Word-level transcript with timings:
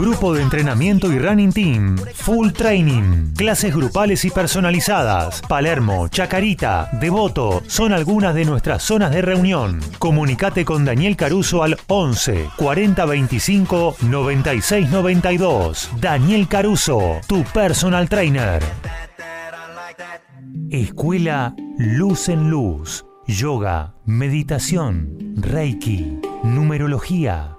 Grupo 0.00 0.32
de 0.32 0.40
entrenamiento 0.40 1.12
y 1.12 1.18
running 1.18 1.52
team. 1.52 1.94
Full 2.14 2.52
training. 2.52 3.34
Clases 3.36 3.76
grupales 3.76 4.24
y 4.24 4.30
personalizadas. 4.30 5.42
Palermo, 5.42 6.08
Chacarita, 6.08 6.88
Devoto 6.98 7.62
son 7.66 7.92
algunas 7.92 8.34
de 8.34 8.46
nuestras 8.46 8.82
zonas 8.82 9.10
de 9.12 9.20
reunión. 9.20 9.78
Comunicate 9.98 10.64
con 10.64 10.86
Daniel 10.86 11.16
Caruso 11.16 11.62
al 11.62 11.76
11 11.86 12.48
40 12.56 13.04
25 13.04 13.96
96 14.00 14.88
92. 14.88 15.90
Daniel 16.00 16.48
Caruso, 16.48 17.20
tu 17.26 17.44
personal 17.44 18.08
trainer. 18.08 18.62
Escuela 20.70 21.54
Luz 21.76 22.30
en 22.30 22.48
Luz. 22.48 23.04
Yoga, 23.26 23.96
meditación, 24.06 25.34
Reiki, 25.36 26.20
numerología 26.42 27.58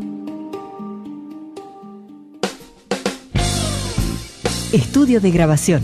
Estudio 4.73 5.19
de 5.19 5.31
grabación. 5.31 5.83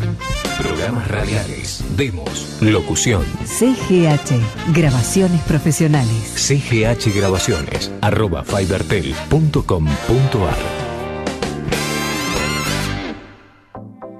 Programas 0.61 1.09
radiales, 1.09 1.83
demos, 1.97 2.57
locución. 2.61 3.25
CGH, 3.45 4.39
grabaciones 4.73 5.41
profesionales. 5.41 6.31
CGH 6.35 7.13
Grabaciones, 7.13 7.91
arroba 8.01 8.45
fibertel.com.ar. 8.45 10.86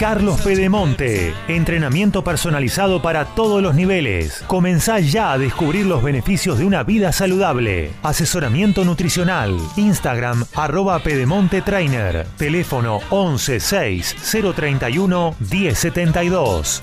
Carlos 0.00 0.40
Pedemonte. 0.40 1.34
Entrenamiento 1.46 2.24
personalizado 2.24 3.02
para 3.02 3.26
todos 3.26 3.62
los 3.62 3.74
niveles. 3.74 4.42
Comenzá 4.46 4.98
ya 4.98 5.32
a 5.32 5.36
descubrir 5.36 5.84
los 5.84 6.02
beneficios 6.02 6.56
de 6.56 6.64
una 6.64 6.82
vida 6.84 7.12
saludable. 7.12 7.90
Asesoramiento 8.02 8.82
nutricional. 8.86 9.58
Instagram 9.76 10.46
arroba 10.54 11.00
Pedemonte 11.00 11.60
Trainer. 11.60 12.26
Teléfono 12.38 13.00
11 13.10 13.60
6 13.60 14.16
031 14.56 15.34
1072. 15.38 16.82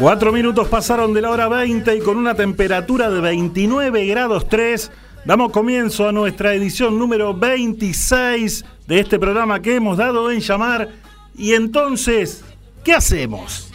Cuatro 0.00 0.32
minutos 0.32 0.66
pasaron 0.68 1.12
de 1.12 1.20
la 1.20 1.28
hora 1.28 1.46
20 1.46 1.94
y 1.94 2.00
con 2.00 2.16
una 2.16 2.34
temperatura 2.34 3.10
de 3.10 3.20
29 3.20 4.06
grados 4.06 4.48
3 4.48 4.90
damos 5.26 5.52
comienzo 5.52 6.08
a 6.08 6.12
nuestra 6.12 6.54
edición 6.54 6.98
número 6.98 7.34
26 7.34 8.64
de 8.86 8.98
este 8.98 9.18
programa 9.18 9.60
que 9.60 9.74
hemos 9.74 9.98
dado 9.98 10.30
en 10.30 10.40
llamar. 10.40 10.88
Y 11.36 11.52
entonces, 11.52 12.42
¿qué 12.82 12.94
hacemos? 12.94 13.70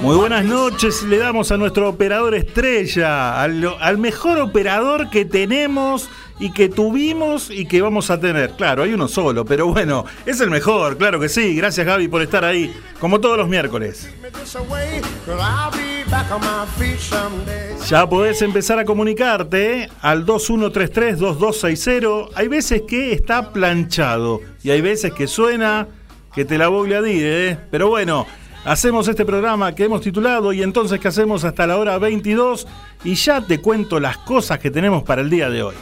Muy 0.00 0.16
buenas 0.16 0.44
noches, 0.44 1.04
le 1.04 1.18
damos 1.18 1.52
a 1.52 1.56
nuestro 1.56 1.90
operador 1.90 2.34
estrella, 2.34 3.40
al, 3.40 3.72
al 3.78 3.98
mejor 3.98 4.40
operador 4.40 5.10
que 5.10 5.24
tenemos 5.24 6.10
y 6.42 6.50
que 6.50 6.68
tuvimos 6.68 7.48
y 7.50 7.64
que 7.66 7.80
vamos 7.80 8.10
a 8.10 8.18
tener. 8.18 8.56
Claro, 8.56 8.82
hay 8.82 8.92
uno 8.92 9.06
solo, 9.06 9.44
pero 9.44 9.68
bueno, 9.68 10.04
es 10.26 10.40
el 10.40 10.50
mejor, 10.50 10.98
claro 10.98 11.20
que 11.20 11.28
sí. 11.28 11.54
Gracias 11.54 11.86
Gaby 11.86 12.08
por 12.08 12.20
estar 12.20 12.44
ahí, 12.44 12.74
como 12.98 13.20
todos 13.20 13.38
los 13.38 13.48
miércoles. 13.48 14.10
Ya 17.88 18.08
podés 18.08 18.42
empezar 18.42 18.80
a 18.80 18.84
comunicarte 18.84 19.88
al 20.00 20.26
2133-2260. 20.26 22.30
Hay 22.34 22.48
veces 22.48 22.82
que 22.88 23.12
está 23.12 23.52
planchado 23.52 24.40
y 24.64 24.70
hay 24.70 24.80
veces 24.80 25.12
que 25.12 25.28
suena 25.28 25.86
que 26.34 26.44
te 26.44 26.58
la 26.58 26.66
voy 26.66 26.92
a 26.92 27.00
decir, 27.00 27.24
¿eh? 27.24 27.56
Pero 27.70 27.88
bueno, 27.88 28.26
hacemos 28.64 29.06
este 29.06 29.24
programa 29.24 29.76
que 29.76 29.84
hemos 29.84 30.00
titulado 30.00 30.52
y 30.52 30.64
entonces 30.64 30.98
que 30.98 31.06
hacemos 31.06 31.44
hasta 31.44 31.68
la 31.68 31.76
hora 31.76 31.98
22 31.98 32.66
y 33.04 33.14
ya 33.14 33.46
te 33.46 33.60
cuento 33.60 34.00
las 34.00 34.18
cosas 34.18 34.58
que 34.58 34.72
tenemos 34.72 35.04
para 35.04 35.22
el 35.22 35.30
día 35.30 35.48
de 35.48 35.62
hoy. 35.62 35.76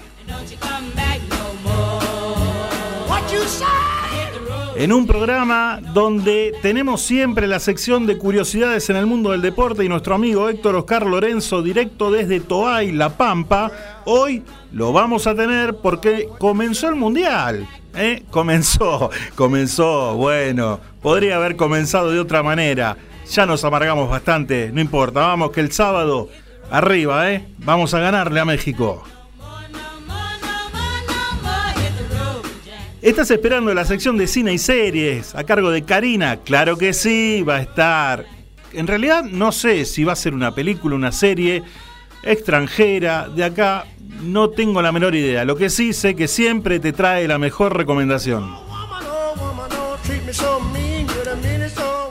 En 4.80 4.94
un 4.94 5.06
programa 5.06 5.78
donde 5.92 6.54
tenemos 6.62 7.02
siempre 7.02 7.46
la 7.46 7.60
sección 7.60 8.06
de 8.06 8.16
curiosidades 8.16 8.88
en 8.88 8.96
el 8.96 9.04
mundo 9.04 9.32
del 9.32 9.42
deporte 9.42 9.84
y 9.84 9.90
nuestro 9.90 10.14
amigo 10.14 10.48
Héctor 10.48 10.74
Oscar 10.74 11.04
Lorenzo, 11.04 11.60
directo 11.62 12.10
desde 12.10 12.40
Toay, 12.40 12.90
La 12.92 13.10
Pampa, 13.10 13.70
hoy 14.06 14.42
lo 14.72 14.94
vamos 14.94 15.26
a 15.26 15.34
tener 15.34 15.74
porque 15.76 16.30
comenzó 16.38 16.88
el 16.88 16.94
Mundial. 16.94 17.68
¿eh? 17.94 18.22
Comenzó, 18.30 19.10
comenzó, 19.34 20.14
bueno, 20.14 20.80
podría 21.02 21.36
haber 21.36 21.56
comenzado 21.56 22.10
de 22.10 22.18
otra 22.18 22.42
manera. 22.42 22.96
Ya 23.30 23.44
nos 23.44 23.62
amargamos 23.64 24.08
bastante, 24.08 24.70
no 24.72 24.80
importa, 24.80 25.20
vamos 25.20 25.50
que 25.50 25.60
el 25.60 25.72
sábado 25.72 26.30
arriba, 26.70 27.30
¿eh? 27.30 27.46
Vamos 27.58 27.92
a 27.92 28.00
ganarle 28.00 28.40
a 28.40 28.46
México. 28.46 29.04
¿Estás 33.02 33.30
esperando 33.30 33.72
la 33.72 33.86
sección 33.86 34.18
de 34.18 34.26
cine 34.26 34.52
y 34.52 34.58
series 34.58 35.34
a 35.34 35.44
cargo 35.44 35.70
de 35.70 35.84
Karina? 35.84 36.36
Claro 36.44 36.76
que 36.76 36.92
sí, 36.92 37.42
va 37.42 37.56
a 37.56 37.62
estar. 37.62 38.26
En 38.74 38.86
realidad 38.86 39.24
no 39.24 39.52
sé 39.52 39.86
si 39.86 40.04
va 40.04 40.12
a 40.12 40.16
ser 40.16 40.34
una 40.34 40.54
película, 40.54 40.96
una 40.96 41.10
serie 41.10 41.62
extranjera, 42.22 43.26
de 43.30 43.44
acá 43.44 43.86
no 44.22 44.50
tengo 44.50 44.82
la 44.82 44.92
menor 44.92 45.14
idea. 45.14 45.46
Lo 45.46 45.56
que 45.56 45.70
sí 45.70 45.94
sé 45.94 46.14
que 46.14 46.28
siempre 46.28 46.78
te 46.78 46.92
trae 46.92 47.26
la 47.26 47.38
mejor 47.38 47.74
recomendación. 47.74 48.54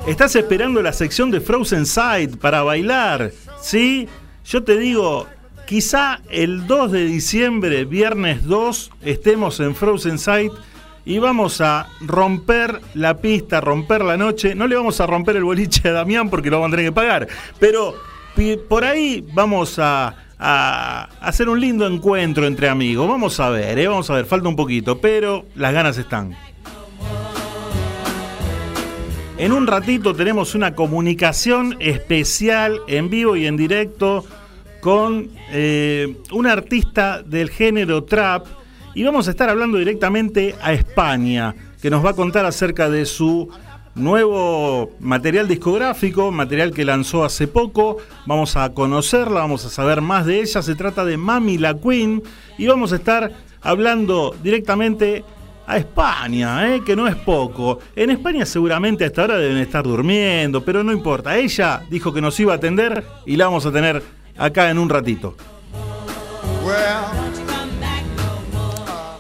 ¿Estás 0.08 0.36
esperando 0.36 0.82
la 0.82 0.94
sección 0.94 1.30
de 1.30 1.40
Frozen 1.40 1.86
Side 1.86 2.38
para 2.42 2.64
bailar? 2.64 3.32
¿Sí? 3.62 4.10
Yo 4.44 4.64
te 4.64 4.76
digo, 4.76 5.28
quizá 5.68 6.20
el 6.32 6.66
2 6.66 6.92
de 6.92 7.06
diciembre, 7.06 7.86
viernes 7.86 8.44
2, 8.46 8.92
estemos 9.04 9.60
en 9.60 9.76
Frozen 9.76 10.18
Side 10.18 10.52
y 11.10 11.18
vamos 11.18 11.60
a 11.60 11.88
romper 12.02 12.82
la 12.94 13.18
pista, 13.18 13.60
romper 13.60 14.04
la 14.06 14.16
noche. 14.16 14.54
No 14.54 14.68
le 14.68 14.76
vamos 14.76 15.02
a 15.02 15.08
romper 15.08 15.38
el 15.38 15.44
boliche 15.44 15.90
a 15.90 15.92
Damián 15.92 16.30
porque 16.30 16.52
lo 16.52 16.58
vamos 16.58 16.72
a 16.72 16.78
tener 16.78 16.92
que 16.92 16.96
pagar, 16.96 17.28
pero 17.60 17.96
por 18.70 18.86
ahí 18.86 19.26
vamos 19.34 19.80
a, 19.80 20.16
a 20.38 21.10
hacer 21.20 21.50
un 21.50 21.60
lindo 21.60 21.88
encuentro 21.88 22.46
entre 22.46 22.70
amigos. 22.70 23.10
Vamos 23.10 23.40
a 23.40 23.50
ver, 23.50 23.80
¿eh? 23.80 23.88
vamos 23.88 24.08
a 24.12 24.14
ver, 24.14 24.26
falta 24.26 24.50
un 24.50 24.56
poquito, 24.56 25.02
pero 25.02 25.48
las 25.56 25.74
ganas 25.74 25.98
están. 25.98 26.38
En 29.40 29.52
un 29.52 29.66
ratito 29.66 30.14
tenemos 30.14 30.54
una 30.54 30.76
comunicación 30.76 31.76
especial 31.80 32.82
en 32.88 33.10
vivo 33.10 33.36
y 33.36 33.48
en 33.48 33.58
directo 33.58 34.26
con 34.80 35.32
eh, 35.52 36.18
un 36.32 36.46
artista 36.46 37.24
del 37.24 37.50
género 37.50 38.04
trap 38.04 38.59
y 38.96 39.04
vamos 39.04 39.28
a 39.28 39.32
estar 39.32 39.50
hablando 39.50 39.78
directamente 39.78 40.56
a 40.62 40.74
España, 40.74 41.56
que 41.82 41.90
nos 41.90 42.04
va 42.04 42.12
a 42.12 42.16
contar 42.16 42.46
acerca 42.46 42.90
de 42.90 43.06
su 43.06 43.50
nuevo 43.96 44.92
material 45.00 45.48
discográfico, 45.48 46.32
material 46.32 46.74
que 46.74 46.86
lanzó 46.86 47.24
hace 47.24 47.48
poco. 47.48 47.98
Vamos 48.26 48.56
a 48.56 48.74
conocerla, 48.74 49.42
vamos 49.42 49.66
a 49.66 49.70
saber 49.70 50.02
más 50.02 50.26
de 50.26 50.42
ella. 50.42 50.62
Se 50.62 50.76
trata 50.76 51.06
de 51.06 51.18
Mami 51.18 51.58
la 51.58 51.78
Queen 51.78 52.24
y 52.58 52.68
vamos 52.68 52.92
a 52.94 52.96
estar 52.96 53.32
hablando 53.62 54.36
directamente 54.42 55.24
a 55.68 55.78
España, 55.78 56.76
¿eh? 56.76 56.82
que 56.84 56.96
no 56.96 57.08
es 57.08 57.16
poco. 57.16 57.80
En 57.96 58.10
España 58.10 58.46
seguramente 58.46 59.06
hasta 59.06 59.22
ahora 59.22 59.38
deben 59.38 59.58
estar 59.58 59.84
durmiendo, 59.84 60.64
pero 60.66 60.84
no 60.84 60.92
importa. 60.92 61.38
Ella 61.38 61.84
dijo 61.90 62.12
que 62.12 62.22
nos 62.22 62.40
iba 62.40 62.54
a 62.54 62.56
atender 62.56 63.04
y 63.26 63.36
la 63.36 63.46
vamos 63.46 63.66
a 63.66 63.72
tener 63.72 64.02
acá 64.36 64.72
en 64.72 64.80
un 64.80 64.90
ratito. 64.90 65.36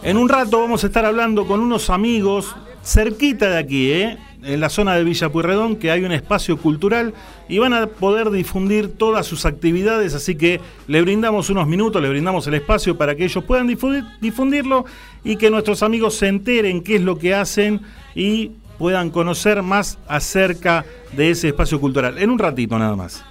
En 0.01 0.15
un 0.15 0.29
rato 0.29 0.61
vamos 0.61 0.83
a 0.83 0.87
estar 0.87 1.03
hablando 1.03 1.45
con 1.45 1.59
unos 1.59 1.89
amigos 1.89 2.55
cerquita 2.83 3.49
de 3.49 3.57
aquí, 3.57 3.91
¿eh? 3.91 4.17
en 4.43 4.61
la 4.61 4.69
zona 4.69 4.95
de 4.95 5.03
Villa 5.03 5.29
Pueyrredón, 5.29 5.75
que 5.75 5.91
hay 5.91 6.05
un 6.05 6.13
espacio 6.13 6.55
cultural 6.57 7.13
y 7.49 7.59
van 7.59 7.73
a 7.73 7.87
poder 7.87 8.29
difundir 8.29 8.95
todas 8.95 9.27
sus 9.27 9.45
actividades, 9.45 10.13
así 10.13 10.35
que 10.35 10.61
le 10.87 11.01
brindamos 11.01 11.49
unos 11.49 11.67
minutos, 11.67 12.01
le 12.01 12.07
brindamos 12.07 12.47
el 12.47 12.53
espacio 12.53 12.97
para 12.97 13.15
que 13.15 13.25
ellos 13.25 13.43
puedan 13.43 13.67
difundirlo 13.67 14.85
y 15.25 15.35
que 15.35 15.49
nuestros 15.51 15.83
amigos 15.83 16.15
se 16.15 16.27
enteren 16.27 16.81
qué 16.81 16.95
es 16.95 17.01
lo 17.01 17.17
que 17.17 17.35
hacen 17.35 17.81
y 18.15 18.51
puedan 18.77 19.09
conocer 19.09 19.61
más 19.61 19.97
acerca 20.07 20.85
de 21.11 21.31
ese 21.31 21.49
espacio 21.49 21.81
cultural. 21.81 22.17
En 22.17 22.29
un 22.29 22.39
ratito 22.39 22.79
nada 22.79 22.95
más. 22.95 23.25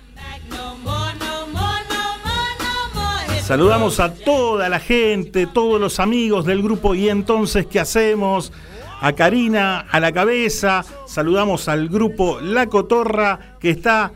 Saludamos 3.48 3.98
a 3.98 4.12
toda 4.12 4.68
la 4.68 4.78
gente, 4.78 5.46
todos 5.46 5.80
los 5.80 6.00
amigos 6.00 6.44
del 6.44 6.62
grupo 6.62 6.94
y 6.94 7.08
entonces, 7.08 7.64
¿qué 7.64 7.80
hacemos? 7.80 8.52
A 9.00 9.14
Karina 9.14 9.86
a 9.90 10.00
la 10.00 10.12
cabeza, 10.12 10.84
saludamos 11.06 11.66
al 11.66 11.88
grupo 11.88 12.40
La 12.42 12.66
Cotorra 12.66 13.56
que 13.58 13.70
está 13.70 14.12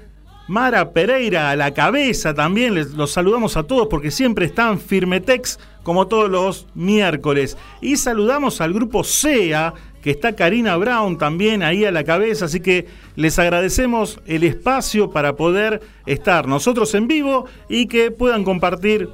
Mara 0.49 0.93
Pereira 0.93 1.49
a 1.49 1.57
la 1.57 1.73
cabeza 1.73 2.35
también, 2.35 2.75
los 2.95 3.13
saludamos 3.13 3.57
a 3.57 3.63
todos 3.63 3.89
porque 3.89 4.11
siempre 4.11 4.45
están 4.45 4.79
Firmetex 4.79 5.59
como 5.83 6.09
todos 6.09 6.29
los 6.29 6.67
miércoles. 6.75 7.57
Y 7.81 7.97
saludamos 7.97 8.61
al 8.61 8.75
grupo 8.75 9.03
SEA 9.03 9.73
que 10.03 10.11
está 10.11 10.35
Karina 10.35 10.77
Brown 10.77 11.17
también 11.17 11.63
ahí 11.63 11.85
a 11.85 11.93
la 11.93 12.05
cabeza, 12.05 12.47
así 12.47 12.61
que 12.61 12.87
les 13.15 13.39
agradecemos 13.39 14.21
el 14.27 14.43
espacio 14.43 15.11
para 15.11 15.37
poder 15.37 15.81
estar 16.07 16.49
nosotros 16.49 16.93
en 16.95 17.07
vivo 17.07 17.47
y 17.69 17.87
que 17.87 18.11
puedan 18.11 18.43
compartir 18.43 19.09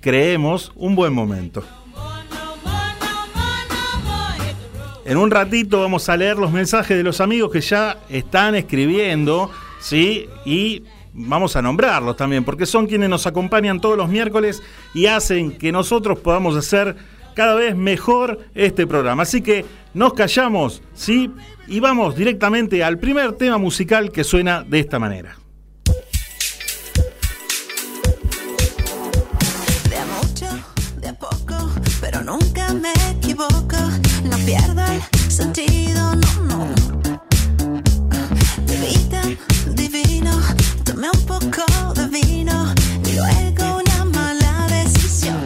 creemos, 0.00 0.72
un 0.76 0.94
buen 0.94 1.12
momento. 1.12 1.62
En 5.04 5.16
un 5.16 5.30
ratito 5.30 5.80
vamos 5.80 6.08
a 6.10 6.16
leer 6.18 6.36
los 6.36 6.52
mensajes 6.52 6.94
de 6.94 7.02
los 7.02 7.22
amigos 7.22 7.50
que 7.50 7.62
ya 7.62 7.98
están 8.10 8.54
escribiendo, 8.54 9.50
¿sí? 9.80 10.28
Y 10.44 10.82
vamos 11.14 11.56
a 11.56 11.62
nombrarlos 11.62 12.16
también, 12.16 12.44
porque 12.44 12.66
son 12.66 12.86
quienes 12.86 13.08
nos 13.08 13.26
acompañan 13.26 13.80
todos 13.80 13.96
los 13.96 14.10
miércoles 14.10 14.62
y 14.92 15.06
hacen 15.06 15.52
que 15.52 15.72
nosotros 15.72 16.18
podamos 16.18 16.56
hacer 16.56 16.94
cada 17.34 17.54
vez 17.54 17.74
mejor 17.74 18.40
este 18.54 18.86
programa. 18.86 19.22
Así 19.22 19.40
que 19.40 19.64
nos 19.94 20.12
callamos, 20.12 20.82
¿sí? 20.92 21.30
Y 21.66 21.80
vamos 21.80 22.14
directamente 22.14 22.84
al 22.84 22.98
primer 22.98 23.32
tema 23.32 23.56
musical 23.56 24.12
que 24.12 24.24
suena 24.24 24.62
de 24.62 24.80
esta 24.80 24.98
manera. 24.98 25.38
Nunca 32.28 32.74
me 32.74 32.92
equivoco, 33.10 33.78
no 34.24 34.36
pierdo 34.44 34.82
el 34.84 35.30
sentido, 35.30 36.14
no, 36.14 36.32
no. 36.50 36.60
De 38.66 38.76
vida 38.86 39.22
divino, 39.74 40.32
tomé 40.84 41.08
un 41.08 41.22
poco 41.24 41.64
de 41.94 42.06
vino 42.08 42.74
y 43.08 43.12
luego 43.12 43.80
una 43.82 44.04
mala 44.04 44.66
decisión. 44.68 45.40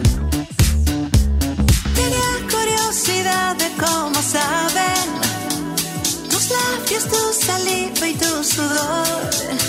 Tenía 1.95 2.31
curiosidad 2.51 3.55
de 3.55 3.69
cómo 3.83 4.21
saben 4.21 5.07
tus 6.29 6.49
labios, 6.49 7.03
tu 7.07 7.45
saliva 7.45 8.07
y 8.09 8.13
tu 8.15 8.43
sudor. 8.43 9.62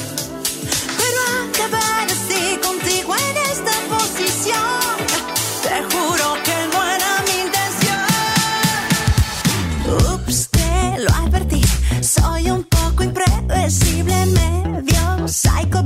predecible, 13.64 14.26
medio 14.26 15.26
psycho, 15.26 15.82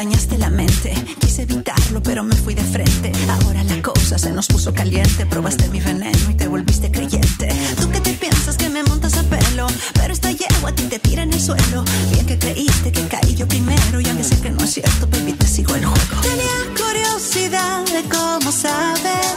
dañaste 0.00 0.38
la 0.38 0.48
mente. 0.48 0.94
Quise 1.20 1.42
evitarlo, 1.42 2.02
pero 2.02 2.24
me 2.24 2.34
fui 2.34 2.54
de 2.54 2.64
frente. 2.64 3.12
Ahora 3.28 3.62
la 3.64 3.82
cosa 3.82 4.16
se 4.16 4.30
nos 4.32 4.46
puso 4.46 4.72
caliente. 4.72 5.26
Probaste 5.26 5.68
mi 5.68 5.78
veneno 5.78 6.30
y 6.30 6.34
te 6.34 6.48
volviste 6.48 6.90
creyente. 6.90 7.48
Tú 7.78 7.90
que 7.90 8.00
te 8.00 8.14
piensas 8.14 8.56
que 8.56 8.70
me 8.70 8.82
montas 8.82 9.18
a 9.18 9.22
pelo, 9.24 9.66
pero 9.92 10.14
esta 10.14 10.30
yegua 10.30 10.70
a 10.70 10.74
ti 10.74 10.84
te 10.84 10.98
tira 10.98 11.22
en 11.22 11.34
el 11.34 11.42
suelo. 11.42 11.84
Bien 12.12 12.24
que 12.24 12.38
creíste 12.38 12.92
que 12.92 13.02
caí 13.08 13.34
yo 13.34 13.46
primero, 13.46 14.00
y 14.00 14.08
aunque 14.08 14.24
sé 14.24 14.40
que 14.40 14.48
no 14.48 14.64
es 14.64 14.70
cierto, 14.72 15.06
baby, 15.06 15.34
te 15.34 15.46
sigo 15.46 15.74
el 15.74 15.84
juego. 15.84 16.16
Tenía 16.22 16.58
curiosidad 16.82 17.84
de 17.84 18.02
cómo 18.08 18.50
saben 18.50 19.36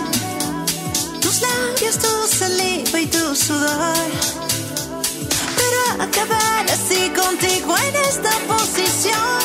tus 1.19 1.41
labios, 1.41 1.95
tu 2.03 2.13
saliva 2.39 2.99
y 3.01 3.07
tu 3.07 3.35
sudor. 3.35 4.11
Pero 5.59 6.03
acabar 6.07 6.65
así 6.71 7.11
contigo 7.21 7.75
en 7.87 7.95
esta 8.11 8.31
posición, 8.47 9.42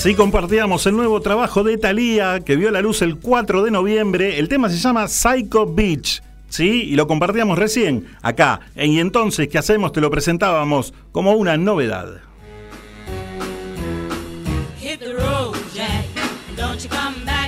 Así 0.00 0.14
compartíamos 0.14 0.86
el 0.86 0.96
nuevo 0.96 1.20
trabajo 1.20 1.62
de 1.62 1.76
Thalía 1.76 2.40
que 2.40 2.56
vio 2.56 2.70
la 2.70 2.80
luz 2.80 3.02
el 3.02 3.18
4 3.18 3.62
de 3.62 3.70
noviembre. 3.70 4.38
El 4.38 4.48
tema 4.48 4.70
se 4.70 4.78
llama 4.78 5.06
Psycho 5.06 5.66
Beach. 5.66 6.22
¿Sí? 6.48 6.84
Y 6.84 6.96
lo 6.96 7.06
compartíamos 7.06 7.58
recién 7.58 8.06
acá. 8.22 8.60
Y 8.74 8.98
entonces, 8.98 9.48
¿qué 9.48 9.58
hacemos? 9.58 9.92
Te 9.92 10.00
lo 10.00 10.10
presentábamos 10.10 10.94
como 11.12 11.32
una 11.32 11.58
novedad. 11.58 12.22
Hit 14.80 15.00
the 15.00 15.12
road, 15.12 15.54
Jack. 15.74 16.06
Don't 16.56 16.80
you 16.82 16.88
come 16.88 17.22
back 17.26 17.39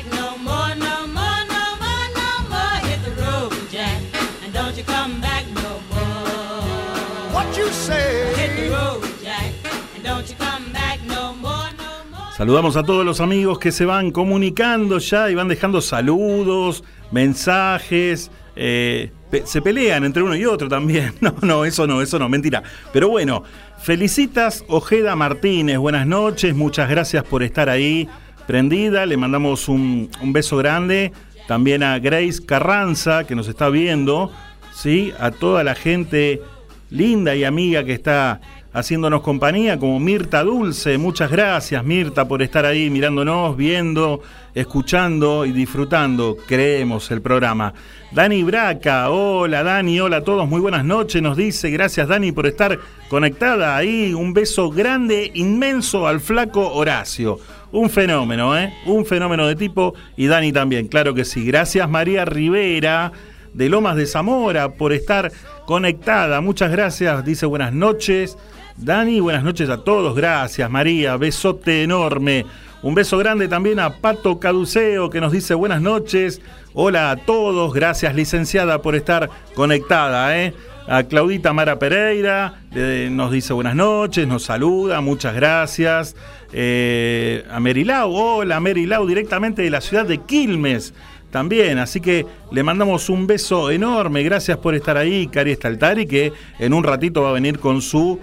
Saludamos 12.43 12.77
a 12.77 12.83
todos 12.83 13.07
los 13.07 13.21
amigos 13.21 13.61
que 13.61 13.71
se 13.71 13.85
van 13.85 14.11
comunicando 14.11 14.99
ya 14.99 15.31
y 15.31 15.37
van 15.37 15.47
dejando 15.47 15.81
saludos, 15.81 16.83
mensajes. 17.13 18.33
eh, 18.57 19.13
se 19.45 19.63
pelean 19.63 20.03
entre 20.03 20.25
uno 20.25 20.35
y 20.35 20.45
otro 20.45 20.69
también. 20.69 21.15
No, 21.21 21.37
no, 21.41 21.65
eso 21.65 21.87
no, 21.87 22.03
eso 22.03 22.19
no, 22.19 22.29
mentira. 22.29 22.65
Pero 22.93 23.09
bueno, 23.11 23.45
felicitas 23.81 24.65
Ojeda 24.67 25.15
Martínez. 25.15 25.79
Buenas 25.79 26.05
noches, 26.05 26.53
muchas 26.53 26.91
gracias 26.91 27.23
por 27.23 27.45
estar 27.45 27.69
ahí 27.69 28.09
prendida. 28.49 29.07
Le 29.07 29.17
mandamos 29.17 29.69
un, 29.69 30.11
un 30.21 30.33
beso 30.33 30.57
grande. 30.57 31.13
También 31.47 31.85
a 31.85 32.01
Grace 32.01 32.45
Carranza, 32.45 33.23
que 33.23 33.37
nos 33.37 33.47
está 33.47 33.69
viendo. 33.69 34.33
¿sí? 34.75 35.13
A 35.21 35.31
toda 35.31 35.63
la 35.63 35.77
gente 35.77 36.43
linda 36.91 37.37
y 37.37 37.45
amiga 37.45 37.85
que 37.85 37.93
está 37.93 38.41
haciéndonos 38.73 39.21
compañía, 39.21 39.79
como 39.79 40.01
Mirta 40.01 40.43
Dulce. 40.43 40.99
Muchas 40.99 41.31
gracias, 41.31 41.85
Mirta, 41.85 42.27
por 42.27 42.43
estar 42.43 42.65
ahí 42.65 42.91
mirándonos, 42.91 43.57
viendo, 43.57 44.23
escuchando 44.55 45.45
y 45.45 45.53
disfrutando, 45.53 46.37
creemos, 46.47 47.11
el 47.11 47.21
programa. 47.21 47.75
Dani 48.13 48.43
Braca, 48.43 49.11
hola 49.11 49.63
Dani, 49.63 50.01
hola 50.01 50.19
a 50.19 50.25
todos, 50.25 50.49
muy 50.49 50.61
buenas 50.61 50.85
noches, 50.85 51.23
nos 51.23 51.37
dice, 51.37 51.71
gracias 51.71 52.09
Dani 52.09 52.33
por 52.33 52.47
estar 52.47 52.79
conectada 53.09 53.77
ahí, 53.77 54.13
un 54.13 54.35
beso 54.35 54.71
grande, 54.71 55.31
inmenso 55.35 56.07
al 56.07 56.21
flaco 56.21 56.73
Horacio. 56.73 57.39
Un 57.73 57.89
fenómeno, 57.89 58.57
¿eh? 58.59 58.71
Un 58.85 59.07
fenómeno 59.07 59.47
de 59.47 59.57
tipo 59.57 59.95
y 60.15 60.27
Dani 60.27 60.53
también, 60.53 60.89
claro 60.89 61.15
que 61.15 61.25
sí. 61.25 61.47
Gracias 61.47 61.89
María 61.89 62.27
Rivera 62.27 63.13
de 63.55 63.71
Lomas 63.71 63.97
de 63.97 64.05
Zamora 64.07 64.75
por 64.75 64.93
estar 64.93 65.33
conectada. 65.65 66.43
Muchas 66.43 66.71
gracias, 66.71 67.25
dice 67.25 67.47
buenas 67.47 67.73
noches. 67.73 68.37
Dani, 68.85 69.21
buenas 69.21 69.45
noches 69.45 69.71
a 69.71 69.79
todos. 69.79 70.17
Gracias, 70.17 70.69
María. 70.69 71.17
Besote 71.17 71.85
enorme. 71.85 72.45
Un 72.83 72.97
beso 72.97 73.17
grande 73.17 73.47
también 73.47 73.79
a 73.79 73.91
Pato 74.01 74.41
Caduceo 74.41 75.09
que 75.09 75.21
nos 75.21 75.31
dice 75.31 75.55
buenas 75.55 75.81
noches. 75.81 76.41
Hola 76.75 77.13
a 77.13 77.17
todos. 77.17 77.73
Gracias, 77.73 78.13
licenciada, 78.17 78.83
por 78.83 78.97
estar 78.97 79.31
conectada. 79.55 80.37
¿eh? 80.37 80.53
A 80.89 81.05
Claudita 81.05 81.53
Mara 81.53 81.79
Pereira 81.79 82.63
eh, 82.75 83.09
nos 83.09 83.31
dice 83.31 83.53
buenas 83.53 83.77
noches, 83.77 84.27
nos 84.27 84.43
saluda, 84.43 85.01
muchas 85.01 85.35
gracias. 85.37 86.17
Eh, 86.53 87.45
a 87.49 87.61
Merilau, 87.61 88.13
hola 88.13 88.59
Merilau, 88.59 89.07
directamente 89.07 89.63
de 89.63 89.71
la 89.71 89.81
ciudad 89.81 90.07
de 90.07 90.19
Quilmes 90.19 90.93
también. 91.31 91.79
Así 91.79 92.01
que 92.01 92.27
le 92.51 92.63
mandamos 92.65 93.09
un 93.09 93.29
beso 93.29 93.71
enorme. 93.71 94.25
Gracias 94.25 94.59
por 94.59 94.75
estar 94.75 94.97
ahí, 94.97 95.29
Cari 95.29 95.55
Staltari, 95.55 96.07
que 96.07 96.33
en 96.59 96.75
un 96.75 96.83
ratito 96.83 97.23
va 97.23 97.31
a 97.31 97.33
venir 97.33 97.61
con 97.61 97.81
su 97.81 98.21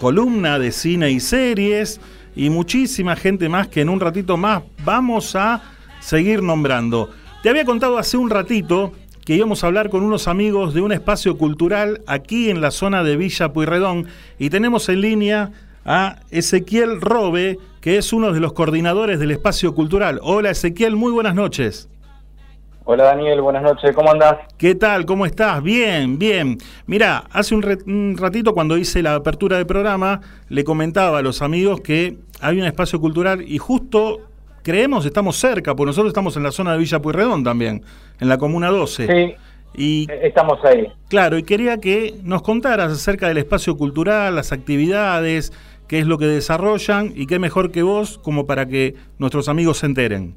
columna 0.00 0.58
de 0.58 0.72
cine 0.72 1.10
y 1.10 1.20
series. 1.20 2.00
Y 2.34 2.50
muchísima 2.50 3.14
gente 3.16 3.48
más 3.48 3.68
que 3.68 3.82
en 3.82 3.88
un 3.88 4.00
ratito 4.00 4.36
más 4.36 4.62
vamos 4.84 5.36
a 5.36 5.62
seguir 6.00 6.42
nombrando. 6.42 7.10
Te 7.42 7.50
había 7.50 7.64
contado 7.64 7.98
hace 7.98 8.16
un 8.16 8.30
ratito 8.30 8.92
que 9.24 9.36
íbamos 9.36 9.62
a 9.62 9.66
hablar 9.66 9.90
con 9.90 10.02
unos 10.02 10.26
amigos 10.26 10.74
de 10.74 10.80
un 10.80 10.92
espacio 10.92 11.36
cultural 11.36 12.00
aquí 12.06 12.50
en 12.50 12.60
la 12.60 12.70
zona 12.70 13.04
de 13.04 13.16
Villa 13.16 13.52
Pueyrredón 13.52 14.06
y 14.38 14.50
tenemos 14.50 14.88
en 14.88 15.02
línea 15.02 15.52
a 15.84 16.16
Ezequiel 16.30 17.00
Robe, 17.00 17.58
que 17.80 17.98
es 17.98 18.12
uno 18.12 18.32
de 18.32 18.40
los 18.40 18.52
coordinadores 18.52 19.18
del 19.18 19.30
espacio 19.30 19.74
cultural. 19.74 20.20
Hola 20.22 20.50
Ezequiel, 20.50 20.96
muy 20.96 21.12
buenas 21.12 21.34
noches. 21.34 21.88
Hola 22.84 23.04
Daniel, 23.04 23.42
buenas 23.42 23.62
noches, 23.62 23.94
¿cómo 23.94 24.10
andás? 24.10 24.38
¿Qué 24.56 24.74
tal? 24.74 25.04
¿Cómo 25.04 25.26
estás? 25.26 25.62
Bien, 25.62 26.18
bien. 26.18 26.56
Mira, 26.86 27.24
hace 27.30 27.54
un, 27.54 28.16
ratito 28.16 28.54
cuando 28.54 28.78
hice 28.78 29.02
la 29.02 29.16
apertura 29.16 29.58
del 29.58 29.66
programa, 29.66 30.20
le 30.48 30.64
comentaba 30.64 31.18
a 31.18 31.22
los 31.22 31.42
amigos 31.42 31.82
que 31.82 32.16
hay 32.40 32.58
un 32.58 32.64
espacio 32.64 32.98
cultural 32.98 33.42
y 33.46 33.58
justo 33.58 34.20
creemos 34.62 35.04
estamos 35.04 35.36
cerca, 35.36 35.76
porque 35.76 35.88
nosotros 35.88 36.10
estamos 36.10 36.36
en 36.36 36.42
la 36.42 36.52
zona 36.52 36.72
de 36.72 36.78
Villa 36.78 37.00
Pueyrredón 37.00 37.44
también, 37.44 37.82
en 38.18 38.28
la 38.28 38.38
Comuna 38.38 38.68
12. 38.68 39.06
Sí, 39.06 39.34
Y 39.74 40.06
estamos 40.22 40.58
ahí. 40.64 40.88
claro, 41.08 41.36
y 41.36 41.42
quería 41.42 41.78
que 41.78 42.14
nos 42.24 42.42
contaras 42.42 42.90
acerca 42.90 43.28
del 43.28 43.38
espacio 43.38 43.76
cultural, 43.76 44.34
las 44.34 44.52
actividades, 44.52 45.52
qué 45.86 45.98
es 45.98 46.06
lo 46.06 46.18
que 46.18 46.26
desarrollan 46.26 47.12
y 47.14 47.26
qué 47.26 47.38
mejor 47.38 47.70
que 47.70 47.82
vos 47.82 48.18
como 48.18 48.46
para 48.46 48.66
que 48.66 48.94
nuestros 49.18 49.48
amigos 49.48 49.78
se 49.78 49.86
enteren. 49.86 50.34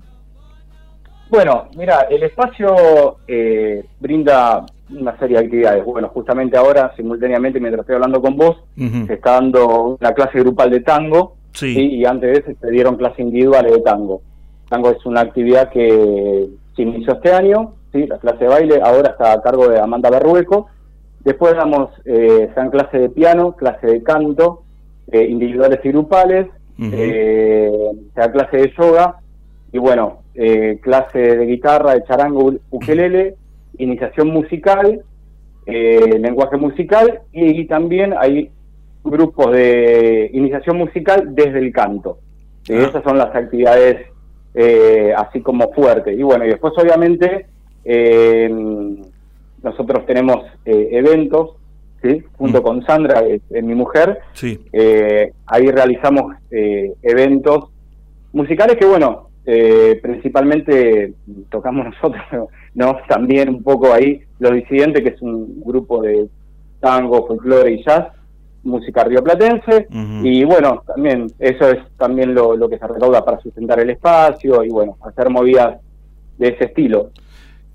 Bueno, 1.33 1.65
mira, 1.75 2.01
el 2.11 2.21
espacio 2.21 3.17
eh, 3.27 3.83
brinda 3.99 4.67
una 4.95 5.17
serie 5.17 5.39
de 5.39 5.45
actividades. 5.45 5.83
Bueno, 5.83 6.09
justamente 6.09 6.55
ahora, 6.55 6.93
simultáneamente, 6.95 7.59
mientras 7.59 7.81
estoy 7.81 7.95
hablando 7.95 8.21
con 8.21 8.35
vos, 8.37 8.57
se 8.77 9.13
está 9.15 9.31
dando 9.31 9.97
una 9.99 10.11
clase 10.13 10.37
grupal 10.41 10.69
de 10.69 10.81
tango 10.81 11.33
Sí. 11.53 11.73
¿sí? 11.73 11.87
y 11.97 12.05
antes 12.05 12.31
de 12.31 12.51
eso 12.51 12.59
se 12.61 12.69
dieron 12.69 12.97
clases 12.97 13.19
individuales 13.21 13.71
de 13.73 13.81
tango. 13.81 14.21
Tango 14.69 14.91
es 14.91 15.03
una 15.07 15.21
actividad 15.21 15.69
que 15.71 16.49
se 16.75 16.81
inició 16.83 17.13
este 17.13 17.31
año, 17.31 17.73
¿sí? 17.91 18.05
la 18.05 18.19
clase 18.19 18.43
de 18.43 18.47
baile 18.49 18.79
ahora 18.83 19.09
está 19.09 19.33
a 19.33 19.41
cargo 19.41 19.67
de 19.69 19.79
Amanda 19.79 20.11
Berrueco. 20.11 20.67
Después 21.21 21.55
damos, 21.55 21.89
eh, 22.05 22.47
se 22.49 22.53
dan 22.55 22.69
clases 22.69 23.01
de 23.01 23.09
piano, 23.09 23.53
clase 23.53 23.87
de 23.87 24.03
canto, 24.03 24.61
eh, 25.11 25.25
individuales 25.27 25.79
y 25.83 25.89
grupales, 25.89 26.45
Ujú. 26.77 26.89
eh, 26.93 27.71
se 28.13 28.19
da 28.21 28.31
clase 28.31 28.57
de 28.57 28.73
yoga 28.77 29.15
y 29.73 29.79
bueno, 29.79 30.19
eh, 30.35 30.79
clase 30.81 31.17
de 31.19 31.45
guitarra, 31.47 31.95
de 31.95 32.03
charango, 32.03 32.53
ukelele, 32.69 33.35
iniciación 33.79 34.27
musical, 34.29 35.01
eh, 35.65 36.17
lenguaje 36.19 36.57
musical 36.57 37.21
y, 37.31 37.65
también 37.65 38.13
hay 38.17 38.51
grupos 39.03 39.51
de 39.51 40.29
iniciación 40.31 40.77
musical 40.77 41.33
desde 41.33 41.57
el 41.59 41.73
canto. 41.73 42.19
Y 42.69 42.73
Ah. 42.73 42.87
esas 42.87 43.03
son 43.03 43.17
las 43.17 43.35
actividades 43.35 44.07
eh, 44.55 45.11
así 45.17 45.41
como 45.41 45.71
fuertes. 45.73 46.15
Y 46.17 46.21
bueno, 46.21 46.45
y 46.45 46.49
después 46.49 46.73
obviamente 46.77 47.47
eh, 47.83 48.47
nosotros 49.63 50.05
tenemos 50.05 50.45
eh, 50.65 50.89
eventos, 50.91 51.55
¿sí? 52.03 52.21
junto 52.37 52.59
Mm. 52.59 52.63
con 52.63 52.85
Sandra, 52.85 53.23
mi 53.49 53.73
mujer, 53.73 54.19
Sí. 54.33 54.59
eh, 54.71 55.33
ahí 55.47 55.71
realizamos 55.71 56.35
eh, 56.51 56.93
eventos 57.01 57.71
musicales 58.31 58.77
que, 58.77 58.85
bueno, 58.85 59.29
eh, 59.45 59.99
principalmente 60.01 61.13
tocamos 61.49 61.85
nosotros, 61.93 62.49
¿no? 62.73 62.97
También 63.07 63.49
un 63.49 63.63
poco 63.63 63.93
ahí 63.93 64.21
Los 64.39 64.53
Disidentes, 64.53 65.03
que 65.03 65.09
es 65.09 65.21
un 65.21 65.61
grupo 65.63 66.01
de 66.01 66.27
tango, 66.79 67.27
folclore 67.27 67.71
y 67.71 67.83
jazz, 67.83 68.07
música 68.63 69.03
rioplatense, 69.03 69.87
y 70.23 70.43
bueno, 70.45 70.83
también 70.87 71.27
eso 71.39 71.69
es 71.69 71.79
también 71.97 72.33
lo, 72.33 72.55
lo 72.55 72.69
que 72.69 72.77
se 72.77 72.87
recauda 72.87 73.23
para 73.23 73.41
sustentar 73.41 73.79
el 73.81 73.89
espacio 73.89 74.63
y 74.63 74.69
bueno, 74.69 74.97
hacer 75.01 75.29
movidas 75.29 75.79
de 76.37 76.47
ese 76.49 76.65
estilo. 76.65 77.11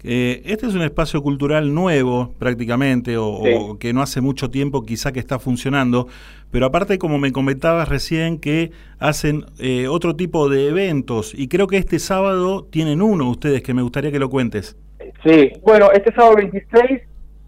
Eh, 0.04 0.42
este 0.44 0.66
es 0.66 0.74
un 0.74 0.82
espacio 0.82 1.20
cultural 1.22 1.74
nuevo 1.74 2.32
prácticamente, 2.38 3.16
o, 3.16 3.40
Sí. 3.42 3.50
o 3.58 3.78
que 3.78 3.92
no 3.92 4.00
hace 4.00 4.20
mucho 4.20 4.48
tiempo 4.50 4.82
quizá 4.82 5.10
que 5.10 5.18
está 5.18 5.38
funcionando, 5.40 6.06
pero 6.52 6.66
aparte 6.66 6.98
como 6.98 7.18
me 7.18 7.32
comentabas 7.32 7.88
recién 7.88 8.38
que 8.38 8.70
hacen 9.00 9.44
eh, 9.58 9.88
otro 9.88 10.14
tipo 10.14 10.48
de 10.48 10.68
eventos 10.68 11.34
y 11.34 11.48
creo 11.48 11.66
que 11.66 11.78
este 11.78 11.98
sábado 11.98 12.64
tienen 12.70 13.02
uno 13.02 13.28
ustedes 13.28 13.60
que 13.62 13.74
me 13.74 13.82
gustaría 13.82 14.12
que 14.12 14.20
lo 14.20 14.30
cuentes. 14.30 14.76
Sí, 15.24 15.50
bueno, 15.64 15.88
este 15.92 16.12
sábado 16.14 16.36
26 16.36 17.00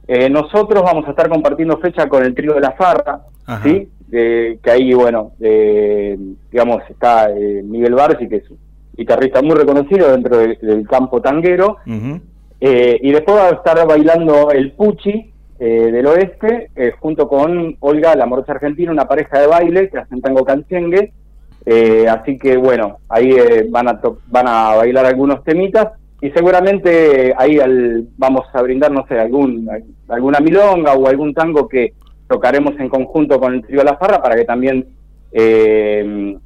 eh, 0.09 0.28
nosotros 0.28 0.83
vamos 0.83 1.07
a 1.07 1.11
estar 1.11 1.28
compartiendo 1.28 1.78
fecha 1.78 2.09
con 2.09 2.25
el 2.25 2.35
trío 2.35 2.54
de 2.54 2.61
la 2.61 2.73
Farra, 2.73 3.21
Ajá. 3.47 3.62
¿sí? 3.62 3.88
Que 4.11 4.59
ahí, 4.64 4.92
bueno, 4.92 5.30
eh, 5.40 6.19
digamos, 6.50 6.83
está 6.90 7.30
eh, 7.30 7.62
Miguel 7.64 7.95
Barsi, 7.95 8.28
que 8.28 8.37
es 8.38 8.50
un 8.50 8.59
guitarrista 8.97 9.40
muy 9.40 9.54
reconocido 9.54 10.11
dentro 10.11 10.37
de- 10.37 10.59
del 10.61 10.85
campo 10.88 11.23
tanguero. 11.23 11.76
Eh, 12.61 12.99
y 13.00 13.12
después 13.12 13.37
va 13.37 13.49
a 13.49 13.50
estar 13.52 13.87
bailando 13.87 14.50
el 14.50 14.73
Puchi 14.73 15.33
eh, 15.59 15.90
del 15.93 16.07
oeste, 16.07 16.71
eh, 16.76 16.93
junto 16.99 17.26
con 17.29 17.76
Olga, 17.81 18.14
la 18.14 18.26
morocha 18.26 18.52
argentina, 18.52 18.90
una 18.93 19.09
pareja 19.09 19.40
de 19.40 19.47
baile 19.47 19.88
que 19.88 19.99
hacen 19.99 20.21
tango 20.21 20.45
canchengue. 20.45 21.12
Eh, 21.67 22.07
así 22.09 22.38
que 22.38 22.57
bueno, 22.57 22.99
ahí 23.09 23.33
eh, 23.33 23.67
van, 23.69 23.88
a 23.88 24.00
van 24.29 24.49
a 24.49 24.75
bailar 24.76 25.05
algunos 25.05 25.45
temitas 25.45 25.88
y 26.23 26.31
seguramente 26.31 27.35
ahí 27.37 27.59
al- 27.59 28.07
vamos 28.17 28.47
a 28.55 28.62
brindar, 28.62 28.90
no 28.90 29.07
sé, 29.07 29.19
algún, 29.19 29.69
alguna 30.09 30.40
milonga 30.40 30.95
o 30.95 31.07
algún 31.07 31.35
tango 31.35 31.69
que 31.69 31.93
tocaremos 32.29 32.79
en 32.81 32.88
conjunto 32.88 33.38
con 33.38 33.52
el 33.55 33.62
trío 33.62 33.83
La 33.85 33.97
Farra 33.99 34.23
para 34.23 34.37
que 34.37 34.45
también 34.45 34.87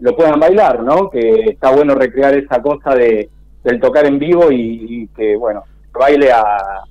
lo 0.00 0.16
puedan 0.16 0.40
bailar, 0.40 0.82
¿no? 0.82 1.08
Que 1.10 1.44
está 1.50 1.70
bueno 1.74 1.94
recrear 1.94 2.34
esa 2.36 2.60
cosa 2.60 2.94
de 2.94 3.28
del 3.62 3.80
tocar 3.80 4.04
en 4.04 4.18
vivo 4.18 4.50
y 4.52 5.08
que, 5.16 5.36
bueno, 5.36 5.62
baile 5.98 6.32
a, 6.32 6.42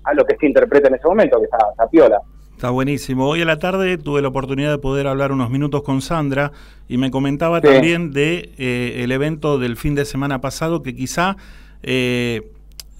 a 0.03 0.13
lo 0.13 0.25
que 0.25 0.35
se 0.37 0.45
interpreta 0.47 0.87
en 0.87 0.95
ese 0.95 1.07
momento, 1.07 1.37
que 1.39 1.45
está, 1.45 1.57
está 1.71 1.87
piola. 1.87 2.19
Está 2.55 2.69
buenísimo. 2.69 3.27
Hoy 3.27 3.41
a 3.41 3.45
la 3.45 3.57
tarde 3.59 3.97
tuve 3.97 4.21
la 4.21 4.29
oportunidad 4.29 4.71
de 4.71 4.77
poder 4.77 5.07
hablar 5.07 5.31
unos 5.31 5.49
minutos 5.49 5.83
con 5.83 6.01
Sandra 6.01 6.51
y 6.87 6.97
me 6.97 7.11
comentaba 7.11 7.59
Sí. 7.59 7.67
también 7.67 8.11
de 8.11 8.51
eh, 8.57 9.01
el 9.03 9.11
evento 9.11 9.57
del 9.59 9.75
fin 9.75 9.95
de 9.95 10.05
semana 10.05 10.39
pasado 10.39 10.81
que 10.81 10.95
quizá 10.95 11.35
eh, 11.81 12.41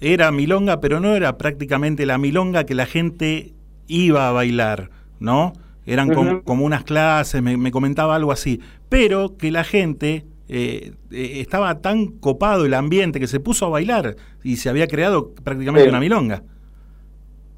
era 0.00 0.30
milonga, 0.32 0.80
pero 0.80 1.00
no 1.00 1.14
era 1.14 1.38
prácticamente 1.38 2.04
la 2.04 2.18
milonga 2.18 2.64
que 2.64 2.74
la 2.74 2.84
gente 2.84 3.52
iba 3.86 4.28
a 4.28 4.32
bailar, 4.32 4.90
¿no? 5.20 5.52
Eran 5.86 6.10
como, 6.44 6.64
unas 6.64 6.84
clases, 6.84 7.42
me, 7.42 7.56
me 7.56 7.70
comentaba 7.70 8.16
algo 8.16 8.32
así, 8.32 8.60
pero 8.88 9.36
que 9.36 9.50
la 9.50 9.64
gente 9.64 10.24
eh, 10.48 10.92
eh, 11.10 11.40
estaba 11.40 11.80
tan 11.80 12.06
copado 12.06 12.66
el 12.66 12.74
ambiente 12.74 13.20
que 13.20 13.26
se 13.26 13.40
puso 13.40 13.66
a 13.66 13.70
bailar 13.70 14.16
y 14.42 14.56
se 14.56 14.68
había 14.68 14.86
creado 14.86 15.32
prácticamente 15.42 15.84
Sí. 15.84 15.90
una 15.90 16.00
milonga. 16.00 16.42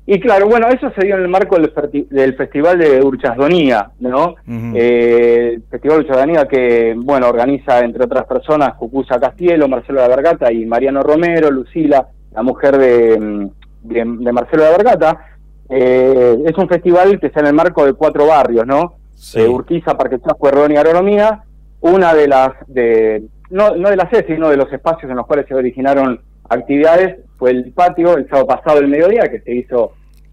Y 0.08 0.20
claro, 0.20 0.46
bueno, 0.46 0.68
eso 0.68 0.88
se 0.96 1.04
dio 1.04 1.16
en 1.16 1.22
el 1.22 1.28
marco 1.28 1.56
del, 1.58 2.34
Festival 2.36 2.78
de 2.78 3.02
Urchasdonía, 3.02 3.90
¿no? 3.98 4.36
Eh, 4.46 5.54
el 5.56 5.62
Festival 5.68 5.98
de 5.98 6.04
Urchasdonía 6.04 6.46
que, 6.46 6.94
bueno, 6.96 7.28
organiza, 7.28 7.80
entre 7.80 8.04
otras 8.04 8.24
personas, 8.26 8.74
Cucuza 8.74 9.18
Castielo, 9.18 9.66
Marcelo 9.66 10.00
de 10.00 10.08
la 10.08 10.14
Vergata 10.14 10.52
y 10.52 10.64
Mariano 10.64 11.02
Romero, 11.02 11.50
Lucila, 11.50 12.06
la 12.32 12.42
mujer 12.44 12.78
de, 12.78 13.18
mm, 13.18 13.48
de, 13.88 14.04
de 14.20 14.32
Marcelo 14.32 14.62
de 14.62 14.70
la 14.70 14.76
Vergata. 14.76 15.26
Eh, 15.68 16.36
es 16.46 16.56
un 16.56 16.68
festival 16.68 17.18
que 17.18 17.26
está 17.26 17.40
en 17.40 17.46
el 17.46 17.54
marco 17.54 17.84
de 17.84 17.94
cuatro 17.94 18.28
barrios, 18.28 18.64
¿no? 18.64 18.94
Sí. 19.16 19.40
Eh, 19.40 19.48
Urquiza, 19.48 19.96
Parque 19.96 20.20
Chasco, 20.20 20.48
Herrón 20.48 20.70
y 20.70 20.76
Agronomía. 20.76 21.42
Una 21.80 22.14
de 22.14 22.26
las, 22.28 22.50
de 22.66 23.22
no, 23.50 23.76
no 23.76 23.90
de 23.90 23.96
las 23.96 24.10
sedes, 24.10 24.26
sino 24.26 24.48
de 24.48 24.56
los 24.56 24.72
espacios 24.72 25.10
en 25.10 25.16
los 25.16 25.26
cuales 25.26 25.46
se 25.46 25.54
originaron 25.54 26.20
actividades 26.48 27.16
fue 27.38 27.50
el 27.50 27.72
patio, 27.72 28.16
el 28.16 28.28
sábado 28.28 28.46
pasado 28.46 28.80
del 28.80 28.88
mediodía, 28.88 29.28
que 29.30 29.40
se 29.40 29.54
hizo 29.54 29.92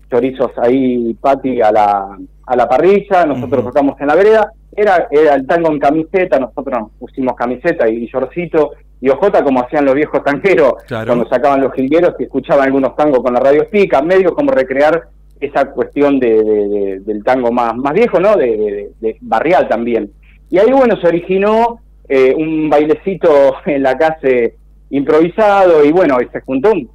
chorizos 0.09 0.51
ahí, 0.57 1.13
pati 1.19 1.61
a 1.61 1.71
la, 1.71 2.17
a 2.45 2.55
la 2.55 2.69
parrilla, 2.69 3.25
nosotros 3.25 3.65
tocamos 3.65 3.99
en 3.99 4.07
la 4.07 4.15
vereda, 4.15 4.51
era, 4.75 5.07
era 5.11 5.35
el 5.35 5.45
tango 5.45 5.69
en 5.71 5.79
camiseta, 5.79 6.39
nosotros 6.39 6.79
nos 6.79 6.91
pusimos 6.99 7.35
camiseta 7.35 7.89
y, 7.89 8.03
y 8.03 8.05
shortcito 8.07 8.71
y 9.01 9.09
ojota 9.09 9.43
como 9.43 9.61
hacían 9.61 9.85
los 9.85 9.95
viejos 9.95 10.23
tanqueros 10.23 10.75
Claro. 10.87 11.07
cuando 11.07 11.27
sacaban 11.29 11.61
los 11.61 11.73
jilgueros 11.73 12.15
y 12.19 12.23
escuchaban 12.23 12.65
algunos 12.65 12.95
tangos 12.95 13.19
con 13.21 13.33
la 13.33 13.39
radio 13.39 13.67
pica, 13.69 14.01
medio 14.01 14.33
como 14.33 14.51
recrear 14.51 15.03
esa 15.39 15.65
cuestión 15.71 16.19
de, 16.19 16.41
de- 16.43 16.67
de- 16.69 16.99
del 17.01 17.23
tango 17.23 17.51
más, 17.51 17.75
más 17.75 17.93
viejo, 17.93 18.19
¿no? 18.19 18.35
De, 18.37 18.45
de- 18.45 18.91
de 19.01 19.17
barrial 19.21 19.67
también. 19.67 20.09
Y 20.53 20.59
ahí, 20.59 20.71
bueno, 20.71 20.95
se 21.01 21.07
originó 21.07 21.79
eh, 22.07 22.35
un 22.37 22.69
bailecito 22.69 23.55
en 23.65 23.81
la 23.81 23.97
calle 23.97 24.53
improvisado 24.91 25.83
y 25.83 25.91
bueno, 25.91 26.17
y 26.21 26.27
se 26.27 26.41
juntó, 26.41 26.71
un- 26.71 26.87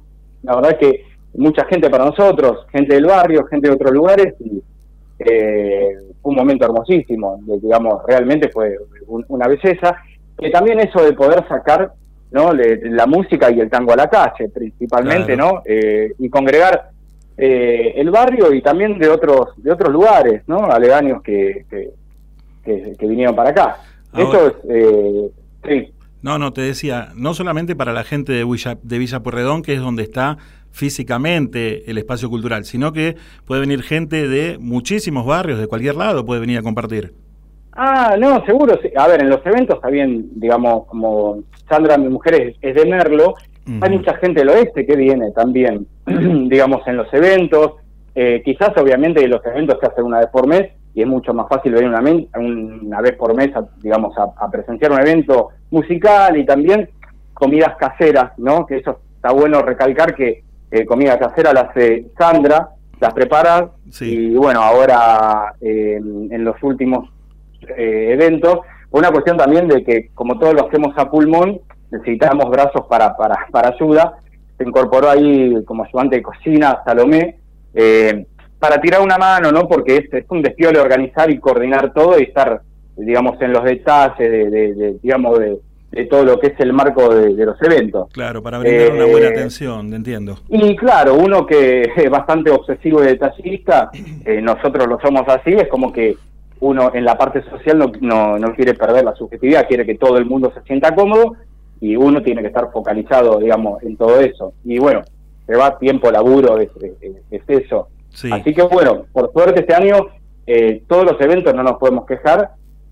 la 0.43 0.55
verdad 0.55 0.77
que 0.79 1.03
mucha 1.33 1.65
gente 1.65 1.89
para 1.89 2.05
nosotros, 2.05 2.65
gente 2.71 2.95
del 2.95 3.05
barrio, 3.05 3.45
gente 3.47 3.67
de 3.67 3.73
otros 3.73 3.91
lugares 3.91 4.33
y 4.39 4.61
eh, 5.19 5.89
fue 6.21 6.29
un 6.31 6.37
momento 6.37 6.63
hermosísimo, 6.65 7.37
digamos, 7.61 8.01
realmente 8.07 8.47
fue 8.49 8.77
un- 9.07 9.25
una 9.27 9.47
belleza. 9.49 9.97
Que 10.37 10.49
también 10.51 10.79
eso 10.79 11.03
de 11.03 11.11
poder 11.11 11.45
sacar 11.49 11.91
no 12.31 12.53
Le- 12.53 12.89
la 12.91 13.05
música 13.07 13.51
y 13.51 13.59
el 13.59 13.69
tango 13.69 13.91
a 13.91 13.97
la 13.97 14.09
calle, 14.09 14.47
principalmente, 14.53 15.33
Claro. 15.35 15.55
¿no? 15.55 15.61
Eh, 15.65 16.13
y 16.17 16.29
congregar 16.29 16.91
eh, 17.35 17.93
el 17.97 18.09
barrio 18.11 18.53
y 18.53 18.61
también 18.61 18.97
de 18.99 19.09
otros 19.09 19.49
de 19.57 19.71
otros 19.71 19.91
lugares, 19.91 20.43
¿no? 20.47 20.57
Aledaños 20.71 21.21
que, 21.23 21.65
que, 21.69 21.89
que- 22.75 22.95
que 22.97 23.07
vinieron 23.07 23.35
para 23.35 23.49
acá. 23.49 23.77
Ahora- 24.11 24.29
Eso 24.29 24.47
es, 24.47 24.53
eh, 24.69 25.29
sí, 25.67 25.93
No, 26.21 26.37
no, 26.37 26.51
te 26.51 26.59
decía, 26.61 27.09
no 27.15 27.33
solamente 27.33 27.75
para 27.77 27.93
la 27.93 28.03
gente 28.03 28.33
de 28.33 28.43
Villa, 28.43 28.77
de 28.83 28.97
Villa 28.97 29.21
Pueyrredón, 29.21 29.61
que 29.61 29.73
es 29.73 29.79
donde 29.79 30.03
está 30.03 30.37
físicamente 30.71 31.89
el 31.89 31.97
espacio 31.97 32.29
cultural, 32.29 32.65
sino 32.65 32.91
que 32.91 33.15
puede 33.45 33.61
venir 33.61 33.83
gente 33.83 34.27
de 34.27 34.57
muchísimos 34.59 35.25
barrios, 35.25 35.59
de 35.59 35.67
cualquier 35.67 35.95
lado, 35.95 36.25
puede 36.25 36.41
venir 36.41 36.57
a 36.57 36.61
compartir. 36.61 37.13
Ah, 37.73 38.15
no, 38.19 38.43
seguro. 38.45 38.77
sí. 38.81 38.89
A 38.97 39.07
ver, 39.07 39.21
en 39.21 39.29
los 39.29 39.45
eventos 39.45 39.75
está 39.77 39.89
bien, 39.89 40.27
digamos, 40.35 40.85
como 40.87 41.43
Sandra, 41.69 41.97
mi 41.97 42.09
mujer, 42.09 42.33
es, 42.35 42.55
es 42.61 42.75
de 42.75 42.85
Merlo, 42.85 43.35
hay 43.81 43.89
mucha 43.91 44.15
gente 44.15 44.39
del 44.39 44.49
oeste 44.49 44.83
que 44.85 44.95
viene 44.95 45.31
también, 45.31 45.85
digamos, 46.49 46.85
en 46.87 46.97
los 46.97 47.13
eventos. 47.13 47.73
Eh, 48.15 48.41
quizás, 48.43 48.71
obviamente, 48.77 49.25
los 49.27 49.45
eventos 49.45 49.77
se 49.79 49.85
hacen 49.85 50.05
una 50.05 50.17
vez 50.19 50.27
por 50.33 50.47
mes 50.47 50.71
y 50.93 51.01
es 51.01 51.07
mucho 51.07 51.33
más 51.33 51.47
fácil 51.47 51.73
venir 51.73 51.89
una, 51.89 52.01
una 52.01 53.01
vez 53.01 53.15
por 53.15 53.35
mes, 53.35 53.55
a, 53.55 53.63
digamos, 53.81 54.17
a, 54.17 54.29
a 54.37 54.49
presenciar 54.49 54.91
un 54.91 54.99
evento 54.99 55.49
musical 55.71 56.37
y 56.37 56.45
también 56.45 56.89
comidas 57.33 57.75
caseras, 57.77 58.31
¿no? 58.37 58.65
Que 58.65 58.77
eso 58.77 58.99
está 59.15 59.31
bueno 59.31 59.61
recalcar 59.61 60.13
que 60.15 60.43
eh, 60.71 60.85
comida 60.85 61.17
casera 61.17 61.53
la 61.53 61.61
hace 61.61 62.07
Sandra, 62.17 62.69
las 62.99 63.13
prepara 63.13 63.71
y 64.01 64.35
bueno, 64.35 64.61
ahora 64.61 65.53
eh, 65.61 65.95
en 65.97 66.43
los 66.43 66.61
últimos 66.61 67.09
eh, 67.77 68.09
eventos, 68.11 68.59
una 68.91 69.11
cuestión 69.11 69.37
también 69.37 69.67
de 69.67 69.83
que 69.83 70.09
como 70.13 70.37
todos 70.37 70.53
lo 70.53 70.67
hacemos 70.67 70.93
a 70.97 71.09
pulmón, 71.09 71.59
necesitamos 71.91 72.49
brazos 72.49 72.85
para, 72.87 73.15
para, 73.15 73.47
para 73.51 73.69
ayuda, 73.69 74.17
se 74.57 74.63
incorporó 74.63 75.09
ahí 75.09 75.63
como 75.65 75.83
ayudante 75.83 76.17
de 76.17 76.21
cocina 76.21 76.81
Salomé, 76.85 77.39
eh, 77.73 78.25
para 78.59 78.79
tirar 78.81 79.01
una 79.01 79.17
mano, 79.17 79.51
¿no? 79.51 79.67
Porque 79.67 79.97
es, 79.97 80.13
es 80.13 80.25
un 80.29 80.41
despiole 80.41 80.79
organizar 80.79 81.29
y 81.31 81.39
coordinar 81.39 81.93
todo 81.93 82.19
y 82.19 82.23
estar, 82.23 82.61
digamos, 82.97 83.41
en 83.41 83.53
los 83.53 83.63
detalles 83.63 84.17
de, 84.31 84.49
de- 84.49 84.73
de, 84.73 84.95
digamos, 85.01 85.39
de, 85.39 85.57
de 85.91 86.05
todo 86.05 86.23
lo 86.25 86.39
que 86.39 86.47
es 86.47 86.59
el 86.59 86.73
marco 86.73 87.13
de, 87.13 87.33
los 87.45 87.59
eventos. 87.61 88.09
Claro, 88.11 88.43
para 88.43 88.59
brindar 88.59 88.91
una 88.91 89.05
Eh, 89.05 89.11
buena 89.11 89.27
atención, 89.29 89.93
entiendo. 89.93 90.37
Y 90.49 90.75
claro, 90.75 91.15
uno 91.15 91.45
que 91.45 91.83
es 91.95 92.09
bastante 92.09 92.51
obsesivo 92.51 93.01
y 93.03 93.07
detallista, 93.07 93.89
eh, 94.25 94.41
nosotros 94.41 94.87
lo 94.87 94.99
somos 94.99 95.23
así, 95.27 95.51
es 95.53 95.67
como 95.69 95.91
que 95.93 96.17
uno 96.61 96.91
en 96.93 97.05
la 97.05 97.17
parte 97.17 97.41
social 97.49 97.77
no, 97.79 97.91
no, 98.01 98.37
no 98.37 98.53
quiere 98.53 98.73
perder 98.73 99.05
la 99.05 99.15
subjetividad, 99.15 99.65
quiere 99.67 99.85
que 99.85 99.95
todo 99.95 100.17
el 100.17 100.25
mundo 100.25 100.51
se 100.53 100.61
sienta 100.63 100.93
cómodo 100.93 101.33
y 101.79 101.95
uno 101.95 102.21
tiene 102.21 102.41
que 102.41 102.47
estar 102.49 102.69
focalizado, 102.73 103.39
digamos, 103.39 103.81
en 103.83 103.95
todo 103.95 104.19
eso. 104.19 104.51
Y 104.65 104.77
bueno, 104.77 105.01
se 105.47 105.55
va 105.55 105.79
tiempo, 105.79 106.11
laburo, 106.11 106.59
es, 106.59 106.69
es- 107.01 107.15
es 107.31 107.41
eso. 107.47 107.87
Sí. 108.19 108.29
Así 108.31 108.53
que 108.53 108.61
bueno, 108.63 109.05
por 109.11 109.31
suerte 109.31 109.61
este 109.61 109.73
año 109.73 110.07
eh, 110.45 110.83
todos 110.87 111.05
los 111.05 111.21
eventos 111.21 111.53
no 111.53 111.63
nos 111.63 111.77
podemos 111.77 112.05
quejar, 112.05 112.51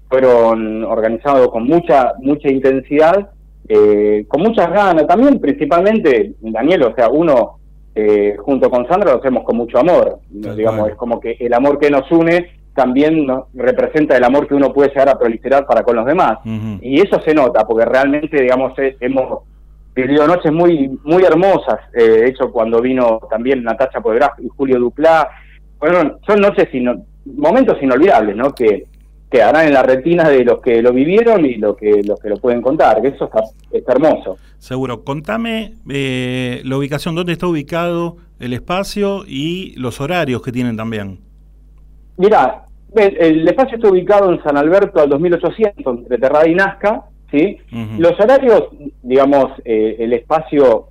fueron 0.09 0.83
organizados 0.83 1.49
con 1.49 1.65
mucha 1.65 2.13
mucha 2.19 2.49
intensidad, 2.49 3.29
eh, 3.67 4.25
con 4.27 4.41
muchas 4.41 4.71
ganas, 4.71 5.05
también 5.07 5.39
principalmente, 5.39 6.33
Daniel, 6.39 6.83
o 6.83 6.95
sea, 6.95 7.09
uno 7.09 7.57
eh, 7.93 8.35
junto 8.37 8.69
con 8.69 8.87
Sandra 8.87 9.13
lo 9.13 9.19
hacemos 9.19 9.43
con 9.43 9.57
mucho 9.57 9.79
amor, 9.79 10.19
digamos, 10.29 10.81
cual. 10.81 10.91
es 10.91 10.97
como 10.97 11.19
que 11.19 11.35
el 11.39 11.53
amor 11.53 11.79
que 11.79 11.89
nos 11.89 12.09
une 12.11 12.57
también 12.77 13.25
¿no? 13.25 13.47
representa 13.55 14.15
el 14.15 14.23
amor 14.23 14.47
que 14.47 14.53
uno 14.53 14.71
puede 14.71 14.89
llegar 14.89 15.09
a 15.09 15.17
proliferar 15.17 15.65
para 15.65 15.81
con 15.81 15.95
los 15.95 16.05
demás. 16.05 16.37
Y 16.79 17.01
eso 17.01 17.19
se 17.25 17.33
nota, 17.33 17.65
porque 17.65 17.85
realmente, 17.85 18.39
digamos, 18.39 18.77
eh, 18.77 18.95
hemos 18.99 19.45
vivido 19.97 20.27
noches 20.27 20.51
muy 20.51 20.89
muy 21.03 21.23
hermosas. 21.23 21.79
Eh, 21.93 22.03
de 22.03 22.29
hecho, 22.29 22.51
cuando 22.51 22.81
vino 22.81 23.19
también 23.29 23.63
Natacha 23.63 23.99
Podgraf 23.99 24.39
y 24.39 24.47
Julio 24.47 24.79
Duplá, 24.79 25.29
bueno, 25.79 26.19
son 26.25 26.39
noches 26.39 26.69
momentos 27.25 27.77
inolvidables, 27.81 28.35
¿no? 28.35 28.53
Que 28.53 28.85
quedarán 29.29 29.67
en 29.67 29.73
la 29.73 29.83
retina 29.83 30.29
de 30.29 30.45
los 30.45 30.61
que 30.61 30.81
lo 30.81 30.93
vivieron 30.93 31.45
y 31.45 31.55
los 31.55 31.75
que, 31.75 32.01
los 32.03 32.19
que 32.19 32.29
lo 32.29 32.37
pueden 32.37 32.61
contar, 32.61 33.01
que 33.01 33.09
eso 33.09 33.25
está, 33.25 33.41
está 33.71 33.91
hermoso. 33.93 34.37
Seguro. 34.57 35.03
Contame 35.03 35.73
eh, 35.89 36.61
la 36.63 36.77
ubicación, 36.77 37.15
dónde 37.15 37.33
está 37.33 37.47
ubicado 37.47 38.17
el 38.39 38.53
espacio 38.53 39.23
y 39.27 39.73
los 39.77 39.99
horarios 39.99 40.41
que 40.41 40.51
tienen 40.51 40.77
también. 40.77 41.19
Mira, 42.17 42.65
el, 42.95 43.17
el 43.17 43.47
espacio 43.47 43.75
está 43.75 43.89
ubicado 43.89 44.31
en 44.31 44.41
San 44.43 44.57
Alberto 44.57 45.01
al 45.01 45.09
2800, 45.09 45.97
entre 45.97 46.17
Terrada 46.17 46.47
y 46.47 46.55
Nazca, 46.55 47.03
¿sí? 47.31 47.57
Los 47.97 48.19
horarios, 48.19 48.63
digamos, 49.03 49.51
eh, 49.65 49.95
el 49.99 50.13
espacio, 50.13 50.87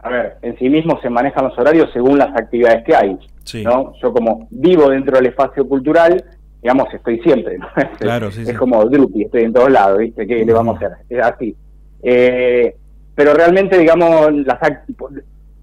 a 0.00 0.08
ver, 0.10 0.36
en 0.42 0.56
sí 0.58 0.68
mismo 0.68 1.00
se 1.00 1.10
manejan 1.10 1.44
los 1.44 1.58
horarios 1.58 1.90
según 1.92 2.18
las 2.18 2.28
actividades 2.36 2.84
que 2.84 2.94
hay, 2.94 3.18
Sí. 3.44 3.64
¿no? 3.64 3.94
Yo 4.02 4.12
como 4.12 4.46
vivo 4.50 4.90
dentro 4.90 5.16
del 5.16 5.26
espacio 5.26 5.66
cultural, 5.66 6.22
digamos, 6.62 6.92
estoy 6.92 7.18
siempre, 7.20 7.56
¿no? 7.58 7.66
Claro, 7.98 8.30
sí, 8.30 8.42
es 8.42 8.48
sí. 8.48 8.54
como 8.54 8.84
Drupi, 8.84 9.22
estoy 9.22 9.44
en 9.44 9.52
todos 9.52 9.70
lados, 9.70 9.98
¿viste? 9.98 10.26
¿Qué 10.26 10.44
le 10.44 10.52
vamos 10.52 10.74
a 10.74 10.86
hacer? 10.86 10.98
Es 11.08 11.24
así. 11.24 11.56
Eh, 12.02 12.76
pero 13.14 13.32
realmente, 13.34 13.78
digamos, 13.78 14.30
las, 14.44 14.58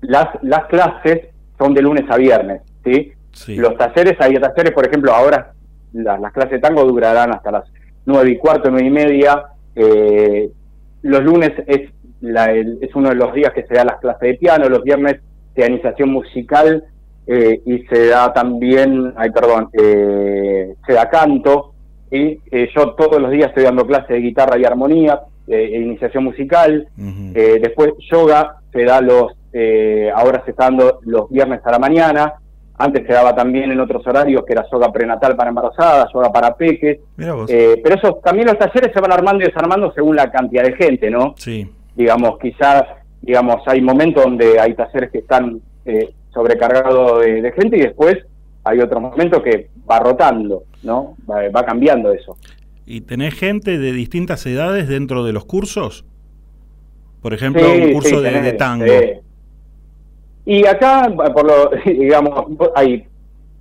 las, 0.02 0.28
las 0.42 0.66
clases 0.66 1.28
son 1.58 1.74
de 1.74 1.82
lunes 1.82 2.04
a 2.10 2.18
viernes, 2.18 2.62
¿sí? 2.84 3.12
Sí. 3.32 3.56
Los 3.58 3.78
talleres, 3.78 4.16
hay 4.20 4.34
talleres, 4.36 4.72
por 4.74 4.86
ejemplo, 4.88 5.14
ahora 5.14 5.54
la- 5.94 6.18
las 6.18 6.34
clases 6.34 6.52
de 6.54 6.60
tango 6.60 6.84
durarán 6.86 7.34
hasta 7.34 7.52
las 7.52 7.64
nueve 8.06 8.32
y 8.32 8.38
cuarto, 8.38 8.70
nueve 8.70 8.88
y 8.88 8.92
media. 8.92 9.44
Eh, 9.76 10.50
los 11.04 11.24
lunes 11.24 11.52
es, 11.68 11.90
la- 12.22 12.52
el- 12.52 12.78
es 12.82 12.96
uno 12.96 13.10
de 13.10 13.16
los 13.16 13.34
días 13.34 13.52
que 13.54 13.64
se 13.66 13.74
da 13.74 13.84
las 13.86 14.00
clases 14.00 14.22
de 14.22 14.34
piano, 14.36 14.70
los 14.70 14.84
viernes 14.84 15.18
pianización 15.54 16.10
musical 16.10 16.84
eh, 17.28 17.62
y 17.66 17.80
se 17.88 18.08
da 18.08 18.32
también, 18.34 19.14
ay 19.16 19.30
perdón, 19.32 19.70
eh, 19.74 20.74
se 20.86 20.94
da 20.94 21.10
canto. 21.10 21.72
Y 22.12 22.40
eh, 22.52 22.70
yo 22.76 22.92
todos 22.94 23.20
los 23.22 23.32
días 23.32 23.50
estoy 23.50 23.64
dando 23.64 23.86
clases 23.86 24.10
de 24.10 24.20
guitarra 24.22 24.58
y 24.60 24.64
armonía, 24.66 25.22
eh, 25.48 25.70
e 25.74 25.80
iniciación 25.82 26.24
musical. 26.24 26.88
Eh, 27.36 27.60
después 27.62 27.94
yoga 28.12 28.58
se 28.72 28.84
da 28.84 29.02
los, 29.02 29.34
eh, 29.54 30.12
ahora 30.14 30.44
se 30.46 30.52
está 30.52 30.66
dando 30.66 31.00
los 31.04 31.30
viernes 31.30 31.62
a 31.66 31.72
la 31.72 31.80
mañana. 31.80 32.34
Antes 32.78 33.08
se 33.08 33.14
daba 33.14 33.34
también 33.34 33.72
en 33.72 33.80
otros 33.80 34.06
horarios 34.06 34.44
que 34.46 34.54
era 34.54 34.66
yoga 34.72 34.92
prenatal 34.92 35.36
para 35.36 35.50
embarazadas, 35.50 36.12
yoga 36.14 36.32
para 36.32 36.56
peques. 36.56 37.00
Eh, 37.48 37.80
pero 37.82 37.96
eso 37.96 38.20
también 38.24 38.48
los 38.48 38.58
talleres 38.58 38.92
se 38.94 39.00
van 39.00 39.14
armando 39.14 39.44
y 39.44 39.48
desarmando 39.48 39.92
según 39.94 40.16
la 40.16 40.30
cantidad 40.30 40.64
de 40.64 40.74
gente, 40.76 41.10
¿no? 41.10 41.34
sí. 41.38 41.70
Digamos, 41.96 42.38
quizás, 42.40 42.84
digamos, 43.22 43.66
hay 43.68 43.80
momentos 43.82 44.22
donde 44.26 44.60
hay 44.60 44.74
talleres 44.74 45.10
que 45.12 45.20
están 45.20 45.62
eh, 45.86 46.10
sobrecargados 46.34 47.22
de, 47.24 47.42
de 47.42 47.52
gente 47.54 47.78
y 47.78 47.82
después 47.84 48.18
hay 48.66 48.82
otros 48.82 49.02
momentos 49.02 49.42
que 49.42 49.70
va 49.90 50.00
rotando, 50.00 50.64
¿no? 50.84 51.16
Va, 51.30 51.48
va 51.56 51.64
cambiando 51.66 52.12
eso. 52.12 52.36
¿Y 52.86 53.00
tenés 53.02 53.34
gente 53.36 53.78
de 53.78 53.94
distintas 53.94 54.46
edades 54.46 54.90
dentro 54.90 55.24
de 55.24 55.32
los 55.32 55.46
cursos? 55.46 56.04
Por 57.22 57.34
ejemplo, 57.34 57.64
Sí, 57.64 57.82
un 57.82 57.94
curso 57.94 58.10
sí, 58.10 58.16
de, 58.18 58.22
tenés, 58.24 58.44
de 58.44 58.54
tango. 58.54 58.86
sí. 58.86 59.10
Y 60.46 60.66
acá, 60.66 61.12
por 61.34 61.46
lo, 61.46 61.72
digamos, 61.86 62.46
hay 62.76 63.06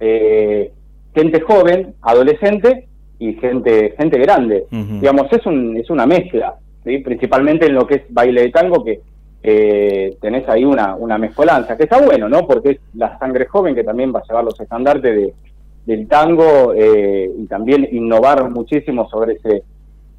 eh, 0.01 0.71
gente 1.15 1.41
joven, 1.41 1.95
adolescente 2.03 2.87
y 3.19 3.35
gente 3.35 3.95
gente 3.97 4.19
grande. 4.19 4.67
Digamos, 4.71 5.33
es, 5.33 5.47
un, 5.47 5.77
es 5.77 5.89
una 5.89 6.07
mezcla, 6.07 6.57
¿sí? 6.85 6.99
principalmente 6.99 7.67
en 7.67 7.75
lo 7.75 7.87
que 7.87 7.95
es 7.97 8.03
baile 8.11 8.43
de 8.43 8.51
tango, 8.51 8.85
que 8.85 9.01
eh, 9.43 10.17
tenés 10.21 10.49
ahí 10.49 10.65
una, 10.65 10.95
una 10.95 11.19
mezcolanza, 11.19 11.77
que 11.77 11.85
está 11.85 12.01
bueno, 12.01 12.29
¿no? 12.29 12.47
Porque 12.47 12.71
es 12.71 12.79
la 12.95 13.19
sangre 13.19 13.47
joven 13.47 13.75
que 13.75 13.85
también 13.85 14.13
va 14.15 14.21
a 14.21 14.25
llevar 14.27 14.45
los 14.45 14.59
estandartes 14.59 15.15
de, 15.15 15.35
del 15.87 16.09
tango 16.09 16.73
eh, 16.75 17.31
y 17.37 17.47
también 17.47 17.89
innovar 17.93 18.51
muchísimo 18.51 19.09
sobre 19.09 19.35
ese 19.35 19.63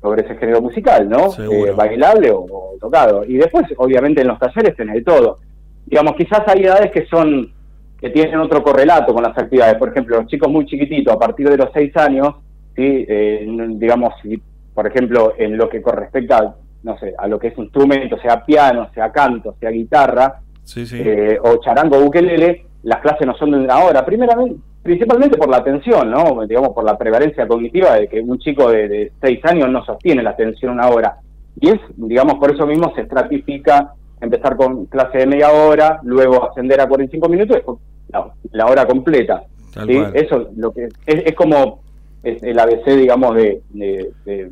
sobre 0.01 0.21
ese 0.21 0.35
género 0.35 0.61
musical, 0.61 1.09
¿no? 1.09 1.33
Eh, 1.39 1.71
bailable 1.75 2.29
o, 2.29 2.41
o 2.41 2.75
tocado. 2.79 3.25
Y 3.25 3.37
después, 3.37 3.65
obviamente, 3.77 4.21
en 4.21 4.27
los 4.27 4.37
talleres 4.37 4.75
tenés 4.75 4.95
de 4.97 5.01
todo. 5.01 5.39
Digamos, 5.85 6.13
quizás 6.15 6.41
hay 6.47 6.63
edades 6.63 6.91
que 6.91 7.05
son 7.07 7.51
que 7.99 8.09
tienen 8.09 8.39
otro 8.39 8.61
correlato 8.61 9.13
con 9.13 9.23
las 9.23 9.37
actividades. 9.37 9.75
Por 9.77 9.89
ejemplo, 9.89 10.17
los 10.17 10.27
chicos 10.27 10.51
muy 10.51 10.65
chiquititos, 10.65 11.13
a 11.13 11.17
partir 11.19 11.49
de 11.49 11.57
los 11.57 11.69
seis 11.73 11.95
años, 11.95 12.35
¿sí? 12.75 13.05
Eh, 13.07 13.47
digamos, 13.77 14.13
si, 14.21 14.39
por 14.73 14.85
ejemplo, 14.85 15.33
en 15.37 15.57
lo 15.57 15.69
que 15.69 15.81
con 15.81 15.95
respecto 15.95 16.35
a, 16.35 16.55
no 16.83 16.97
sé, 16.99 17.13
a 17.17 17.27
lo 17.27 17.39
que 17.39 17.47
es 17.47 17.57
instrumento, 17.57 18.17
sea 18.19 18.43
piano, 18.45 18.89
sea 18.93 19.11
canto, 19.11 19.55
sea 19.59 19.69
guitarra, 19.71 20.41
Sí, 20.63 20.85
sí. 20.85 20.99
eh, 21.03 21.39
o 21.41 21.57
charango 21.61 21.97
o 21.97 22.05
ukelele, 22.05 22.65
las 22.83 22.99
clases 22.99 23.25
no 23.25 23.35
son 23.37 23.51
de 23.51 23.57
una 23.59 23.79
hora, 23.79 24.05
primeramente, 24.05 24.59
principalmente 24.83 25.37
por 25.37 25.49
la 25.49 25.57
atención, 25.57 26.11
¿no? 26.11 26.45
Digamos, 26.45 26.71
por 26.71 26.83
la 26.83 26.97
prevalencia 26.97 27.47
cognitiva 27.47 27.93
de 27.95 28.07
que 28.07 28.19
un 28.19 28.37
chico 28.39 28.69
de, 28.69 28.87
de 28.89 29.11
seis 29.21 29.39
años 29.45 29.69
no 29.69 29.83
sostiene 29.85 30.21
la 30.21 30.31
atención 30.31 30.73
una 30.73 30.89
hora. 30.89 31.15
Y 31.59 31.69
es, 31.69 31.79
digamos, 31.95 32.35
por 32.35 32.51
eso 32.53 32.67
mismo 32.67 32.93
se 32.93 33.01
estratifica 33.01 33.93
empezar 34.21 34.55
con 34.55 34.85
clase 34.85 35.19
de 35.19 35.27
media 35.27 35.51
hora, 35.51 35.99
luego 36.03 36.49
ascender 36.49 36.79
a 36.81 36.87
45 36.87 37.29
minutos, 37.29 37.55
después 37.57 37.77
la, 38.09 38.31
la 38.51 38.65
hora 38.67 38.85
completa. 38.85 39.43
Eso 40.13 40.49
lo 40.55 40.71
que 40.71 40.85
es, 40.85 41.23
es 41.25 41.35
como 41.35 41.81
es 42.23 42.41
el 42.43 42.57
ABC, 42.57 42.85
digamos, 42.97 43.35
de, 43.35 43.61
de- 43.71 44.11
de- 44.25 44.51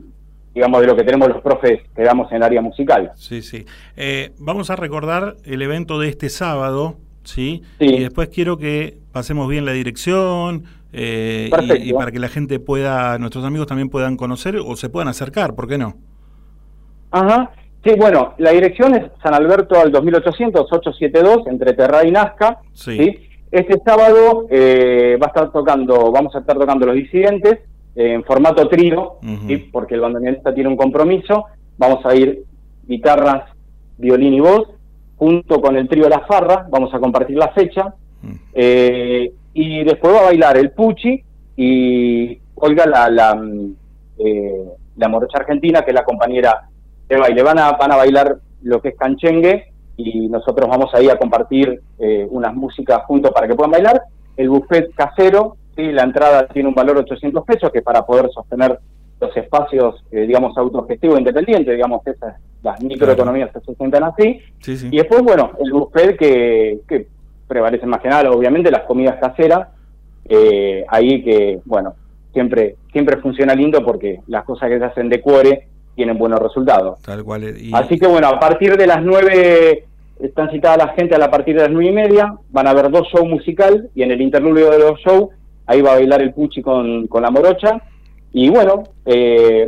digamos, 0.53 0.81
de 0.81 0.87
lo 0.87 0.95
que 0.95 1.03
tenemos 1.03 1.29
los 1.29 1.41
profes 1.41 1.79
que 1.95 2.03
damos 2.03 2.29
en 2.31 2.37
el 2.37 2.43
área 2.43 2.61
musical. 2.61 3.11
Sí, 3.15 3.41
sí. 3.41 3.65
Eh, 3.97 4.33
vamos 4.37 4.69
a 4.69 4.75
recordar 4.75 5.37
el 5.45 5.61
evento 5.63 5.97
de 5.99 6.09
este 6.09 6.29
sábado, 6.29 6.97
¿sí? 7.23 7.63
Sí. 7.79 7.85
Y 7.85 7.99
después 8.01 8.29
quiero 8.29 8.57
que 8.57 8.97
pasemos 9.11 9.49
bien 9.49 9.65
la 9.65 9.71
dirección 9.71 10.65
eh, 10.91 11.49
y, 11.81 11.89
y 11.89 11.93
para 11.93 12.11
que 12.11 12.19
la 12.19 12.27
gente 12.29 12.59
pueda, 12.59 13.17
nuestros 13.17 13.43
amigos 13.45 13.65
también 13.65 13.89
puedan 13.89 14.15
conocer 14.15 14.57
o 14.57 14.75
se 14.75 14.89
puedan 14.89 15.07
acercar, 15.07 15.55
¿por 15.55 15.67
qué 15.67 15.79
no? 15.79 15.95
Ajá. 17.09 17.51
Sí, 17.83 17.91
bueno, 17.97 18.33
la 18.37 18.51
dirección 18.51 18.95
es 18.95 19.11
San 19.21 19.33
Alberto 19.33 19.79
al 19.79 19.91
2800, 19.91 20.71
872, 20.71 21.47
entre 21.47 21.73
Terra 21.73 22.05
y 22.05 22.11
Nazca. 22.11 22.59
Sí. 22.73 23.27
Este 23.51 23.79
sábado 23.85 24.47
eh, 24.49 25.17
va 25.21 25.27
a 25.27 25.29
estar 25.29 25.51
tocando, 25.51 26.11
vamos 26.11 26.33
a 26.35 26.39
estar 26.39 26.57
tocando 26.57 26.85
los 26.85 26.95
disidentes 26.95 27.59
eh, 27.95 28.13
en 28.13 28.23
formato 28.23 28.67
trío. 28.69 29.17
¿sí? 29.47 29.57
porque 29.71 29.95
el 29.95 30.01
bandoneonista 30.01 30.53
tiene 30.53 30.69
un 30.69 30.77
compromiso. 30.77 31.45
Vamos 31.77 32.05
a 32.05 32.15
ir 32.15 32.43
guitarras, 32.87 33.49
violín 33.97 34.33
y 34.33 34.39
voz, 34.39 34.69
junto 35.17 35.61
con 35.61 35.75
el 35.75 35.87
trío 35.87 36.07
La 36.07 36.21
Farra, 36.21 36.67
vamos 36.69 36.93
a 36.93 36.99
compartir 36.99 37.37
la 37.37 37.49
fecha. 37.49 37.93
Eh, 38.53 39.33
y 39.53 39.83
después 39.83 40.13
va 40.13 40.19
a 40.19 40.25
bailar 40.25 40.57
el 40.57 40.71
Puchi 40.71 41.21
y 41.57 42.39
Olga, 42.55 42.85
la, 42.85 43.09
la, 43.09 43.35
mm, 43.35 43.75
eh, 44.19 44.63
la 44.95 45.09
morocha 45.09 45.39
argentina, 45.39 45.81
que 45.81 45.91
es 45.91 45.95
la 45.95 46.05
compañera 46.05 46.69
de 47.15 47.21
baile. 47.21 47.43
Van 47.43 47.59
a, 47.59 47.71
van 47.73 47.91
a 47.91 47.95
bailar 47.95 48.37
lo 48.61 48.81
que 48.81 48.89
es 48.89 48.97
canchengue 48.97 49.71
y 49.97 50.27
nosotros 50.27 50.69
vamos 50.69 50.93
ahí 50.93 51.09
a 51.09 51.17
compartir 51.17 51.81
eh, 51.99 52.27
unas 52.29 52.53
músicas 52.53 53.03
juntos 53.05 53.31
para 53.31 53.47
que 53.47 53.55
puedan 53.55 53.71
bailar. 53.71 54.01
El 54.35 54.49
buffet 54.49 54.93
casero, 54.95 55.57
¿sí? 55.75 55.91
la 55.91 56.03
entrada 56.03 56.47
tiene 56.47 56.69
un 56.69 56.75
valor 56.75 56.95
de 56.95 57.01
800 57.01 57.45
pesos, 57.45 57.71
que 57.71 57.81
para 57.81 58.05
poder 58.05 58.29
sostener 58.31 58.79
los 59.19 59.37
espacios, 59.37 60.03
eh, 60.11 60.21
digamos, 60.21 60.57
autogestivos 60.57 61.19
independientes, 61.19 61.73
digamos, 61.73 62.05
esas, 62.07 62.35
las 62.61 62.81
microeconomías 62.81 63.51
se 63.53 63.61
sustentan 63.61 64.03
así. 64.03 64.39
Sí, 64.59 64.75
sí. 64.75 64.89
Y 64.91 64.97
después, 64.97 65.21
bueno, 65.21 65.51
el 65.63 65.71
buffet 65.71 66.17
que, 66.17 66.79
que 66.87 67.07
prevalece 67.47 67.85
más 67.85 68.01
que 68.01 68.09
nada, 68.09 68.31
obviamente, 68.31 68.71
las 68.71 68.83
comidas 68.83 69.17
caseras, 69.19 69.69
eh, 70.25 70.83
ahí 70.89 71.23
que, 71.23 71.61
bueno, 71.65 71.93
siempre 72.33 72.77
siempre 72.93 73.17
funciona 73.17 73.55
lindo 73.55 73.83
porque 73.83 74.21
las 74.27 74.45
cosas 74.45 74.69
que 74.69 74.79
se 74.79 74.85
hacen 74.85 75.09
de 75.09 75.19
cuore 75.19 75.67
tienen 75.95 76.17
buenos 76.17 76.39
resultados. 76.39 77.01
Tal 77.01 77.23
cual. 77.23 77.43
eh, 77.43 77.55
y- 77.59 77.71
Así 77.73 77.97
que, 77.97 78.07
bueno, 78.07 78.27
a 78.27 78.39
partir 78.39 78.75
de 78.77 78.87
las 78.87 79.03
nueve, 79.03 79.85
están 80.19 80.49
citadas 80.51 80.77
la 80.77 80.93
gente 80.93 81.15
a 81.15 81.17
la 81.17 81.29
partir 81.31 81.55
de 81.55 81.61
las 81.63 81.71
nueve 81.71 81.89
y 81.89 81.93
media, 81.93 82.33
van 82.51 82.67
a 82.67 82.71
haber 82.71 82.89
dos 82.91 83.07
shows 83.13 83.27
musical 83.29 83.89
y 83.95 84.03
en 84.03 84.11
el 84.11 84.21
interludio 84.21 84.69
de 84.71 84.79
los 84.79 84.99
shows, 85.01 85.29
ahí 85.65 85.81
va 85.81 85.91
a 85.91 85.95
bailar 85.95 86.21
el 86.21 86.33
Puchi 86.33 86.61
con, 86.61 87.07
con 87.07 87.23
la 87.23 87.31
morocha. 87.31 87.81
Y 88.31 88.49
bueno, 88.49 88.83
eh, 89.05 89.67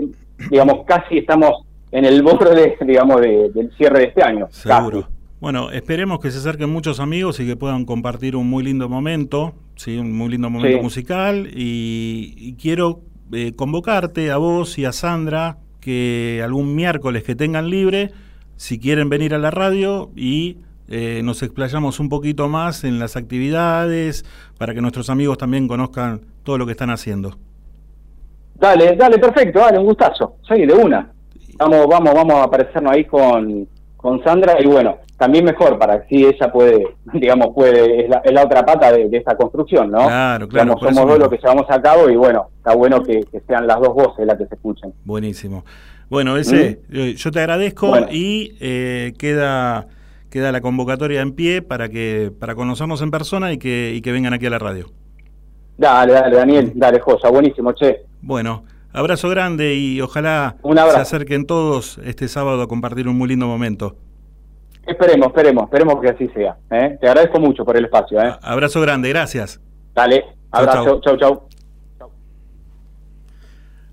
digamos, 0.49 0.85
casi 0.85 1.19
estamos 1.19 1.51
en 1.91 2.05
el 2.05 2.21
borde, 2.23 2.77
digamos, 2.85 3.21
de- 3.21 3.49
del 3.53 3.71
cierre 3.77 3.99
de 3.99 4.05
este 4.05 4.23
año. 4.23 4.47
Seguro. 4.51 5.01
Casi. 5.01 5.13
Bueno, 5.41 5.69
esperemos 5.71 6.19
que 6.19 6.31
se 6.31 6.39
acerquen 6.39 6.69
muchos 6.71 6.99
amigos 6.99 7.39
y 7.39 7.45
que 7.45 7.55
puedan 7.55 7.85
compartir 7.85 8.35
un 8.35 8.49
muy 8.49 8.63
lindo 8.63 8.89
momento, 8.89 9.53
sí, 9.75 9.97
un 9.97 10.11
muy 10.17 10.29
lindo 10.29 10.49
momento 10.49 10.77
Sí. 10.77 10.83
musical. 10.83 11.47
Y, 11.53 12.33
y 12.37 12.53
quiero 12.55 13.01
eh, 13.33 13.53
convocarte 13.55 14.31
a 14.31 14.37
vos 14.37 14.77
y 14.79 14.85
a 14.85 14.91
Sandra 14.91 15.57
que 15.85 16.41
algún 16.43 16.73
miércoles 16.73 17.23
que 17.23 17.35
tengan 17.35 17.69
libre, 17.69 18.09
si 18.55 18.79
quieren 18.79 19.07
venir 19.07 19.35
a 19.35 19.37
la 19.37 19.51
radio 19.51 20.09
y 20.15 20.57
eh, 20.87 21.21
nos 21.23 21.43
explayamos 21.43 21.99
un 21.99 22.09
poquito 22.09 22.49
más 22.49 22.83
en 22.83 22.97
las 22.97 23.15
actividades 23.15 24.25
para 24.57 24.73
que 24.73 24.81
nuestros 24.81 25.11
amigos 25.11 25.37
también 25.37 25.67
conozcan 25.67 26.21
todo 26.41 26.57
lo 26.57 26.65
que 26.65 26.71
están 26.71 26.89
haciendo. 26.89 27.37
Dale, 28.55 28.95
dale, 28.95 29.19
perfecto, 29.19 29.59
dale, 29.59 29.77
un 29.77 29.85
gustazo. 29.85 30.37
Sí, 30.47 30.65
de 30.65 30.73
una. 30.73 31.11
Vamos, 31.59 31.85
vamos, 31.87 32.13
vamos 32.15 32.33
a 32.37 32.43
aparecernos 32.43 32.91
ahí 32.91 33.05
con, 33.05 33.67
con 34.05 34.23
Sandra 34.23 34.57
y 34.61 34.67
bueno, 34.67 34.99
también 35.17 35.45
mejor 35.45 35.79
para 35.79 36.01
que 36.01 36.07
si 36.09 36.25
ella 36.27 36.51
puede, 36.51 36.95
digamos, 37.13 37.55
puede, 37.55 38.03
es 38.03 38.07
la, 38.07 38.17
es 38.17 38.31
la 38.31 38.43
otra 38.43 38.63
pata 38.63 38.91
de, 38.91 39.09
de 39.09 39.17
esta 39.17 39.35
construcción, 39.35 39.89
¿no? 39.89 40.05
Claro, 40.05 40.47
claro, 40.47 40.75
Digamos, 40.75 40.95
somos 40.95 41.09
dos 41.09 41.17
los 41.17 41.29
que 41.29 41.37
llevamos 41.37 41.65
a 41.69 41.81
cabo 41.81 42.07
y 42.07 42.15
bueno, 42.15 42.49
está 42.55 42.75
bueno 42.75 43.01
que, 43.01 43.21
que 43.21 43.39
sean 43.47 43.65
las 43.65 43.79
dos 43.79 43.95
voces 43.95 44.27
las 44.27 44.37
que 44.37 44.45
se 44.45 44.53
escuchen. 44.53 44.93
Buenísimo. 45.05 45.65
Bueno, 46.07 46.37
ese, 46.37 46.81
eh, 46.93 47.15
yo 47.15 47.31
te 47.31 47.39
agradezco 47.39 47.87
¿Mm? 47.87 47.89
Bueno. 47.89 48.07
y 48.11 48.55
eh, 48.59 49.13
queda, 49.17 49.87
queda 50.29 50.51
la 50.51 50.61
convocatoria 50.61 51.21
en 51.21 51.31
pie 51.31 51.63
para 51.63 51.89
que 51.89 52.31
para 52.39 52.53
conocernos 52.53 53.01
en 53.01 53.09
persona 53.09 53.53
y 53.53 53.57
que, 53.57 53.91
y 53.95 54.01
que 54.01 54.11
vengan 54.11 54.33
aquí 54.33 54.45
a 54.45 54.51
la 54.51 54.59
radio. 54.59 54.85
Dale, 55.79 56.13
dale, 56.13 56.35
Daniel, 56.35 56.73
dale, 56.75 56.99
Josa, 56.99 57.29
buenísimo, 57.29 57.71
che. 57.71 58.03
Bueno, 58.21 58.65
abrazo 58.95 59.29
grande 59.29 59.75
y 59.75 60.01
ojalá 60.01 60.55
se 60.63 60.99
acerquen 60.99 61.45
todos 61.45 61.99
este 62.03 62.27
sábado 62.27 62.61
a 62.61 62.67
compartir 62.67 63.07
un 63.07 63.17
muy 63.17 63.29
lindo 63.29 63.45
momento. 63.45 63.95
Esperemos, 64.87 65.27
esperemos, 65.27 65.63
esperemos 65.65 66.01
que 66.01 66.09
así 66.09 66.27
sea. 66.29 66.57
¿eh? 66.71 66.97
Te 67.01 67.07
agradezco 67.07 67.39
mucho 67.39 67.65
por 67.65 67.75
el 67.75 67.85
espacio. 67.85 68.21
¿eh? 68.21 68.33
Abrazo 68.41 68.81
grande, 68.81 69.09
gracias. 69.09 69.59
Dale, 69.93 70.23
abrazo, 70.51 71.01
chau, 71.01 71.17
chau. 71.17 71.47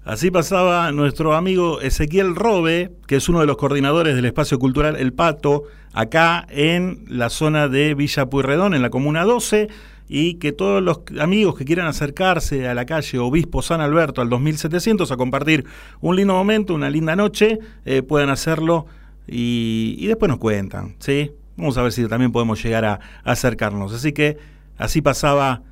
Así 0.05 0.33
pasaba 0.33 0.91
nuestro 0.91 1.35
amigo 1.35 1.81
Ezequiel 1.81 2.35
Robe, 2.35 2.91
que 3.07 3.17
es 3.17 3.29
uno 3.29 3.39
de 3.41 3.47
los 3.47 3.57
coordinadores 3.57 4.17
del 4.17 4.25
espacio 4.25 4.59
cultural 4.59 4.97
El 4.97 5.13
Pato, 5.13 5.63
acá 5.95 6.45
en 6.51 7.05
la 7.09 7.31
zona 7.31 7.69
de 7.69 7.95
Villa 7.95 8.27
Pueyrredón, 8.27 8.75
en 8.75 8.83
la 8.83 8.91
Comuna 8.91 9.25
12, 9.25 9.69
y 10.09 10.35
que 10.35 10.53
todos 10.53 10.83
los 10.83 11.01
amigos 11.21 11.57
que 11.57 11.65
quieran 11.65 11.87
acercarse 11.87 12.69
a 12.69 12.75
la 12.75 12.85
calle 12.87 13.19
Obispo 13.19 13.63
San 13.63 13.81
Alberto 13.81 14.21
al 14.21 14.29
2700 14.29 15.11
a 15.11 15.17
compartir 15.17 15.65
un 16.01 16.17
lindo 16.17 16.35
momento, 16.35 16.75
una 16.75 16.91
linda 16.91 17.17
noche, 17.17 17.59
eh, 17.85 18.03
puedan 18.03 18.31
hacerlo 18.31 18.87
y, 19.27 19.97
y 19.99 20.07
después 20.07 20.29
nos 20.29 20.39
cuentan, 20.39 20.97
¿sí? 20.99 21.33
Vamos 21.57 21.77
a 21.79 21.83
ver 21.83 21.93
si 21.93 22.07
también 22.07 22.33
podemos 22.33 22.63
llegar 22.63 22.85
a, 22.85 22.95
a 22.95 23.33
acercarnos. 23.33 23.93
Así 23.93 24.13
que 24.13 24.39
así 24.79 25.03
pasaba 25.03 25.63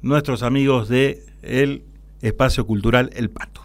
nuestros 0.00 0.42
amigos 0.42 0.88
de 0.88 1.24
el 1.42 1.84
espacio 2.20 2.66
cultural 2.66 3.10
El 3.14 3.30
Pato. 3.30 3.62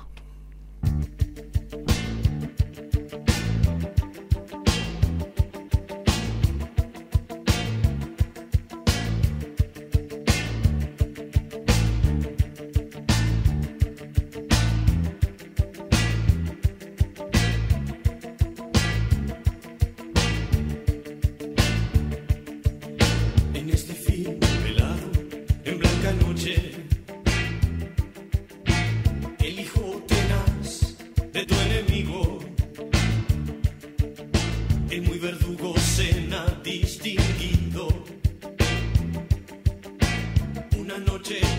Una 41.29 41.56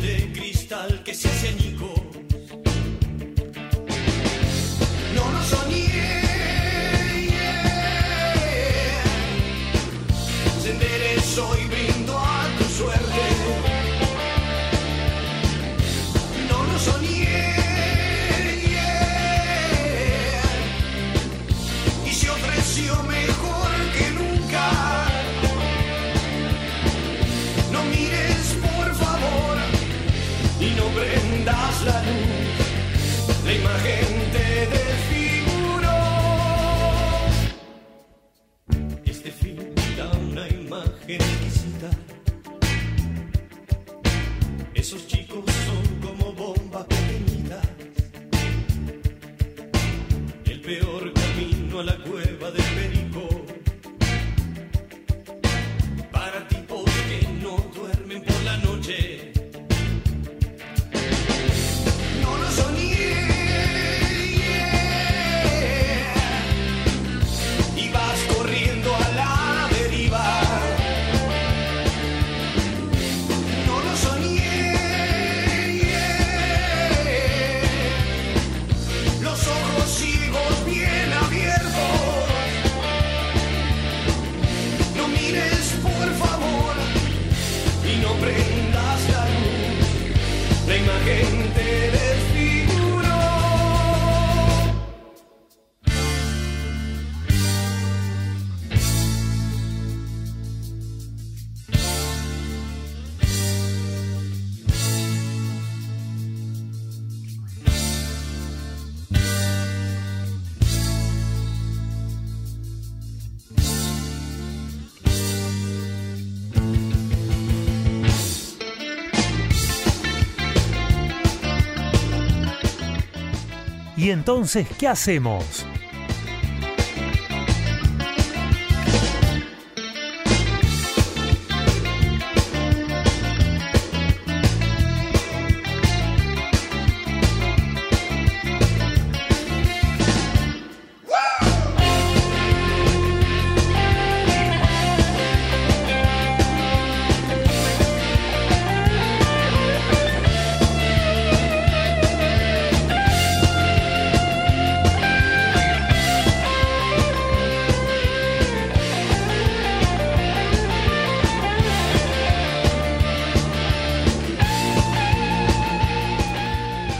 ¿Y 124.09 124.11
entonces 124.11 124.67
qué 124.79 124.89
hacemos? 124.89 125.67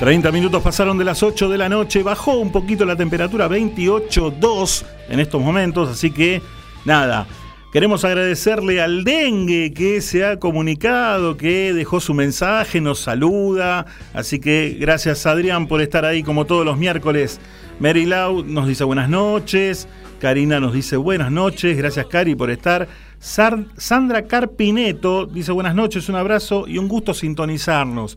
30 0.09 0.33
minutos 0.33 0.63
pasaron 0.63 0.97
de 0.97 1.05
las 1.05 1.23
8 1.23 1.51
de 1.51 1.59
la 1.59 1.69
noche, 1.69 2.03
bajó 2.03 2.39
un 2.39 2.51
poquito 2.51 2.87
la 2.87 2.97
temperatura, 2.97 3.47
28.2 3.47 4.87
en 5.11 5.21
estos 5.21 5.43
momentos, 5.43 5.91
así 5.91 6.11
que 6.11 6.41
nada, 6.87 7.27
Queremos 7.71 8.03
agradecerle 8.07 8.81
al 8.81 9.05
Dengue 9.05 9.75
que 9.75 10.01
se 10.01 10.25
ha 10.25 10.39
comunicado, 10.39 11.37
que 11.37 11.75
dejó 11.75 12.01
su 12.01 12.15
mensaje, 12.15 12.81
nos 12.81 13.01
saluda. 13.01 13.85
Así 14.15 14.39
que 14.39 14.79
gracias 14.81 15.27
Adrián 15.27 15.67
por 15.67 15.83
estar 15.83 16.07
ahí 16.07 16.23
como 16.23 16.47
todos 16.47 16.65
los 16.65 16.79
miércoles. 16.79 17.39
Mary 17.79 18.07
Lau 18.07 18.43
nos 18.43 18.67
dice 18.67 18.85
buenas 18.85 19.11
noches. 19.11 19.87
Karina 20.19 20.61
nos 20.61 20.73
dice 20.73 20.97
buenas 20.97 21.31
noches. 21.31 21.77
Gracias 21.77 22.07
Cari 22.07 22.35
por 22.35 22.51
estar. 22.51 22.89
Sandra 23.19 24.27
Carpineto 24.27 25.27
dice 25.27 25.53
buenas 25.53 25.75
noches, 25.75 26.09
un 26.09 26.17
abrazo 26.17 26.67
y 26.67 26.79
un 26.79 26.89
gusto 26.89 27.13
sintonizarnos. 27.13 28.17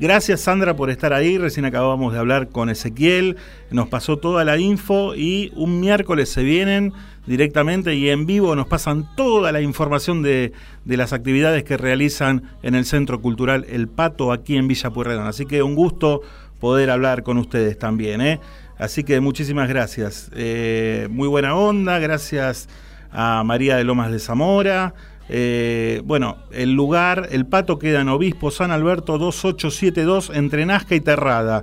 Gracias 0.00 0.40
Sandra 0.40 0.76
por 0.76 0.88
estar 0.88 1.12
ahí, 1.12 1.36
recién 1.36 1.66
acabamos 1.66 2.14
de 2.14 2.18
hablar 2.18 2.48
con 2.48 2.70
Ezequiel, 2.70 3.36
nos 3.70 3.88
pasó 3.88 4.16
toda 4.16 4.46
la 4.46 4.56
info 4.56 5.14
y 5.14 5.52
un 5.54 5.78
miércoles 5.78 6.30
se 6.30 6.42
vienen 6.42 6.94
directamente 7.26 7.94
y 7.94 8.08
en 8.08 8.24
vivo 8.24 8.56
nos 8.56 8.66
pasan 8.66 9.14
toda 9.14 9.52
la 9.52 9.60
información 9.60 10.22
de, 10.22 10.52
de 10.86 10.96
las 10.96 11.12
actividades 11.12 11.64
que 11.64 11.76
realizan 11.76 12.44
en 12.62 12.74
el 12.74 12.86
Centro 12.86 13.20
Cultural 13.20 13.66
El 13.68 13.88
Pato 13.88 14.32
aquí 14.32 14.56
en 14.56 14.68
Villa 14.68 14.88
Pueyrredón. 14.88 15.26
Así 15.26 15.44
que 15.44 15.62
un 15.62 15.74
gusto 15.74 16.22
poder 16.60 16.88
hablar 16.88 17.22
con 17.22 17.36
ustedes 17.36 17.78
también. 17.78 18.22
¿eh? 18.22 18.40
Así 18.78 19.04
que 19.04 19.20
muchísimas 19.20 19.68
gracias. 19.68 20.30
Eh, 20.34 21.08
muy 21.10 21.28
buena 21.28 21.54
onda, 21.54 21.98
gracias 21.98 22.70
a 23.12 23.44
María 23.44 23.76
de 23.76 23.84
Lomas 23.84 24.10
de 24.10 24.18
Zamora. 24.18 24.94
Eh, 25.32 26.02
bueno, 26.04 26.38
el 26.50 26.72
lugar, 26.72 27.28
el 27.30 27.46
pato 27.46 27.78
queda 27.78 28.00
en 28.00 28.08
Obispo 28.08 28.50
San 28.50 28.72
Alberto 28.72 29.16
2872 29.16 30.32
entre 30.34 30.66
Nazca 30.66 30.96
y 30.96 31.00
Terrada. 31.00 31.62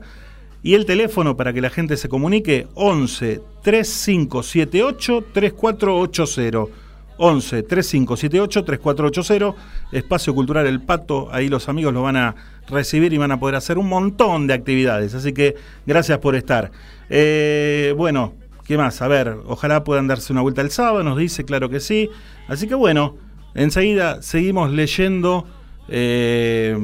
Y 0.63 0.75
el 0.75 0.85
teléfono 0.85 1.35
para 1.35 1.51
que 1.51 1.59
la 1.59 1.69
gente 1.69 1.97
se 1.97 2.07
comunique 2.07 2.67
11 2.75 3.41
3578 3.61 5.25
3480. 5.33 6.73
11 7.17 7.63
3578 7.63 8.63
3480. 8.63 9.55
Espacio 9.91 10.33
Cultural 10.33 10.65
El 10.65 10.81
Pato. 10.81 11.27
Ahí 11.33 11.49
los 11.49 11.67
amigos 11.67 11.93
lo 11.93 12.03
van 12.03 12.15
a 12.15 12.35
recibir 12.69 13.11
y 13.11 13.17
van 13.17 13.31
a 13.31 13.39
poder 13.39 13.55
hacer 13.55 13.77
un 13.77 13.89
montón 13.89 14.47
de 14.47 14.53
actividades. 14.53 15.13
Así 15.13 15.33
que 15.33 15.55
gracias 15.85 16.19
por 16.19 16.35
estar. 16.35 16.71
Eh, 17.09 17.93
bueno, 17.97 18.33
¿qué 18.63 18.77
más? 18.77 19.01
A 19.01 19.09
ver, 19.09 19.35
ojalá 19.45 19.83
puedan 19.83 20.07
darse 20.07 20.31
una 20.31 20.41
vuelta 20.41 20.61
el 20.61 20.71
sábado. 20.71 21.03
Nos 21.03 21.17
dice, 21.17 21.43
claro 21.43 21.69
que 21.69 21.81
sí. 21.81 22.09
Así 22.47 22.65
que 22.65 22.75
bueno, 22.75 23.26
enseguida 23.57 24.21
seguimos 24.21 24.71
leyendo 24.71 25.45
eh, 25.89 26.77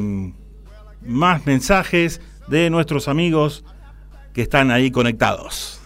más 1.05 1.45
mensajes 1.45 2.19
de 2.47 2.69
nuestros 2.69 3.07
amigos 3.07 3.63
que 4.33 4.41
están 4.41 4.71
ahí 4.71 4.91
conectados. 4.91 5.79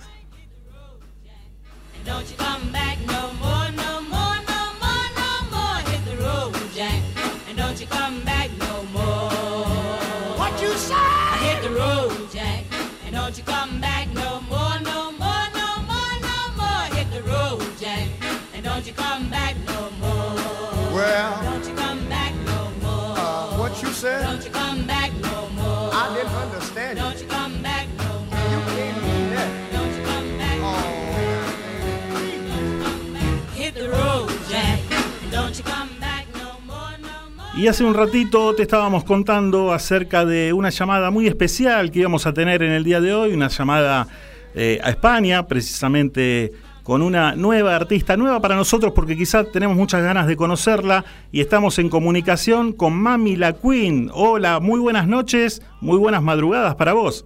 Y 37.58 37.66
hace 37.66 37.84
un 37.84 37.96
ratito 37.96 38.54
te 38.54 38.62
estábamos 38.62 39.04
contando 39.04 39.74
acerca 39.74 40.26
de 40.26 40.54
una 40.54 40.70
llamada 40.70 41.10
muy 41.10 41.26
especial 41.26 41.90
que 41.90 42.02
íbamos 42.02 42.28
a 42.28 42.34
tener 42.34 42.62
en 42.62 42.72
el 42.72 42.84
día 42.84 43.02
de 43.02 43.16
hoy, 43.16 43.34
una 43.34 43.48
llamada 43.48 44.08
eh, 44.54 44.80
a 44.84 44.92
España, 44.92 45.48
precisamente 45.48 46.52
con 46.84 47.02
una 47.02 47.36
nueva 47.36 47.76
artista, 47.76 48.16
nueva 48.16 48.40
para 48.42 48.56
nosotros 48.56 48.94
porque 48.94 49.18
quizás 49.18 49.52
tenemos 49.52 49.76
muchas 49.76 50.04
ganas 50.04 50.28
de 50.28 50.38
conocerla 50.38 51.04
y 51.32 51.42
estamos 51.42 51.80
en 51.80 51.90
comunicación 51.90 52.74
con 52.74 52.94
Mami 52.94 53.36
la 53.36 53.54
Queen. 53.54 54.12
Hola, 54.14 54.60
muy 54.60 54.80
buenas 54.80 55.08
noches, 55.08 55.64
muy 55.82 55.98
buenas 55.98 56.22
madrugadas 56.22 56.76
para 56.76 56.94
vos. 56.94 57.26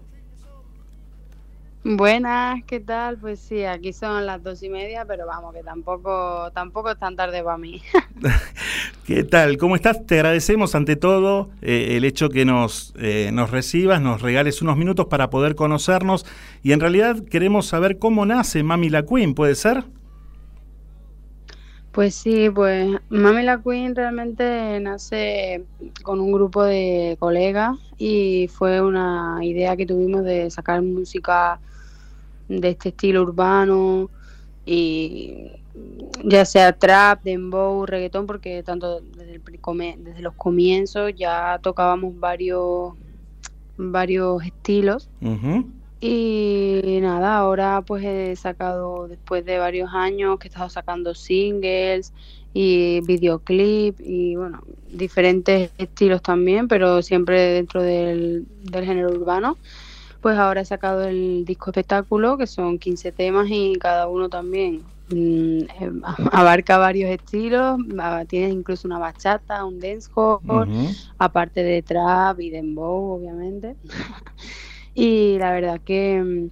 Buenas, 1.83 2.63
¿qué 2.67 2.79
tal? 2.79 3.17
Pues 3.17 3.39
sí, 3.39 3.63
aquí 3.63 3.91
son 3.91 4.27
las 4.27 4.43
dos 4.43 4.61
y 4.61 4.69
media, 4.69 5.03
pero 5.05 5.25
vamos, 5.25 5.51
que 5.51 5.63
tampoco, 5.63 6.51
tampoco 6.53 6.91
es 6.91 6.99
tan 6.99 7.15
tarde 7.15 7.43
para 7.43 7.57
mí. 7.57 7.81
¿Qué 9.07 9.23
tal? 9.23 9.57
¿Cómo 9.57 9.75
estás? 9.75 10.05
Te 10.05 10.15
agradecemos 10.15 10.75
ante 10.75 10.95
todo 10.95 11.49
eh, 11.63 11.97
el 11.97 12.05
hecho 12.05 12.29
que 12.29 12.45
nos, 12.45 12.93
eh, 12.99 13.31
nos 13.33 13.49
recibas, 13.49 13.99
nos 13.99 14.21
regales 14.21 14.61
unos 14.61 14.77
minutos 14.77 15.07
para 15.07 15.31
poder 15.31 15.55
conocernos 15.55 16.27
y 16.61 16.73
en 16.73 16.81
realidad 16.81 17.23
queremos 17.23 17.65
saber 17.65 17.97
cómo 17.97 18.27
nace 18.27 18.61
Mami 18.61 18.91
la 18.91 19.03
Queen, 19.03 19.33
¿puede 19.33 19.55
ser? 19.55 19.83
Pues 21.91 22.13
sí, 22.13 22.47
pues 22.51 22.91
Mami 23.09 23.41
la 23.41 23.59
Queen 23.59 23.95
realmente 23.95 24.79
nace 24.79 25.65
con 26.03 26.19
un 26.19 26.31
grupo 26.31 26.63
de 26.63 27.17
colegas 27.19 27.75
y 27.97 28.47
fue 28.53 28.81
una 28.81 29.39
idea 29.41 29.75
que 29.75 29.87
tuvimos 29.87 30.23
de 30.23 30.51
sacar 30.51 30.83
música 30.83 31.59
de 32.59 32.69
este 32.69 32.89
estilo 32.89 33.21
urbano 33.21 34.09
y 34.65 35.51
ya 36.23 36.45
sea 36.45 36.73
trap, 36.73 37.23
dembow, 37.23 37.85
reggaetón, 37.85 38.27
porque 38.27 38.61
tanto 38.63 39.01
desde, 39.01 39.35
el 39.35 40.03
desde 40.03 40.21
los 40.21 40.33
comienzos 40.35 41.13
ya 41.15 41.59
tocábamos 41.61 42.19
varios 42.19 42.93
varios 43.77 44.43
estilos 44.43 45.09
y 46.03 46.99
nada, 47.01 47.37
ahora 47.37 47.83
pues 47.85 48.03
he 48.03 48.35
sacado, 48.35 49.07
después 49.07 49.45
de 49.45 49.59
varios 49.59 49.91
años 49.93 50.39
que 50.39 50.47
he 50.47 50.49
estado 50.49 50.69
sacando 50.69 51.13
singles 51.13 52.11
y 52.53 53.01
videoclip 53.01 53.99
y 54.01 54.35
bueno, 54.35 54.61
diferentes 54.91 55.71
estilos 55.77 56.21
también, 56.21 56.67
pero 56.67 57.01
siempre 57.01 57.39
dentro 57.53 57.81
del, 57.81 58.45
del 58.63 58.85
género 58.85 59.11
urbano. 59.11 59.57
Pues 60.21 60.37
ahora 60.37 60.61
he 60.61 60.65
sacado 60.65 61.03
el 61.07 61.43
disco 61.45 61.71
espectáculo, 61.71 62.37
que 62.37 62.45
son 62.45 62.77
15 62.77 63.11
temas 63.11 63.47
y 63.49 63.73
cada 63.79 64.07
uno 64.07 64.29
también 64.29 64.83
mm, 65.09 65.61
eh, 65.63 65.91
abarca 66.31 66.77
varios 66.77 67.09
estilos. 67.09 67.79
Tienes 68.27 68.53
incluso 68.53 68.87
una 68.87 68.99
bachata, 68.99 69.65
un 69.65 69.79
dancehall, 69.79 70.39
aparte 71.17 71.63
de 71.63 71.81
trap 71.81 72.39
y 72.39 72.51
dembow, 72.51 73.15
obviamente. 73.15 73.75
y 74.93 75.37
la 75.39 75.53
verdad 75.53 75.81
que, 75.83 76.21
mm, 76.21 76.49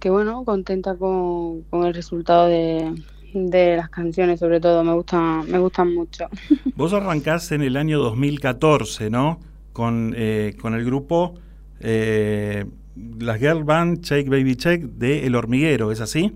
que 0.00 0.08
bueno, 0.08 0.42
contenta 0.44 0.94
con, 0.96 1.62
con 1.64 1.84
el 1.84 1.92
resultado 1.92 2.46
de, 2.46 2.94
de 3.34 3.76
las 3.76 3.90
canciones, 3.90 4.40
sobre 4.40 4.60
todo, 4.60 4.82
me 4.82 4.94
gustan, 4.94 5.50
me 5.50 5.58
gustan 5.58 5.94
mucho. 5.94 6.28
Vos 6.76 6.94
arrancás 6.94 7.52
en 7.52 7.62
el 7.62 7.76
año 7.76 7.98
2014, 7.98 9.10
¿no? 9.10 9.40
Con, 9.74 10.14
eh, 10.16 10.56
con 10.58 10.74
el 10.74 10.84
grupo 10.84 11.34
eh, 11.80 12.64
las 12.96 13.38
Girl 13.38 13.64
Band 13.64 14.02
Shake 14.02 14.28
Baby 14.28 14.54
Shake 14.54 14.82
de 14.84 15.26
El 15.26 15.34
Hormiguero, 15.34 15.90
¿es 15.90 16.00
así? 16.00 16.32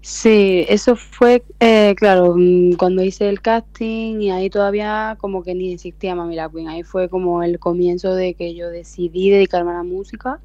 Sí, 0.00 0.66
eso 0.68 0.96
fue, 0.96 1.42
eh, 1.60 1.94
claro, 1.96 2.34
mm, 2.36 2.74
cuando 2.74 3.02
hice 3.02 3.26
el 3.30 3.40
casting 3.40 4.20
y 4.20 4.30
ahí 4.30 4.50
todavía 4.50 5.16
como 5.18 5.42
que 5.42 5.54
ni 5.54 5.72
existía 5.72 6.14
Mami 6.14 6.36
la 6.36 6.50
Queen, 6.50 6.68
ahí 6.68 6.82
fue 6.82 7.08
como 7.08 7.42
el 7.42 7.58
comienzo 7.58 8.14
de 8.14 8.34
que 8.34 8.54
yo 8.54 8.68
decidí 8.68 9.30
dedicarme 9.30 9.70
a 9.70 9.74
la 9.76 9.82
música 9.82 10.40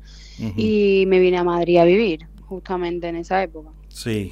y 0.55 1.03
me 1.08 1.19
vine 1.19 1.38
a 1.38 1.43
Madrid 1.43 1.75
a 1.77 1.84
vivir, 1.84 2.21
justamente 2.45 3.10
en 3.10 3.17
esa 3.17 3.43
época. 3.43 3.71
Sí. 3.89 4.32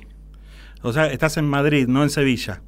O 0.81 0.93
sea, 0.93 1.11
estás 1.11 1.35
en 1.35 1.43
Madrid, 1.43 1.87
no 1.89 2.03
en 2.03 2.09
Sevilla. 2.09 2.61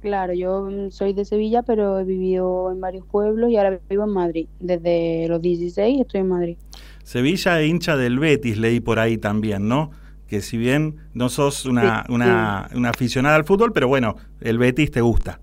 Claro, 0.00 0.32
yo 0.32 0.68
mm, 0.70 0.90
soy 0.90 1.12
de 1.12 1.24
Sevilla, 1.24 1.62
pero 1.62 1.98
he 1.98 2.04
vivido 2.04 2.72
en 2.72 2.80
varios 2.80 3.06
pueblos 3.06 3.50
y 3.50 3.56
ahora 3.56 3.78
vivo 3.88 4.04
en 4.04 4.10
Madrid. 4.10 4.48
Desde 4.58 5.26
los 5.28 5.40
16 5.40 6.00
estoy 6.00 6.20
en 6.20 6.28
Madrid. 6.28 6.56
Sevilla 7.04 7.60
e 7.60 7.66
hincha 7.66 7.96
del 7.96 8.18
Betis, 8.18 8.56
leí 8.56 8.80
por 8.80 8.98
ahí 8.98 9.18
también, 9.18 9.68
¿no? 9.68 9.90
Que 10.26 10.40
si 10.40 10.56
bien 10.56 10.96
no 11.12 11.28
sos 11.28 11.66
una, 11.66 12.04
Sí, 12.06 12.12
una, 12.12 12.70
una 12.74 12.90
aficionada 12.90 13.36
al 13.36 13.44
fútbol, 13.44 13.72
pero 13.72 13.88
bueno, 13.88 14.16
el 14.40 14.58
Betis 14.58 14.90
te 14.90 15.00
gusta. 15.00 15.40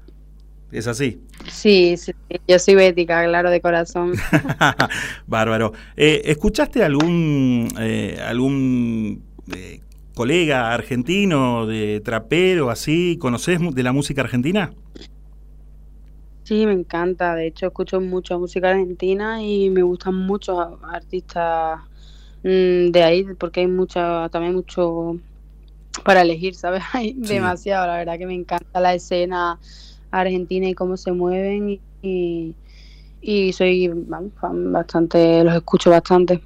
¿Es 0.72 0.88
así? 0.88 1.22
Sí, 1.50 1.96
sí, 1.96 2.12
yo 2.48 2.60
soy 2.60 2.76
bética, 2.76 3.24
claro, 3.26 3.50
de 3.50 3.62
corazón. 3.62 4.14
Bárbaro. 5.28 5.72
Eh, 5.96 6.24
¿Escuchaste 6.26 6.84
algún, 6.84 7.70
eh, 7.80 8.20
algún 8.26 9.24
eh, 9.56 9.80
colega 10.18 10.74
argentino 10.74 11.68
de 11.68 12.02
trapero 12.04 12.72
así? 12.72 13.18
¿Conoces 13.20 13.60
de 13.76 13.84
la 13.84 13.94
música 13.94 14.22
argentina? 14.22 14.74
Sí, 16.44 16.66
me 16.66 16.74
encanta. 16.74 17.36
De 17.36 17.48
hecho, 17.48 17.68
escucho 17.68 18.02
mucha 18.02 18.38
música 18.38 18.70
argentina 18.72 19.44
y 19.44 19.70
me 19.70 19.84
gustan 19.84 20.16
muchos 20.16 20.58
artistas 20.84 21.82
mm, 22.44 22.92
de 22.92 23.04
ahí, 23.04 23.24
porque 23.36 23.60
hay 23.62 23.68
mucha, 23.68 24.30
también 24.30 24.56
mucho 24.56 25.20
para 26.06 26.22
elegir, 26.22 26.56
¿sabes? 26.56 26.84
Hay 26.94 27.14
Sí. 27.24 27.28
demasiado, 27.28 27.88
la 27.88 27.98
verdad 27.98 28.18
que 28.18 28.26
me 28.28 28.36
encanta 28.36 28.80
la 28.80 28.94
escena 28.96 29.60
argentina 30.12 30.68
y 30.70 30.74
cómo 30.76 30.98
se 30.98 31.12
mueven 31.12 31.82
y, 32.02 32.56
y 33.22 33.54
soy 33.54 33.90
vamos, 33.90 34.34
bastante, 34.42 35.44
los 35.44 35.56
escucho 35.56 35.90
bastante. 35.92 36.42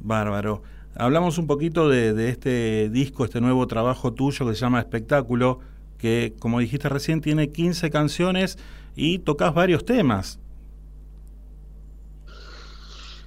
Bárbaro. 0.00 0.62
Hablamos 1.00 1.38
un 1.38 1.46
poquito 1.46 1.88
de, 1.88 2.28
este 2.28 2.88
disco, 2.88 3.24
este 3.24 3.40
nuevo 3.40 3.68
trabajo 3.68 4.12
tuyo 4.12 4.48
que 4.48 4.54
se 4.54 4.60
llama 4.62 4.80
Espectáculo, 4.80 5.60
que 5.96 6.34
como 6.40 6.58
dijiste 6.58 6.88
recién 6.88 7.20
tiene 7.20 7.50
15 7.50 7.88
canciones 7.90 8.58
y 8.96 9.20
tocas 9.20 9.54
varios 9.54 9.84
temas. 9.84 10.40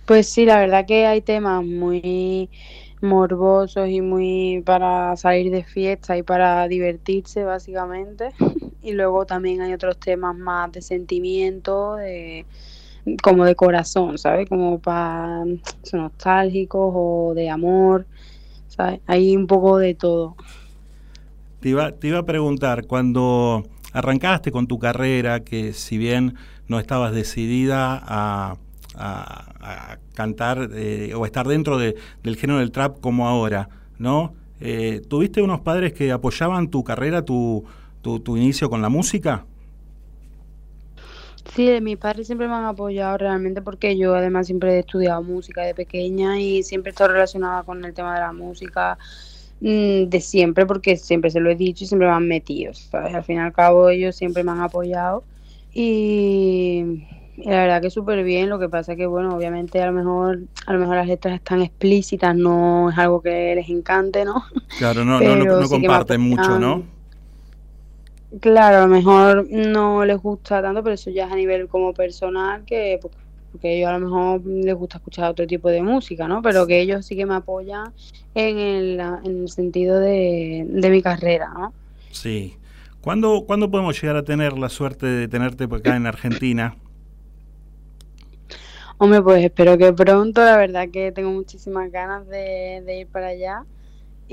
Pues 0.06 0.28
sí, 0.28 0.44
la 0.44 0.60
verdad 0.60 0.86
que 0.86 1.06
hay 1.06 1.22
temas 1.22 1.64
muy 1.64 2.50
morbosos 3.00 3.88
y 3.88 4.02
muy 4.02 4.62
para 4.66 5.16
salir 5.16 5.50
de 5.50 5.64
fiesta 5.64 6.18
y 6.18 6.24
para 6.24 6.68
divertirse 6.68 7.46
básicamente. 7.46 8.32
Y 8.84 8.94
luego 8.94 9.28
también 9.28 9.62
hay 9.62 9.74
otros 9.74 10.00
temas 10.00 10.36
más 10.36 10.72
de 10.72 10.82
sentimiento, 10.82 11.98
de, 11.98 12.48
como 13.22 13.46
de 13.46 13.56
corazón, 13.56 14.18
¿sabes? 14.18 14.48
Como 14.48 14.80
para 14.80 15.44
nostálgicos 15.94 16.92
o 16.96 17.34
de 17.36 17.50
amor, 17.50 18.06
¿sabes? 18.68 19.00
Hay 19.08 19.36
un 19.36 19.48
poco 19.48 19.78
de 19.78 19.96
todo. 19.96 20.36
Te 21.60 21.70
iba, 21.70 21.92
te 21.92 22.08
iba 22.08 22.20
a 22.20 22.26
preguntar, 22.26 22.88
cuando 22.88 23.64
arrancaste 23.94 24.52
con 24.52 24.68
tu 24.68 24.80
carrera, 24.80 25.42
que 25.42 25.74
si 25.74 25.98
bien 25.98 26.36
no 26.68 26.80
estabas 26.80 27.14
decidida 27.14 28.02
a, 28.04 28.58
cantar 30.14 30.70
eh, 30.74 31.14
o 31.16 31.26
estar 31.26 31.48
dentro 31.48 31.78
de- 31.78 31.96
del 32.24 32.36
género 32.36 32.60
del 32.60 32.72
trap 32.72 33.00
como 33.00 33.28
ahora, 33.28 33.70
¿no? 33.98 34.34
Eh, 34.60 35.02
¿Tuviste 35.08 35.42
unos 35.42 35.62
padres 35.62 35.94
que 35.94 36.12
apoyaban 36.12 36.68
tu 36.70 36.84
carrera, 36.84 37.24
tu, 37.24 37.64
tu 38.02 38.38
inicio 38.38 38.70
con 38.70 38.82
la 38.82 38.90
música? 38.90 39.46
Sí, 41.56 41.70
mis 41.82 41.98
padres 41.98 42.28
siempre 42.28 42.48
me 42.48 42.54
han 42.54 42.66
apoyado 42.66 43.18
realmente 43.18 43.62
porque 43.62 43.98
yo 43.98 44.16
además 44.16 44.48
siempre 44.48 44.76
he 44.76 44.80
estudiado 44.80 45.22
música 45.22 45.62
de 45.64 45.74
pequeña 45.76 46.40
y 46.40 46.64
siempre 46.64 46.90
he 46.90 46.94
estado 46.94 47.12
relacionada 47.12 47.64
con 47.64 47.84
el 47.84 47.94
tema 47.94 48.14
de 48.14 48.22
la 48.22 48.32
música 48.32 48.98
mm, 49.60 50.06
de 50.06 50.22
siempre 50.22 50.66
porque 50.66 50.96
siempre 50.96 51.30
se 51.30 51.40
lo 51.40 51.50
he 51.50 51.56
dicho 51.56 51.84
y 51.84 51.88
siempre 51.88 52.08
me 52.08 52.14
han 52.14 52.28
metido, 52.28 52.74
¿sabes? 52.74 53.14
Al 53.14 53.24
fin 53.24 53.38
y 53.38 53.40
al 53.40 53.54
cabo 53.54 53.90
ellos 53.90 54.16
siempre 54.16 54.44
me 54.44 54.52
han 54.52 54.62
apoyado 54.62 55.24
y, 55.74 57.06
y 57.36 57.44
la 57.46 57.62
verdad 57.64 57.82
que 57.82 57.90
súper 57.90 58.24
bien, 58.24 58.50
lo 58.50 58.60
que 58.60 58.70
pasa 58.70 58.96
que 58.96 59.06
bueno, 59.06 59.36
obviamente 59.36 59.82
a 59.82 59.88
lo 59.88 59.94
mejor 59.94 60.40
a 60.68 60.74
lo 60.74 60.80
mejor 60.80 60.96
las 60.96 61.08
letras 61.08 61.36
están 61.36 61.62
explícitas, 61.62 62.36
no 62.36 62.92
es 62.92 62.98
algo 62.98 63.22
que 63.22 63.56
les 63.56 63.70
encante, 63.70 64.24
¿no? 64.24 64.44
Claro, 64.78 65.04
no, 65.04 65.20
no, 65.20 65.36
no, 65.36 65.46
no 65.46 65.64
sí 65.64 65.70
comparten 65.70 66.22
mucho. 66.22 66.60
¿no? 66.60 67.01
Claro, 68.40 68.78
a 68.78 68.82
lo 68.82 68.88
mejor 68.88 69.48
no 69.50 70.06
les 70.06 70.18
gusta 70.18 70.62
tanto, 70.62 70.82
pero 70.82 70.94
eso 70.94 71.10
ya 71.10 71.26
es 71.26 71.34
a 71.34 71.36
nivel 71.36 71.68
como 71.68 71.94
personal, 71.94 72.64
que 72.64 72.98
porque 73.52 73.78
ellos 73.78 73.90
a 73.90 73.98
lo 73.98 74.06
mejor 74.06 74.46
les 74.46 74.74
gusta 74.76 74.98
escuchar 74.98 75.30
otro 75.30 75.46
tipo 75.46 75.68
de 75.68 75.82
música, 75.82 76.28
¿no? 76.30 76.42
Pero 76.42 76.66
que 76.66 76.80
ellos 76.80 77.06
sí 77.06 77.18
que 77.18 77.26
me 77.26 77.36
apoyan 77.36 77.92
en 78.34 78.58
el, 78.58 79.00
en 79.00 79.42
el 79.42 79.50
sentido 79.50 80.00
de, 80.00 80.66
de 80.70 80.90
mi 80.90 81.02
carrera, 81.02 81.50
¿no? 81.54 81.74
Sí. 82.12 82.56
¿Cuándo, 83.02 83.44
¿Cuándo 83.46 83.70
podemos 83.70 84.00
llegar 84.02 84.16
a 84.16 84.24
tener 84.24 84.58
la 84.58 84.70
suerte 84.70 85.06
de 85.06 85.28
tenerte 85.28 85.68
por 85.68 85.80
acá 85.80 85.98
en 85.98 86.06
Argentina? 86.06 86.76
Hombre, 88.98 89.22
pues 89.22 89.44
espero 89.44 89.78
que 89.78 89.92
pronto, 89.92 90.46
la 90.46 90.56
verdad 90.56 90.88
que 90.90 91.12
tengo 91.12 91.32
muchísimas 91.32 91.92
ganas 91.92 92.28
de, 92.28 92.82
de 92.86 93.00
ir 93.00 93.08
para 93.08 93.28
allá 93.28 93.66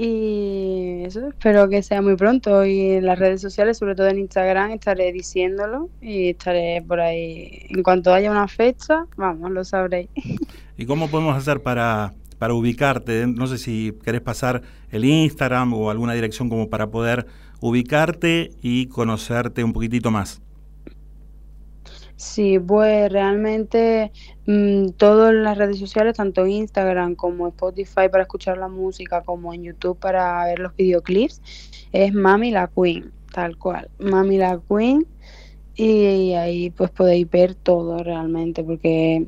y 0.00 1.02
eso, 1.06 1.26
espero 1.26 1.68
que 1.68 1.82
sea 1.82 2.00
muy 2.00 2.14
pronto 2.14 2.64
y 2.64 2.92
en 2.92 3.04
las 3.04 3.18
redes 3.18 3.40
sociales, 3.40 3.78
sobre 3.78 3.96
todo 3.96 4.06
en 4.06 4.20
Instagram, 4.20 4.70
estaré 4.70 5.10
diciéndolo 5.12 5.90
y 6.00 6.30
estaré 6.30 6.84
por 6.86 7.00
ahí. 7.00 7.66
En 7.68 7.82
cuanto 7.82 8.14
haya 8.14 8.30
una 8.30 8.46
fecha, 8.46 9.06
vamos, 9.16 9.50
lo 9.50 9.64
sabréis. 9.64 10.08
¿Y 10.76 10.86
cómo 10.86 11.08
podemos 11.08 11.36
hacer 11.36 11.64
para, 11.64 12.14
para 12.38 12.54
ubicarte? 12.54 13.26
No 13.26 13.48
sé 13.48 13.58
si 13.58 13.92
querés 14.04 14.20
pasar 14.20 14.62
el 14.92 15.04
Instagram 15.04 15.74
o 15.74 15.90
alguna 15.90 16.12
dirección 16.12 16.48
como 16.48 16.70
para 16.70 16.86
poder 16.92 17.26
ubicarte 17.58 18.52
y 18.62 18.86
conocerte 18.86 19.64
un 19.64 19.72
poquitito 19.72 20.12
más. 20.12 20.40
Sí, 22.14 22.60
pues 22.60 23.10
realmente 23.10 24.12
mm, 24.48 24.88
todo 24.96 25.28
en 25.30 25.44
las 25.44 25.56
redes 25.56 25.78
sociales, 25.78 26.16
tanto 26.16 26.46
Instagram 26.46 27.14
como 27.14 27.46
Spotify 27.48 28.08
para 28.10 28.22
escuchar 28.22 28.58
la 28.58 28.66
música, 28.68 29.22
como 29.22 29.54
en 29.54 29.62
YouTube 29.62 29.98
para 29.98 30.44
ver 30.46 30.58
los 30.58 30.74
videoclips, 30.74 31.40
es 31.92 32.12
Mami 32.12 32.50
la 32.50 32.68
Queen, 32.68 33.12
tal 33.32 33.56
cual, 33.58 33.88
Mami 34.00 34.38
la 34.38 34.58
Queen, 34.68 35.06
y 35.76 36.32
ahí 36.32 36.70
pues 36.70 36.90
podéis 36.90 37.30
ver 37.30 37.54
todo 37.54 38.02
realmente, 38.02 38.64
porque, 38.64 39.26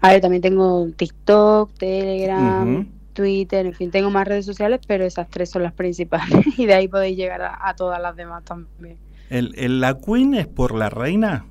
a 0.00 0.12
ver, 0.12 0.20
también 0.20 0.42
tengo 0.42 0.88
TikTok, 0.96 1.72
Telegram. 1.78 2.68
Twitter, 3.14 3.64
en 3.64 3.74
fin, 3.74 3.92
tengo 3.92 4.10
más 4.10 4.26
redes 4.26 4.44
sociales, 4.44 4.80
pero 4.88 5.04
esas 5.04 5.28
tres 5.30 5.48
son 5.48 5.62
las 5.62 5.72
principales, 5.72 6.44
y 6.58 6.66
de 6.66 6.74
ahí 6.74 6.88
podéis 6.88 7.16
llegar 7.16 7.42
a, 7.42 7.58
a 7.68 7.76
todas 7.76 8.02
las 8.02 8.16
demás 8.16 8.44
también. 8.44 8.96
¿El, 9.30 9.54
el- 9.56 9.80
¿La 9.80 9.96
Queen 10.00 10.34
es 10.34 10.48
por 10.48 10.74
la 10.74 10.90
reina? 10.90 11.46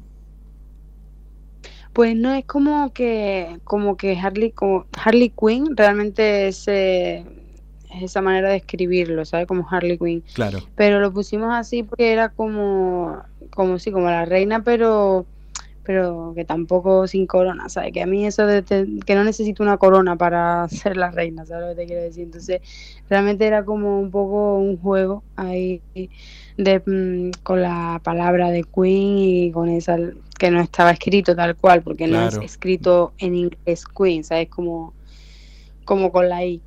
Pues 1.93 2.15
no, 2.15 2.33
es 2.33 2.45
como 2.45 2.91
que, 2.91 3.59
como 3.63 3.97
que 3.97 4.17
Harley, 4.17 4.51
como 4.51 4.87
Harley 5.03 5.29
Quinn 5.31 5.77
realmente 5.77 6.47
es, 6.47 6.67
eh, 6.67 7.23
es 7.93 8.03
esa 8.03 8.21
manera 8.21 8.49
de 8.49 8.55
escribirlo, 8.57 9.23
¿sabes? 9.25 9.45
Como 9.45 9.67
Harley 9.69 9.99
Quinn. 9.99 10.23
Claro. 10.33 10.59
Pero 10.75 10.99
lo 10.99 11.13
pusimos 11.13 11.53
así 11.53 11.83
porque 11.83 12.11
era 12.11 12.29
como, 12.29 13.21
como 13.51 13.77
sí, 13.77 13.91
como 13.91 14.07
la 14.09 14.25
reina, 14.25 14.63
pero, 14.63 15.27
pero 15.83 16.33
que 16.35 16.45
tampoco 16.45 17.05
sin 17.05 17.27
corona, 17.27 17.69
¿sabes? 17.69 17.93
Que 17.93 18.01
a 18.01 18.07
mí 18.07 18.25
eso 18.25 18.47
de 18.47 18.63
te- 18.63 18.87
que 19.05 19.13
no 19.13 19.23
necesito 19.23 19.61
una 19.61 19.77
corona 19.77 20.15
para 20.15 20.67
ser 20.69 20.97
la 20.97 21.11
reina, 21.11 21.45
¿sabes 21.45 21.63
lo 21.63 21.69
que 21.75 21.81
te 21.81 21.85
quiero 21.85 22.01
decir? 22.01 22.23
Entonces, 22.23 22.61
realmente 23.07 23.45
era 23.45 23.63
como 23.65 23.99
un 23.99 24.09
poco 24.09 24.57
un 24.57 24.77
juego 24.77 25.23
ahí 25.35 25.83
de, 26.57 26.81
mm, 26.85 27.41
con 27.43 27.61
la 27.61 28.01
palabra 28.03 28.49
de 28.49 28.63
Queen 28.63 29.17
y 29.19 29.51
con 29.51 29.69
esa 29.69 29.97
que 30.43 30.51
no 30.51 30.59
estaba 30.59 30.91
escrito 30.91 31.33
tal 31.37 31.55
cual, 31.55 31.81
porque 31.83 32.05
no 32.05 32.27
es 32.27 32.35
escrito 32.35 33.13
en 33.17 33.33
inglés 33.33 33.85
Queen, 33.85 34.25
¿sabes? 34.25 34.49
Como, 34.49 34.93
como 35.85 36.11
con 36.11 36.27
la 36.27 36.43
I. 36.43 36.61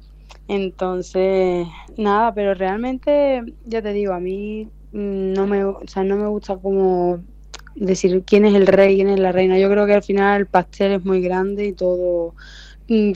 Entonces, 0.49 1.67
nada, 1.99 2.33
pero 2.33 2.55
realmente, 2.55 3.43
ya 3.67 3.83
te 3.83 3.93
digo, 3.93 4.15
a 4.15 4.19
mí 4.19 4.67
mm, 4.93 5.33
no 5.35 5.47
me, 5.47 5.63
o 5.63 5.79
sea, 5.87 6.05
no 6.05 6.17
me 6.17 6.27
gusta 6.27 6.57
como 6.57 7.23
decir 7.75 8.25
quién 8.27 8.47
es 8.47 8.55
el 8.55 8.67
rey, 8.67 8.97
quién 8.97 9.11
es 9.11 9.21
la 9.21 9.31
reina. 9.31 9.59
Yo 9.59 9.69
creo 9.69 9.85
que 9.85 9.93
al 9.93 10.03
final 10.03 10.41
el 10.41 10.47
pastel 10.47 10.93
es 10.93 11.05
muy 11.05 11.21
grande 11.21 11.67
y 11.67 11.75
todo 11.75 12.35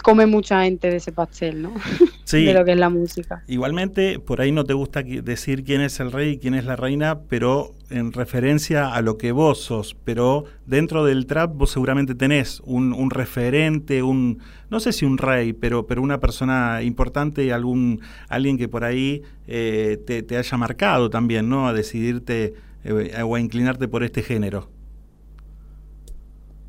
come 0.03 0.27
mucha 0.27 0.65
gente 0.65 0.91
de 0.91 0.97
ese 0.97 1.13
pastel, 1.13 1.63
¿no? 1.63 1.75
Sí. 2.25 2.45
de 2.45 2.55
lo 2.55 2.65
que 2.65 2.71
es 2.73 2.79
la 2.79 2.91
música. 2.91 3.43
Igualmente, 3.49 4.21
por 4.21 4.41
ahí 4.41 4.53
no 4.53 4.63
te 4.63 4.73
gusta 4.73 5.03
decir 5.03 5.65
quién 5.65 5.81
es 5.81 5.99
el 5.99 6.13
rey 6.13 6.35
y 6.35 6.39
quién 6.39 6.55
es 6.55 6.65
la 6.65 6.77
reina, 6.77 7.23
pero 7.29 7.75
en 7.91 8.13
referencia 8.13 8.95
a 8.95 9.03
lo 9.03 9.19
que 9.19 9.33
vos 9.33 9.61
sos. 9.61 9.97
Pero 10.05 10.45
dentro 10.65 11.05
del 11.05 11.27
trap 11.27 11.57
vos 11.57 11.73
seguramente 11.73 12.15
tenés 12.15 12.63
un, 12.65 12.93
un 12.93 13.11
referente, 13.11 14.05
un 14.05 14.39
no 14.71 14.79
sé 14.79 14.93
si 14.93 15.05
un 15.05 15.19
rey, 15.19 15.53
pero, 15.53 15.89
pero 15.89 16.03
una 16.03 16.21
persona 16.21 16.83
importante, 16.83 17.53
algún 17.53 18.01
alguien 18.29 18.59
que 18.59 18.69
por 18.69 18.85
ahí 18.85 19.23
eh, 19.49 19.99
te, 20.07 20.23
te 20.23 20.37
haya 20.37 20.57
marcado 20.57 21.11
también, 21.11 21.49
¿no? 21.49 21.67
A 21.67 21.73
decidirte 21.73 22.55
eh, 22.85 23.23
o 23.23 23.35
a 23.35 23.41
inclinarte 23.41 23.89
por 23.89 24.05
este 24.05 24.23
género. 24.23 24.69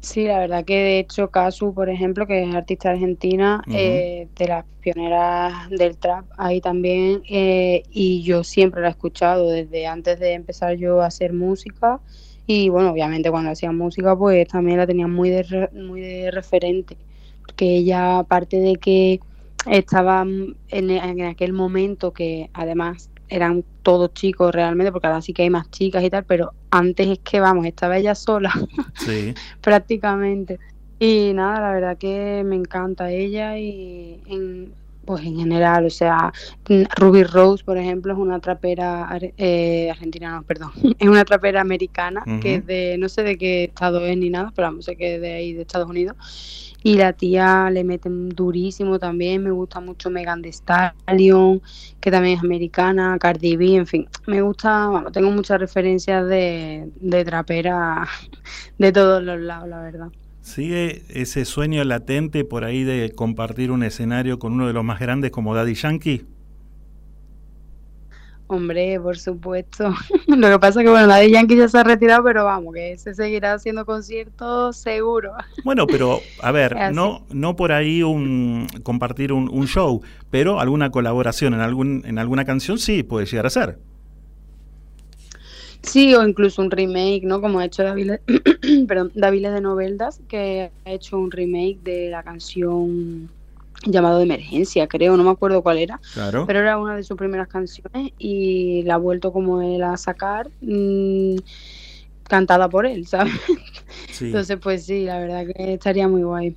Sí, 0.02 0.24
la 0.26 0.40
verdad 0.40 0.66
que 0.66 0.74
de 0.78 1.00
hecho 1.00 1.30
Casu, 1.30 1.74
por 1.76 1.88
ejemplo, 1.90 2.26
que 2.26 2.44
es 2.44 2.56
artista 2.56 2.90
argentina, 2.90 3.68
eh, 3.70 4.30
de 4.36 4.48
las 4.48 4.66
pioneras 4.80 5.70
del 5.70 5.98
trap, 6.00 6.26
ahí 6.38 6.60
también, 6.60 7.22
eh, 7.30 7.84
y 7.92 8.24
yo 8.24 8.44
siempre 8.44 8.82
la 8.82 8.88
he 8.88 8.92
escuchado 8.92 9.48
desde 9.50 9.86
antes 9.86 10.20
de 10.20 10.34
empezar 10.34 10.76
yo 10.76 11.02
a 11.02 11.06
hacer 11.06 11.34
música, 11.34 12.02
y 12.48 12.70
bueno, 12.70 12.90
obviamente 12.92 13.30
cuando 13.30 13.52
hacía 13.52 13.72
música 13.72 14.18
pues 14.18 14.48
también 14.48 14.80
la 14.80 14.88
tenía 14.88 15.08
muy 15.08 15.30
de, 15.30 15.44
re- 15.44 15.70
muy 15.74 16.02
de 16.02 16.32
referente, 16.32 16.98
porque 17.46 17.66
ella 17.78 18.18
aparte 18.20 18.58
de 18.60 18.78
que 18.78 19.20
estaba 19.68 20.24
en, 20.24 20.58
en 20.90 21.22
aquel 21.26 21.54
momento 21.54 22.12
que 22.12 22.50
además 22.54 23.11
eran 23.32 23.64
todos 23.82 24.14
chicos 24.14 24.54
realmente, 24.54 24.92
porque 24.92 25.08
ahora 25.08 25.22
sí 25.22 25.34
que 25.34 25.44
hay 25.44 25.50
más 25.50 25.72
chicas 25.72 26.04
y 26.04 26.10
tal, 26.10 26.26
pero 26.26 26.52
antes 26.70 27.08
es 27.08 27.20
que 27.20 27.40
vamos, 27.40 27.66
estaba 27.66 27.98
ella 27.98 28.14
sola 28.14 28.52
Sí. 28.96 29.34
prácticamente. 29.62 30.60
Y 31.00 31.32
nada, 31.34 31.62
la 31.62 31.72
verdad 31.74 31.98
que 31.98 32.44
me 32.46 32.56
encanta 32.56 33.10
ella 33.10 33.58
y 33.58 34.22
en, 34.28 34.74
pues 35.06 35.24
en 35.24 35.38
general, 35.38 35.86
o 35.86 35.90
sea, 35.90 36.32
Ruby 36.98 37.24
Rose, 37.24 37.64
por 37.64 37.78
ejemplo, 37.78 38.14
es 38.14 38.20
una 38.20 38.40
trapera 38.40 39.10
eh, 39.38 39.90
argentina, 39.90 40.36
no, 40.36 40.44
perdón, 40.44 40.72
es 41.00 41.08
una 41.08 41.26
trapera 41.26 41.62
americana 41.62 42.24
que 42.42 42.56
es 42.56 42.66
de, 42.68 42.98
no 43.00 43.10
sé 43.10 43.24
de 43.24 43.38
qué 43.38 43.64
estado 43.64 44.06
es 44.06 44.16
ni 44.18 44.30
nada, 44.30 44.52
pero 44.56 44.68
vamos, 44.68 44.86
sé 44.86 44.96
que 44.96 45.16
es 45.16 45.22
de 45.22 45.34
ahí, 45.34 45.54
de 45.54 45.62
Estados 45.62 45.90
Unidos. 45.90 46.71
Y 46.84 46.96
la 46.96 47.14
tía 47.14 47.70
le 47.70 47.84
mete 47.84 48.10
durísimo 48.10 48.98
también. 48.98 49.44
Me 49.44 49.52
gusta 49.52 49.80
mucho 49.80 50.10
Megan 50.10 50.42
Thee 50.42 50.50
Stallion, 50.50 51.62
que 52.00 52.10
también 52.12 52.38
es 52.38 52.44
americana, 52.44 53.18
Cardi 53.20 53.56
B, 53.56 53.76
en 53.76 53.88
fin. 53.88 54.08
Me 54.26 54.42
gusta, 54.42 54.88
bueno, 54.88 55.12
tengo 55.12 55.30
muchas 55.32 55.60
referencias 55.60 56.28
de, 56.28 56.90
de 57.00 57.26
trapera 57.26 58.08
de 58.78 58.92
todos 58.92 59.24
los 59.24 59.40
lados, 59.40 59.70
la 59.70 59.82
verdad. 59.82 60.08
¿Sigue 60.42 61.04
ese 61.10 61.46
sueño 61.46 61.84
latente 61.84 62.44
por 62.44 62.64
ahí 62.64 62.84
de 62.84 63.12
compartir 63.12 63.70
un 63.70 63.84
escenario 63.84 64.40
con 64.40 64.54
uno 64.54 64.66
de 64.66 64.74
los 64.74 64.84
más 64.84 65.00
grandes 65.00 65.30
como 65.30 65.54
Daddy 65.54 65.76
Yankee? 65.76 66.26
Hombre, 68.52 69.00
por 69.00 69.18
supuesto. 69.18 69.96
Lo 70.28 70.50
que 70.50 70.60
pasa 70.60 70.82
es 70.82 70.86
que, 70.86 70.92
bueno, 70.92 71.08
la 71.08 71.16
de 71.18 71.32
Yankee 71.32 71.56
ya 71.56 71.70
se 71.70 71.78
ha 71.78 71.84
retirado, 71.84 72.22
pero 72.26 72.44
vamos, 72.44 72.74
que 72.74 72.98
se 72.98 73.14
seguirá 73.14 73.54
haciendo 73.54 73.86
conciertos 73.86 74.76
seguro. 74.76 75.32
Bueno, 75.64 75.88
pero 75.88 76.20
a 76.42 76.52
ver, 76.52 76.76
no, 76.92 77.26
no 77.30 77.56
por 77.56 77.72
ahí 77.72 78.04
un 78.04 78.68
compartir 78.84 79.32
un, 79.32 79.48
un 79.50 79.68
show, 79.68 80.02
pero 80.30 80.60
alguna 80.60 80.92
colaboración 80.92 81.54
en 81.54 81.62
algún 81.62 82.04
en 82.06 82.20
alguna 82.20 82.44
canción 82.44 82.78
sí 82.78 83.04
puede 83.04 83.26
llegar 83.26 83.46
a 83.46 83.52
ser. 83.52 83.80
Sí, 85.82 86.14
o 86.14 86.28
incluso 86.28 86.62
un 86.62 86.72
remake, 86.72 87.22
¿no? 87.24 87.40
Como 87.40 87.60
ha 87.60 87.66
hecho 87.66 87.84
David, 87.84 88.16
perdón, 88.88 89.12
de 89.14 89.62
Noveldas, 89.62 90.20
que 90.28 90.72
ha 90.84 90.92
hecho 90.92 91.18
un 91.18 91.32
remake 91.32 91.80
de 91.84 92.10
la 92.10 92.22
canción 92.22 93.30
llamado 93.86 94.18
de 94.20 94.24
emergencia, 94.26 94.88
creo, 94.88 95.18
no 95.18 95.24
me 95.24 95.32
acuerdo 95.32 95.64
cuál 95.64 95.78
era. 95.80 96.00
Claro. 96.14 96.46
Pero 96.46 96.60
era 96.60 96.78
una 96.78 96.96
de 96.96 97.04
sus 97.04 97.18
primeras 97.18 97.48
canciones 97.48 98.12
y 98.18 98.84
la 98.84 98.96
ha 98.96 98.98
vuelto 98.98 99.32
como 99.34 99.62
él 99.62 99.84
a 99.84 99.98
sacar, 99.98 100.50
mm, 100.62 101.38
cantada 102.24 102.70
por 102.70 102.86
él, 102.86 103.08
¿sabes? 103.08 103.34
Sí. 104.10 104.26
Entonces, 104.26 104.58
pues 104.62 104.86
sí, 104.86 105.06
la 105.06 105.20
verdad 105.20 105.46
que 105.48 105.74
estaría 105.74 106.08
muy 106.08 106.24
guay. 106.24 106.56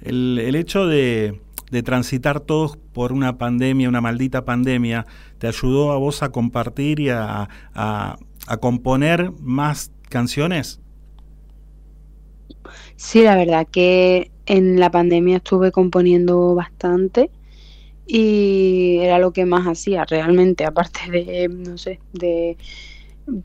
El, 0.00 0.38
el 0.38 0.54
hecho 0.56 0.86
de, 0.86 1.40
de 1.70 1.82
transitar 1.82 2.40
todos 2.40 2.76
por 2.76 3.12
una 3.12 3.38
pandemia, 3.38 3.88
una 3.88 4.00
maldita 4.00 4.44
pandemia, 4.44 5.06
¿te 5.38 5.48
ayudó 5.48 5.92
a 5.92 5.96
vos 5.98 6.22
a 6.22 6.30
compartir 6.30 7.00
y 7.00 7.10
a, 7.10 7.48
a- 7.74 8.18
a 8.48 8.56
componer 8.58 9.32
más 9.40 9.90
canciones? 10.08 10.80
Sí, 12.96 13.22
la 13.22 13.36
verdad 13.36 13.66
que 13.70 14.30
en 14.46 14.80
la 14.80 14.90
pandemia 14.90 15.38
estuve 15.38 15.72
componiendo 15.72 16.54
bastante 16.54 17.30
y 18.06 18.98
era 19.00 19.18
lo 19.18 19.32
que 19.32 19.44
más 19.44 19.66
hacía 19.66 20.04
realmente, 20.04 20.64
aparte 20.64 21.10
de, 21.10 21.48
no 21.48 21.76
sé, 21.76 21.98
de 22.12 22.56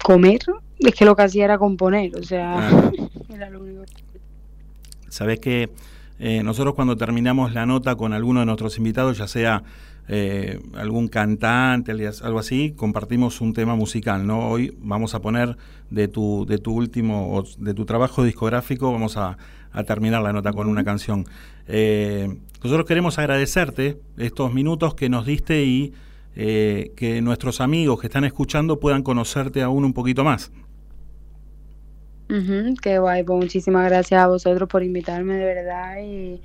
comer, 0.04 0.40
es 0.78 0.94
que 0.94 1.06
lo 1.06 1.16
que 1.16 1.24
hacía 1.24 1.46
era 1.46 1.58
componer, 1.58 2.16
o 2.16 2.24
sea, 2.24 2.70
Ah. 2.70 2.92
era 3.34 3.50
lo 3.50 3.62
único. 3.62 3.84
Sabés 5.10 5.40
que 5.40 5.70
eh, 6.20 6.44
nosotros 6.44 6.76
cuando 6.76 6.96
terminamos 6.96 7.54
la 7.54 7.66
nota 7.66 7.96
con 7.96 8.14
alguno 8.14 8.42
de 8.42 8.46
nuestros 8.46 8.78
invitados, 8.78 9.18
ya 9.18 9.28
sea 9.28 9.64
eh, 10.08 10.60
algún 10.76 11.08
cantante, 11.08 11.92
algo 12.24 12.40
así, 12.40 12.74
compartimos 12.76 13.42
un 13.42 13.54
tema 13.54 13.76
musical, 13.76 14.28
¿no? 14.28 14.50
Hoy 14.50 14.76
vamos 14.80 15.16
a 15.16 15.22
poner 15.22 15.58
de 15.90 16.08
tu, 16.08 16.46
de 16.46 16.60
tu 16.60 16.74
último, 16.74 17.44
de 17.58 17.74
tu 17.74 17.86
trabajo 17.86 18.24
discográfico, 18.24 18.92
vamos 18.92 19.18
a, 19.18 19.38
a 19.74 19.84
terminar 19.84 20.22
la 20.22 20.34
nota 20.34 20.52
con 20.54 20.68
una 20.68 20.84
canción. 20.84 21.26
Eh, 21.68 22.38
nosotros 22.64 22.86
queremos 22.86 23.18
agradecerte 23.20 23.98
estos 24.18 24.54
minutos 24.54 24.94
que 24.96 25.10
nos 25.10 25.26
diste 25.26 25.64
y 25.64 25.94
eh, 26.36 26.92
que 26.96 27.22
nuestros 27.22 27.60
amigos 27.62 28.00
que 28.00 28.08
están 28.08 28.24
escuchando 28.24 28.80
puedan 28.80 29.04
conocerte 29.04 29.62
aún 29.62 29.84
un 29.86 29.94
poquito 29.94 30.24
más. 30.24 30.52
Ujú, 32.30 32.76
qué 32.82 32.98
guay, 33.00 33.24
pues 33.24 33.38
muchísimas 33.40 33.90
gracias 33.90 34.22
a 34.22 34.28
vosotros 34.28 34.70
por 34.70 34.84
invitarme 34.84 35.36
de 35.36 35.44
verdad 35.46 35.98
y, 36.02 36.42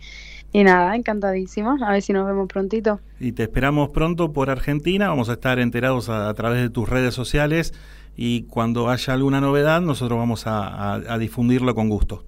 y 0.53 0.64
nada, 0.64 0.97
encantadísima, 0.97 1.77
a 1.81 1.93
ver 1.93 2.03
si 2.03 2.12
nos 2.12 2.27
vemos 2.27 2.49
prontito. 2.49 3.01
Y 3.20 3.33
te 3.33 3.45
esperamos 3.45 3.91
pronto 3.91 4.33
por 4.33 4.51
Argentina. 4.51 5.09
Vamos 5.09 5.29
a 5.29 5.35
estar 5.35 5.61
enterados 5.61 6.09
a, 6.09 6.29
a 6.29 6.35
través 6.35 6.61
de 6.61 6.70
tus 6.70 6.89
redes 6.89 7.14
sociales. 7.14 7.72
Y 8.16 8.43
cuando 8.45 8.89
haya 8.89 9.12
alguna 9.12 9.41
novedad, 9.41 9.81
nosotros 9.81 10.18
vamos 10.18 10.47
a, 10.47 10.66
a- 10.66 10.95
a 10.95 11.18
difundirlo 11.18 11.74
con 11.74 11.89
gusto. 11.89 12.24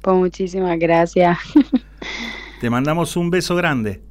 Pues 0.00 0.16
muchísimas 0.16 0.78
gracias. 0.78 1.38
Te 2.60 2.70
mandamos 2.70 3.16
un 3.16 3.30
beso 3.30 3.54
grande. 3.56 4.02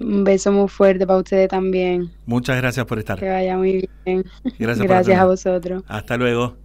Un 0.00 0.24
beso 0.24 0.52
muy 0.52 0.68
fuerte 0.68 1.06
para 1.06 1.20
ustedes 1.20 1.48
también. 1.48 2.10
Muchas 2.26 2.56
gracias 2.56 2.84
por 2.86 2.98
estar. 2.98 3.18
Que 3.18 3.28
vaya 3.28 3.56
muy 3.56 3.88
bien. 4.04 4.24
Gracias 4.58 4.86
Gracias 4.86 5.18
a 5.18 5.24
vosotros. 5.24 5.82
Hasta 5.86 6.16
luego. 6.16 6.56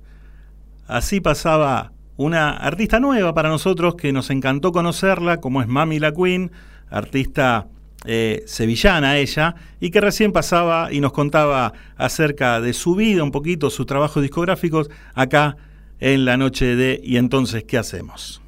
Así 0.87 1.21
pasaba 1.21 1.93
una 2.17 2.49
artista 2.49 2.99
nueva 2.99 3.33
para 3.33 3.47
nosotros 3.47 3.95
que 3.95 4.11
nos 4.11 4.29
encantó 4.29 4.71
conocerla, 4.71 5.37
como 5.37 5.61
es 5.61 5.67
Mami 5.67 5.99
La 5.99 6.11
Queen, 6.11 6.51
artista 6.89 7.67
eh, 8.05 8.43
sevillana 8.45 9.17
ella, 9.17 9.55
y 9.79 9.91
que 9.91 10.01
recién 10.01 10.31
pasaba 10.31 10.91
y 10.91 10.99
nos 10.99 11.13
contaba 11.13 11.73
acerca 11.95 12.59
de 12.59 12.73
su 12.73 12.95
vida, 12.95 13.23
un 13.23 13.31
poquito, 13.31 13.69
sus 13.69 13.85
trabajos 13.85 14.21
discográficos, 14.21 14.89
acá 15.13 15.55
en 15.99 16.25
la 16.25 16.37
noche 16.37 16.75
de 16.75 16.99
¿Y 17.03 17.17
entonces 17.17 17.63
qué 17.63 17.77
hacemos? 17.77 18.41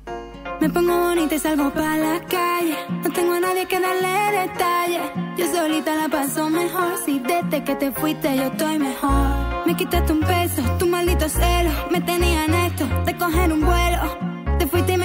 Me 0.59 0.69
pongo 0.69 0.95
bonita 0.95 1.33
y 1.33 1.39
salgo 1.39 1.73
para 1.73 1.97
la 1.97 2.19
calle. 2.25 2.75
No 3.03 3.11
tengo 3.11 3.33
a 3.33 3.39
nadie 3.39 3.65
que 3.65 3.79
darle 3.79 4.39
detalles. 4.41 5.01
Yo 5.35 5.51
solita 5.51 5.95
la 5.95 6.07
paso 6.07 6.49
mejor. 6.51 6.97
Si 7.03 7.17
desde 7.19 7.63
que 7.63 7.75
te 7.75 7.91
fuiste 7.91 8.37
yo 8.37 8.43
estoy 8.43 8.77
mejor. 8.77 9.65
Me 9.65 9.75
quitaste 9.75 10.13
un 10.13 10.19
peso, 10.19 10.61
tu 10.77 10.85
maldito 10.85 11.27
celo. 11.27 11.71
Me 11.89 11.99
tenía 12.01 12.45
en 12.45 12.53
esto 12.53 12.87
de 13.05 13.17
coger 13.17 13.51
un 13.51 13.61
vuelo. 13.61 14.57
Te 14.59 14.67
fuiste 14.67 14.93
y 14.93 14.97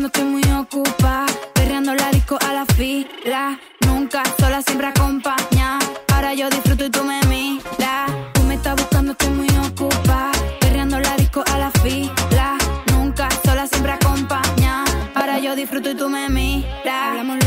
buscando, 0.00 0.06
estoy 0.06 0.24
muy 0.24 0.42
ocupada. 0.58 1.26
Perreando 1.54 1.94
la 1.94 2.10
disco 2.10 2.38
a 2.40 2.52
la 2.52 2.66
fila. 2.66 3.58
Nunca 3.86 4.22
sola, 4.38 4.62
siempre 4.62 4.86
acompañada. 4.86 5.78
Ahora 6.12 6.34
yo 6.34 6.48
disfruto 6.48 6.84
y 6.86 6.90
tú 6.90 7.04
me 7.04 7.20
miras. 7.28 8.10
Tú 8.32 8.42
me 8.44 8.54
estás 8.54 8.76
buscando, 8.76 9.12
estoy 9.12 9.30
muy 9.30 9.48
ocupada. 9.66 10.32
Perreando 10.60 10.98
la 11.00 11.16
disco 11.16 11.42
a 11.52 11.58
la 11.58 11.70
fila. 11.82 12.56
Nunca 12.92 13.28
sola, 13.44 13.66
siempre 13.66 13.92
acompañada. 13.92 14.84
Ahora 15.14 15.38
yo 15.38 15.54
disfruto 15.54 15.90
y 15.90 15.94
tú 15.94 16.08
me 16.08 16.28
miras. 16.28 17.10
Hablamos 17.10 17.39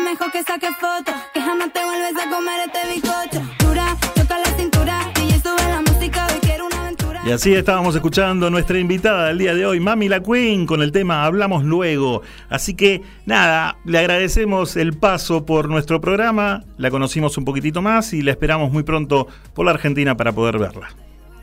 Mejor 0.00 0.32
que 0.32 0.42
saque 0.42 0.68
fotos. 0.72 1.14
Que 1.34 1.40
jamás 1.40 1.72
te 1.72 1.84
vuelves 1.84 2.12
a 2.16 2.30
comer 2.30 2.66
este 2.66 2.94
bizcocho. 2.94 3.42
Dura, 3.58 3.96
toca 4.14 4.38
la 4.38 4.56
cintura. 4.56 5.00
Y 5.16 5.32
sube 5.40 5.68
la 5.68 5.80
música. 5.80 6.26
Hoy 6.26 6.38
quiero 6.40 6.66
una 6.66 6.80
aventura. 6.80 7.22
Y 7.26 7.30
así 7.30 7.54
estábamos 7.54 7.94
escuchando 7.94 8.46
a 8.46 8.50
nuestra 8.50 8.78
invitada 8.78 9.28
del 9.28 9.38
día 9.38 9.54
de 9.54 9.64
hoy, 9.64 9.80
Mami 9.80 10.08
La 10.08 10.22
Queen, 10.22 10.66
con 10.66 10.82
el 10.82 10.92
tema 10.92 11.24
Hablamos 11.24 11.64
Luego. 11.64 12.22
Así 12.48 12.74
que 12.74 13.02
nada, 13.26 13.76
le 13.84 13.98
agradecemos 13.98 14.76
el 14.76 14.94
paso 14.94 15.46
por 15.46 15.68
nuestro 15.68 16.00
programa, 16.00 16.64
la 16.78 16.90
conocimos 16.90 17.38
un 17.38 17.44
poquitito 17.44 17.80
más 17.80 18.12
y 18.12 18.22
la 18.22 18.32
esperamos 18.32 18.72
muy 18.72 18.82
pronto 18.82 19.28
por 19.54 19.66
la 19.66 19.72
Argentina 19.72 20.16
para 20.16 20.32
poder 20.32 20.58
verla. 20.58 20.88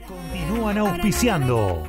Continúan 0.07 0.77
auspiciando. 0.79 1.87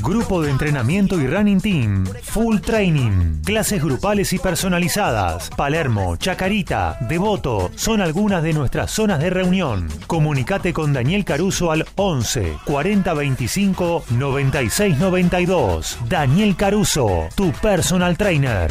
Grupo 0.00 0.42
de 0.42 0.50
entrenamiento 0.50 1.20
y 1.20 1.26
running 1.26 1.60
team. 1.60 2.04
Full 2.22 2.60
training. 2.60 3.42
Clases 3.44 3.82
grupales 3.82 4.32
y 4.32 4.38
personalizadas. 4.38 5.50
Palermo, 5.50 6.16
Chacarita, 6.16 6.98
Devoto 7.08 7.70
son 7.76 8.00
algunas 8.00 8.42
de 8.42 8.52
nuestras 8.52 8.90
zonas 8.90 9.20
de 9.20 9.30
reunión. 9.30 9.88
Comunicate 10.06 10.72
con 10.72 10.92
Daniel 10.92 11.24
Caruso 11.24 11.70
al 11.70 11.86
11 11.96 12.56
40 12.64 13.14
25 13.14 14.04
96 14.10 14.98
92. 14.98 15.98
Daniel 16.08 16.56
Caruso, 16.56 17.28
tu 17.34 17.52
personal 17.52 18.16
trainer. 18.16 18.70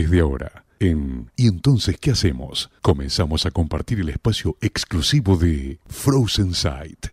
Desde 0.00 0.20
ahora, 0.20 0.64
en 0.78 1.28
¿Y 1.34 1.48
entonces 1.48 1.98
qué 2.00 2.12
hacemos? 2.12 2.70
Comenzamos 2.82 3.46
a 3.46 3.50
compartir 3.50 3.98
el 3.98 4.10
espacio 4.10 4.56
exclusivo 4.60 5.36
de 5.36 5.80
Frozen 5.88 6.54
Sight. 6.54 7.08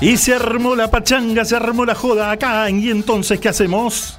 Y 0.00 0.16
se 0.16 0.32
armó 0.32 0.74
la 0.74 0.90
pachanga, 0.90 1.44
se 1.44 1.54
armó 1.54 1.84
la 1.84 1.94
joda 1.94 2.30
acá. 2.30 2.70
¿Y 2.70 2.88
entonces 2.88 3.38
qué 3.40 3.50
hacemos? 3.50 4.18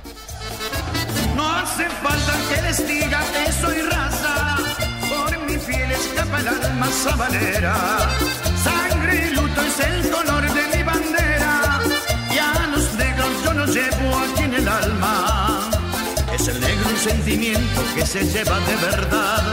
Sentimiento 17.26 17.82
que 17.96 18.06
se 18.06 18.24
lleva 18.24 18.60
de 18.60 18.76
verdad 18.76 19.44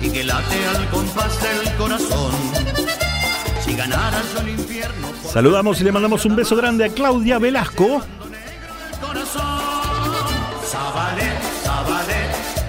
y 0.00 0.10
que 0.10 0.22
late 0.22 0.66
al 0.76 0.88
compás 0.90 1.36
del 1.42 1.74
corazón. 1.74 2.32
Si 3.64 3.74
ganara 3.74 4.22
yo 4.32 4.40
el 4.42 4.50
infierno 4.50 5.08
Saludamos 5.28 5.80
y 5.80 5.84
le 5.84 5.90
mandamos 5.90 6.24
un 6.24 6.36
beso 6.36 6.54
grande 6.54 6.84
a 6.84 6.88
Claudia 6.88 7.38
Velasco. 7.40 8.00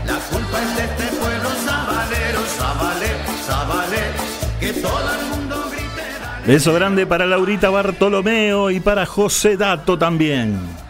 la 0.06 0.20
culpa 0.32 0.62
es 0.64 0.78
de 0.78 0.84
este 0.86 1.18
pueblo 1.18 1.50
sabalero, 1.66 2.40
Zabalé, 2.58 3.08
Zabalé, 3.46 4.04
que 4.60 4.74
todo 4.74 5.10
el 5.20 5.38
mundo 5.38 5.70
grite. 5.70 6.04
dale. 6.20 6.48
Beso 6.48 6.74
grande 6.74 7.06
para 7.06 7.28
Laurita 7.28 7.70
Bartolomeo 7.70 8.72
y 8.72 8.80
para 8.80 9.06
José 9.06 9.56
Dato 9.56 10.00
también. 10.00 10.87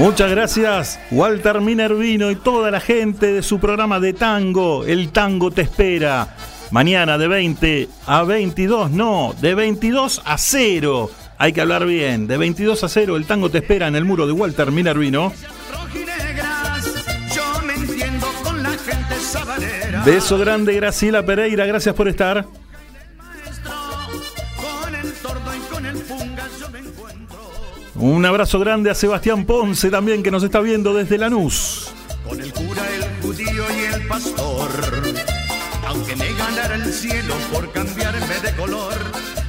Muchas 0.00 0.30
gracias, 0.30 0.98
Walter 1.10 1.60
Minervino 1.60 2.30
y 2.30 2.36
toda 2.36 2.70
la 2.70 2.80
gente 2.80 3.34
de 3.34 3.42
su 3.42 3.60
programa 3.60 4.00
de 4.00 4.14
tango. 4.14 4.86
El 4.86 5.10
tango 5.10 5.50
te 5.50 5.60
espera. 5.60 6.36
Mañana 6.70 7.18
de 7.18 7.28
20 7.28 7.88
a 8.06 8.22
22, 8.22 8.92
no, 8.92 9.34
de 9.42 9.54
22 9.54 10.22
a 10.24 10.38
0. 10.38 11.10
Hay 11.36 11.52
que 11.52 11.60
hablar 11.60 11.84
bien. 11.84 12.26
De 12.26 12.38
22 12.38 12.82
a 12.82 12.88
0, 12.88 13.18
el 13.18 13.26
tango 13.26 13.50
te 13.50 13.58
espera 13.58 13.88
en 13.88 13.94
el 13.94 14.06
muro 14.06 14.26
de 14.26 14.32
Walter 14.32 14.72
Minervino. 14.72 15.34
Beso 20.06 20.38
grande, 20.38 20.74
Graciela 20.76 21.26
Pereira. 21.26 21.66
Gracias 21.66 21.94
por 21.94 22.08
estar. 22.08 22.46
Un 28.00 28.24
abrazo 28.24 28.58
grande 28.58 28.90
a 28.90 28.94
Sebastián 28.94 29.44
Ponce 29.44 29.90
también 29.90 30.22
que 30.22 30.30
nos 30.30 30.42
está 30.42 30.60
viendo 30.60 30.94
desde 30.94 31.18
Lanús. 31.18 31.92
Con 32.26 32.40
el 32.40 32.50
cura, 32.50 32.82
el 32.94 33.22
judío 33.22 33.64
y 33.78 33.94
el 33.94 34.06
pastor. 34.06 34.70
Aunque 35.86 36.16
me 36.16 36.32
ganara 36.32 36.76
el 36.76 36.90
cielo 36.94 37.34
por 37.52 37.70
cambiarme 37.72 38.40
de 38.42 38.56
color, 38.56 38.94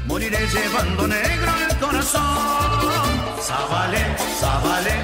moriré 0.05 0.39
llevando 0.47 1.07
negro 1.07 1.51
el 1.69 1.77
corazón. 1.77 2.21
Zabalé, 3.39 4.17
Zabalé. 4.37 4.95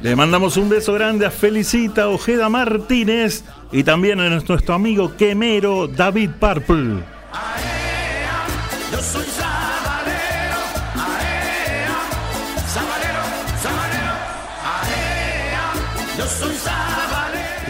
Le 0.00 0.14
mandamos 0.14 0.56
un 0.56 0.68
beso 0.68 0.92
grande 0.92 1.26
a 1.26 1.32
Felicita 1.32 2.06
Ojeda 2.08 2.48
Martínez 2.48 3.42
y 3.72 3.82
también 3.82 4.20
a 4.20 4.28
nuestro 4.28 4.74
amigo 4.74 5.16
quemero 5.16 5.88
David 5.88 6.30
Purple. 6.38 7.02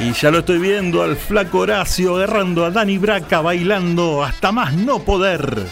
Y 0.03 0.13
ya 0.15 0.33
lo 0.33 0.41
estoy 0.41 0.59
viendo 0.59 1.01
al 1.05 1.15
flaco 1.15 1.59
Horacio 1.59 2.17
agarrando 2.17 2.65
a 2.65 2.73
Dani 2.73 2.99
Braca 2.99 3.41
bailando 3.41 4.25
hasta 4.25 4.51
más 4.51 4.75
no 4.75 4.99
poder. 4.99 5.65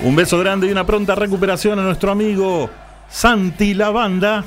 Un 0.00 0.16
beso 0.16 0.38
grande 0.38 0.66
y 0.66 0.70
una 0.70 0.86
pronta 0.86 1.14
recuperación 1.14 1.78
a 1.78 1.82
nuestro 1.82 2.10
amigo 2.10 2.70
Santi 3.10 3.74
Lavanda. 3.74 4.44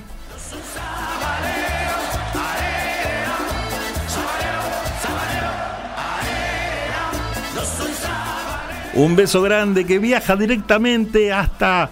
Un 8.94 9.16
beso 9.16 9.42
grande 9.42 9.86
que 9.86 10.00
viaja 10.00 10.36
directamente 10.36 11.32
hasta 11.32 11.90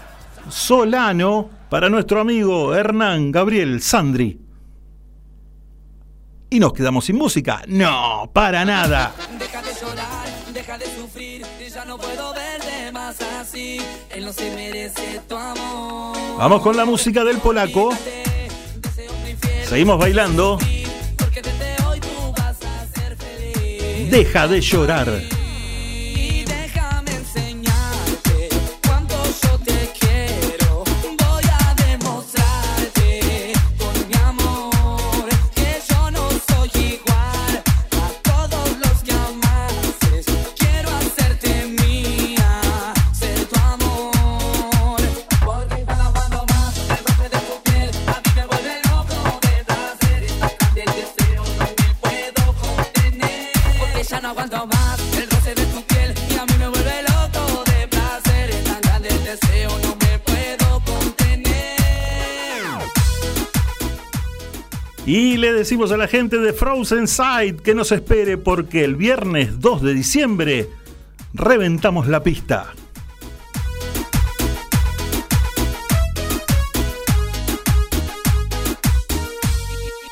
Solano 0.50 1.50
para 1.70 1.89
nuestro 1.89 2.20
amigo 2.20 2.76
Hernán 2.76 3.32
Gabriel 3.32 3.82
Sandri. 3.82 4.38
¿Y 6.50 6.60
nos 6.60 6.74
quedamos 6.74 7.06
sin 7.06 7.16
música? 7.16 7.62
No, 7.68 8.30
para 8.34 8.66
nada. 8.66 9.14
Deja 9.38 9.62
de 9.62 9.70
llorar, 9.80 10.28
deja 10.54 10.78
de 10.78 10.86
sufrir, 10.86 11.45
ya 11.72 11.86
no 11.86 11.97
puedo 11.97 12.34
verte 12.34 12.91
más 12.91 13.16
así. 13.39 13.80
Él 14.10 14.26
no 14.26 14.34
se 14.34 14.54
merece 14.56 15.22
tu 15.28 15.38
amor. 15.38 16.18
Vamos 16.38 16.62
con 16.62 16.76
la 16.76 16.84
música 16.86 17.24
del 17.24 17.38
polaco. 17.38 17.91
Seguimos 19.66 20.00
bailando. 20.00 20.58
Deja 24.10 24.47
de 24.47 24.60
llorar. 24.60 25.38
Decimos 65.54 65.91
a 65.91 65.97
la 65.97 66.08
gente 66.08 66.38
de 66.38 66.54
Frozen 66.54 67.08
Side 67.08 67.58
que 67.64 67.76
nos 67.76 67.91
espere 67.91 68.38
porque 68.38 68.84
el 68.84 68.95
viernes 68.95 69.60
2 69.60 69.82
de 69.82 69.93
diciembre 69.93 70.70
reventamos 71.34 72.08
la 72.08 72.24
pista. 72.24 72.74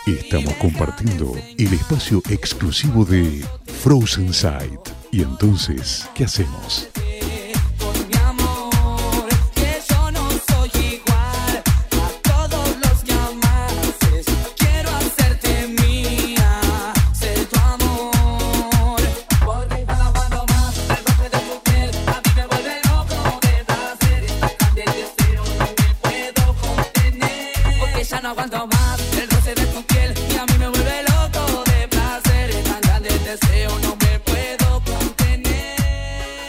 Estamos 0.05 0.53
compartiendo 0.55 1.33
el 1.57 1.73
espacio 1.73 2.21
exclusivo 2.29 3.03
de 3.03 3.45
Frozen 3.81 4.33
Side. 4.33 4.79
Y 5.11 5.21
entonces, 5.21 6.09
¿qué 6.15 6.25
hacemos? 6.25 6.89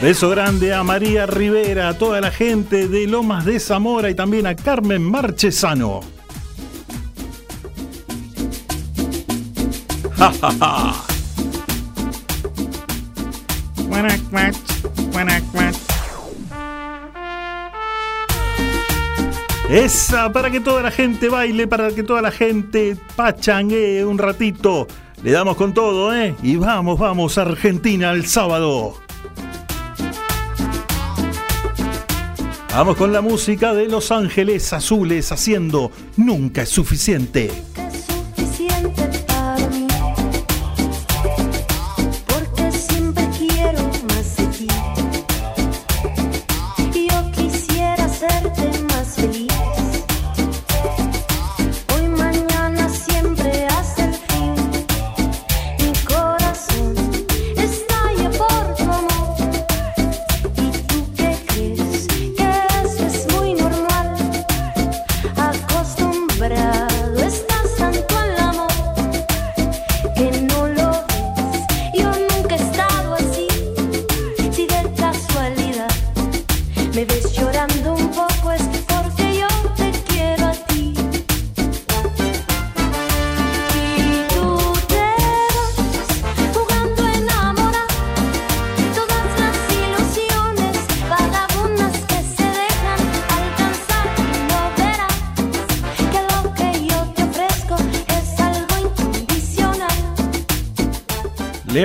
Beso 0.00 0.30
grande 0.30 0.72
a 0.72 0.84
María 0.84 1.26
Rivera, 1.26 1.88
a 1.88 1.98
toda 1.98 2.20
la 2.20 2.30
gente 2.30 2.86
de 2.86 3.08
Lomas 3.08 3.44
de 3.44 3.58
Zamora 3.58 4.08
y 4.08 4.14
también 4.14 4.46
a 4.46 4.54
Carmen 4.54 5.02
Marchesano. 5.02 6.00
Ja, 10.16 10.32
ja, 10.40 10.52
ja. 10.60 10.94
Esa, 19.68 20.32
para 20.32 20.50
que 20.50 20.60
toda 20.60 20.82
la 20.82 20.90
gente 20.92 21.28
baile, 21.28 21.66
para 21.66 21.90
que 21.90 22.04
toda 22.04 22.22
la 22.22 22.30
gente 22.30 22.96
pachangue 23.16 24.04
un 24.04 24.16
ratito. 24.16 24.86
Le 25.24 25.32
damos 25.32 25.56
con 25.56 25.74
todo, 25.74 26.14
¿eh? 26.14 26.36
Y 26.42 26.56
vamos, 26.56 27.00
vamos, 27.00 27.36
Argentina 27.36 28.12
el 28.12 28.26
sábado. 28.26 28.94
Vamos 32.78 32.96
con 32.96 33.12
la 33.12 33.20
música 33.20 33.74
de 33.74 33.88
Los 33.88 34.12
Ángeles 34.12 34.72
Azules 34.72 35.32
haciendo 35.32 35.90
Nunca 36.16 36.62
es 36.62 36.68
suficiente. 36.68 37.50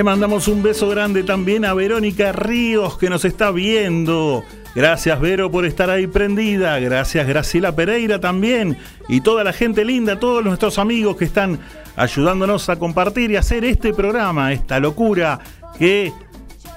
Mandamos 0.04 0.48
un 0.48 0.62
beso 0.62 0.86
grande 0.90 1.22
también 1.22 1.64
a 1.64 1.72
Verónica 1.72 2.30
Ríos 2.30 2.98
que 2.98 3.08
nos 3.08 3.24
está 3.24 3.50
viendo. 3.50 4.44
Gracias 4.74 5.18
Vero 5.18 5.50
por 5.50 5.64
estar 5.64 5.88
ahí 5.88 6.06
prendida. 6.06 6.78
Gracias 6.78 7.26
Graciela 7.26 7.74
Pereira 7.74 8.20
también. 8.20 8.76
Y 9.08 9.22
toda 9.22 9.42
la 9.44 9.54
gente 9.54 9.82
linda, 9.82 10.20
todos 10.20 10.44
nuestros 10.44 10.78
amigos 10.78 11.16
que 11.16 11.24
están 11.24 11.58
ayudándonos 11.96 12.68
a 12.68 12.78
compartir 12.78 13.30
y 13.30 13.36
hacer 13.36 13.64
este 13.64 13.94
programa, 13.94 14.52
esta 14.52 14.78
locura 14.78 15.40
que 15.78 16.12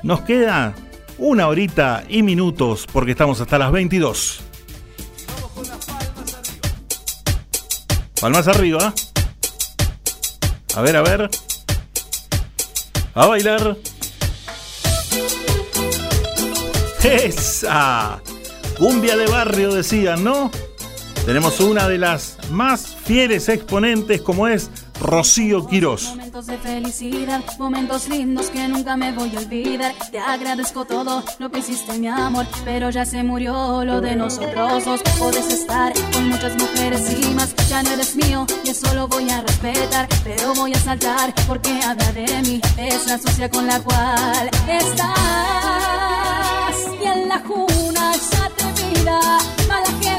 nos 0.04 0.22
queda 0.22 0.74
una 1.18 1.50
horita 1.50 2.06
y 2.08 2.24
minutos 2.24 2.88
porque 2.90 3.12
estamos 3.12 3.42
hasta 3.42 3.58
las 3.58 3.74
22. 3.74 4.40
Palmas 8.22 8.48
arriba. 8.48 8.94
A 10.76 10.82
ver, 10.82 10.96
a 10.96 11.02
ver. 11.02 11.30
A 13.18 13.26
bailar. 13.26 13.76
Esa. 17.04 18.22
Cumbia 18.78 19.18
de 19.18 19.26
barrio 19.26 19.74
decían, 19.74 20.24
¿no? 20.24 20.52
Tenemos 21.26 21.60
una 21.60 21.88
de 21.88 21.98
las 21.98 22.38
más 22.52 22.96
fieles 22.96 23.50
exponentes 23.50 24.22
como 24.22 24.48
es 24.48 24.70
Rocío 25.00 25.68
Quirós. 25.68 26.10
Momentos 26.10 26.48
de 26.48 26.58
felicidad, 26.58 27.44
momentos 27.60 28.10
lindos 28.10 28.50
que 28.50 28.68
nunca 28.68 28.98
me 28.98 29.12
voy 29.12 29.36
a 29.36 29.40
olvidar. 29.40 29.94
Te 30.12 30.20
agradezco 30.20 30.86
todo 30.86 31.24
lo 31.40 31.52
que 31.52 31.60
hiciste, 31.60 31.98
mi 32.00 32.08
amor, 32.08 32.48
pero 32.66 32.90
ya 32.90 33.06
se 33.06 33.24
murió 33.24 33.84
lo 33.86 34.02
de 34.02 34.16
nosotros 34.16 34.86
dos. 34.86 35.02
Puedes 35.20 35.52
estar 35.52 35.94
con 36.14 36.30
muchas 36.30 36.56
mujeres 36.58 37.16
y 37.20 37.34
más, 37.34 37.54
ya 37.70 37.84
no 37.84 37.92
eres 37.92 38.16
mío 38.16 38.46
y 38.64 38.70
eso 38.70 38.94
lo 38.96 39.08
voy 39.08 39.30
a 39.30 39.42
respetar, 39.42 40.08
pero 40.24 40.54
voy 40.56 40.74
a 40.74 40.80
saltar 40.80 41.34
porque 41.48 41.80
habla 41.86 42.12
de 42.14 42.42
mí, 42.42 42.62
es 42.78 43.06
la 43.08 43.18
sucia 43.18 43.50
con 43.50 43.68
la 43.68 43.80
cual 43.82 44.50
estás. 44.68 45.08
Y 47.02 47.06
en 47.06 47.30
la 47.30 47.40
juna 47.40 48.14
ya 48.14 48.50
te 48.58 48.66
mira, 48.84 49.20
mala 49.68 49.92
gente 50.02 50.17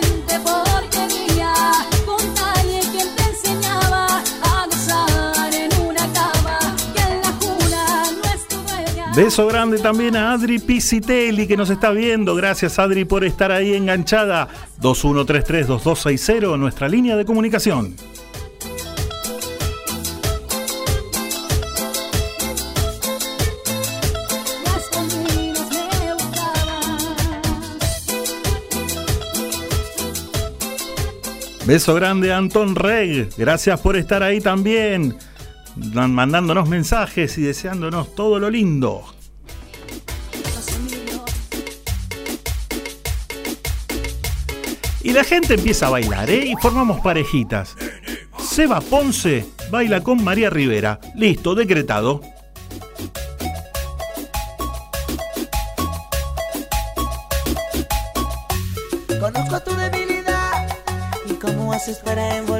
Beso 9.18 9.48
grande 9.48 9.80
también 9.80 10.14
a 10.14 10.30
Adri 10.30 10.60
Pisitelli 10.60 11.48
que 11.48 11.56
nos 11.56 11.70
está 11.70 11.90
viendo. 11.90 12.36
Gracias 12.36 12.78
Adri 12.78 13.04
por 13.04 13.24
estar 13.24 13.50
ahí 13.50 13.74
enganchada. 13.74 14.46
2133-2260, 14.80 16.56
nuestra 16.56 16.88
línea 16.88 17.16
de 17.16 17.24
comunicación. 17.24 17.96
Beso 31.66 31.92
grande 31.96 32.32
a 32.32 32.36
Anton 32.36 32.76
Reg. 32.76 33.30
Gracias 33.36 33.80
por 33.80 33.96
estar 33.96 34.22
ahí 34.22 34.40
también. 34.40 35.18
Man- 35.94 36.12
Mandándonos 36.14 36.68
mensajes 36.68 37.38
y 37.38 37.42
deseándonos 37.42 38.14
todo 38.14 38.38
lo 38.38 38.50
lindo. 38.50 39.04
Y 45.02 45.12
la 45.12 45.24
gente 45.24 45.54
empieza 45.54 45.86
a 45.86 45.90
bailar, 45.90 46.28
¿eh? 46.28 46.46
Y 46.46 46.54
formamos 46.60 47.00
parejitas. 47.00 47.76
Seba 48.38 48.80
Ponce 48.80 49.46
baila 49.70 50.02
con 50.02 50.22
María 50.22 50.50
Rivera. 50.50 50.98
Listo, 51.14 51.54
decretado. 51.54 52.20
Conozco 59.20 59.60
tu 59.60 59.74
debilidad 59.74 60.68
y 61.28 61.34
cómo 61.34 61.72
haces 61.72 61.98
para 61.98 62.36
envolverme. 62.36 62.57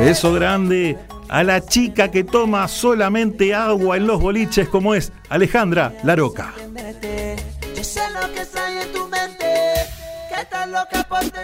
Beso 0.00 0.32
grande 0.32 0.96
a 1.28 1.44
la 1.44 1.60
chica 1.60 2.10
que 2.10 2.24
toma 2.24 2.66
solamente 2.68 3.54
agua 3.54 3.98
en 3.98 4.06
los 4.06 4.18
boliches 4.18 4.66
como 4.66 4.94
es 4.94 5.12
Alejandra 5.28 5.92
Laroca. 6.02 6.54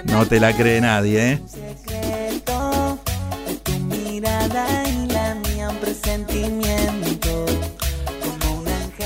No 0.07 0.27
te 0.27 0.41
la 0.41 0.57
cree 0.57 0.81
nadie, 0.81 1.33
¿eh? 1.33 1.41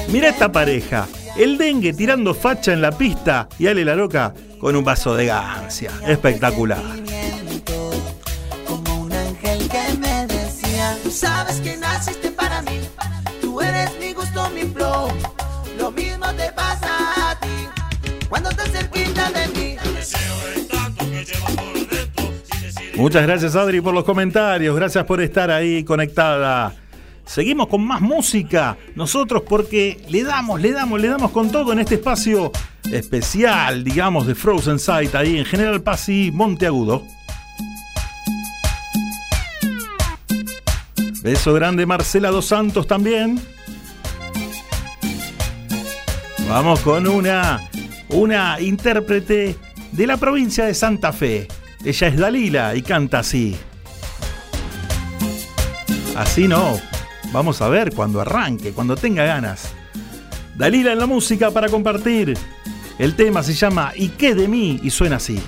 Mira 0.09 0.29
esta 0.29 0.53
pareja, 0.53 1.09
el 1.37 1.59
dengue 1.59 1.93
tirando 1.93 2.35
facha 2.35 2.73
en 2.73 2.81
la 2.81 2.93
pista 2.93 3.49
y 3.59 3.67
Ale 3.67 3.85
Laroca 3.85 4.33
con 4.61 4.77
un 4.77 4.85
vaso 4.85 5.17
de 5.17 5.27
gancia. 5.27 5.91
Espectacular. 6.07 7.20
Muchas 22.95 23.23
gracias 23.23 23.57
Adri 23.57 23.81
por 23.81 23.95
los 23.95 24.05
comentarios, 24.05 24.77
gracias 24.77 25.05
por 25.05 25.21
estar 25.21 25.51
ahí 25.51 25.83
conectada. 25.83 26.75
Seguimos 27.25 27.67
con 27.67 27.85
más 27.85 28.01
música, 28.01 28.77
nosotros 28.95 29.43
porque 29.49 30.05
le 30.09 30.23
damos, 30.23 30.61
le 30.61 30.71
damos, 30.71 31.01
le 31.01 31.09
damos 31.09 31.31
con 31.33 31.51
todo 31.51 31.73
en 31.73 31.81
este 31.81 31.97
espacio 31.97 32.53
especial, 32.93 33.83
digamos, 33.83 34.27
de 34.27 34.35
Frozen 34.35 34.79
Sight 34.79 35.15
ahí 35.15 35.39
en 35.39 35.45
General 35.45 35.83
Paz 35.83 36.09
y 36.11 36.31
Monteagudo. 36.31 37.03
Beso 41.23 41.53
grande 41.53 41.85
Marcela 41.85 42.31
Dos 42.31 42.47
Santos 42.47 42.87
también. 42.87 43.41
Vamos 46.49 46.81
con 46.81 47.07
una, 47.07 47.69
una 48.09 48.61
intérprete 48.61 49.57
de 49.93 50.07
la 50.07 50.17
provincia 50.17 50.65
de 50.65 50.75
Santa 50.75 51.13
Fe. 51.13 51.47
Ella 51.85 52.09
es 52.09 52.17
Dalila 52.17 52.75
y 52.75 52.83
canta 52.83 53.21
así. 53.21 53.57
Así 56.17 56.49
no. 56.49 56.81
Vamos 57.33 57.61
a 57.61 57.69
ver 57.69 57.95
cuando 57.95 58.21
arranque, 58.21 58.73
cuando 58.73 58.97
tenga 58.97 59.25
ganas. 59.25 59.73
Dalila 60.57 60.93
en 60.93 60.99
la 60.99 61.07
música 61.07 61.51
para 61.51 61.69
compartir. 61.69 62.37
El 62.99 63.15
tema 63.15 63.43
se 63.43 63.55
llama 63.55 63.93
¿Y 63.95 64.09
qué 64.09 64.35
de 64.35 64.49
mí? 64.49 64.81
y 64.83 64.91
suena 64.91 65.17
así. 65.17 65.41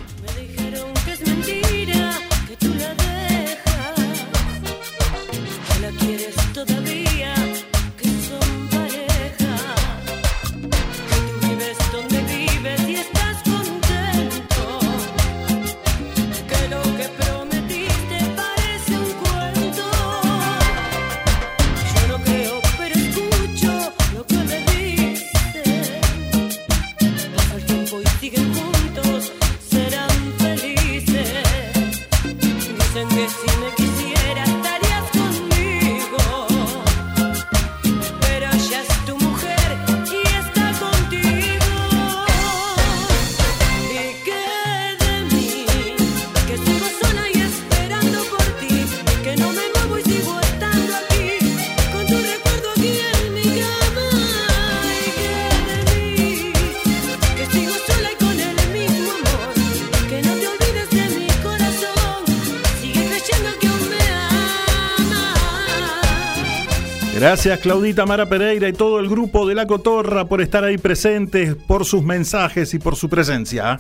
Gracias 67.45 67.59
Claudita 67.59 68.07
Mara 68.07 68.29
Pereira 68.29 68.69
y 68.69 68.73
todo 68.73 69.01
el 69.01 69.09
grupo 69.09 69.49
de 69.49 69.57
La 69.57 69.67
Cotorra 69.67 70.27
por 70.27 70.41
estar 70.41 70.63
ahí 70.63 70.79
presentes, 70.79 71.57
por 71.57 71.85
sus 71.85 72.05
mensajes 72.05 72.73
y 72.73 72.79
por 72.79 72.95
su 72.95 73.09
presencia. 73.09 73.79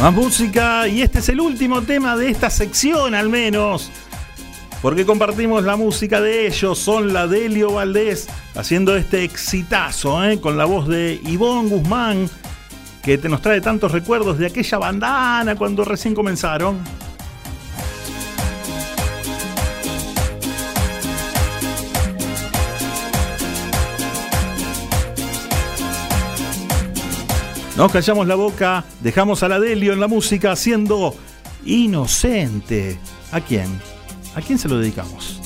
Más 0.00 0.12
música 0.14 0.88
y 0.88 1.02
este 1.02 1.18
es 1.18 1.28
el 1.28 1.40
último 1.42 1.82
tema 1.82 2.16
de 2.16 2.30
esta 2.30 2.48
sección 2.48 3.14
al 3.14 3.28
menos. 3.28 3.90
Porque 4.82 5.06
compartimos 5.06 5.62
la 5.62 5.76
música 5.76 6.20
de 6.20 6.48
ellos, 6.48 6.76
son 6.76 7.12
la 7.12 7.28
Delio 7.28 7.72
Valdés 7.72 8.28
haciendo 8.56 8.96
este 8.96 9.22
exitazo 9.22 10.24
¿eh? 10.24 10.40
con 10.40 10.58
la 10.58 10.64
voz 10.64 10.88
de 10.88 11.20
Ivonne 11.24 11.68
Guzmán, 11.70 12.28
que 13.00 13.16
te 13.16 13.28
nos 13.28 13.40
trae 13.40 13.60
tantos 13.60 13.92
recuerdos 13.92 14.38
de 14.38 14.46
aquella 14.46 14.78
bandana 14.78 15.54
cuando 15.54 15.84
recién 15.84 16.16
comenzaron. 16.16 16.80
Nos 27.76 27.92
callamos 27.92 28.26
la 28.26 28.34
boca, 28.34 28.84
dejamos 29.00 29.44
a 29.44 29.48
la 29.48 29.60
Delio 29.60 29.92
en 29.92 30.00
la 30.00 30.08
música 30.08 30.50
haciendo 30.50 31.14
inocente. 31.64 32.98
¿A 33.30 33.40
quién? 33.40 33.91
¿A 34.34 34.40
quién 34.40 34.58
se 34.58 34.68
lo 34.68 34.78
dedicamos? 34.78 35.41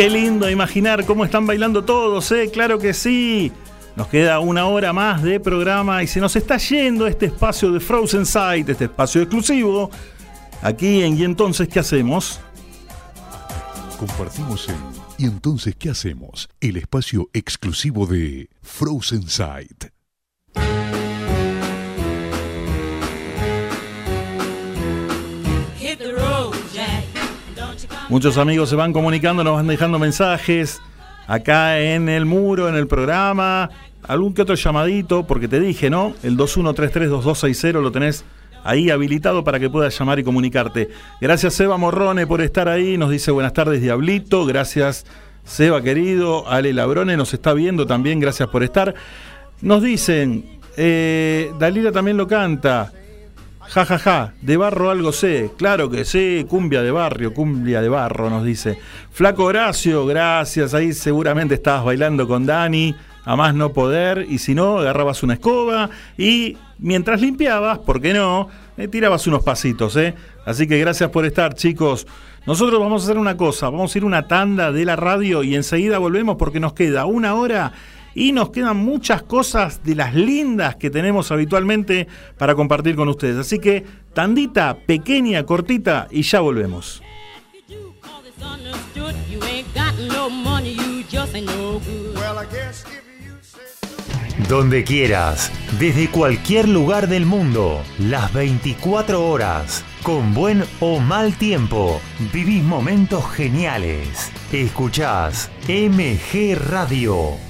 Qué 0.00 0.08
lindo 0.08 0.48
imaginar 0.48 1.04
cómo 1.04 1.26
están 1.26 1.46
bailando 1.46 1.84
todos, 1.84 2.32
¿eh? 2.32 2.48
Claro 2.50 2.78
que 2.78 2.94
sí. 2.94 3.52
Nos 3.96 4.06
queda 4.06 4.40
una 4.40 4.64
hora 4.64 4.94
más 4.94 5.22
de 5.22 5.38
programa 5.38 6.02
y 6.02 6.06
se 6.06 6.20
nos 6.20 6.34
está 6.36 6.56
yendo 6.56 7.06
este 7.06 7.26
espacio 7.26 7.70
de 7.70 7.80
Frozen 7.80 8.24
Sight, 8.24 8.66
este 8.70 8.84
espacio 8.84 9.20
exclusivo, 9.20 9.90
aquí 10.62 11.02
en 11.02 11.18
Y 11.18 11.24
entonces, 11.24 11.68
¿qué 11.68 11.80
hacemos? 11.80 12.40
Compartimos 13.98 14.70
en 14.70 14.76
¿Y 15.18 15.26
entonces 15.26 15.76
qué 15.78 15.90
hacemos? 15.90 16.48
El 16.62 16.78
espacio 16.78 17.28
exclusivo 17.34 18.06
de 18.06 18.48
Frozen 18.62 19.28
Sight. 19.28 19.99
Muchos 28.10 28.38
amigos 28.38 28.68
se 28.68 28.74
van 28.74 28.92
comunicando, 28.92 29.44
nos 29.44 29.54
van 29.54 29.68
dejando 29.68 30.00
mensajes 30.00 30.82
acá 31.28 31.78
en 31.78 32.08
el 32.08 32.26
muro, 32.26 32.68
en 32.68 32.74
el 32.74 32.88
programa, 32.88 33.70
algún 34.02 34.34
que 34.34 34.42
otro 34.42 34.56
llamadito, 34.56 35.28
porque 35.28 35.46
te 35.46 35.60
dije, 35.60 35.90
¿no? 35.90 36.14
El 36.24 36.36
21332260 36.36 37.80
lo 37.80 37.92
tenés 37.92 38.24
ahí 38.64 38.90
habilitado 38.90 39.44
para 39.44 39.60
que 39.60 39.70
puedas 39.70 39.96
llamar 39.96 40.18
y 40.18 40.24
comunicarte. 40.24 40.88
Gracias 41.20 41.54
Seba 41.54 41.76
Morrone 41.76 42.26
por 42.26 42.40
estar 42.40 42.68
ahí, 42.68 42.98
nos 42.98 43.10
dice 43.10 43.30
buenas 43.30 43.52
tardes 43.52 43.80
Diablito, 43.80 44.44
gracias 44.44 45.06
Seba 45.44 45.80
querido, 45.80 46.48
Ale 46.48 46.72
Labrone 46.72 47.16
nos 47.16 47.32
está 47.32 47.54
viendo 47.54 47.86
también, 47.86 48.18
gracias 48.18 48.48
por 48.48 48.64
estar. 48.64 48.92
Nos 49.62 49.84
dicen, 49.84 50.58
eh, 50.76 51.52
Dalila 51.60 51.92
también 51.92 52.16
lo 52.16 52.26
canta. 52.26 52.90
Ja, 53.72 53.86
ja, 53.86 53.98
ja, 54.00 54.32
de 54.42 54.56
barro 54.56 54.90
algo 54.90 55.12
sé. 55.12 55.52
Claro 55.56 55.88
que 55.88 56.04
sí, 56.04 56.44
cumbia 56.48 56.82
de 56.82 56.90
barrio, 56.90 57.32
cumbia 57.32 57.80
de 57.80 57.88
barro, 57.88 58.28
nos 58.28 58.44
dice. 58.44 58.76
Flaco 59.12 59.44
Horacio, 59.44 60.06
gracias. 60.06 60.74
Ahí 60.74 60.92
seguramente 60.92 61.54
estabas 61.54 61.84
bailando 61.84 62.26
con 62.26 62.46
Dani, 62.46 62.96
a 63.24 63.36
más 63.36 63.54
no 63.54 63.72
poder. 63.72 64.26
Y 64.28 64.38
si 64.38 64.56
no, 64.56 64.78
agarrabas 64.78 65.22
una 65.22 65.34
escoba 65.34 65.88
y 66.18 66.56
mientras 66.80 67.20
limpiabas, 67.20 67.78
¿por 67.78 68.00
qué 68.00 68.12
no? 68.12 68.48
Eh, 68.76 68.88
tirabas 68.88 69.28
unos 69.28 69.44
pasitos, 69.44 69.94
¿eh? 69.96 70.16
Así 70.44 70.66
que 70.66 70.76
gracias 70.80 71.10
por 71.10 71.24
estar, 71.24 71.54
chicos. 71.54 72.08
Nosotros 72.46 72.80
vamos 72.80 73.02
a 73.02 73.04
hacer 73.04 73.18
una 73.18 73.36
cosa, 73.36 73.70
vamos 73.70 73.94
a 73.94 73.98
ir 73.98 74.04
una 74.04 74.26
tanda 74.26 74.72
de 74.72 74.84
la 74.84 74.96
radio 74.96 75.44
y 75.44 75.54
enseguida 75.54 75.98
volvemos 75.98 76.36
porque 76.38 76.58
nos 76.58 76.72
queda 76.72 77.06
una 77.06 77.34
hora 77.34 77.72
y 78.14 78.32
nos 78.32 78.50
quedan 78.50 78.76
muchas 78.76 79.22
cosas 79.22 79.82
de 79.84 79.94
las 79.94 80.14
lindas 80.14 80.76
que 80.76 80.90
tenemos 80.90 81.30
habitualmente 81.30 82.08
para 82.38 82.54
compartir 82.54 82.96
con 82.96 83.08
ustedes. 83.08 83.36
Así 83.36 83.58
que 83.58 83.84
tandita, 84.14 84.76
pequeña, 84.86 85.44
cortita 85.44 86.08
y 86.10 86.22
ya 86.22 86.40
volvemos. 86.40 87.02
Donde 94.48 94.84
quieras, 94.84 95.52
desde 95.78 96.08
cualquier 96.08 96.68
lugar 96.68 97.08
del 97.08 97.24
mundo, 97.24 97.82
las 97.98 98.32
24 98.32 99.24
horas, 99.24 99.84
con 100.02 100.34
buen 100.34 100.64
o 100.80 100.98
mal 100.98 101.36
tiempo, 101.36 102.00
vivís 102.32 102.64
momentos 102.64 103.24
geniales. 103.30 104.32
Escuchás 104.50 105.50
MG 105.68 106.56
Radio. 106.56 107.49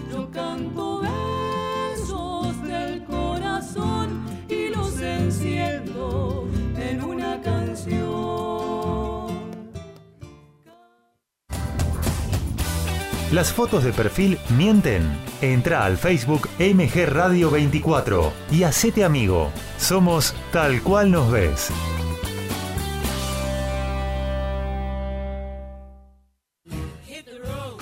Las 13.31 13.53
fotos 13.53 13.85
de 13.85 13.93
perfil 13.93 14.37
mienten. 14.57 15.03
Entra 15.41 15.85
al 15.85 15.97
Facebook 15.97 16.49
MG 16.59 17.05
Radio 17.05 17.49
24 17.49 18.33
y 18.51 18.63
hacete 18.63 19.05
amigo. 19.05 19.51
Somos 19.77 20.35
tal 20.51 20.81
cual 20.83 21.11
nos 21.11 21.31
ves. 21.31 21.71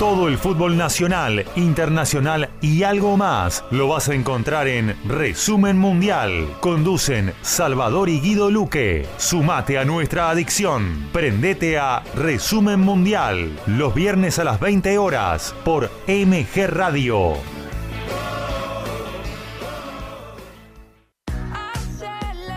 Todo 0.00 0.28
el 0.28 0.38
fútbol 0.38 0.78
nacional, 0.78 1.44
internacional 1.56 2.48
y 2.62 2.84
algo 2.84 3.18
más 3.18 3.62
lo 3.70 3.86
vas 3.86 4.08
a 4.08 4.14
encontrar 4.14 4.66
en 4.66 4.96
Resumen 5.06 5.76
Mundial. 5.76 6.48
Conducen 6.60 7.34
Salvador 7.42 8.08
y 8.08 8.18
Guido 8.18 8.50
Luque. 8.50 9.06
Sumate 9.18 9.76
a 9.76 9.84
nuestra 9.84 10.30
adicción. 10.30 11.10
Prendete 11.12 11.78
a 11.78 12.02
Resumen 12.14 12.80
Mundial 12.80 13.60
los 13.66 13.94
viernes 13.94 14.38
a 14.38 14.44
las 14.44 14.58
20 14.58 14.96
horas 14.96 15.54
por 15.64 15.90
MG 16.08 16.66
Radio. 16.68 17.59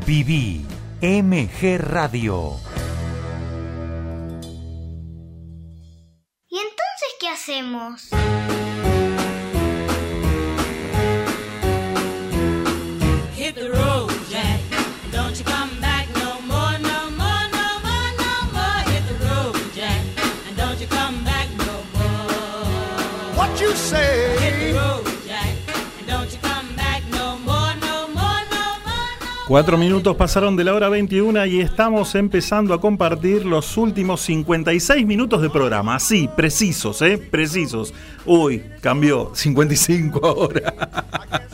Viví 0.00 0.66
MG 1.00 1.78
Radio. 1.78 2.56
¿Y 6.50 6.56
entonces 6.56 7.10
qué 7.20 7.28
hacemos? 7.28 8.10
Cuatro 29.46 29.76
minutos 29.76 30.16
pasaron 30.16 30.56
de 30.56 30.64
la 30.64 30.72
hora 30.72 30.88
21 30.88 31.44
y 31.44 31.60
estamos 31.60 32.14
empezando 32.14 32.72
a 32.72 32.80
compartir 32.80 33.44
los 33.44 33.76
últimos 33.76 34.22
56 34.22 35.04
minutos 35.04 35.42
de 35.42 35.50
programa. 35.50 35.96
Así, 35.96 36.30
precisos, 36.34 37.02
¿eh? 37.02 37.18
Precisos. 37.18 37.92
Uy, 38.24 38.62
cambió. 38.80 39.32
55 39.34 40.26
ahora. 40.26 40.74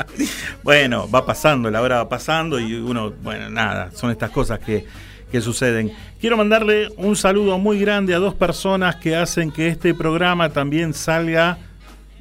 bueno, 0.63 1.11
va 1.11 1.27
pasando, 1.27 1.69
la 1.69 1.83
hora 1.83 1.97
va 1.97 2.09
pasando 2.09 2.61
y 2.61 2.75
uno, 2.75 3.13
bueno, 3.25 3.51
nada, 3.51 3.91
son 3.93 4.13
estas 4.13 4.31
cosas 4.31 4.61
que, 4.61 4.85
que 5.33 5.41
suceden. 5.41 5.91
Quiero 6.21 6.37
mandarle 6.37 6.91
un 6.97 7.17
saludo 7.17 7.59
muy 7.59 7.81
grande 7.81 8.15
a 8.15 8.21
dos 8.21 8.35
personas 8.35 8.97
que 8.97 9.17
hacen 9.17 9.51
que 9.51 9.67
este 9.67 9.95
programa 9.95 10.51
también 10.51 10.95
salga 10.95 11.59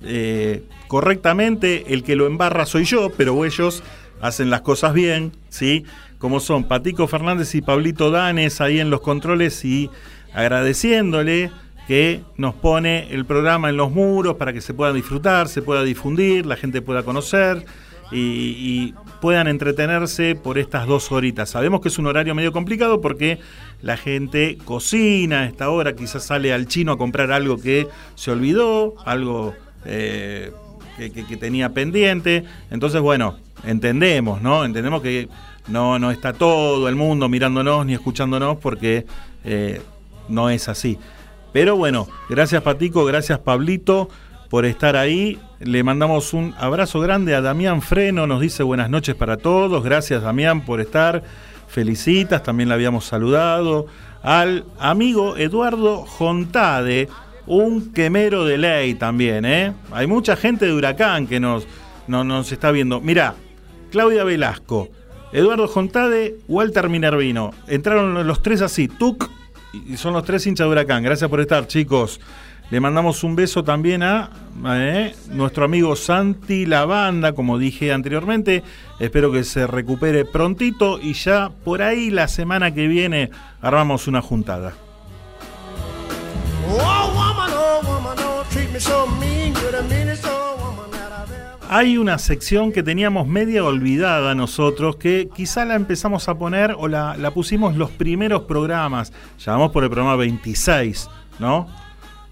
eh, 0.02 0.64
correctamente. 0.88 1.94
El 1.94 2.04
que 2.04 2.16
lo 2.16 2.26
embarra 2.26 2.66
soy 2.66 2.86
yo, 2.86 3.12
pero 3.16 3.46
ellos 3.46 3.84
hacen 4.22 4.50
las 4.50 4.62
cosas 4.62 4.94
bien, 4.94 5.32
¿sí? 5.50 5.86
Como 6.18 6.40
son 6.40 6.66
Patico 6.66 7.08
Fernández 7.08 7.56
y 7.56 7.62
Pablito 7.62 8.12
Danes 8.12 8.62
ahí 8.62 8.80
en 8.80 8.90
los 8.90 9.02
controles 9.02 9.64
y 9.66 9.90
agradeciéndole 10.34 11.52
que 11.88 12.22
nos 12.38 12.54
pone 12.54 13.12
el 13.12 13.26
programa 13.26 13.70
en 13.70 13.78
los 13.78 13.92
muros 13.92 14.36
para 14.36 14.54
que 14.54 14.62
se 14.62 14.74
pueda 14.74 14.94
disfrutar, 14.94 15.48
se 15.48 15.62
pueda 15.62 15.84
difundir, 15.84 16.46
la 16.46 16.56
gente 16.56 16.82
pueda 16.82 17.04
conocer 17.04 17.66
y, 18.12 18.94
puedan 19.22 19.48
entretenerse 19.48 20.36
por 20.36 20.58
estas 20.58 20.88
dos 20.88 21.12
horitas. 21.12 21.50
Sabemos 21.50 21.82
que 21.82 21.90
es 21.90 21.98
un 21.98 22.08
horario 22.08 22.34
medio 22.34 22.54
complicado 22.54 23.02
porque 23.02 23.40
la 23.82 23.98
gente 23.98 24.58
cocina 24.64 25.42
a 25.42 25.46
esta 25.46 25.70
hora, 25.70 25.94
quizás 25.94 26.24
sale 26.24 26.54
al 26.54 26.68
chino 26.68 26.94
a 26.94 26.98
comprar 26.98 27.34
algo 27.34 27.60
que 27.60 27.88
se 28.16 28.32
olvidó, 28.32 28.96
algo 29.04 29.56
eh, 29.84 30.52
que, 31.00 31.38
tenía 31.38 31.70
pendiente. 31.70 32.44
Entonces, 32.70 33.02
bueno, 33.02 33.38
entendemos, 33.64 34.42
¿no? 34.42 34.66
Entendemos 34.66 35.02
que 35.02 35.30
no, 35.68 35.98
no 36.00 36.12
está 36.12 36.34
todo 36.34 36.90
el 36.90 36.96
mundo 36.96 37.30
mirándonos 37.30 37.86
ni 37.86 37.94
escuchándonos 37.94 38.58
porque 38.58 39.06
eh, 39.44 39.82
no 40.28 40.50
es 40.50 40.68
así. 40.68 41.00
Pero 41.54 41.76
bueno, 41.76 42.08
gracias 42.30 42.62
Patico, 42.62 43.06
gracias 43.06 43.40
Pablito 43.40 44.10
por 44.50 44.66
estar 44.66 44.96
ahí. 44.96 45.40
Le 45.60 45.84
mandamos 45.84 46.34
un 46.34 46.54
abrazo 46.58 47.00
grande 47.00 47.36
a 47.36 47.42
Damián 47.42 47.82
Freno, 47.82 48.28
nos 48.28 48.42
dice 48.42 48.64
buenas 48.64 48.90
noches 48.90 49.16
para 49.16 49.38
todos. 49.38 49.84
Gracias 49.84 50.22
Damián 50.22 50.66
por 50.66 50.82
estar. 50.82 51.24
Felicitas, 51.68 52.42
también 52.42 52.68
le 52.70 52.76
habíamos 52.76 53.06
saludado. 53.06 53.86
Al 54.24 54.66
amigo 54.80 55.38
Eduardo 55.38 56.06
Jontade, 56.06 57.08
un 57.50 57.92
quemero 57.92 58.46
de 58.46 58.58
ley 58.58 58.94
también, 58.94 59.44
¿eh? 59.44 59.74
Hay 59.92 60.08
mucha 60.08 60.36
gente 60.38 60.66
de 60.66 60.74
Huracán 60.74 61.28
que 61.28 61.40
nos, 61.42 61.68
no- 62.08 62.40
está 62.42 62.72
viendo. 62.72 63.02
Mirá, 63.02 63.34
Claudia 63.92 64.24
Velasco, 64.24 64.90
Eduardo 65.34 65.68
Jontade, 65.68 66.36
Walter 66.48 66.88
Minervino. 66.90 67.52
Entraron 67.68 68.26
los 68.26 68.42
tres 68.42 68.62
así, 68.62 68.88
tuc, 68.88 69.30
y 69.74 69.98
son 69.98 70.14
los 70.14 70.24
tres 70.24 70.46
hinchas 70.48 70.66
de 70.68 70.72
Huracán. 70.72 71.04
Gracias 71.04 71.30
por 71.30 71.42
estar, 71.42 71.68
chicos. 71.68 72.22
Le 72.72 72.80
mandamos 72.80 73.24
un 73.24 73.36
beso 73.36 73.64
también 73.64 74.04
a 74.04 74.30
eh, 74.68 75.16
nuestro 75.32 75.66
amigo 75.66 75.96
Santi 75.96 76.68
Lavanda, 76.68 77.34
como 77.34 77.58
dije 77.58 77.92
anteriormente. 77.92 78.62
Espero 79.00 79.32
que 79.32 79.44
se 79.44 79.66
recupere 79.66 80.24
prontito 80.24 81.00
y 81.02 81.14
ya 81.14 81.50
por 81.64 81.82
ahí 81.82 82.12
la 82.12 82.28
semana 82.28 82.72
que 82.72 82.88
viene 82.88 83.32
armamos 83.60 84.08
una 84.08 84.22
juntada. 84.22 84.74
Hay 91.72 91.98
una 91.98 92.18
sección 92.18 92.72
que 92.72 92.82
teníamos 92.82 93.28
media 93.28 93.64
olvidada 93.64 94.34
nosotros, 94.34 94.96
que 94.96 95.30
quizá 95.36 95.66
la 95.66 95.76
empezamos 95.76 96.28
a 96.28 96.36
poner 96.36 96.76
o 96.78 96.88
la, 96.88 97.16
la 97.16 97.32
pusimos 97.32 97.76
los 97.76 97.92
primeros 97.92 98.44
programas. 98.44 99.14
Ya 99.38 99.52
vamos 99.52 99.72
por 99.72 99.84
el 99.84 99.90
programa 99.90 100.16
26, 100.16 101.10
¿no? 101.38 101.68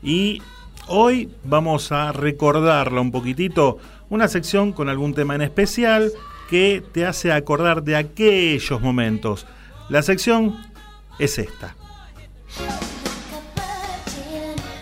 Y 0.01 0.41
hoy 0.87 1.29
vamos 1.43 1.91
a 1.91 2.11
recordarla 2.13 2.99
un 2.99 3.11
poquitito. 3.11 3.77
Una 4.09 4.27
sección 4.27 4.73
con 4.73 4.89
algún 4.89 5.13
tema 5.13 5.35
en 5.35 5.41
especial 5.43 6.11
que 6.49 6.83
te 6.91 7.05
hace 7.05 7.31
acordar 7.31 7.83
de 7.83 7.95
aquellos 7.95 8.81
momentos. 8.81 9.45
La 9.89 10.01
sección 10.01 10.55
es 11.19 11.37
esta. 11.37 11.75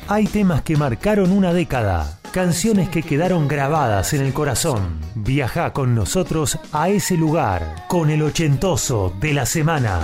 Hay 0.08 0.26
temas 0.26 0.62
que 0.62 0.78
marcaron 0.78 1.32
una 1.32 1.51
década, 1.51 2.20
canciones 2.32 2.89
que 2.89 3.01
quedaron 3.01 3.47
grabadas 3.47 4.14
en 4.14 4.22
el 4.22 4.34
corazón. 4.34 4.99
Viaja 5.16 5.74
con 5.74 5.95
nosotros 5.95 6.60
a 6.72 6.89
ese 6.89 7.18
lugar 7.18 7.88
con 7.88 8.12
el 8.12 8.22
ochentoso 8.22 9.12
de 9.20 9.34
la 9.34 9.47
semana. 9.47 10.01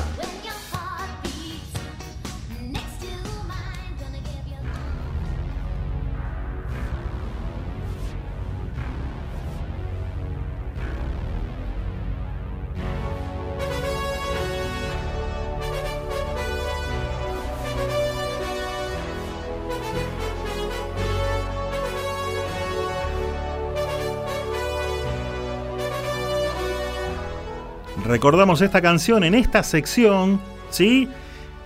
Recordamos 28.11 28.59
esta 28.59 28.81
canción 28.81 29.23
en 29.23 29.33
esta 29.33 29.63
sección, 29.63 30.37
¿sí? 30.69 31.07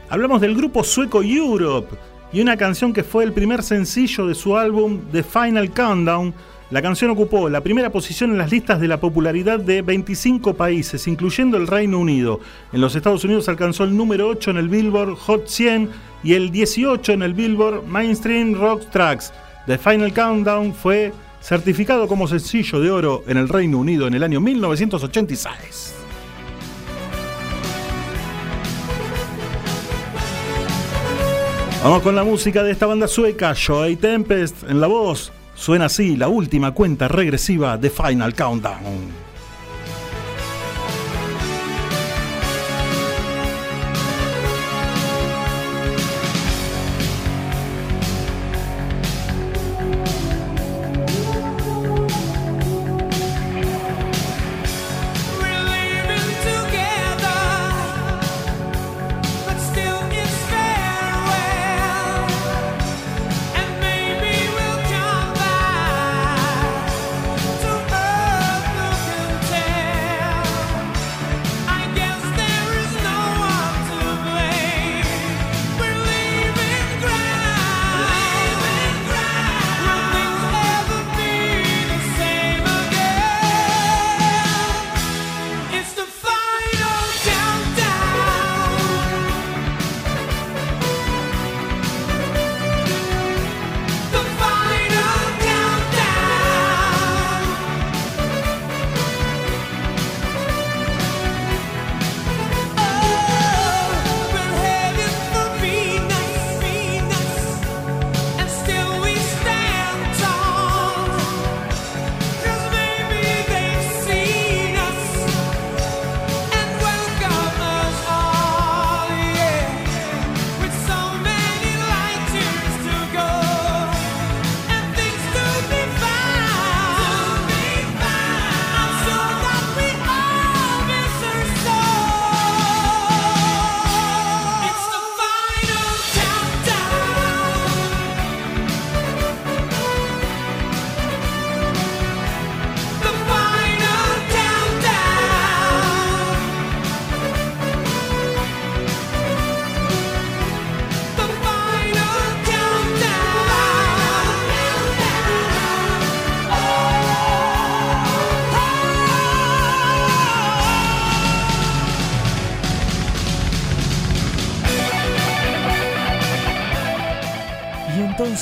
Hablamos 0.09 0.39
del 0.41 0.55
grupo 0.55 0.83
sueco 0.83 1.23
Europe 1.23 1.97
y 2.31 2.39
una 2.39 2.55
canción 2.55 2.93
que 2.93 3.03
fue 3.03 3.23
el 3.23 3.33
primer 3.33 3.63
sencillo 3.63 4.27
de 4.27 4.35
su 4.35 4.55
álbum 4.55 4.99
The 5.11 5.23
Final 5.23 5.71
Countdown. 5.71 6.35
La 6.69 6.83
canción 6.83 7.09
ocupó 7.09 7.49
la 7.49 7.61
primera 7.61 7.89
posición 7.89 8.29
en 8.29 8.37
las 8.37 8.51
listas 8.51 8.79
de 8.79 8.87
la 8.87 8.99
popularidad 8.99 9.59
de 9.59 9.81
25 9.81 10.53
países, 10.53 11.07
incluyendo 11.07 11.57
el 11.57 11.65
Reino 11.65 11.97
Unido. 11.97 12.39
En 12.71 12.79
los 12.79 12.95
Estados 12.95 13.23
Unidos 13.23 13.49
alcanzó 13.49 13.83
el 13.83 13.97
número 13.97 14.27
8 14.27 14.51
en 14.51 14.57
el 14.57 14.69
Billboard 14.69 15.15
Hot 15.15 15.47
100 15.47 15.89
y 16.23 16.33
el 16.33 16.51
18 16.51 17.11
en 17.11 17.23
el 17.23 17.33
Billboard 17.33 17.87
Mainstream 17.87 18.53
Rock 18.53 18.87
Tracks. 18.91 19.33
The 19.65 19.79
Final 19.79 20.13
Countdown 20.13 20.75
fue 20.75 21.11
certificado 21.41 22.07
como 22.07 22.27
sencillo 22.27 22.79
de 22.79 22.91
oro 22.91 23.23
en 23.25 23.37
el 23.37 23.49
Reino 23.49 23.79
Unido 23.79 24.05
en 24.05 24.13
el 24.13 24.21
año 24.21 24.39
1986. 24.39 26.04
Vamos 31.85 32.01
con 32.01 32.15
la 32.15 32.23
música 32.23 32.63
de 32.63 32.71
esta 32.71 32.87
banda 32.87 33.07
sueca, 33.07 33.53
Joey 33.55 33.95
Tempest 33.95 34.63
en 34.67 34.81
la 34.81 34.87
voz. 34.87 35.31
Suena 35.53 35.85
así 35.85 36.17
la 36.17 36.27
última 36.27 36.71
cuenta 36.71 37.07
regresiva 37.07 37.77
de 37.77 37.91
Final 37.91 38.33
Countdown. 38.33 39.24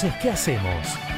Entonces, 0.03 0.21
¿qué 0.21 0.31
hacemos? 0.31 1.12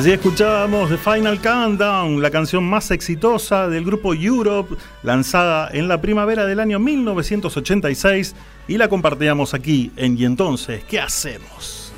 Allí 0.00 0.12
escuchábamos 0.12 0.88
The 0.88 0.96
Final 0.96 1.42
Countdown, 1.42 2.22
la 2.22 2.30
canción 2.30 2.64
más 2.64 2.90
exitosa 2.90 3.68
del 3.68 3.84
grupo 3.84 4.14
Europe, 4.14 4.74
lanzada 5.02 5.68
en 5.74 5.88
la 5.88 6.00
primavera 6.00 6.46
del 6.46 6.58
año 6.58 6.78
1986 6.78 8.34
y 8.66 8.78
la 8.78 8.88
compartíamos 8.88 9.52
aquí 9.52 9.92
en 9.96 10.16
Y 10.16 10.24
entonces, 10.24 10.84
¿qué 10.84 11.00
hacemos? 11.00 11.92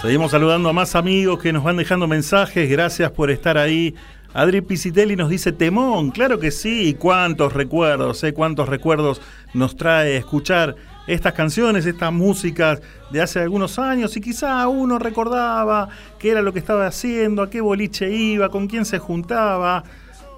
Seguimos 0.00 0.30
saludando 0.30 0.68
a 0.68 0.72
más 0.72 0.94
amigos 0.94 1.40
que 1.40 1.52
nos 1.52 1.64
van 1.64 1.78
dejando 1.78 2.06
mensajes, 2.06 2.70
gracias 2.70 3.10
por 3.10 3.32
estar 3.32 3.58
ahí. 3.58 3.92
Adri 4.36 4.60
Pisitelli 4.60 5.16
nos 5.16 5.30
dice 5.30 5.50
temón, 5.50 6.10
claro 6.10 6.38
que 6.38 6.50
sí, 6.50 6.94
cuántos 6.98 7.54
recuerdos, 7.54 8.22
eh, 8.22 8.34
cuántos 8.34 8.68
recuerdos 8.68 9.22
nos 9.54 9.76
trae 9.76 10.18
escuchar 10.18 10.76
estas 11.06 11.32
canciones, 11.32 11.86
estas 11.86 12.12
músicas 12.12 12.82
de 13.10 13.22
hace 13.22 13.40
algunos 13.40 13.78
años 13.78 14.14
y 14.14 14.20
quizá 14.20 14.68
uno 14.68 14.98
recordaba 14.98 15.88
qué 16.18 16.32
era 16.32 16.42
lo 16.42 16.52
que 16.52 16.58
estaba 16.58 16.86
haciendo, 16.86 17.40
a 17.40 17.48
qué 17.48 17.62
boliche 17.62 18.10
iba, 18.10 18.50
con 18.50 18.66
quién 18.66 18.84
se 18.84 18.98
juntaba, 18.98 19.84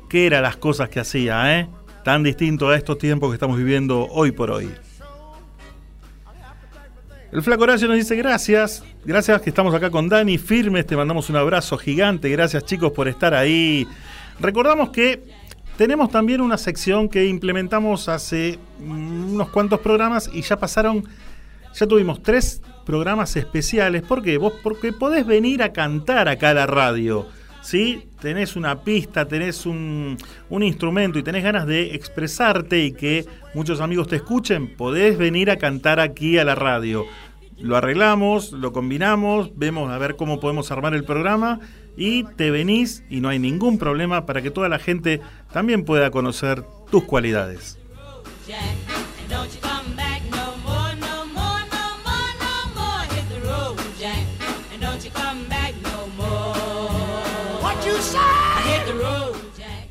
qué 0.09 0.27
eran 0.27 0.45
las 0.45 0.57
cosas 0.57 0.89
que 0.89 1.01
hacía, 1.01 1.59
¿eh? 1.59 1.69
Tan 2.05 2.23
distinto 2.23 2.69
a 2.69 2.77
estos 2.77 2.99
tiempos 2.99 3.31
que 3.31 3.35
estamos 3.35 3.59
viviendo 3.59 4.07
hoy 4.13 4.31
por 4.31 4.53
hoy. 4.53 4.71
El 7.31 7.43
Flaco 7.43 7.65
Horacio 7.65 7.89
nos 7.89 7.99
dice 7.99 8.17
gracias, 8.17 8.83
gracias 9.05 9.43
que 9.43 9.51
estamos 9.51 9.75
acá 9.75 9.91
con 9.91 10.09
Dani 10.09 10.39
firmes, 10.39 10.87
te 10.87 10.97
mandamos 10.97 11.29
un 11.29 11.37
abrazo 11.37 11.77
gigante, 11.77 12.31
gracias 12.31 12.65
chicos 12.65 12.93
por 12.93 13.07
estar 13.07 13.35
ahí. 13.35 13.87
Recordamos 14.41 14.89
que 14.89 15.25
tenemos 15.77 16.11
también 16.11 16.41
una 16.41 16.57
sección 16.57 17.07
que 17.07 17.27
implementamos 17.27 18.09
hace 18.09 18.59
unos 18.81 19.51
cuantos 19.51 19.81
programas 19.81 20.31
y 20.33 20.41
ya 20.41 20.59
pasaron, 20.59 21.05
ya 21.75 21.87
tuvimos 21.87 22.23
tres 22.23 22.63
programas 22.87 23.37
especiales. 23.37 24.01
¿Por 24.01 24.23
qué? 24.23 24.39
Vos 24.39 24.55
porque 24.63 24.95
podés 24.95 25.27
venir 25.27 25.63
a 25.63 25.75
cantar 25.75 26.29
acá 26.29 26.51
a 26.51 26.55
la 26.55 26.67
radio. 26.67 27.27
¿Sí? 27.63 28.09
Tenés 28.21 28.57
una 28.57 28.83
pista, 28.83 29.27
tenés 29.27 29.67
un, 29.67 30.17
un 30.49 30.63
instrumento 30.63 31.19
y 31.19 31.23
tenés 31.23 31.45
ganas 31.45 31.67
de 31.67 31.95
expresarte 31.95 32.85
y 32.85 32.93
que 32.93 33.27
muchos 33.55 33.81
amigos 33.81 34.09
te 34.09 34.17
escuchen, 34.17 34.77
podés 34.77 35.19
venir 35.19 35.51
a 35.51 35.57
cantar 35.57 36.01
aquí 36.01 36.39
a 36.39 36.45
la 36.45 36.55
radio. 36.55 37.05
Lo 37.59 37.77
arreglamos, 37.77 38.53
lo 38.53 38.73
combinamos, 38.73 39.51
vemos 39.57 39.91
a 39.91 39.99
ver 39.99 40.17
cómo 40.17 40.39
podemos 40.39 40.71
armar 40.71 40.95
el 40.95 41.05
programa 41.05 41.59
y 41.97 42.23
te 42.23 42.53
venís 42.53 43.03
y 43.11 43.21
no 43.21 43.29
hay 43.29 43.41
ningún 43.41 43.79
problema 43.79 44.25
para 44.25 44.41
que 44.41 44.53
toda 44.53 44.69
la 44.69 44.79
gente 44.79 45.21
también 45.53 45.85
pueda 45.85 46.13
conocer 46.13 46.63
tus 46.91 47.03
cualidades. 47.03 47.77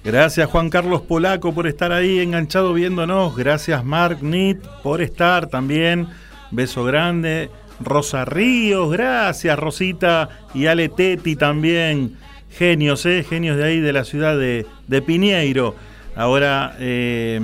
Gracias 0.08 0.50
Juan 0.50 0.70
Carlos 0.70 1.02
Polaco 1.02 1.54
por 1.54 1.68
estar 1.68 1.92
ahí 1.92 2.20
enganchado 2.20 2.74
viéndonos. 2.74 3.36
Gracias 3.36 3.84
Mark 3.84 4.20
Nit 4.24 4.58
por 4.82 5.02
estar 5.02 5.48
también. 5.48 6.08
Beso 6.50 6.86
grande. 6.86 7.52
Rosa 7.82 8.24
Ríos, 8.24 8.90
gracias 8.90 9.60
Rosita. 9.60 10.30
Y 10.54 10.68
Ale 10.68 10.88
Teti 10.88 11.36
también. 11.36 12.16
Genios, 12.50 13.06
¿eh? 13.06 13.26
Genios 13.30 13.58
de 13.58 13.66
ahí 13.66 13.82
de 13.82 13.92
la 13.92 14.06
ciudad 14.06 14.38
de, 14.38 14.66
de 14.88 15.02
Piñeiro. 15.02 15.76
Ahora 16.16 16.78
eh, 16.80 17.42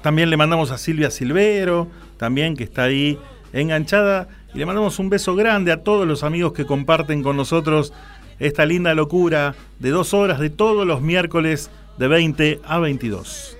también 0.00 0.30
le 0.30 0.36
mandamos 0.36 0.70
a 0.70 0.78
Silvia 0.78 1.10
Silvero, 1.10 1.88
también 2.18 2.56
que 2.56 2.62
está 2.62 2.84
ahí 2.84 3.18
enganchada. 3.52 4.28
Y 4.54 4.58
le 4.58 4.66
mandamos 4.66 5.00
un 5.00 5.10
beso 5.10 5.34
grande 5.34 5.72
a 5.72 5.82
todos 5.82 6.06
los 6.06 6.22
amigos 6.22 6.52
que 6.52 6.66
comparten 6.66 7.24
con 7.24 7.36
nosotros 7.36 7.92
esta 8.38 8.64
linda 8.64 8.94
locura 8.94 9.56
de 9.80 9.90
dos 9.90 10.14
horas 10.14 10.38
de 10.38 10.50
todos 10.50 10.86
los 10.86 11.02
miércoles 11.02 11.68
de 12.00 12.08
20 12.08 12.62
a 12.64 12.78
22. 12.78 13.58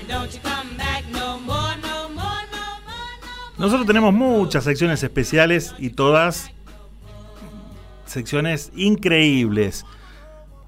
And 0.00 0.08
don't 0.08 0.32
you 0.32 0.40
come 0.42 0.76
back 0.76 1.04
no 1.12 1.38
more, 1.38 1.76
no 1.80 2.08
more, 2.08 2.42
no 2.52 3.56
Nosotros 3.56 3.86
tenemos 3.86 4.12
muchas 4.12 4.64
secciones 4.64 5.00
especiales 5.04 5.76
y 5.78 5.90
todas 5.90 6.50
secciones 8.04 8.72
increíbles. 8.74 9.84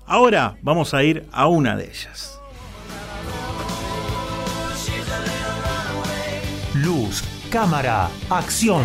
Ahora 0.07 0.57
vamos 0.63 0.95
a 0.95 1.03
ir 1.03 1.27
a 1.33 1.49
una 1.49 1.75
de 1.75 1.87
ellas. 1.87 2.39
Luz, 6.75 7.25
cámara, 7.51 8.09
acción. 8.31 8.85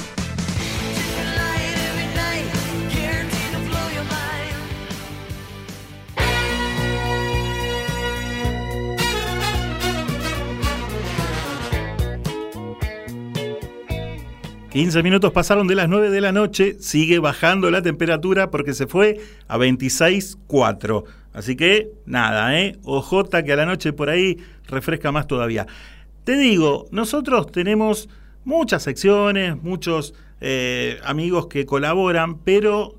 15 14.71 15.03
minutos 15.03 15.33
pasaron 15.33 15.67
de 15.67 15.75
las 15.75 15.89
9 15.89 16.09
de 16.11 16.21
la 16.21 16.31
noche, 16.31 16.77
sigue 16.79 17.19
bajando 17.19 17.69
la 17.71 17.81
temperatura 17.81 18.51
porque 18.51 18.73
se 18.73 18.87
fue 18.87 19.19
a 19.49 19.57
26.4. 19.57 21.03
Así 21.33 21.57
que 21.57 21.89
nada, 22.05 22.57
¿eh? 22.57 22.77
Ojota 22.85 23.43
que 23.43 23.51
a 23.51 23.57
la 23.57 23.65
noche 23.65 23.91
por 23.91 24.09
ahí 24.09 24.37
refresca 24.69 25.11
más 25.11 25.27
todavía. 25.27 25.67
Te 26.23 26.37
digo, 26.37 26.87
nosotros 26.89 27.51
tenemos 27.51 28.07
muchas 28.45 28.83
secciones, 28.83 29.61
muchos 29.61 30.13
eh, 30.39 31.01
amigos 31.03 31.47
que 31.47 31.65
colaboran, 31.65 32.37
pero 32.37 32.95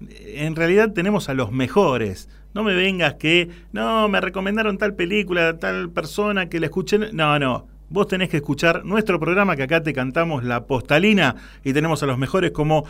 en 0.00 0.54
realidad 0.54 0.92
tenemos 0.92 1.28
a 1.28 1.34
los 1.34 1.50
mejores. 1.50 2.28
No 2.54 2.62
me 2.62 2.72
vengas 2.72 3.14
que, 3.14 3.50
no, 3.72 4.08
me 4.08 4.20
recomendaron 4.20 4.78
tal 4.78 4.94
película, 4.94 5.58
tal 5.58 5.90
persona 5.90 6.48
que 6.48 6.60
la 6.60 6.66
escuchen. 6.66 7.08
No, 7.14 7.36
no. 7.40 7.66
Vos 7.88 8.08
tenés 8.08 8.28
que 8.28 8.38
escuchar 8.38 8.84
nuestro 8.84 9.20
programa 9.20 9.54
que 9.54 9.62
acá 9.62 9.82
te 9.82 9.92
cantamos 9.92 10.42
la 10.42 10.66
postalina 10.66 11.36
y 11.62 11.72
tenemos 11.72 12.02
a 12.02 12.06
los 12.06 12.18
mejores 12.18 12.50
como 12.50 12.84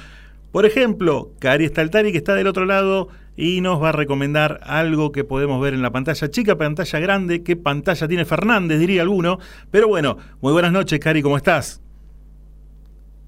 Por 0.53 0.65
ejemplo, 0.65 1.33
Cari 1.39 1.69
Staltari, 1.69 2.13
que 2.13 2.19
está 2.19 2.35
del 2.35 2.47
otro 2.47 2.65
lado 2.65 3.09
y 3.37 3.61
nos 3.61 3.83
va 3.83 3.91
a 3.91 3.93
recomendar 3.93 4.61
algo 4.63 5.13
que 5.13 5.23
podemos 5.23 5.61
ver 5.61 5.75
en 5.75 5.83
la 5.83 5.91
pantalla 5.91 6.31
chica, 6.31 6.57
pantalla 6.57 6.99
grande, 6.99 7.43
qué 7.43 7.57
pantalla 7.57 8.09
tiene 8.09 8.25
Fernández, 8.25 8.79
diría 8.79 9.03
alguno. 9.03 9.39
Pero 9.71 9.89
bueno, 9.89 10.17
muy 10.41 10.55
buenas 10.55 10.73
noches, 10.73 10.99
Cari, 10.99 11.21
¿cómo 11.21 11.37
estás? 11.37 11.83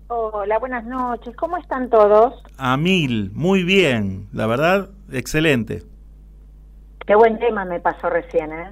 Hola, 0.07 0.59
buenas 0.59 0.86
noches. 0.86 1.36
¿Cómo 1.36 1.59
están 1.59 1.90
todos? 1.90 2.43
A 2.57 2.78
mil, 2.78 3.31
muy 3.35 3.62
bien, 3.62 4.27
la 4.32 4.47
verdad, 4.47 4.89
excelente. 5.12 5.82
Qué 7.07 7.15
buen 7.15 7.39
tema 7.39 7.66
me 7.66 7.78
pasó 7.78 8.09
recién, 8.09 8.51
¿eh? 8.53 8.70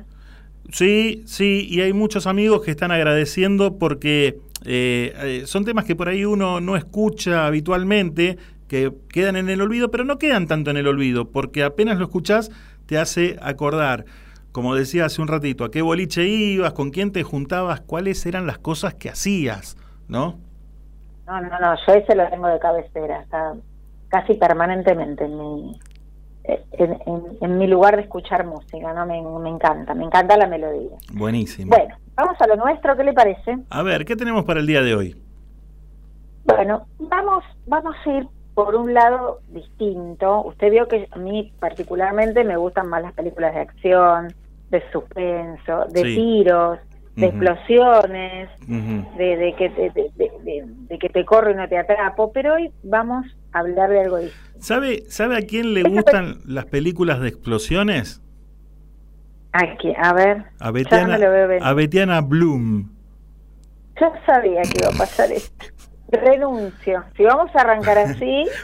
Sí, 0.73 1.23
sí, 1.27 1.67
y 1.71 1.81
hay 1.81 1.93
muchos 1.93 2.27
amigos 2.27 2.63
que 2.63 2.71
están 2.71 2.91
agradeciendo 2.91 3.79
porque 3.79 4.39
eh, 4.65 5.15
eh, 5.17 5.43
son 5.47 5.65
temas 5.65 5.85
que 5.85 5.95
por 5.95 6.09
ahí 6.09 6.25
uno 6.25 6.61
no 6.61 6.77
escucha 6.77 7.47
habitualmente, 7.47 8.37
que 8.69 8.93
quedan 9.09 9.37
en 9.37 9.49
el 9.49 9.61
olvido, 9.61 9.91
pero 9.91 10.05
no 10.05 10.19
quedan 10.19 10.47
tanto 10.47 10.71
en 10.71 10.77
el 10.77 10.89
olvido, 10.89 11.31
porque 11.31 11.63
apenas 11.63 11.99
lo 11.99 12.05
escuchás 12.05 12.51
te 12.87 12.99
hace 12.99 13.37
acordar, 13.43 14.05
como 14.53 14.75
decía 14.75 15.05
hace 15.05 15.23
un 15.23 15.29
ratito, 15.29 15.65
a 15.65 15.71
qué 15.71 15.83
boliche 15.83 16.25
ibas, 16.25 16.73
con 16.73 16.91
quién 16.91 17.13
te 17.13 17.23
juntabas, 17.23 17.81
cuáles 17.81 18.25
eran 18.27 18.47
las 18.47 18.59
cosas 18.59 18.95
que 18.95 19.09
hacías, 19.09 19.77
¿no? 20.09 20.39
No, 21.27 21.41
no, 21.41 21.61
no, 21.61 21.75
yo 21.87 21.93
ese 21.93 22.15
lo 22.15 22.29
tengo 22.29 22.49
de 22.49 22.59
cabecera, 22.59 23.23
está 23.23 23.55
casi 24.09 24.35
permanentemente 24.35 25.25
en 25.25 25.39
mi, 25.39 25.79
en, 26.73 26.93
en- 27.07 27.23
en 27.41 27.59
mi 27.59 27.67
lugar 27.67 27.97
de 27.97 28.03
escuchar 28.03 28.47
música, 28.47 28.93
¿no? 28.93 29.07
Me, 29.07 29.21
me 29.41 29.51
encanta, 29.51 29.95
me 29.95 30.05
encanta 30.05 30.37
la 30.37 30.47
melodía. 30.47 30.97
Buenísimo. 31.13 31.71
Bueno, 31.77 31.95
vamos 32.15 32.37
a 32.41 32.47
lo 32.47 32.57
nuestro, 32.57 32.97
¿qué 32.97 33.05
le 33.05 33.13
parece? 33.13 33.59
A 33.71 33.83
ver, 33.83 34.05
¿qué 34.05 34.17
tenemos 34.17 34.45
para 34.45 34.61
el 34.61 34.67
día 34.67 34.83
de 34.83 34.95
hoy? 34.95 35.17
Bueno, 36.45 36.87
vamos, 36.99 37.45
vamos 37.67 37.97
a 38.05 38.11
ir 38.11 38.29
por 38.55 38.75
un 38.77 38.95
lado 38.95 39.41
distinto. 39.49 40.43
Usted 40.45 40.71
vio 40.71 40.89
que 40.89 41.09
a 41.11 41.19
mí 41.19 41.53
particularmente 41.59 42.45
me 42.45 42.57
gustan 42.57 42.89
más 42.89 43.03
las 43.03 43.13
películas 43.15 43.53
de 43.55 43.61
acción, 43.61 44.33
de 44.71 44.83
suspenso, 44.93 45.85
de 45.91 46.03
Sí. 46.03 46.15
tiros, 46.15 46.79
de 47.17 47.27
explosiones, 47.27 48.51
de, 49.17 49.37
de 49.37 49.53
que 49.55 49.71
te, 49.71 49.91
de- 49.91 50.11
de- 50.17 50.65
de 50.67 50.99
que 50.99 51.09
te 51.09 51.25
corro 51.25 51.51
y 51.51 51.55
no 51.55 51.67
te 51.69 51.79
atrapo, 51.79 52.31
pero 52.33 52.55
hoy 52.55 52.71
vamos 52.83 53.25
a 53.53 53.61
hablar 53.61 53.91
de 53.91 54.01
algo 54.01 54.19
distinto. 54.19 54.46
¿Sabe, 54.61 55.05
¿Sabe 55.09 55.37
a 55.37 55.43
quién 55.43 55.75
le 55.75 55.83
gustan 55.83 56.39
las 56.47 56.67
películas 56.67 57.21
de 57.21 57.29
explosiones? 57.29 58.21
Aquí, 59.53 59.93
a 60.03 60.13
ver, 60.13 60.45
A 60.59 60.71
Betiana, 60.71 61.19
a 61.63 61.73
Betiana 61.73 62.21
Bloom. 62.21 62.91
Yo 63.99 64.13
sabía 64.27 64.61
que 64.63 64.81
iba 64.81 64.89
a 64.95 64.99
pasar 64.99 65.33
esto. 65.33 65.67
Renuncio. 66.13 67.03
Si 67.17 67.23
vamos 67.25 67.51
a 67.57 67.61
arrancar 67.63 67.99
así. 67.99 68.45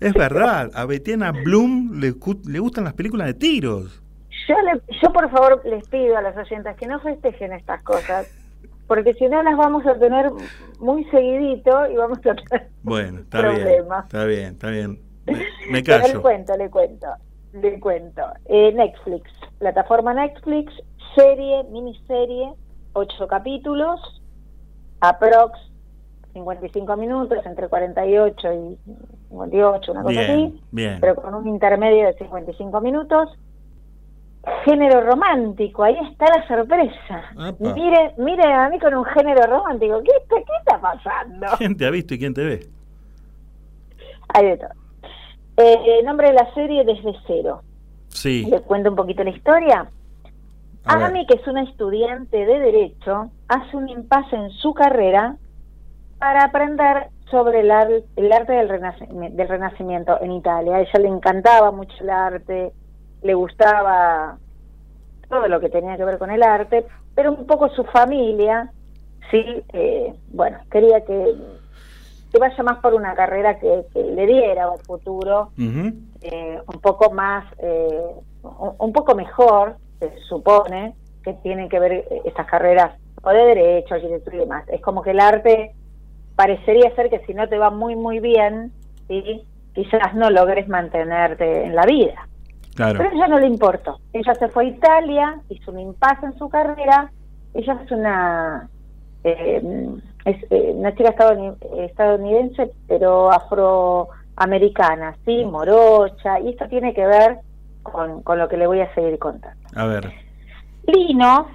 Es 0.00 0.12
verdad, 0.14 0.70
a 0.74 0.84
Betiana 0.84 1.32
Bloom 1.32 2.00
le, 2.00 2.14
le 2.46 2.58
gustan 2.58 2.84
las 2.84 2.94
películas 2.94 3.26
de 3.28 3.34
tiros. 3.34 4.02
Yo, 4.48 4.54
le- 4.62 4.80
yo 5.02 5.12
por 5.12 5.30
favor 5.30 5.62
les 5.64 5.86
pido 5.88 6.16
a 6.16 6.22
las 6.22 6.36
oyentes 6.36 6.76
que 6.76 6.86
no 6.86 7.00
festejen 7.00 7.52
estas 7.52 7.82
cosas, 7.82 8.28
porque 8.86 9.14
si 9.14 9.28
no 9.28 9.42
las 9.42 9.56
vamos 9.56 9.84
a 9.86 9.94
tener 9.98 10.30
muy 10.80 11.04
seguidito 11.06 11.88
y 11.90 11.96
vamos 11.96 12.18
a 12.18 12.34
tener... 12.34 12.68
Bueno, 12.82 13.20
está 13.20 13.40
bien, 13.42 13.54
Problema. 13.54 14.00
está 14.06 14.24
bien, 14.24 14.46
está 14.54 14.70
bien. 14.70 15.00
Me, 15.26 15.34
me 15.70 15.82
Pero 15.82 15.98
le 15.98 16.02
callo. 16.04 16.22
cuento, 16.22 16.56
le 16.56 16.70
cuento, 16.70 17.06
le 17.52 17.80
cuento. 17.80 18.22
Eh, 18.46 18.72
Netflix, 18.72 19.30
plataforma 19.58 20.14
Netflix, 20.14 20.72
serie, 21.16 21.64
miniserie, 21.70 22.52
ocho 22.92 23.26
capítulos, 23.26 24.00
aprox 25.00 25.58
55 26.32 26.96
minutos, 26.96 27.38
entre 27.46 27.68
48 27.68 28.52
y 28.52 28.78
58, 29.30 29.92
una 29.92 30.02
cosa 30.02 30.12
Bien, 30.20 30.30
así, 30.30 30.60
bien. 30.70 30.98
pero 31.00 31.16
con 31.16 31.34
un 31.34 31.48
intermedio 31.48 32.06
de 32.06 32.14
55 32.14 32.80
minutos. 32.80 33.36
Género 34.64 35.00
romántico, 35.00 35.82
ahí 35.82 35.96
está 36.10 36.26
la 36.26 36.46
sorpresa. 36.46 37.24
Apa. 37.36 37.74
Mire, 37.74 38.14
mire 38.18 38.44
a 38.52 38.68
mí 38.68 38.78
con 38.78 38.94
un 38.94 39.04
género 39.06 39.42
romántico, 39.44 40.00
¿qué 40.04 40.12
está, 40.22 40.36
qué 40.36 40.52
está 40.60 40.80
pasando? 40.80 41.46
¿Quién 41.58 41.76
te 41.76 41.84
ha 41.86 41.90
visto 41.90 42.14
y 42.14 42.18
quién 42.18 42.32
te 42.34 42.44
ve? 42.44 42.66
Hay 44.34 44.46
de 44.46 44.56
todo. 44.58 44.68
Eh, 45.56 46.02
nombre 46.04 46.28
de 46.28 46.34
la 46.34 46.52
serie 46.54 46.84
Desde 46.84 47.12
Cero. 47.26 47.62
Sí. 48.08 48.46
Le 48.48 48.60
cuento 48.62 48.90
un 48.90 48.96
poquito 48.96 49.24
la 49.24 49.30
historia. 49.30 49.90
A. 50.84 51.06
Ami, 51.06 51.26
que 51.26 51.34
es 51.34 51.46
una 51.48 51.62
estudiante 51.64 52.36
de 52.46 52.58
Derecho, 52.60 53.30
hace 53.48 53.76
un 53.76 53.88
impasse 53.88 54.36
en 54.36 54.50
su 54.50 54.72
carrera 54.74 55.36
para 56.18 56.44
aprender 56.44 57.08
sobre 57.30 57.60
el, 57.60 57.70
ar- 57.72 57.90
el 58.14 58.32
arte 58.32 58.52
del, 58.52 58.68
renaci- 58.68 59.30
del 59.32 59.48
Renacimiento 59.48 60.20
en 60.20 60.30
Italia. 60.32 60.76
A 60.76 60.80
ella 60.82 60.98
le 61.00 61.08
encantaba 61.08 61.72
mucho 61.72 61.94
el 62.00 62.10
arte, 62.10 62.72
le 63.26 63.34
gustaba 63.34 64.38
todo 65.28 65.48
lo 65.48 65.60
que 65.60 65.68
tenía 65.68 65.96
que 65.96 66.04
ver 66.04 66.18
con 66.18 66.30
el 66.30 66.42
arte, 66.42 66.86
pero 67.14 67.32
un 67.32 67.46
poco 67.46 67.68
su 67.70 67.84
familia, 67.84 68.70
sí, 69.30 69.44
eh, 69.72 70.14
bueno, 70.28 70.58
quería 70.70 71.04
que, 71.04 71.34
que 72.32 72.38
vaya 72.38 72.62
más 72.62 72.78
por 72.78 72.94
una 72.94 73.14
carrera 73.14 73.58
que, 73.58 73.84
que 73.92 74.02
le 74.02 74.26
diera 74.26 74.70
un 74.70 74.78
futuro 74.78 75.50
eh, 75.58 76.60
un 76.72 76.80
poco 76.80 77.10
más, 77.10 77.44
eh, 77.58 78.06
un, 78.42 78.74
un 78.78 78.92
poco 78.92 79.14
mejor, 79.14 79.76
se 79.98 80.16
supone, 80.28 80.94
que 81.24 81.34
tienen 81.34 81.68
que 81.68 81.80
ver 81.80 81.92
eh, 81.92 82.22
estas 82.24 82.46
carreras 82.46 82.92
o 83.22 83.30
de 83.30 83.44
derecho, 83.44 83.94
arquitectura 83.94 84.36
y 84.36 84.40
demás. 84.40 84.64
Es 84.68 84.80
como 84.80 85.02
que 85.02 85.10
el 85.10 85.20
arte 85.20 85.72
parecería 86.36 86.94
ser 86.94 87.10
que 87.10 87.18
si 87.26 87.34
no 87.34 87.48
te 87.48 87.58
va 87.58 87.70
muy, 87.70 87.96
muy 87.96 88.20
bien, 88.20 88.72
¿sí? 89.08 89.42
quizás 89.74 90.14
no 90.14 90.30
logres 90.30 90.68
mantenerte 90.68 91.64
en 91.64 91.74
la 91.74 91.84
vida. 91.84 92.28
Claro. 92.76 92.98
Pero 92.98 93.10
a 93.10 93.14
ella 93.14 93.28
no 93.28 93.38
le 93.40 93.46
importó. 93.46 93.98
Ella 94.12 94.34
se 94.34 94.48
fue 94.48 94.64
a 94.64 94.68
Italia, 94.68 95.40
hizo 95.48 95.72
un 95.72 95.80
impasse 95.80 96.26
en 96.26 96.38
su 96.38 96.48
carrera. 96.48 97.10
Ella 97.54 97.80
es 97.84 97.90
una 97.90 98.68
eh, 99.24 99.88
es 100.24 100.36
eh, 100.50 100.72
una 100.74 100.94
chica 100.94 101.16
estadouni- 101.16 101.56
estadounidense, 101.78 102.70
pero 102.86 103.32
afroamericana, 103.32 105.16
¿sí? 105.24 105.44
Morocha. 105.44 106.38
Y 106.40 106.50
esto 106.50 106.68
tiene 106.68 106.92
que 106.92 107.06
ver 107.06 107.38
con, 107.82 108.22
con 108.22 108.38
lo 108.38 108.48
que 108.48 108.56
le 108.56 108.66
voy 108.66 108.80
a 108.80 108.94
seguir 108.94 109.18
contando. 109.18 109.58
A 109.74 109.86
ver. 109.86 110.12
Lino, 110.86 111.48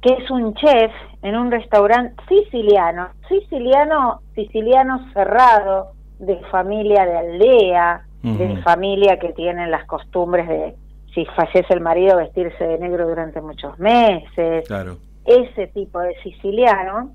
que 0.00 0.14
es 0.14 0.30
un 0.30 0.54
chef 0.54 0.92
en 1.22 1.36
un 1.36 1.50
restaurante 1.50 2.14
siciliano, 2.28 3.08
siciliano, 3.28 4.20
siciliano 4.34 5.12
cerrado, 5.12 5.92
de 6.18 6.36
familia 6.50 7.04
de 7.04 7.18
aldea, 7.18 8.05
de 8.22 8.52
Ujú. 8.52 8.62
familia 8.62 9.18
que 9.18 9.32
tienen 9.32 9.70
las 9.70 9.84
costumbres 9.86 10.48
de, 10.48 10.74
si 11.14 11.24
fallece 11.26 11.72
el 11.72 11.80
marido, 11.80 12.16
vestirse 12.16 12.64
de 12.64 12.78
negro 12.78 13.08
durante 13.08 13.40
muchos 13.40 13.78
meses, 13.78 14.66
Claro. 14.66 14.96
ese 15.24 15.68
tipo 15.68 16.00
de 16.00 16.14
siciliano. 16.22 17.12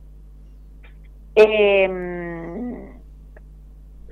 Eh, 1.36 2.90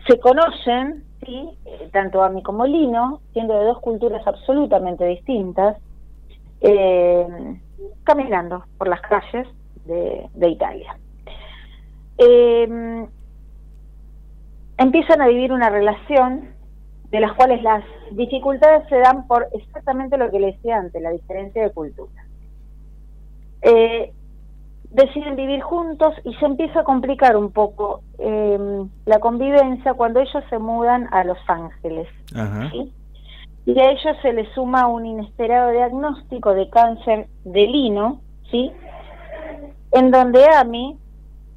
se 0.08 0.20
conocen, 0.20 1.04
¿sí? 1.26 1.50
Eh, 1.66 1.90
tanto 1.92 2.24
Ami 2.24 2.42
como 2.44 2.66
Lino, 2.66 3.22
siendo 3.34 3.58
de 3.58 3.66
dos 3.66 3.80
culturas 3.80 4.26
absolutamente 4.26 5.06
distintas, 5.06 5.78
eh, 6.62 7.26
caminando 8.04 8.66
por 8.78 8.88
las 8.88 9.02
calles 9.02 9.48
de, 9.86 10.28
de 10.34 10.50
Italia. 10.50 10.98
Eh, 12.18 13.08
empiezan 14.78 15.22
a 15.22 15.28
vivir 15.28 15.52
una 15.52 15.70
relación 15.70 16.50
de 17.12 17.20
las 17.20 17.34
cuales 17.34 17.62
las 17.64 17.84
dificultades 18.12 18.88
se 18.90 18.98
dan 19.00 19.28
por 19.28 19.48
exactamente 19.54 20.18
lo 20.18 20.30
que 20.30 20.40
les 20.40 20.56
decía 20.56 20.78
antes, 20.78 21.02
la 21.02 21.12
diferencia 21.12 21.64
de 21.64 21.72
cultura. 21.72 22.24
Eh, 23.62 24.14
deciden 24.92 25.36
vivir 25.36 25.62
juntos 25.62 26.14
y 26.24 26.34
se 26.36 26.46
empieza 26.46 26.82
a 26.82 26.84
complicar 26.84 27.36
un 27.36 27.52
poco 27.52 28.02
eh, 28.18 28.86
la 29.06 29.20
convivencia 29.20 29.94
cuando 29.94 30.20
ellos 30.20 30.44
se 30.50 30.60
mudan 30.60 31.08
a 31.12 31.24
Los 31.24 31.38
Ángeles. 31.48 32.08
Ajá. 32.36 32.70
¿sí? 32.72 32.92
Y 33.66 33.80
a 33.80 33.92
ellos 33.92 34.18
se 34.22 34.34
les 34.34 34.50
suma 34.54 34.88
un 34.88 35.06
inesperado 35.06 35.72
diagnóstico 35.72 36.54
de 36.54 36.70
cáncer 36.70 37.28
de 37.44 37.68
lino, 37.68 38.22
¿sí? 38.50 38.72
En 39.92 40.10
donde 40.10 40.44
Ami 40.56 40.98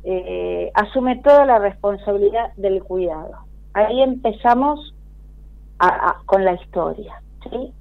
eh, 0.05 0.71
asume 0.75 1.17
toda 1.17 1.47
la 1.47 1.59
responsabilidad 1.59 2.53
del 2.57 2.83
cuidado. 2.83 3.33
Ahí 3.73 4.03
empezamos 4.03 4.95
a- 5.87 6.09
a- 6.11 6.23
con 6.27 6.45
la 6.45 6.53
historia, 6.55 7.21
¿sí? 7.43 7.73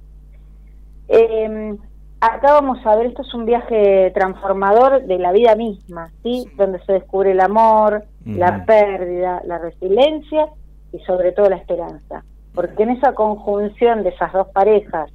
Eh, 1.08 1.76
acá 2.20 2.52
vamos 2.52 2.78
a 2.84 2.96
ver, 2.96 3.06
esto 3.06 3.22
es 3.22 3.32
un 3.34 3.44
viaje 3.44 4.10
transformador 4.14 5.04
de 5.04 5.18
la 5.18 5.32
vida 5.32 5.54
misma, 5.54 6.10
¿sí? 6.22 6.48
Donde 6.56 6.80
se 6.84 6.94
descubre 6.94 7.30
el 7.32 7.40
amor, 7.40 8.04
la 8.24 8.64
pérdida, 8.64 9.40
la 9.44 9.58
resiliencia 9.58 10.48
y 10.92 10.98
sobre 11.00 11.32
todo 11.32 11.48
la 11.48 11.56
esperanza. 11.56 12.24
Porque 12.54 12.82
en 12.82 12.90
esa 12.90 13.14
conjunción 13.14 14.02
de 14.02 14.10
esas 14.10 14.32
dos 14.32 14.48
parejas 14.48 15.10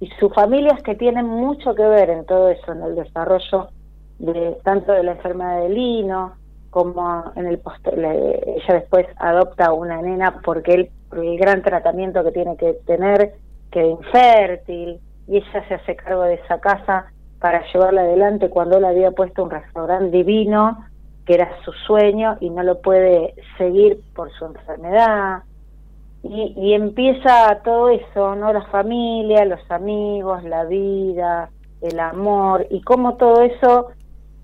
y 0.00 0.08
sus 0.18 0.32
familias 0.34 0.82
que 0.82 0.94
tienen 0.94 1.26
mucho 1.26 1.74
que 1.74 1.82
ver 1.84 2.10
en 2.10 2.24
todo 2.26 2.48
eso, 2.50 2.72
en 2.72 2.82
el 2.82 2.94
desarrollo 2.96 3.68
de 4.18 4.58
tanto 4.64 4.92
de 4.92 5.02
la 5.02 5.12
enfermedad 5.12 5.60
de 5.62 5.68
Lino 5.68 6.32
como 6.70 7.24
en 7.36 7.46
el 7.46 7.58
post 7.58 7.86
ella 7.86 8.74
después 8.74 9.06
adopta 9.18 9.72
una 9.72 10.02
nena 10.02 10.40
porque 10.44 10.74
él 10.74 10.90
el 11.16 11.38
gran 11.38 11.62
tratamiento 11.62 12.22
que 12.24 12.32
tiene 12.32 12.56
que 12.56 12.74
tener 12.86 13.34
queda 13.70 13.86
infértil 13.86 15.00
y 15.26 15.36
ella 15.38 15.68
se 15.68 15.74
hace 15.74 15.96
cargo 15.96 16.22
de 16.22 16.34
esa 16.34 16.60
casa 16.60 17.06
para 17.40 17.64
llevarla 17.72 18.02
adelante 18.02 18.48
cuando 18.48 18.78
él 18.78 18.84
había 18.84 19.10
puesto 19.10 19.42
un 19.42 19.50
restaurante 19.50 20.16
divino 20.16 20.84
que 21.26 21.34
era 21.34 21.50
su 21.64 21.72
sueño 21.72 22.36
y 22.40 22.50
no 22.50 22.62
lo 22.62 22.80
puede 22.80 23.34
seguir 23.58 24.00
por 24.14 24.30
su 24.32 24.46
enfermedad 24.46 25.42
y, 26.22 26.54
y 26.56 26.72
empieza 26.74 27.60
todo 27.64 27.90
eso, 27.90 28.34
¿no? 28.34 28.52
La 28.52 28.64
familia, 28.66 29.44
los 29.44 29.60
amigos, 29.70 30.42
la 30.44 30.64
vida, 30.64 31.50
el 31.82 32.00
amor 32.00 32.66
y 32.70 32.80
cómo 32.80 33.16
todo 33.16 33.42
eso 33.42 33.90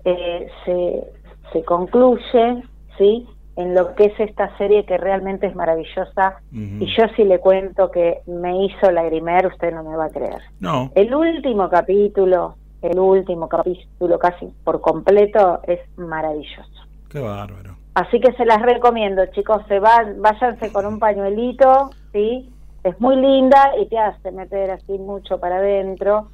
eh, 0.05 0.47
se, 0.65 1.03
se 1.51 1.63
concluye, 1.63 2.63
¿sí? 2.97 3.27
En 3.57 3.75
lo 3.75 3.95
que 3.95 4.05
es 4.05 4.19
esta 4.19 4.55
serie 4.57 4.85
que 4.85 4.97
realmente 4.97 5.45
es 5.47 5.55
maravillosa 5.55 6.37
y 6.53 6.85
yo 6.97 7.07
si 7.15 7.25
le 7.25 7.39
cuento 7.39 7.91
que 7.91 8.21
me 8.25 8.65
hizo 8.65 8.89
lagrimear, 8.91 9.47
usted 9.47 9.73
no 9.73 9.83
me 9.83 9.95
va 9.95 10.05
a 10.05 10.09
creer. 10.09 10.41
No, 10.61 10.89
El 10.95 11.13
último 11.13 11.69
capítulo, 11.69 12.55
el 12.81 12.97
último 12.97 13.49
capítulo 13.49 14.17
casi 14.19 14.47
por 14.63 14.79
completo 14.79 15.59
es 15.67 15.79
maravilloso. 15.97 16.87
qué 17.09 17.19
bárbaro. 17.19 17.75
Así 17.93 18.21
que 18.21 18.31
se 18.33 18.45
las 18.45 18.61
recomiendo, 18.61 19.25
chicos, 19.27 19.63
se 19.67 19.79
van, 19.79 20.21
váyanse 20.21 20.71
con 20.71 20.85
un 20.85 20.97
pañuelito, 20.97 21.89
¿sí? 22.13 22.49
Es 22.85 22.99
muy 23.01 23.17
linda 23.17 23.73
y 23.81 23.85
te 23.87 23.99
hace 23.99 24.31
meter 24.31 24.71
así 24.71 24.93
mucho 24.97 25.39
para 25.41 25.57
adentro, 25.57 26.29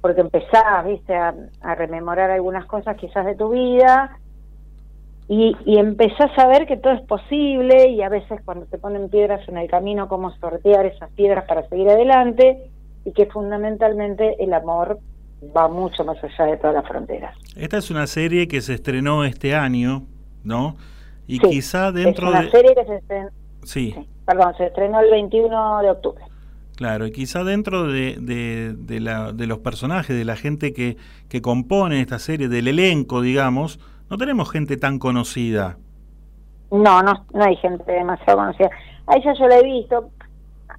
porque 0.00 0.20
empezás, 0.20 0.84
viste, 0.86 1.16
a, 1.16 1.34
a 1.62 1.74
rememorar 1.74 2.30
algunas 2.30 2.64
cosas 2.66 2.96
quizás 2.96 3.26
de 3.26 3.34
tu 3.34 3.50
vida 3.50 4.16
y, 5.32 5.56
y 5.64 5.78
empezás 5.78 6.36
a 6.36 6.48
ver 6.48 6.66
que 6.66 6.76
todo 6.76 6.92
es 6.92 7.02
posible 7.02 7.88
y 7.88 8.02
a 8.02 8.08
veces 8.08 8.40
cuando 8.44 8.66
te 8.66 8.78
ponen 8.78 9.08
piedras 9.08 9.48
en 9.48 9.58
el 9.58 9.70
camino, 9.70 10.08
cómo 10.08 10.32
sortear 10.38 10.86
esas 10.86 11.08
piedras 11.12 11.44
para 11.46 11.68
seguir 11.68 11.88
adelante 11.88 12.68
y 13.04 13.12
que 13.12 13.26
fundamentalmente 13.26 14.42
el 14.42 14.52
amor 14.52 14.98
va 15.56 15.68
mucho 15.68 16.04
más 16.04 16.16
allá 16.24 16.50
de 16.50 16.56
todas 16.56 16.74
las 16.74 16.86
fronteras. 16.88 17.34
Esta 17.56 17.78
es 17.78 17.90
una 17.92 18.08
serie 18.08 18.48
que 18.48 18.60
se 18.60 18.74
estrenó 18.74 19.24
este 19.24 19.54
año, 19.54 20.02
¿no? 20.42 20.76
Y 21.28 21.38
quizá 21.38 21.92
dentro 21.92 22.26
es 22.26 22.32
una 22.32 22.42
de... 22.42 22.50
serie 22.50 22.74
que 22.74 22.84
se 22.86 22.96
estrenó, 22.96 23.28
Sí, 23.62 23.94
perdón, 24.26 24.54
se 24.58 24.66
estrenó 24.66 24.98
el 25.00 25.10
21 25.10 25.82
de 25.82 25.90
octubre. 25.90 26.24
claro, 26.76 27.06
y 27.06 27.12
quizá 27.12 27.44
dentro 27.44 27.84
de, 27.86 28.16
de, 28.20 28.74
de 28.76 29.00
la- 29.00 29.32
de 29.32 29.46
los 29.46 29.58
personajes, 29.60 30.16
de 30.16 30.24
la 30.24 30.34
gente 30.34 30.72
que, 30.72 30.96
que 31.28 31.40
compone 31.40 32.00
esta 32.00 32.18
serie, 32.18 32.48
del 32.48 32.66
elenco, 32.68 33.20
digamos, 33.20 33.78
no 34.10 34.18
tenemos 34.18 34.50
gente 34.50 34.76
tan 34.76 34.98
conocida. 34.98 35.78
No, 36.70 37.02
no, 37.02 37.24
no 37.32 37.44
hay 37.44 37.56
gente 37.56 37.90
demasiado 37.90 38.38
conocida. 38.38 38.70
A 39.06 39.16
ella 39.16 39.32
yo 39.34 39.46
la 39.46 39.58
he 39.58 39.64
visto. 39.64 40.10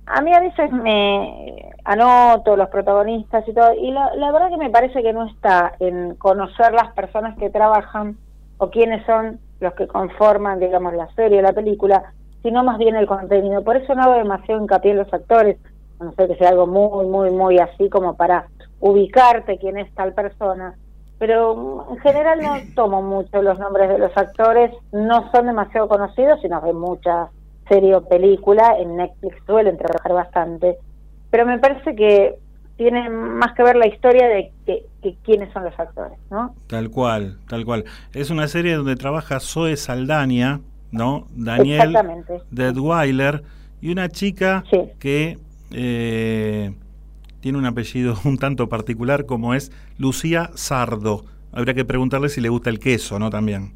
A 0.05 0.21
mí 0.21 0.33
a 0.33 0.39
veces 0.41 0.71
me 0.71 1.71
anoto 1.85 2.55
los 2.55 2.69
protagonistas 2.69 3.47
y 3.47 3.53
todo, 3.53 3.73
y 3.73 3.91
la, 3.91 4.13
la 4.15 4.31
verdad 4.31 4.49
que 4.49 4.57
me 4.57 4.69
parece 4.69 5.01
que 5.01 5.13
no 5.13 5.25
está 5.27 5.73
en 5.79 6.15
conocer 6.15 6.73
las 6.73 6.93
personas 6.93 7.37
que 7.37 7.49
trabajan 7.49 8.17
o 8.57 8.69
quiénes 8.69 9.05
son 9.05 9.39
los 9.59 9.73
que 9.73 9.87
conforman, 9.87 10.59
digamos, 10.59 10.93
la 10.93 11.07
serie, 11.13 11.41
la 11.41 11.53
película, 11.53 12.13
sino 12.43 12.63
más 12.63 12.77
bien 12.77 12.95
el 12.95 13.07
contenido. 13.07 13.63
Por 13.63 13.77
eso 13.77 13.95
no 13.95 14.03
hago 14.03 14.13
demasiado 14.13 14.61
hincapié 14.61 14.91
en 14.91 14.97
los 14.97 15.13
actores, 15.13 15.57
a 15.99 16.03
no 16.03 16.11
ser 16.13 16.29
que 16.29 16.35
sea 16.35 16.49
algo 16.49 16.67
muy, 16.67 17.05
muy, 17.05 17.31
muy 17.31 17.59
así 17.59 17.89
como 17.89 18.15
para 18.15 18.47
ubicarte 18.79 19.57
quién 19.57 19.77
es 19.77 19.93
tal 19.93 20.13
persona. 20.13 20.75
Pero 21.21 21.85
en 21.91 21.99
general 21.99 22.39
no 22.41 22.57
tomo 22.73 23.03
mucho 23.03 23.43
los 23.43 23.59
nombres 23.59 23.89
de 23.89 23.99
los 23.99 24.11
actores, 24.17 24.71
no 24.91 25.29
son 25.31 25.45
demasiado 25.45 25.87
conocidos, 25.87 26.41
sino 26.41 26.59
de 26.61 26.73
mucha 26.73 27.29
serie 27.69 27.93
o 27.93 28.01
película, 28.01 28.75
en 28.79 28.95
Netflix 28.97 29.35
suelen 29.45 29.77
trabajar 29.77 30.13
bastante, 30.13 30.77
pero 31.29 31.45
me 31.45 31.59
parece 31.59 31.95
que 31.95 32.39
tiene 32.75 33.07
más 33.11 33.53
que 33.53 33.61
ver 33.61 33.75
la 33.75 33.85
historia 33.85 34.27
de 34.29 34.51
que, 34.65 34.83
que 35.03 35.15
quiénes 35.23 35.53
son 35.53 35.63
los 35.63 35.79
actores, 35.79 36.17
¿no? 36.31 36.55
Tal 36.65 36.89
cual, 36.89 37.37
tal 37.47 37.65
cual. 37.65 37.85
Es 38.13 38.31
una 38.31 38.47
serie 38.47 38.73
donde 38.73 38.95
trabaja 38.95 39.39
Zoe 39.39 39.77
Saldaña, 39.77 40.59
¿no? 40.91 41.27
Daniel. 41.35 41.95
Deadweiler 42.49 43.43
y 43.79 43.91
una 43.91 44.09
chica 44.09 44.63
que 44.97 45.37
eh, 45.69 46.73
tiene 47.41 47.57
un 47.57 47.65
apellido 47.65 48.15
un 48.23 48.37
tanto 48.37 48.69
particular 48.69 49.25
como 49.25 49.53
es 49.53 49.71
Lucía 49.97 50.51
Sardo. 50.55 51.25
Habría 51.51 51.73
que 51.73 51.83
preguntarle 51.85 52.29
si 52.29 52.39
le 52.39 52.47
gusta 52.49 52.69
el 52.69 52.79
queso, 52.79 53.19
¿no? 53.19 53.29
También, 53.29 53.73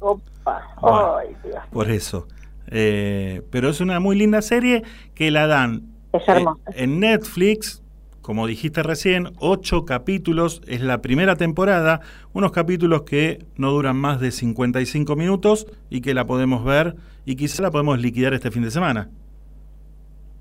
Opa, 0.00 0.74
Bueno. 0.80 1.16
ay, 1.18 1.28
Dios. 1.44 1.62
por 1.70 1.90
eso. 1.90 2.26
Eh, 2.68 3.42
pero 3.50 3.68
es 3.68 3.80
una 3.80 4.00
muy 4.00 4.16
linda 4.16 4.40
serie 4.40 4.82
que 5.14 5.30
la 5.30 5.46
dan 5.46 5.82
Es 6.12 6.22
eh, 6.22 6.32
hermosa. 6.32 6.60
en 6.74 7.00
Netflix, 7.00 7.82
como 8.22 8.46
dijiste 8.46 8.82
recién, 8.82 9.32
ocho 9.38 9.84
capítulos, 9.84 10.62
es 10.66 10.80
la 10.80 11.02
primera 11.02 11.36
temporada, 11.36 12.00
unos 12.32 12.52
capítulos 12.52 13.02
que 13.02 13.44
no 13.56 13.72
duran 13.72 13.96
más 13.96 14.20
de 14.20 14.30
55 14.30 15.16
minutos 15.16 15.66
y 15.90 16.00
que 16.00 16.14
la 16.14 16.26
podemos 16.26 16.64
ver 16.64 16.96
y 17.26 17.36
quizá 17.36 17.62
la 17.62 17.70
podemos 17.70 17.98
liquidar 18.00 18.32
este 18.32 18.50
fin 18.50 18.62
de 18.62 18.70
semana. 18.70 19.10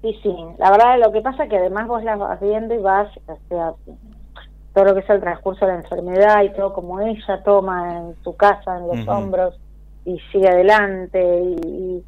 Sí, 0.01 0.17
sí, 0.23 0.35
la 0.57 0.71
verdad 0.71 0.99
lo 0.99 1.11
que 1.11 1.21
pasa 1.21 1.43
es 1.43 1.49
que 1.49 1.57
además 1.57 1.87
vos 1.87 2.03
la 2.03 2.15
vas 2.15 2.39
viendo 2.39 2.73
y 2.73 2.79
vas, 2.79 3.07
o 3.27 3.37
sea, 3.47 3.73
todo 4.73 4.85
lo 4.85 4.93
que 4.95 5.01
es 5.01 5.09
el 5.09 5.21
transcurso 5.21 5.65
de 5.65 5.73
la 5.73 5.77
enfermedad 5.79 6.43
y 6.43 6.49
todo 6.53 6.73
como 6.73 6.99
ella 7.01 7.43
toma 7.43 7.97
en 7.97 8.15
su 8.23 8.35
casa, 8.35 8.77
en 8.77 8.87
los 8.87 9.07
hombros 9.07 9.59
y 10.05 10.17
sigue 10.31 10.49
adelante 10.49 11.21
y, 11.43 12.03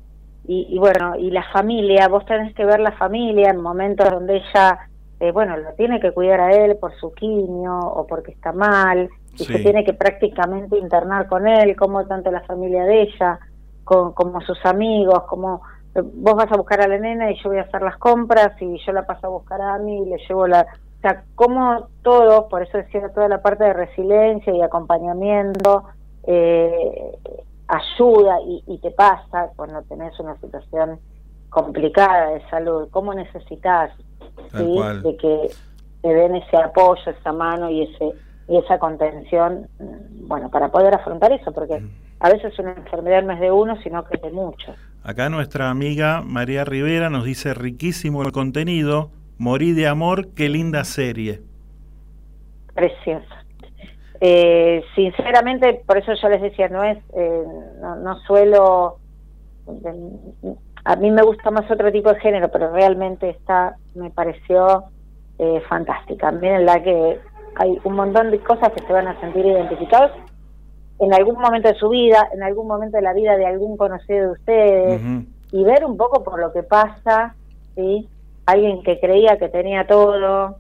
y, 0.48 0.68
y 0.70 0.80
bueno, 0.80 1.16
y 1.18 1.30
la 1.30 1.44
familia, 1.52 2.08
vos 2.08 2.26
tenés 2.26 2.56
que 2.56 2.66
ver 2.66 2.80
la 2.80 2.94
familia 2.94 3.52
en 3.52 3.62
momentos 3.62 4.10
donde 4.10 4.38
ella, 4.38 4.80
eh, 5.20 5.32
bueno, 5.32 5.56
lo 5.58 5.74
tiene 5.74 6.00
que 6.00 6.12
cuidar 6.12 6.42
a 6.42 6.52
él 6.52 6.78
por 6.78 6.96
su 6.96 7.14
quimio 7.14 7.78
o 7.78 8.08
porque 8.08 8.32
está 8.32 8.54
mal 8.54 9.08
y 9.38 9.46
se 9.46 9.60
tiene 9.60 9.84
que 9.84 9.94
prácticamente 9.94 10.78
internar 10.78 11.28
con 11.28 11.48
él, 11.48 11.76
como 11.76 12.06
tanto 12.06 12.32
la 12.32 12.42
familia 12.42 12.86
de 12.86 13.04
ella, 13.04 13.40
con, 13.84 14.14
como 14.14 14.42
sus 14.42 14.64
amigos, 14.66 15.24
como 15.24 15.62
vos 15.96 16.36
vas 16.36 16.52
a 16.52 16.58
buscar 16.58 16.82
a 16.82 16.88
la 16.88 16.98
nena 16.98 17.32
y 17.32 17.36
yo 17.42 17.50
voy 17.50 17.60
a 17.60 17.64
hacer 17.64 17.82
las 17.82 17.98
compras 17.98 18.60
y 18.62 18.80
yo 18.86 18.92
la 18.92 19.06
paso 19.06 19.28
a 19.28 19.30
buscar 19.30 19.62
a 19.62 19.78
mí 19.80 20.02
y 20.02 20.06
le 20.06 20.18
llevo 20.28 20.48
la... 20.48 20.62
O 20.62 21.02
sea, 21.02 21.24
como 21.36 21.90
todo, 22.02 22.48
por 22.48 22.64
eso 22.64 22.78
decía 22.78 23.10
toda 23.10 23.28
la 23.28 23.42
parte 23.42 23.66
de 23.66 23.74
resiliencia 23.74 24.54
y 24.54 24.62
acompañamiento, 24.62 25.84
eh, 26.26 27.18
ayuda 27.68 28.40
y, 28.48 28.64
y 28.68 28.78
te 28.80 28.92
pasa 28.92 29.52
cuando 29.56 29.82
tenés 29.84 30.18
una 30.20 30.40
situación 30.40 31.00
complicada 31.50 32.30
de 32.30 32.50
salud, 32.50 32.88
cómo 32.90 33.14
necesitas 33.14 33.92
de 34.54 35.18
que 35.18 35.52
te 36.02 36.14
den 36.14 36.36
ese 36.36 36.58
apoyo, 36.58 37.12
esa 37.12 37.32
mano 37.32 37.70
y 37.70 37.84
ese 37.84 38.14
y 38.48 38.58
esa 38.58 38.78
contención, 38.78 39.68
mm, 39.80 40.28
bueno, 40.28 40.50
para 40.50 40.70
poder 40.70 40.94
afrontar 40.94 41.32
eso, 41.32 41.52
porque 41.52 41.82
a 42.20 42.30
veces 42.30 42.58
una 42.60 42.74
enfermedad 42.74 43.24
no 43.24 43.34
es 43.34 43.40
de 43.40 43.52
uno, 43.52 43.78
sino 43.82 44.04
que 44.04 44.18
es 44.18 44.22
de 44.22 44.32
muchos. 44.32 44.76
Acá 45.06 45.28
nuestra 45.28 45.70
amiga 45.70 46.22
María 46.22 46.64
Rivera 46.64 47.10
nos 47.10 47.26
dice 47.26 47.54
riquísimo 47.54 48.24
el 48.24 48.32
contenido, 48.32 49.12
Morí 49.38 49.74
de 49.74 49.88
amor, 49.88 50.30
qué 50.34 50.48
linda 50.48 50.86
serie. 50.86 51.42
Preciosa. 52.74 53.44
Eh, 54.22 54.82
sinceramente, 54.96 55.82
por 55.86 55.98
eso 55.98 56.14
yo 56.14 56.30
les 56.30 56.42
decía, 56.42 56.70
no 56.70 56.86
es, 56.86 56.98
eh, 57.18 57.44
no, 57.82 57.98
no 57.98 58.18
suelo, 58.20 59.00
a 60.86 60.96
mí 60.96 61.12
me 61.12 61.24
gusta 61.24 61.52
más 61.52 61.70
otro 61.70 61.92
tipo 61.92 62.14
de 62.14 62.22
género, 62.22 62.50
pero 62.50 62.72
realmente 62.72 63.32
esta 63.32 63.76
me 63.96 64.10
pareció 64.10 64.86
eh, 65.40 65.62
fantástica. 65.68 66.32
Miren 66.32 66.66
la 66.66 66.82
que 66.82 67.20
hay 67.58 67.78
un 67.84 67.96
montón 67.96 68.32
de 68.32 68.40
cosas 68.40 68.72
que 68.72 68.86
se 68.86 68.94
van 68.94 69.10
a 69.10 69.20
sentir 69.20 69.46
identificados 69.46 70.12
en 71.04 71.14
algún 71.14 71.36
momento 71.40 71.68
de 71.68 71.76
su 71.76 71.90
vida, 71.90 72.30
en 72.34 72.44
algún 72.44 72.68
momento 72.68 72.98
de 72.98 73.04
la 73.04 73.14
vida 73.14 73.36
de 73.36 73.46
algún 73.46 73.78
conocido 73.78 74.28
de 74.28 74.32
ustedes, 74.32 75.02
y 75.52 75.64
ver 75.64 75.86
un 75.86 75.98
poco 75.98 76.24
por 76.24 76.40
lo 76.40 76.52
que 76.54 76.64
pasa, 76.64 77.36
¿sí? 77.76 78.08
Alguien 78.46 78.84
que 78.84 79.00
creía 79.00 79.38
que 79.38 79.50
tenía 79.50 79.86
todo, 79.86 80.58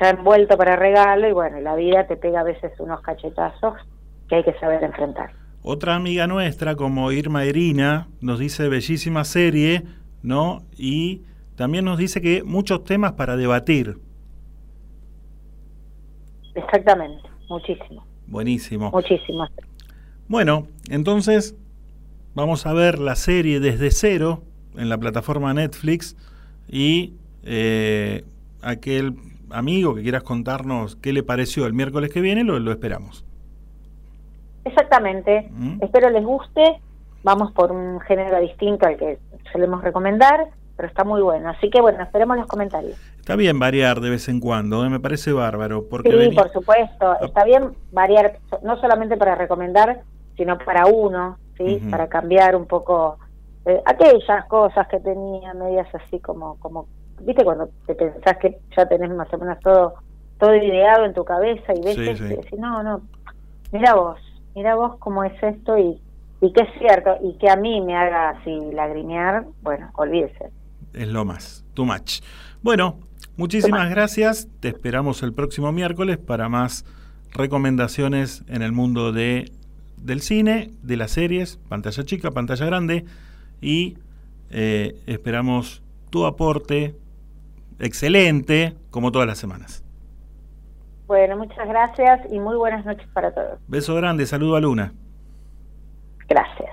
ya 0.00 0.10
envuelto 0.10 0.56
para 0.56 0.76
regalo, 0.76 1.28
y 1.28 1.32
bueno, 1.32 1.60
la 1.60 1.74
vida 1.74 2.06
te 2.06 2.16
pega 2.16 2.40
a 2.40 2.44
veces 2.44 2.72
unos 2.78 3.00
cachetazos 3.00 3.74
que 4.28 4.36
hay 4.36 4.44
que 4.44 4.54
saber 4.58 4.82
enfrentar. 4.82 5.30
Otra 5.62 5.94
amiga 5.94 6.26
nuestra, 6.26 6.76
como 6.76 7.10
Irma 7.10 7.44
Irina, 7.44 8.08
nos 8.20 8.38
dice 8.38 8.68
bellísima 8.68 9.24
serie, 9.24 9.82
¿no? 10.22 10.62
Y 10.76 11.22
también 11.56 11.84
nos 11.84 11.98
dice 11.98 12.20
que 12.20 12.42
muchos 12.44 12.84
temas 12.84 13.12
para 13.12 13.36
debatir. 13.36 13.98
Exactamente, 16.54 17.28
muchísimo, 17.48 18.04
Buenísimo. 18.26 18.90
muchísimo. 18.90 19.46
Bueno, 20.28 20.66
entonces 20.90 21.54
vamos 22.34 22.66
a 22.66 22.72
ver 22.72 22.98
la 22.98 23.14
serie 23.16 23.60
desde 23.60 23.90
cero 23.90 24.42
en 24.76 24.88
la 24.88 24.98
plataforma 24.98 25.54
Netflix 25.54 26.16
y 26.68 27.14
eh, 27.44 28.24
aquel 28.62 29.14
amigo 29.50 29.94
que 29.94 30.02
quieras 30.02 30.22
contarnos 30.22 30.96
qué 30.96 31.12
le 31.12 31.22
pareció 31.22 31.66
el 31.66 31.72
miércoles 31.72 32.12
que 32.12 32.20
viene, 32.20 32.44
lo, 32.44 32.58
lo 32.58 32.72
esperamos. 32.72 33.24
Exactamente. 34.64 35.48
Mm. 35.52 35.78
Espero 35.82 36.10
les 36.10 36.24
guste. 36.24 36.80
Vamos 37.22 37.52
por 37.52 37.72
un 37.72 38.00
género 38.00 38.40
distinto 38.40 38.86
al 38.86 38.96
que 38.96 39.18
solemos 39.52 39.82
recomendar, 39.82 40.48
pero 40.76 40.88
está 40.88 41.04
muy 41.04 41.22
bueno. 41.22 41.50
Así 41.50 41.70
que 41.70 41.80
bueno, 41.80 42.02
esperemos 42.02 42.36
los 42.36 42.46
comentarios. 42.46 42.96
Está 43.26 43.34
bien 43.34 43.58
variar 43.58 44.00
de 44.00 44.08
vez 44.10 44.28
en 44.28 44.38
cuando, 44.38 44.84
¿eh? 44.84 44.88
me 44.88 45.00
parece 45.00 45.32
bárbaro. 45.32 45.88
Porque 45.88 46.12
Sí, 46.12 46.32
por 46.32 46.48
supuesto. 46.52 47.16
Está 47.20 47.42
bien 47.44 47.72
variar, 47.90 48.38
no 48.62 48.80
solamente 48.80 49.16
para 49.16 49.34
recomendar, 49.34 50.02
sino 50.36 50.56
para 50.58 50.86
uno, 50.86 51.36
¿sí? 51.56 51.82
Para 51.90 52.06
cambiar 52.06 52.54
un 52.54 52.66
poco 52.66 53.18
eh, 53.64 53.82
aquellas 53.84 54.44
cosas 54.46 54.86
que 54.86 55.00
tenía 55.00 55.52
medias 55.54 55.88
así 55.92 56.20
como, 56.20 56.56
como, 56.60 56.86
viste 57.20 57.42
cuando 57.42 57.68
te 57.88 57.96
pensás 57.96 58.36
que 58.36 58.60
ya 58.76 58.86
tenés 58.86 59.10
más 59.10 59.26
o 59.34 59.38
menos 59.38 59.58
todo, 59.58 59.94
todo 60.38 60.54
ideado 60.54 61.04
en 61.04 61.12
tu 61.12 61.24
cabeza 61.24 61.74
y 61.74 61.80
ves 61.82 61.96
Sí, 61.96 62.14
sí. 62.16 62.24
y 62.26 62.36
decís, 62.36 62.58
no, 62.60 62.80
no, 62.84 63.00
mira 63.72 63.96
vos, 63.96 64.20
mira 64.54 64.76
vos 64.76 64.98
cómo 65.00 65.24
es 65.24 65.32
esto 65.42 65.76
y, 65.76 66.00
y 66.42 66.52
que 66.52 66.60
es 66.62 66.68
cierto, 66.78 67.16
y 67.24 67.32
que 67.38 67.50
a 67.50 67.56
mí 67.56 67.80
me 67.80 67.96
haga 67.96 68.28
así 68.38 68.56
lagrimear, 68.72 69.46
bueno, 69.62 69.90
olvídese. 69.96 70.50
es 70.94 71.08
lo 71.08 71.24
más, 71.24 71.64
too 71.74 71.84
much. 71.84 72.20
Bueno, 72.62 72.98
muchísimas 73.36 73.90
gracias. 73.90 74.48
Te 74.60 74.68
esperamos 74.68 75.22
el 75.22 75.32
próximo 75.32 75.72
miércoles 75.72 76.18
para 76.18 76.48
más 76.48 76.84
recomendaciones 77.32 78.44
en 78.48 78.62
el 78.62 78.72
mundo 78.72 79.12
de 79.12 79.50
del 79.96 80.20
cine, 80.20 80.70
de 80.82 80.96
las 80.96 81.10
series, 81.10 81.56
pantalla 81.68 82.04
chica, 82.04 82.30
pantalla 82.30 82.64
grande 82.66 83.04
y 83.60 83.98
eh, 84.50 84.94
esperamos 85.06 85.82
tu 86.10 86.26
aporte 86.26 86.94
excelente 87.78 88.76
como 88.90 89.10
todas 89.10 89.26
las 89.26 89.38
semanas. 89.38 89.84
Bueno, 91.06 91.36
muchas 91.36 91.68
gracias 91.68 92.20
y 92.30 92.38
muy 92.38 92.56
buenas 92.56 92.84
noches 92.84 93.06
para 93.12 93.32
todos. 93.32 93.58
Beso 93.68 93.94
grande, 93.94 94.26
saludo 94.26 94.56
a 94.56 94.60
Luna. 94.60 94.92
Gracias. 96.28 96.70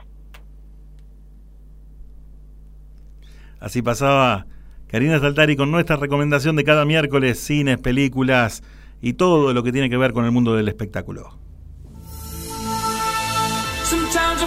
Así 3.60 3.82
pasaba 3.82 4.46
Karina 4.94 5.20
Saltari 5.20 5.56
con 5.56 5.72
nuestra 5.72 5.96
recomendación 5.96 6.56
de 6.56 6.64
cada 6.64 6.86
miércoles, 6.86 7.40
cines, 7.40 7.80
películas 7.80 8.62
y 9.02 9.14
todo 9.14 9.52
lo 9.52 9.64
que 9.64 9.72
tiene 9.72 9.90
que 9.90 9.98
ver 9.98 10.14
con 10.14 10.24
el 10.24 10.30
mundo 10.30 10.56
del 10.56 10.68
espectáculo. 10.68 11.36
Sometimes 13.90 14.44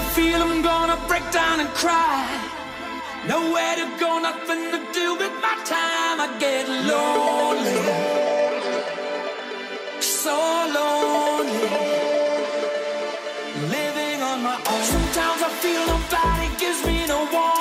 I 15.43 15.48
feel 15.60 15.86
nobody 15.86 16.48
gives 16.59 16.85
me 16.86 17.06
no 17.06 17.28
warning. 17.32 17.56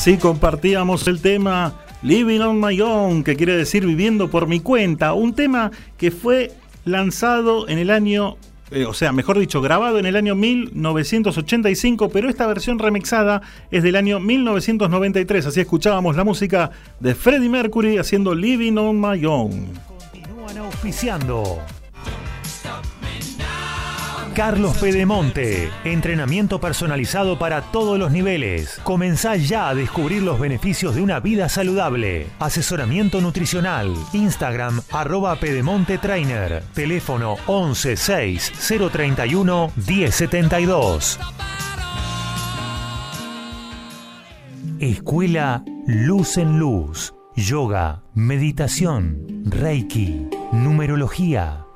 Así 0.00 0.16
compartíamos 0.16 1.06
el 1.08 1.20
tema 1.20 1.74
Living 2.00 2.40
on 2.40 2.58
My 2.58 2.80
Own, 2.80 3.22
que 3.22 3.36
quiere 3.36 3.54
decir 3.54 3.84
viviendo 3.84 4.30
por 4.30 4.46
mi 4.46 4.60
cuenta, 4.60 5.12
un 5.12 5.34
tema 5.34 5.70
que 5.98 6.10
fue 6.10 6.52
lanzado 6.86 7.68
en 7.68 7.76
el 7.76 7.90
año, 7.90 8.38
eh, 8.70 8.86
o 8.86 8.94
sea, 8.94 9.12
mejor 9.12 9.38
dicho, 9.38 9.60
grabado 9.60 9.98
en 9.98 10.06
el 10.06 10.16
año 10.16 10.34
1985, 10.34 12.08
pero 12.08 12.30
esta 12.30 12.46
versión 12.46 12.78
remixada 12.78 13.42
es 13.70 13.82
del 13.82 13.94
año 13.94 14.20
1993, 14.20 15.44
así 15.44 15.60
escuchábamos 15.60 16.16
la 16.16 16.24
música 16.24 16.70
de 16.98 17.14
Freddie 17.14 17.50
Mercury 17.50 17.98
haciendo 17.98 18.34
Living 18.34 18.78
on 18.78 18.98
My 18.98 19.22
Own. 19.26 19.68
Continúan 19.86 20.56
auspiciando. 20.56 21.58
Carlos 24.34 24.76
Pedemonte, 24.78 25.70
entrenamiento 25.84 26.60
personalizado 26.60 27.38
para 27.38 27.62
todos 27.62 27.98
los 27.98 28.12
niveles. 28.12 28.80
Comenzá 28.84 29.36
ya 29.36 29.68
a 29.68 29.74
descubrir 29.74 30.22
los 30.22 30.38
beneficios 30.38 30.94
de 30.94 31.02
una 31.02 31.20
vida 31.20 31.48
saludable. 31.48 32.26
Asesoramiento 32.38 33.20
nutricional. 33.20 33.92
Instagram 34.12 34.80
arroba 34.92 35.36
Pedemonte 35.36 35.98
Trainer. 35.98 36.62
Teléfono 36.74 37.36
11 37.46 37.96
6 37.96 38.52
031 38.92 39.72
1072. 39.76 41.18
Escuela 44.78 45.64
Luz 45.86 46.38
en 46.38 46.58
Luz. 46.58 47.14
Yoga, 47.36 48.02
meditación, 48.14 49.44
Reiki, 49.46 50.28
numerología, 50.52 51.64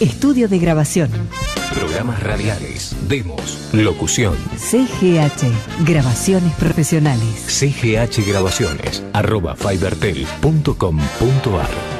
Estudio 0.00 0.48
de 0.48 0.58
grabación. 0.58 1.10
Programas 1.74 2.22
radiales, 2.22 2.96
demos, 3.06 3.68
locución. 3.72 4.34
CGH, 4.56 5.84
grabaciones 5.84 6.54
profesionales. 6.54 7.44
CGH 7.46 8.26
Grabaciones, 8.26 9.02
arroba 9.12 9.54
fibertel.com.ar. 9.56 11.99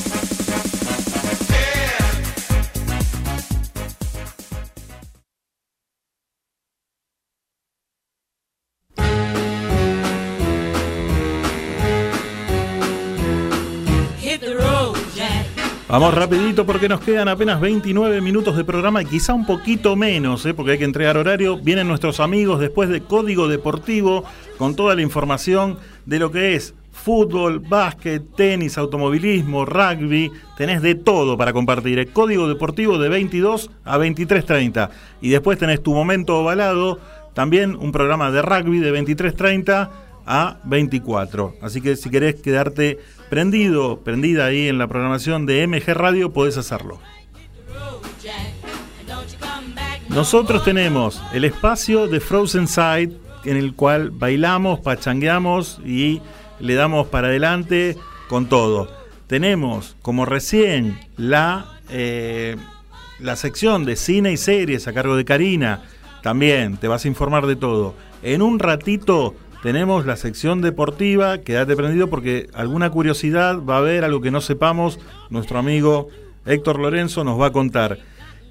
Vamos 15.91 16.13
rapidito 16.13 16.65
porque 16.65 16.87
nos 16.87 17.01
quedan 17.01 17.27
apenas 17.27 17.59
29 17.59 18.21
minutos 18.21 18.55
de 18.55 18.63
programa 18.63 19.01
y 19.01 19.05
quizá 19.05 19.33
un 19.33 19.45
poquito 19.45 19.97
menos, 19.97 20.45
¿eh? 20.45 20.53
porque 20.53 20.71
hay 20.71 20.77
que 20.77 20.85
entregar 20.85 21.17
horario. 21.17 21.57
Vienen 21.57 21.89
nuestros 21.89 22.21
amigos 22.21 22.61
después 22.61 22.87
de 22.87 23.01
Código 23.01 23.49
Deportivo 23.49 24.23
con 24.57 24.73
toda 24.77 24.95
la 24.95 25.01
información 25.01 25.77
de 26.05 26.19
lo 26.19 26.31
que 26.31 26.55
es 26.55 26.73
fútbol, 26.93 27.59
básquet, 27.59 28.23
tenis, 28.37 28.77
automovilismo, 28.77 29.65
rugby. 29.65 30.31
Tenés 30.55 30.81
de 30.81 30.95
todo 30.95 31.37
para 31.37 31.51
compartir. 31.51 31.99
El 31.99 32.07
Código 32.13 32.47
Deportivo 32.47 32.97
de 32.97 33.09
22 33.09 33.69
a 33.83 33.97
23.30. 33.97 34.89
Y 35.19 35.31
después 35.31 35.57
tenés 35.57 35.83
tu 35.83 35.93
momento 35.93 36.37
ovalado, 36.39 36.99
también 37.33 37.75
un 37.75 37.91
programa 37.91 38.31
de 38.31 38.41
rugby 38.41 38.79
de 38.79 38.93
23.30 38.93 39.89
a 40.25 40.57
24. 40.63 41.55
Así 41.61 41.81
que 41.81 41.97
si 41.97 42.09
querés 42.09 42.35
quedarte 42.35 42.97
prendido, 43.31 44.01
prendida 44.01 44.47
ahí 44.47 44.67
en 44.67 44.77
la 44.77 44.87
programación 44.87 45.45
de 45.45 45.65
MG 45.65 45.93
Radio, 45.93 46.33
podés 46.33 46.57
hacerlo. 46.57 46.99
Nosotros 50.09 50.65
tenemos 50.65 51.23
el 51.31 51.45
espacio 51.45 52.07
de 52.07 52.19
Frozen 52.19 52.67
Side 52.67 53.13
en 53.45 53.55
el 53.55 53.73
cual 53.73 54.09
bailamos, 54.11 54.81
pachangueamos 54.81 55.79
y 55.85 56.21
le 56.59 56.75
damos 56.75 57.07
para 57.07 57.29
adelante 57.29 57.95
con 58.27 58.47
todo. 58.47 58.91
Tenemos 59.27 59.95
como 60.01 60.25
recién 60.25 60.99
la, 61.15 61.79
eh, 61.89 62.57
la 63.17 63.37
sección 63.37 63.85
de 63.85 63.95
cine 63.95 64.33
y 64.33 64.37
series 64.37 64.89
a 64.89 64.93
cargo 64.93 65.15
de 65.15 65.23
Karina. 65.23 65.83
También 66.21 66.75
te 66.75 66.89
vas 66.89 67.05
a 67.05 67.07
informar 67.07 67.47
de 67.47 67.55
todo. 67.55 67.95
En 68.23 68.41
un 68.41 68.59
ratito 68.59 69.35
tenemos 69.61 70.05
la 70.05 70.15
sección 70.15 70.61
deportiva, 70.61 71.37
quédate 71.39 71.75
prendido 71.75 72.09
porque 72.09 72.49
alguna 72.53 72.89
curiosidad 72.89 73.59
va 73.63 73.75
a 73.75 73.79
haber, 73.79 74.03
algo 74.03 74.21
que 74.21 74.31
no 74.31 74.41
sepamos, 74.41 74.99
nuestro 75.29 75.59
amigo 75.59 76.09
Héctor 76.45 76.79
Lorenzo 76.79 77.23
nos 77.23 77.39
va 77.39 77.47
a 77.47 77.51
contar. 77.51 77.99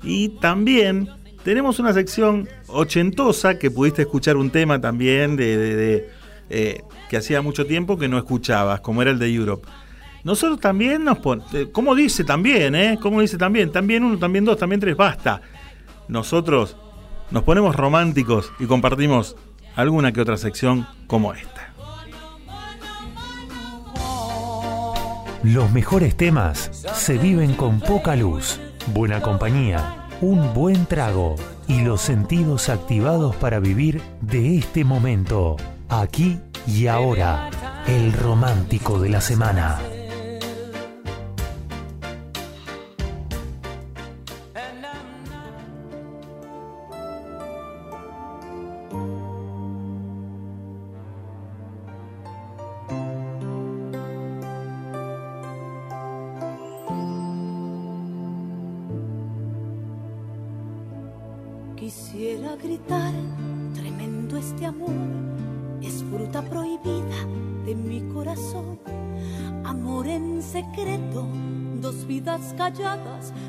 Y 0.03 0.31
también 0.41 1.09
tenemos 1.43 1.79
una 1.81 1.93
sección 1.93 2.49
ochentosa 2.69 3.59
que 3.59 3.71
pudiste 3.71 4.03
escuchar 4.03 4.37
un 4.37 4.51
tema 4.51 4.81
también 4.81 5.37
de, 5.37 6.09
eh, 6.49 6.83
que 7.09 7.17
hacía 7.17 7.43
mucho 7.43 7.67
tiempo 7.67 7.99
que 7.99 8.09
no 8.09 8.17
escuchabas, 8.17 8.81
como 8.81 9.03
era 9.03 9.11
el 9.11 9.19
de 9.19 9.35
Europe. 9.35 9.67
Nosotros 10.23 10.61
también 10.61 11.03
nos 11.05 11.19
ponemos, 11.19 11.51
¿cómo 11.73 11.95
dice 11.95 12.25
también, 12.25 12.75
eh? 12.75 12.99
¿Cómo 13.01 13.21
dice 13.21 13.39
también? 13.39 13.73
También 13.73 14.05
uno, 14.05 14.19
también 14.19 14.45
dos, 14.45 14.59
también 14.59 14.81
tres, 14.81 14.97
basta. 14.97 15.41
Nosotros 16.09 16.77
nos 17.31 17.43
ponemos 17.43 17.75
románticos 17.75 18.53
y 18.59 18.67
compartimos 18.67 19.37
alguna 19.81 20.13
que 20.13 20.21
otra 20.21 20.37
sección 20.37 20.87
como 21.07 21.35
esta. 21.35 21.73
Los 25.43 25.71
mejores 25.73 26.17
temas 26.17 26.71
se 26.95 27.17
viven 27.17 27.55
con 27.55 27.81
poca 27.81 28.15
luz, 28.15 28.61
buena 28.93 29.23
compañía, 29.23 30.07
un 30.21 30.53
buen 30.53 30.85
trago 30.85 31.37
y 31.67 31.81
los 31.81 32.03
sentidos 32.03 32.69
activados 32.69 33.37
para 33.37 33.59
vivir 33.59 34.03
de 34.21 34.59
este 34.59 34.85
momento, 34.85 35.57
aquí 35.89 36.39
y 36.67 36.89
ahora, 36.89 37.49
el 37.87 38.13
romántico 38.13 39.01
de 39.01 39.09
la 39.09 39.23
semana. 39.23 39.79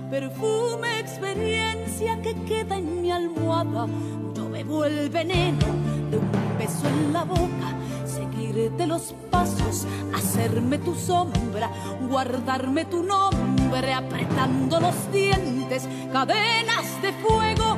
Perfume, 0.09 0.99
experiencia 0.99 2.21
que 2.21 2.33
queda 2.45 2.77
en 2.77 3.01
mi 3.01 3.11
almohada. 3.11 3.87
Yo 4.35 4.49
bebo 4.49 4.85
el 4.85 5.09
veneno 5.09 5.65
de 6.09 6.17
un 6.17 6.31
beso 6.57 6.87
en 6.87 7.13
la 7.13 7.23
boca, 7.23 7.75
seguirte 8.05 8.87
los 8.87 9.13
pasos, 9.29 9.85
hacerme 10.15 10.77
tu 10.79 10.95
sombra, 10.95 11.69
guardarme 12.09 12.85
tu 12.85 13.03
nombre, 13.03 13.93
apretando 13.93 14.79
los 14.79 15.11
dientes, 15.11 15.87
cadenas 16.11 17.01
de 17.01 17.13
fuego 17.13 17.70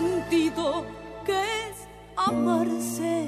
sentido 0.00 0.84
que 1.24 1.32
es 1.32 1.76
amarse. 2.16 3.26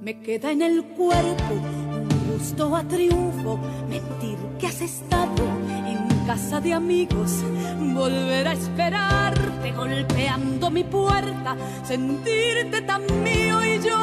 Me 0.00 0.20
queda 0.20 0.52
en 0.52 0.62
el 0.62 0.84
cuerpo 0.84 1.54
un 1.54 2.32
gusto 2.32 2.76
a 2.76 2.82
triunfo, 2.84 3.58
mentir 3.88 4.38
que 4.58 4.66
has 4.66 4.80
estado 4.80 5.44
en 5.86 6.26
casa 6.26 6.60
de 6.60 6.72
amigos, 6.72 7.42
volver 7.94 8.48
a 8.48 8.52
esperarte 8.52 9.72
golpeando 9.72 10.70
mi 10.70 10.84
puerta, 10.84 11.56
sentirte 11.84 12.82
tan 12.82 13.02
mío 13.22 13.64
y 13.64 13.80
yo 13.80 13.98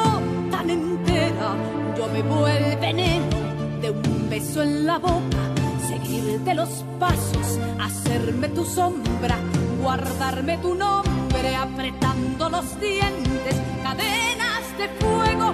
tan 0.50 0.70
entera. 0.70 1.54
Yo 1.96 2.06
me 2.08 2.22
vuelvo 2.22 2.80
veneno 2.80 3.36
de 3.80 3.90
un 3.90 4.30
beso 4.30 4.62
en 4.62 4.86
la 4.86 4.98
boca, 4.98 5.55
seguirte 5.86 6.54
los 6.54 6.84
pasos, 6.98 7.58
hacerme 7.80 8.48
tu 8.48 8.64
sombra, 8.64 9.36
guardarme 9.80 10.58
tu 10.58 10.74
nombre, 10.74 11.54
apretando 11.54 12.48
los 12.48 12.80
dientes, 12.80 13.56
cadenas 13.82 14.64
de 14.78 14.88
fuego 15.00 15.52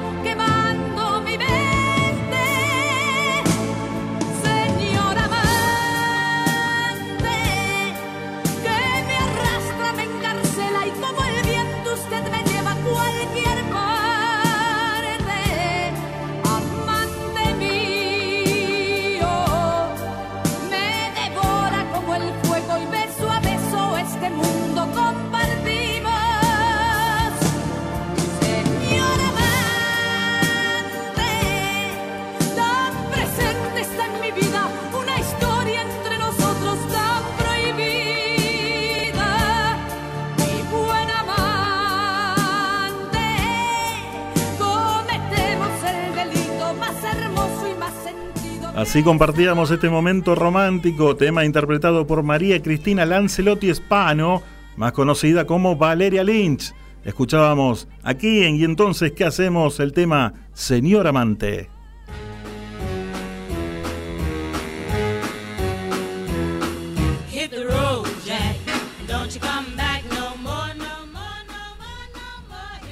Así 48.93 49.03
compartíamos 49.03 49.71
este 49.71 49.89
momento 49.89 50.35
romántico, 50.35 51.17
tema 51.17 51.47
interpretado 51.47 52.07
por 52.07 52.23
María 52.23 52.61
Cristina 52.61 53.07
Lancelotti 53.07 53.71
Espano, 53.71 54.43
más 54.77 54.93
conocida 54.93 55.47
como 55.47 55.77
Valeria 55.77 56.23
Lynch. 56.23 56.75
Escuchábamos 57.03 57.89
aquí 58.03 58.45
en 58.45 58.57
Y 58.57 58.65
entonces, 58.65 59.13
¿qué 59.13 59.25
hacemos? 59.25 59.81
El 59.81 59.95
tema 59.95 60.35
Señor 60.53 61.07
Amante. 61.07 61.72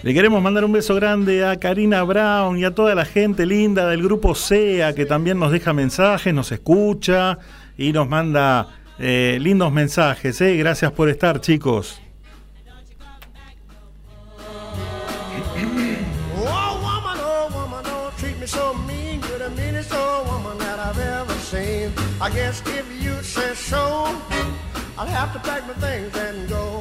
Le 0.02 0.14
queremos 0.14 0.42
mandar 0.42 0.64
un 0.64 0.72
beso 0.72 0.94
grande 0.94 1.44
a 1.44 1.60
Karina 1.60 2.02
Brown 2.04 2.56
y 2.56 2.64
a 2.64 2.74
toda 2.74 2.94
la 2.94 3.04
gente 3.04 3.44
linda 3.44 3.86
del 3.86 4.02
grupo 4.02 4.34
SEA 4.34 4.94
que 4.94 5.04
también 5.04 5.38
nos 5.38 5.52
deja 5.52 5.74
mensajes, 5.74 6.32
nos 6.32 6.50
escucha 6.52 7.38
y 7.76 7.92
nos 7.92 8.08
manda 8.08 8.68
eh, 8.98 9.36
lindos 9.38 9.70
mensajes. 9.70 10.40
¿eh? 10.40 10.56
Gracias 10.56 10.92
por 10.92 11.10
estar, 11.10 11.40
chicos. 11.42 12.00
I 22.22 22.28
guess 22.28 22.62
if 22.66 23.02
you 23.02 23.14
say 23.22 23.54
so, 23.54 24.14
I'll 24.98 25.06
have 25.06 25.32
to 25.32 25.38
pack 25.38 25.66
my 25.66 25.72
things 25.74 26.14
and 26.14 26.48
go. 26.50 26.79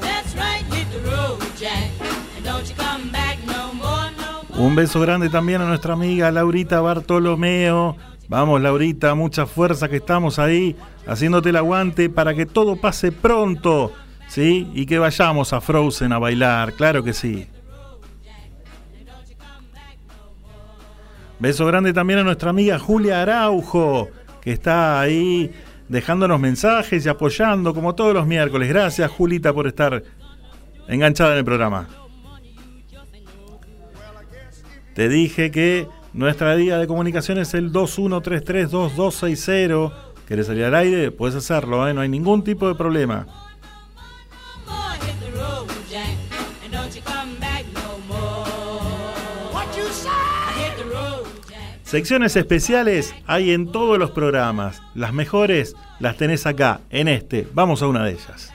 Un 4.59 4.75
beso 4.75 4.99
grande 4.99 5.29
también 5.29 5.61
a 5.61 5.65
nuestra 5.65 5.93
amiga 5.93 6.29
Laurita 6.33 6.81
Bartolomeo. 6.81 7.95
Vamos, 8.27 8.59
Laurita, 8.59 9.15
mucha 9.15 9.45
fuerza 9.45 9.87
que 9.87 9.95
estamos 9.95 10.37
ahí 10.37 10.75
haciéndote 11.07 11.51
el 11.51 11.55
aguante 11.55 12.09
para 12.09 12.35
que 12.35 12.45
todo 12.45 12.75
pase 12.75 13.13
pronto, 13.13 13.93
¿sí? 14.27 14.69
Y 14.73 14.85
que 14.85 14.99
vayamos 14.99 15.53
a 15.53 15.61
Frozen 15.61 16.11
a 16.11 16.19
bailar, 16.19 16.73
claro 16.73 17.05
que 17.05 17.13
sí. 17.13 17.47
Beso 21.39 21.65
grande 21.65 21.93
también 21.93 22.19
a 22.19 22.23
nuestra 22.23 22.49
amiga 22.49 22.77
Julia 22.79 23.21
Araujo, 23.21 24.09
que 24.41 24.51
está 24.51 24.99
ahí 24.99 25.53
dejándonos 25.87 26.37
mensajes 26.37 27.05
y 27.05 27.07
apoyando 27.07 27.73
como 27.73 27.95
todos 27.95 28.13
los 28.13 28.27
miércoles. 28.27 28.67
Gracias, 28.67 29.09
Julita, 29.09 29.53
por 29.53 29.67
estar 29.67 30.03
enganchada 30.89 31.31
en 31.31 31.37
el 31.37 31.45
programa. 31.45 31.87
Te 34.99 35.07
dije 35.07 35.49
que 35.49 35.87
nuestra 36.11 36.55
vía 36.55 36.77
de 36.77 36.85
comunicación 36.85 37.37
es 37.37 37.53
el 37.53 37.71
21332260. 37.71 39.93
¿Querés 40.27 40.47
salir 40.47 40.65
al 40.65 40.75
aire? 40.75 41.09
Puedes 41.09 41.37
hacerlo, 41.37 41.87
¿eh? 41.87 41.93
no 41.93 42.01
hay 42.01 42.09
ningún 42.09 42.43
tipo 42.43 42.67
de 42.67 42.75
problema. 42.75 43.25
Secciones 51.83 52.35
especiales 52.35 53.15
hay 53.25 53.51
en 53.51 53.71
todos 53.71 53.97
los 53.97 54.11
programas. 54.11 54.81
Las 54.95 55.13
mejores 55.13 55.77
las 56.01 56.17
tenés 56.17 56.45
acá, 56.45 56.81
en 56.89 57.07
este. 57.07 57.47
Vamos 57.53 57.81
a 57.81 57.87
una 57.87 58.03
de 58.03 58.11
ellas. 58.11 58.51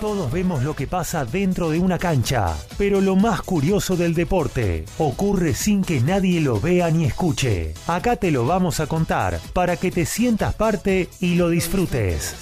Todos 0.00 0.30
vemos 0.30 0.62
lo 0.62 0.76
que 0.76 0.86
pasa 0.86 1.24
dentro 1.24 1.70
de 1.70 1.80
una 1.80 1.98
cancha, 1.98 2.54
pero 2.78 3.00
lo 3.00 3.16
más 3.16 3.42
curioso 3.42 3.96
del 3.96 4.14
deporte 4.14 4.84
ocurre 4.98 5.54
sin 5.54 5.82
que 5.82 6.00
nadie 6.00 6.40
lo 6.40 6.60
vea 6.60 6.88
ni 6.88 7.04
escuche. 7.04 7.74
Acá 7.88 8.14
te 8.14 8.30
lo 8.30 8.46
vamos 8.46 8.78
a 8.78 8.86
contar 8.86 9.40
para 9.52 9.76
que 9.76 9.90
te 9.90 10.06
sientas 10.06 10.54
parte 10.54 11.08
y 11.18 11.34
lo 11.34 11.48
disfrutes. 11.48 12.36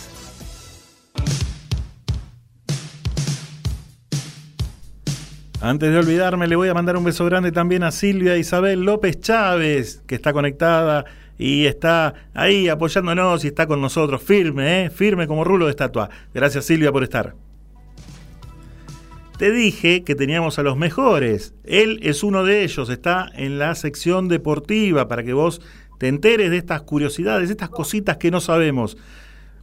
Antes 5.63 5.91
de 5.91 5.99
olvidarme, 5.99 6.49
le 6.49 6.57
voy 6.57 6.69
a 6.69 6.75
mandar 6.75 6.99
un 6.99 7.05
beso 7.05 7.25
grande 7.25 7.53
también 7.53 7.85
a 7.85 7.91
Silvia 7.91 8.37
Isabel 8.37 8.83
López 8.83 9.19
Chávez, 9.23 10.03
que 10.07 10.17
está 10.17 10.35
conectada 10.35 11.07
y 11.39 11.65
está 11.65 12.13
ahí 12.35 12.69
apoyándonos 12.69 13.47
y 13.47 13.49
está 13.49 13.67
con 13.67 13.81
nosotros 13.81 14.23
firme, 14.23 14.85
¿eh? 14.85 14.91
firme 14.91 15.27
como 15.27 15.43
rulo 15.43 15.65
de 15.65 15.71
estatua. 15.71 16.11
Gracias 16.35 16.67
Silvia 16.67 16.93
por 16.93 17.03
estar. 17.03 17.46
Te 19.39 19.53
dije 19.53 20.03
que 20.03 20.15
teníamos 20.15 20.59
a 20.59 20.63
los 20.63 20.79
mejores. 20.79 21.55
Él 21.65 22.01
es 22.03 22.25
uno 22.25 22.43
de 22.43 22.65
ellos, 22.65 22.89
está 22.89 23.27
en 23.35 23.59
la 23.59 23.75
sección 23.75 24.29
deportiva 24.29 25.09
para 25.09 25.25
que 25.25 25.35
vos 25.35 25.61
te 25.99 26.09
enteres 26.09 26.51
de 26.51 26.57
estas 26.57 26.81
curiosidades, 26.81 27.49
de 27.49 27.53
estas 27.53 27.69
cositas 27.69 28.17
que 28.17 28.31
no 28.31 28.41
sabemos. 28.41 28.97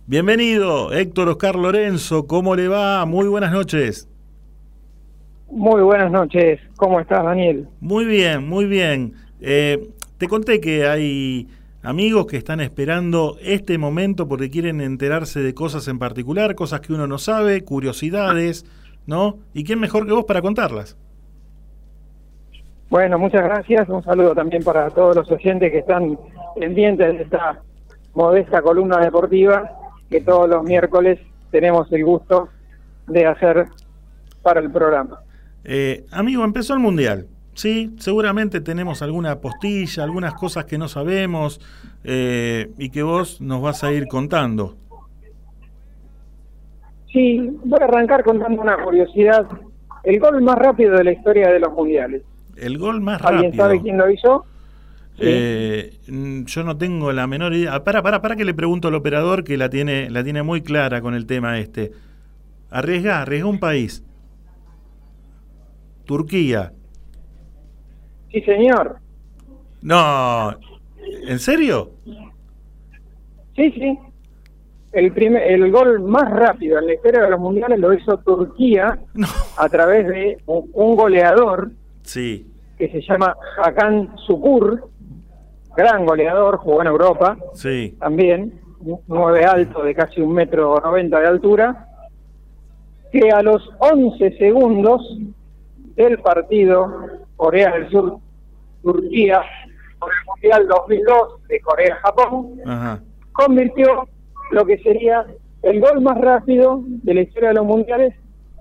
Bienvenido, 0.05 0.93
Héctor 0.93 1.29
Oscar 1.29 1.55
Lorenzo, 1.55 2.27
¿cómo 2.27 2.55
le 2.55 2.67
va? 2.67 3.03
Muy 3.07 3.27
buenas 3.27 3.51
noches. 3.51 4.07
Muy 5.49 5.81
buenas 5.81 6.11
noches. 6.11 6.59
¿Cómo 6.75 6.99
estás, 6.99 7.23
Daniel? 7.23 7.67
Muy 7.79 8.05
bien, 8.05 8.47
muy 8.47 8.65
bien. 8.65 9.13
Eh, 9.41 9.89
te 10.19 10.27
conté 10.27 10.61
que 10.61 10.85
hay 10.85 11.47
amigos 11.81 12.27
que 12.27 12.37
están 12.37 12.59
esperando 12.59 13.37
este 13.41 13.79
momento 13.79 14.27
porque 14.27 14.51
quieren 14.51 14.81
enterarse 14.81 15.39
de 15.39 15.55
cosas 15.55 15.87
en 15.87 15.97
particular, 15.97 16.53
cosas 16.53 16.81
que 16.81 16.93
uno 16.93 17.07
no 17.07 17.17
sabe, 17.17 17.63
curiosidades, 17.63 18.65
¿no? 19.05 19.39
¿Y 19.53 19.63
quién 19.63 19.79
mejor 19.79 20.05
que 20.05 20.13
vos 20.13 20.25
para 20.25 20.41
contarlas? 20.41 20.97
Bueno, 22.89 23.17
muchas 23.17 23.43
gracias. 23.43 23.89
Un 23.89 24.03
saludo 24.03 24.35
también 24.35 24.63
para 24.63 24.89
todos 24.91 25.15
los 25.15 25.31
oyentes 25.31 25.71
que 25.71 25.79
están 25.79 26.17
pendientes 26.55 27.17
de 27.17 27.23
esta 27.23 27.61
modesta 28.13 28.61
columna 28.61 28.99
deportiva 28.99 29.71
que 30.09 30.21
todos 30.21 30.47
los 30.47 30.63
miércoles 30.63 31.19
tenemos 31.49 31.91
el 31.91 32.05
gusto 32.05 32.49
de 33.07 33.25
hacer 33.25 33.65
para 34.43 34.59
el 34.59 34.71
programa. 34.71 35.19
Eh, 35.63 36.05
amigo, 36.11 36.43
empezó 36.43 36.73
el 36.73 36.79
Mundial. 36.79 37.27
Sí, 37.55 37.95
seguramente 37.97 38.61
tenemos 38.61 39.01
alguna 39.01 39.39
postilla, 39.39 40.03
algunas 40.03 40.33
cosas 40.33 40.65
que 40.65 40.77
no 40.77 40.87
sabemos 40.87 41.61
eh, 42.03 42.71
y 42.77 42.89
que 42.89 43.03
vos 43.03 43.41
nos 43.41 43.61
vas 43.61 43.83
a 43.83 43.91
ir 43.91 44.07
contando. 44.07 44.75
Sí, 47.13 47.39
voy 47.63 47.79
a 47.79 47.85
arrancar 47.85 48.23
contando 48.23 48.61
una 48.61 48.75
curiosidad. 48.83 49.47
El 50.03 50.19
gol 50.19 50.41
más 50.41 50.57
rápido 50.57 50.97
de 50.97 51.03
la 51.03 51.13
historia 51.13 51.49
de 51.49 51.59
los 51.59 51.71
mundiales. 51.71 52.23
El 52.57 52.77
gol 52.77 52.99
más 53.01 53.21
¿Alguien 53.23 53.51
rápido. 53.51 53.63
sabe 53.63 53.81
quién 53.81 53.97
lo 53.97 54.09
hizo? 54.09 54.45
Eh, 55.19 55.99
yo 56.07 56.63
no 56.63 56.75
tengo 56.75 57.11
la 57.13 57.27
menor 57.27 57.53
idea. 57.53 57.75
Ah, 57.75 57.83
Para, 57.83 58.01
para, 58.01 58.21
para 58.21 58.35
que 58.35 58.43
le 58.45 58.53
pregunto 58.55 58.87
al 58.87 58.95
operador 58.95 59.43
que 59.43 59.57
la 59.57 59.69
tiene, 59.69 60.09
la 60.09 60.23
tiene 60.23 60.41
muy 60.43 60.61
clara 60.61 61.01
con 61.01 61.13
el 61.13 61.25
tema 61.27 61.59
este. 61.59 61.91
Arriesga, 62.71 63.21
arriesga 63.21 63.47
un 63.47 63.59
país. 63.59 64.03
Turquía. 66.05 66.73
Sí, 68.31 68.41
señor. 68.41 68.97
No, 69.81 70.51
¿En 71.27 71.39
serio? 71.39 71.91
Sí, 73.55 73.71
sí. 73.71 73.99
El, 74.93 75.11
primer, 75.11 75.41
el 75.43 75.71
gol 75.71 76.01
más 76.01 76.29
rápido 76.29 76.77
en 76.79 76.85
la 76.87 76.93
historia 76.93 77.23
de 77.23 77.29
los 77.31 77.39
mundiales 77.39 77.79
lo 77.79 77.93
hizo 77.93 78.17
Turquía 78.19 78.99
a 79.57 79.69
través 79.69 80.07
de 80.07 80.37
un, 80.45 80.69
un 80.73 80.95
goleador 80.95 81.71
Sí. 82.03 82.45
que 82.77 82.89
se 82.89 83.01
llama 83.01 83.35
Hakan 83.63 84.15
Sukur, 84.27 84.87
gran 85.75 86.05
goleador, 86.05 86.57
jugó 86.57 86.81
en 86.81 86.87
Europa 86.87 87.37
Sí. 87.53 87.95
también, 87.99 88.59
nueve 89.07 89.45
alto 89.45 89.81
de 89.83 89.95
casi 89.95 90.21
un 90.21 90.33
metro 90.33 90.79
noventa 90.83 91.19
de 91.19 91.27
altura, 91.27 91.87
que 93.11 93.31
a 93.31 93.41
los 93.41 93.67
11 93.79 94.37
segundos 94.37 95.01
del 95.95 96.19
partido 96.19 96.91
Corea 97.35 97.71
del 97.73 97.89
Sur 97.89 98.17
Turquía 98.83 99.41
por 99.99 100.11
el 100.11 100.25
Mundial 100.27 100.67
2002 100.67 101.47
de 101.47 101.59
Corea-Japón 101.61 102.49
convirtió 103.31 104.07
lo 104.53 104.65
que 104.65 104.77
sería 104.79 105.25
el 105.61 105.79
gol 105.79 106.01
más 106.01 106.17
rápido 106.19 106.83
de 106.85 107.13
la 107.13 107.21
historia 107.21 107.49
de 107.49 107.55
los 107.55 107.65
mundiales 107.65 108.13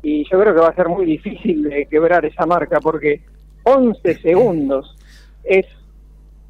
y 0.02 0.24
yo 0.31 0.40
creo 0.40 0.55
que 0.55 0.60
va 0.60 0.69
a 0.69 0.74
ser 0.74 0.89
muy 0.89 1.05
difícil 1.06 1.62
de 1.64 1.86
quebrar 1.86 2.24
esa 2.24 2.47
marca 2.47 2.81
porque 2.81 3.20
11 3.64 4.19
segundos 4.20 4.97
es 5.44 5.66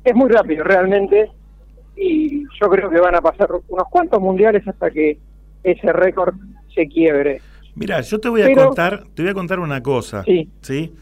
es 0.04 0.14
muy 0.14 0.30
rápido 0.30 0.64
realmente 0.64 1.30
y 1.96 2.44
yo 2.60 2.68
creo 2.70 2.90
que 2.90 2.98
van 3.00 3.14
a 3.14 3.20
pasar 3.20 3.48
unos 3.68 3.88
cuantos 3.90 4.20
mundiales 4.20 4.66
hasta 4.66 4.90
que 4.90 5.18
ese 5.62 5.92
récord 5.92 6.34
se 6.74 6.88
quiebre. 6.88 7.40
Mira, 7.74 8.00
yo 8.00 8.18
te 8.18 8.28
voy 8.28 8.42
a 8.42 8.46
Pero- 8.46 8.66
contar, 8.66 9.04
te 9.14 9.22
voy 9.22 9.30
a 9.30 9.34
contar 9.34 9.60
una 9.60 9.82
cosa. 9.82 10.24
Sí. 10.62 10.92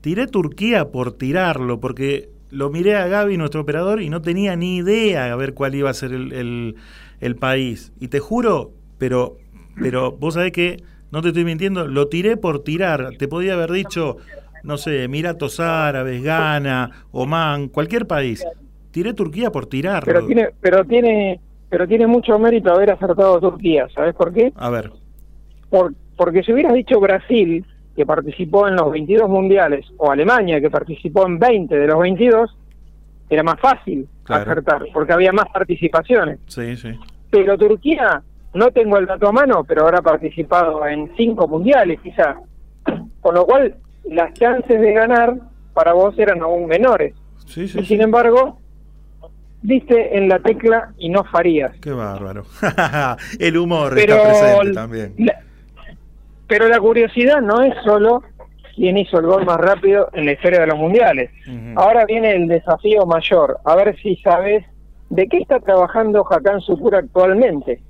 Tiré 0.00 0.26
Turquía 0.28 0.90
por 0.90 1.12
tirarlo, 1.12 1.80
porque 1.80 2.28
lo 2.50 2.70
miré 2.70 2.96
a 2.96 3.06
Gaby, 3.08 3.36
nuestro 3.36 3.60
operador, 3.62 4.00
y 4.00 4.08
no 4.08 4.22
tenía 4.22 4.56
ni 4.56 4.76
idea 4.78 5.32
a 5.32 5.36
ver 5.36 5.52
cuál 5.54 5.74
iba 5.74 5.90
a 5.90 5.94
ser 5.94 6.12
el, 6.12 6.32
el- 6.32 6.74
el 7.20 7.36
país. 7.36 7.92
Y 8.00 8.08
te 8.08 8.18
juro, 8.18 8.72
pero, 8.98 9.36
pero 9.80 10.12
vos 10.12 10.34
sabés 10.34 10.52
que, 10.52 10.82
no 11.10 11.22
te 11.22 11.28
estoy 11.28 11.44
mintiendo, 11.44 11.86
lo 11.86 12.08
tiré 12.08 12.36
por 12.36 12.62
tirar. 12.62 13.16
Te 13.18 13.28
podía 13.28 13.54
haber 13.54 13.70
dicho, 13.72 14.16
no 14.62 14.78
sé, 14.78 15.04
Emiratos 15.04 15.60
Árabes, 15.60 16.22
Ghana, 16.22 17.06
Oman, 17.12 17.68
cualquier 17.68 18.06
país. 18.06 18.44
Tiré 18.90 19.14
Turquía 19.14 19.50
por 19.50 19.66
tirarlo. 19.66 20.12
Pero 20.12 20.26
tiene 20.26 20.48
pero 20.60 20.84
tiene 20.84 21.40
pero 21.68 21.86
tiene 21.86 22.06
mucho 22.06 22.38
mérito 22.38 22.72
haber 22.72 22.90
acertado 22.90 23.40
Turquía, 23.40 23.86
¿sabes 23.94 24.14
por 24.14 24.32
qué? 24.32 24.52
A 24.56 24.70
ver. 24.70 24.90
Por, 25.68 25.94
porque 26.16 26.42
si 26.42 26.52
hubieras 26.52 26.74
dicho 26.74 26.98
Brasil, 26.98 27.64
que 27.94 28.04
participó 28.04 28.66
en 28.66 28.74
los 28.74 28.90
22 28.90 29.28
mundiales, 29.28 29.86
o 29.96 30.10
Alemania, 30.10 30.60
que 30.60 30.68
participó 30.68 31.26
en 31.26 31.38
20 31.38 31.78
de 31.78 31.86
los 31.86 32.00
22, 32.00 32.56
era 33.30 33.42
más 33.44 33.58
fácil 33.60 34.06
Claro. 34.24 34.42
acertar, 34.50 34.82
porque 34.92 35.12
había 35.12 35.32
más 35.32 35.46
participaciones. 35.52 36.38
Sí, 36.46 36.76
sí. 36.76 36.90
Pero 37.30 37.56
Turquía, 37.56 38.20
no 38.54 38.70
tengo 38.72 38.98
el 38.98 39.06
dato 39.06 39.28
a 39.28 39.32
mano, 39.32 39.64
pero 39.64 39.84
habrá 39.84 40.02
participado 40.02 40.84
en 40.86 41.10
5 41.16 41.46
mundiales 41.48 42.00
quizá. 42.00 42.36
Con 43.20 43.34
lo 43.36 43.46
cual, 43.46 43.76
las 44.04 44.32
chances 44.34 44.80
de 44.80 44.92
ganar 44.92 45.36
para 45.72 45.92
vos 45.92 46.18
eran 46.18 46.40
aún 46.42 46.66
menores. 46.66 47.14
Sí, 47.46 47.68
sí, 47.68 47.78
y 47.80 47.84
sin 47.86 48.00
embargo, 48.02 48.58
diste 49.62 50.16
en 50.16 50.28
la 50.28 50.38
tecla 50.40 50.92
y 50.98 51.08
no 51.08 51.22
farías. 51.24 51.72
Qué 51.80 51.92
bárbaro. 51.92 52.44
el 53.38 53.56
humor 53.56 53.92
Pero 53.94 54.14
está 54.16 54.28
presente 54.28 54.72
también. 54.72 55.14
La- 55.18 55.40
pero 56.48 56.66
la 56.68 56.80
curiosidad 56.80 57.40
no 57.40 57.62
es 57.62 57.74
solo 57.84 58.24
quién 58.80 58.96
hizo 58.96 59.18
el 59.18 59.26
gol 59.26 59.44
más 59.44 59.58
rápido 59.58 60.08
en 60.14 60.24
la 60.24 60.32
historia 60.32 60.60
de 60.60 60.66
los 60.68 60.78
mundiales. 60.78 61.30
Ahora 61.76 62.06
viene 62.06 62.30
el 62.34 62.48
desafío 62.48 63.04
mayor, 63.04 63.58
a 63.66 63.76
ver 63.76 63.94
si 64.00 64.16
sabes 64.16 64.64
de 65.10 65.26
qué 65.28 65.36
está 65.36 65.60
trabajando 65.60 66.24
Hakan 66.26 66.62
Sukur 66.62 66.94
actualmente. 66.94 67.82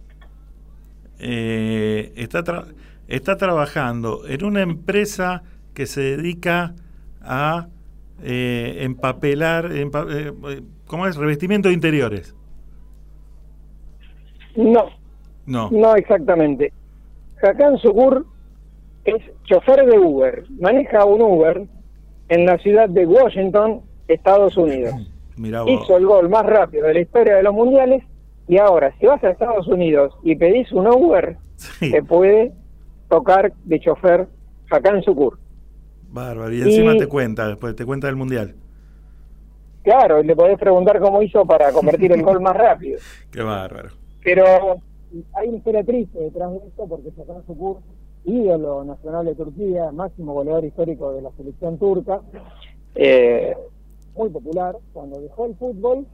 Eh, 1.21 2.13
está, 2.17 2.43
tra- 2.43 2.67
está 3.07 3.37
trabajando 3.37 4.27
en 4.27 4.45
una 4.45 4.63
empresa 4.63 5.45
que 5.75 5.87
se 5.87 6.01
dedica 6.01 6.75
a 7.23 7.69
eh, 8.25 8.79
empapelar, 8.81 9.67
empa- 9.71 10.09
eh, 10.11 10.33
eh, 10.49 10.63
¿cómo 10.89 11.07
es? 11.07 11.15
Revestimiento 11.17 11.69
de 11.69 11.75
interiores. 11.75 12.35
No, 14.57 14.87
No. 15.47 15.69
no 15.71 15.95
exactamente. 15.95 16.73
Hakan 17.43 17.79
Sukur 17.79 18.27
es 19.17 19.23
chofer 19.45 19.85
de 19.87 19.99
Uber, 19.99 20.45
maneja 20.61 21.05
un 21.05 21.23
Uber 21.23 21.63
en 22.29 22.47
la 22.47 22.59
ciudad 22.59 22.89
de 22.89 23.07
Washington, 23.07 23.81
Estados 24.09 24.57
Unidos. 24.57 24.95
Mirá 25.37 25.63
hizo 25.67 25.97
el 25.97 26.05
gol 26.07 26.29
más 26.29 26.45
rápido 26.45 26.87
de 26.87 26.95
la 26.95 27.01
historia 27.01 27.37
de 27.37 27.43
los 27.43 27.55
mundiales 27.55 28.03
y 28.47 28.59
ahora 28.59 28.93
si 28.99 29.07
vas 29.07 29.23
a 29.25 29.31
Estados 29.31 29.67
Unidos 29.69 30.13
y 30.23 30.37
pedís 30.37 30.71
un 30.73 30.87
Uber 30.87 31.37
te 31.79 32.03
puede 32.03 32.53
tocar 33.09 33.53
de 33.65 33.81
chofer 33.81 34.27
Hakan 34.71 35.03
Sukur 35.03 35.39
Bárbaro. 36.11 36.53
Y 36.53 36.61
encima 36.63 36.95
Y- 36.95 36.99
te 36.99 37.07
cuenta, 37.07 37.49
después 37.49 37.75
te 37.77 37.85
cuenta 37.87 38.07
del 38.09 38.17
mundial. 38.17 38.55
claro 39.83 40.21
y 40.23 40.27
le 40.27 40.37
podés 40.37 40.59
preguntar 40.59 41.01
cómo 41.01 41.23
hizo 41.23 41.45
para 41.47 41.73
convertir 41.73 42.13
el 42.13 42.23
gol 42.29 42.41
más 42.41 42.57
rápido 42.57 42.99
Qué 43.31 43.43
bárbaro. 43.43 43.91
pero 44.23 44.45
hay 45.35 45.49
una 45.49 45.57
historia 45.57 45.85
triste 45.85 46.19
detrás 46.19 46.51
de 46.53 46.59
esto 46.59 46.87
porque 46.89 47.09
Hakan 47.19 47.47
Sukur 47.47 47.79
ídolo 48.25 48.85
nacional 48.85 49.25
de 49.27 49.35
Turquía 49.35 49.91
máximo 49.93 50.35
goleador 50.35 50.65
histórico 50.65 51.13
de 51.13 51.23
la 51.23 51.31
selección 51.33 51.79
turca 51.79 52.21
eh, 52.95 53.57
muy 54.15 54.29
popular 54.29 54.77
cuando 54.93 55.21
dejó 55.21 55.47
el 55.47 55.55
fútbol 55.57 56.07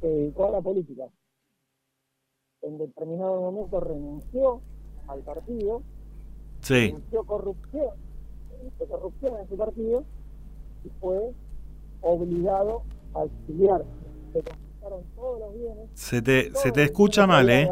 se 0.00 0.06
dedicó 0.08 0.48
a 0.48 0.50
la 0.52 0.60
política 0.60 1.04
en 2.62 2.78
determinado 2.78 3.40
momento 3.40 3.80
renunció 3.80 4.60
al 5.08 5.20
partido, 5.20 5.82
Sí. 6.60 6.86
denunció 6.86 7.24
corrupción, 7.24 7.88
corrupción 8.88 9.40
en 9.40 9.48
su 9.48 9.56
partido 9.56 10.04
y 10.84 10.88
fue 11.00 11.32
obligado 12.02 12.82
a 13.14 13.24
exiliarse. 13.24 13.86
Se 14.32 14.42
confiscaron 14.42 15.02
todos 15.16 15.40
los 15.40 15.54
bienes. 15.54 15.90
Se 15.94 16.22
te, 16.22 16.54
se 16.54 16.70
te 16.70 16.84
escucha 16.84 17.26
mal, 17.26 17.50
¿eh? 17.50 17.68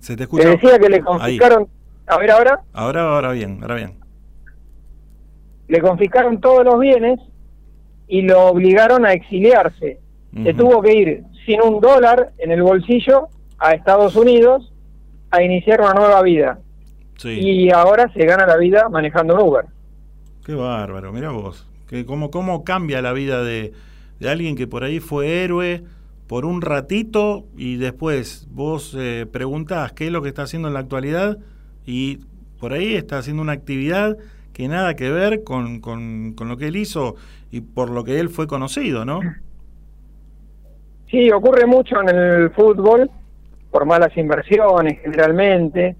Se 0.00 0.12
te 0.12 0.16
Te 0.18 0.22
escucha 0.24 0.48
decía 0.50 0.78
que 0.78 0.88
le 0.90 1.02
Ahí. 1.18 1.38
A 2.06 2.18
ver 2.18 2.30
ahora, 2.30 2.60
Ahora, 2.72 3.02
ahora 3.14 3.32
bien, 3.32 3.58
ahora 3.62 3.74
bien. 3.76 3.94
le 5.68 5.80
confiscaron 5.80 6.40
todos 6.40 6.64
los 6.64 6.78
bienes 6.78 7.18
y 8.06 8.22
lo 8.22 8.46
obligaron 8.46 9.06
a 9.06 9.12
exiliarse. 9.12 9.98
Se 10.42 10.52
tuvo 10.52 10.82
que 10.82 10.92
ir 10.92 11.22
sin 11.46 11.62
un 11.62 11.80
dólar 11.80 12.32
en 12.38 12.50
el 12.50 12.60
bolsillo 12.62 13.28
a 13.58 13.72
Estados 13.72 14.16
Unidos 14.16 14.72
a 15.30 15.42
iniciar 15.42 15.80
una 15.80 15.94
nueva 15.94 16.22
vida. 16.22 16.58
Sí. 17.18 17.38
Y 17.40 17.70
ahora 17.70 18.12
se 18.12 18.26
gana 18.26 18.44
la 18.44 18.56
vida 18.56 18.88
manejando 18.88 19.34
un 19.36 19.40
Uber. 19.48 19.66
Qué 20.44 20.54
bárbaro, 20.54 21.12
mira 21.12 21.30
vos. 21.30 21.68
Que 21.88 22.04
cómo, 22.04 22.30
cómo 22.32 22.64
cambia 22.64 23.00
la 23.00 23.12
vida 23.12 23.44
de, 23.44 23.72
de 24.18 24.28
alguien 24.28 24.56
que 24.56 24.66
por 24.66 24.82
ahí 24.82 24.98
fue 24.98 25.44
héroe 25.44 25.84
por 26.26 26.44
un 26.46 26.60
ratito 26.62 27.44
y 27.56 27.76
después 27.76 28.48
vos 28.50 28.96
eh, 28.98 29.26
preguntás 29.30 29.92
qué 29.92 30.06
es 30.06 30.12
lo 30.12 30.20
que 30.20 30.28
está 30.28 30.42
haciendo 30.42 30.66
en 30.68 30.74
la 30.74 30.80
actualidad 30.80 31.38
y 31.86 32.20
por 32.60 32.72
ahí 32.72 32.94
está 32.94 33.18
haciendo 33.18 33.42
una 33.42 33.52
actividad 33.52 34.16
que 34.52 34.68
nada 34.68 34.94
que 34.94 35.10
ver 35.10 35.44
con, 35.44 35.80
con, 35.80 36.32
con 36.34 36.48
lo 36.48 36.56
que 36.56 36.68
él 36.68 36.76
hizo 36.76 37.16
y 37.50 37.60
por 37.60 37.90
lo 37.90 38.04
que 38.04 38.20
él 38.20 38.28
fue 38.28 38.46
conocido, 38.46 39.04
¿no? 39.04 39.20
Sí, 41.10 41.30
ocurre 41.30 41.66
mucho 41.66 42.00
en 42.00 42.08
el 42.08 42.50
fútbol 42.50 43.10
por 43.70 43.86
malas 43.86 44.16
inversiones 44.16 45.00
generalmente, 45.00 45.96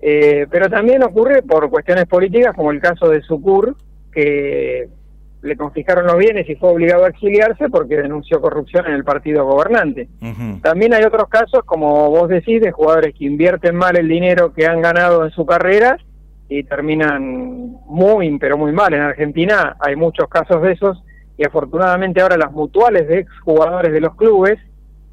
eh, 0.00 0.46
pero 0.50 0.68
también 0.68 1.02
ocurre 1.02 1.42
por 1.42 1.68
cuestiones 1.68 2.06
políticas 2.06 2.54
como 2.54 2.70
el 2.70 2.80
caso 2.80 3.08
de 3.08 3.20
Sucur, 3.22 3.76
que 4.12 4.88
le 5.42 5.56
confiscaron 5.56 6.06
los 6.06 6.16
bienes 6.16 6.48
y 6.48 6.56
fue 6.56 6.70
obligado 6.70 7.04
a 7.04 7.08
exiliarse 7.08 7.68
porque 7.68 7.96
denunció 7.96 8.40
corrupción 8.40 8.86
en 8.86 8.94
el 8.94 9.04
partido 9.04 9.44
gobernante. 9.44 10.08
También 10.62 10.94
hay 10.94 11.04
otros 11.04 11.28
casos, 11.28 11.62
como 11.64 12.10
vos 12.10 12.28
decís, 12.28 12.60
de 12.60 12.72
jugadores 12.72 13.14
que 13.14 13.24
invierten 13.24 13.76
mal 13.76 13.96
el 13.96 14.08
dinero 14.08 14.52
que 14.52 14.66
han 14.66 14.80
ganado 14.80 15.24
en 15.24 15.30
su 15.30 15.46
carrera 15.46 15.96
y 16.48 16.64
terminan 16.64 17.76
muy, 17.86 18.36
pero 18.38 18.56
muy 18.56 18.72
mal. 18.72 18.94
En 18.94 19.02
Argentina 19.02 19.76
hay 19.78 19.96
muchos 19.96 20.28
casos 20.28 20.62
de 20.62 20.72
esos 20.72 21.02
y 21.36 21.44
afortunadamente 21.46 22.20
ahora 22.20 22.36
las 22.36 22.50
mutuales 22.50 23.06
de 23.06 23.20
exjugadores 23.20 23.92
de 23.92 24.00
los 24.00 24.16
clubes 24.16 24.58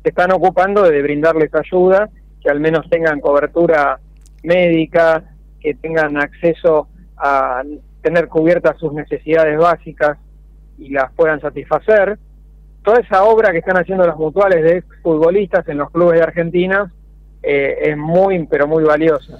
se 0.02 0.10
están 0.10 0.32
ocupando 0.32 0.84
de 0.84 1.02
brindarles 1.02 1.54
ayuda, 1.54 2.10
que 2.42 2.50
al 2.50 2.60
menos 2.60 2.90
tengan 2.90 3.20
cobertura 3.20 4.00
médica, 4.44 5.24
que 5.60 5.76
tengan 5.76 6.18
acceso 6.18 6.88
a 7.18 7.64
tener 8.06 8.28
cubiertas 8.28 8.78
sus 8.78 8.94
necesidades 8.94 9.58
básicas 9.58 10.20
y 10.78 10.90
las 10.90 11.12
puedan 11.14 11.42
satisfacer. 11.42 12.20
Toda 12.84 13.00
esa 13.00 13.24
obra 13.24 13.52
que 13.52 13.58
están 13.58 13.78
haciendo 13.78 14.06
las 14.06 14.16
mutuales 14.16 14.64
de 14.64 14.84
futbolistas 15.02 15.68
en 15.68 15.80
los 15.80 15.90
clubes 15.90 16.20
de 16.20 16.24
Argentina 16.24 16.94
eh, 17.42 17.78
es 17.82 17.98
muy, 17.98 18.46
pero 18.46 18.68
muy 18.68 18.84
valiosa. 18.84 19.40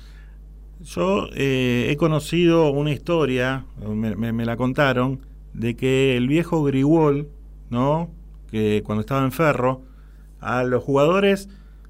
Yo 0.82 1.28
eh, 1.36 1.90
he 1.92 1.96
conocido 1.98 2.72
una 2.72 2.92
historia, 2.92 3.66
me, 3.88 4.46
la 4.46 4.58
contaron, 4.58 5.20
de 5.54 5.76
que 5.76 6.18
el 6.18 6.28
viejo 6.28 6.64
Grigol, 6.64 7.30
¿no? 7.70 8.10
que 8.50 8.82
cuando 8.84 9.02
estaba 9.02 9.24
en 9.24 9.32
Ferro, 9.32 9.84
a 10.40 10.64
los 10.64 10.84
jugadores 10.84 11.50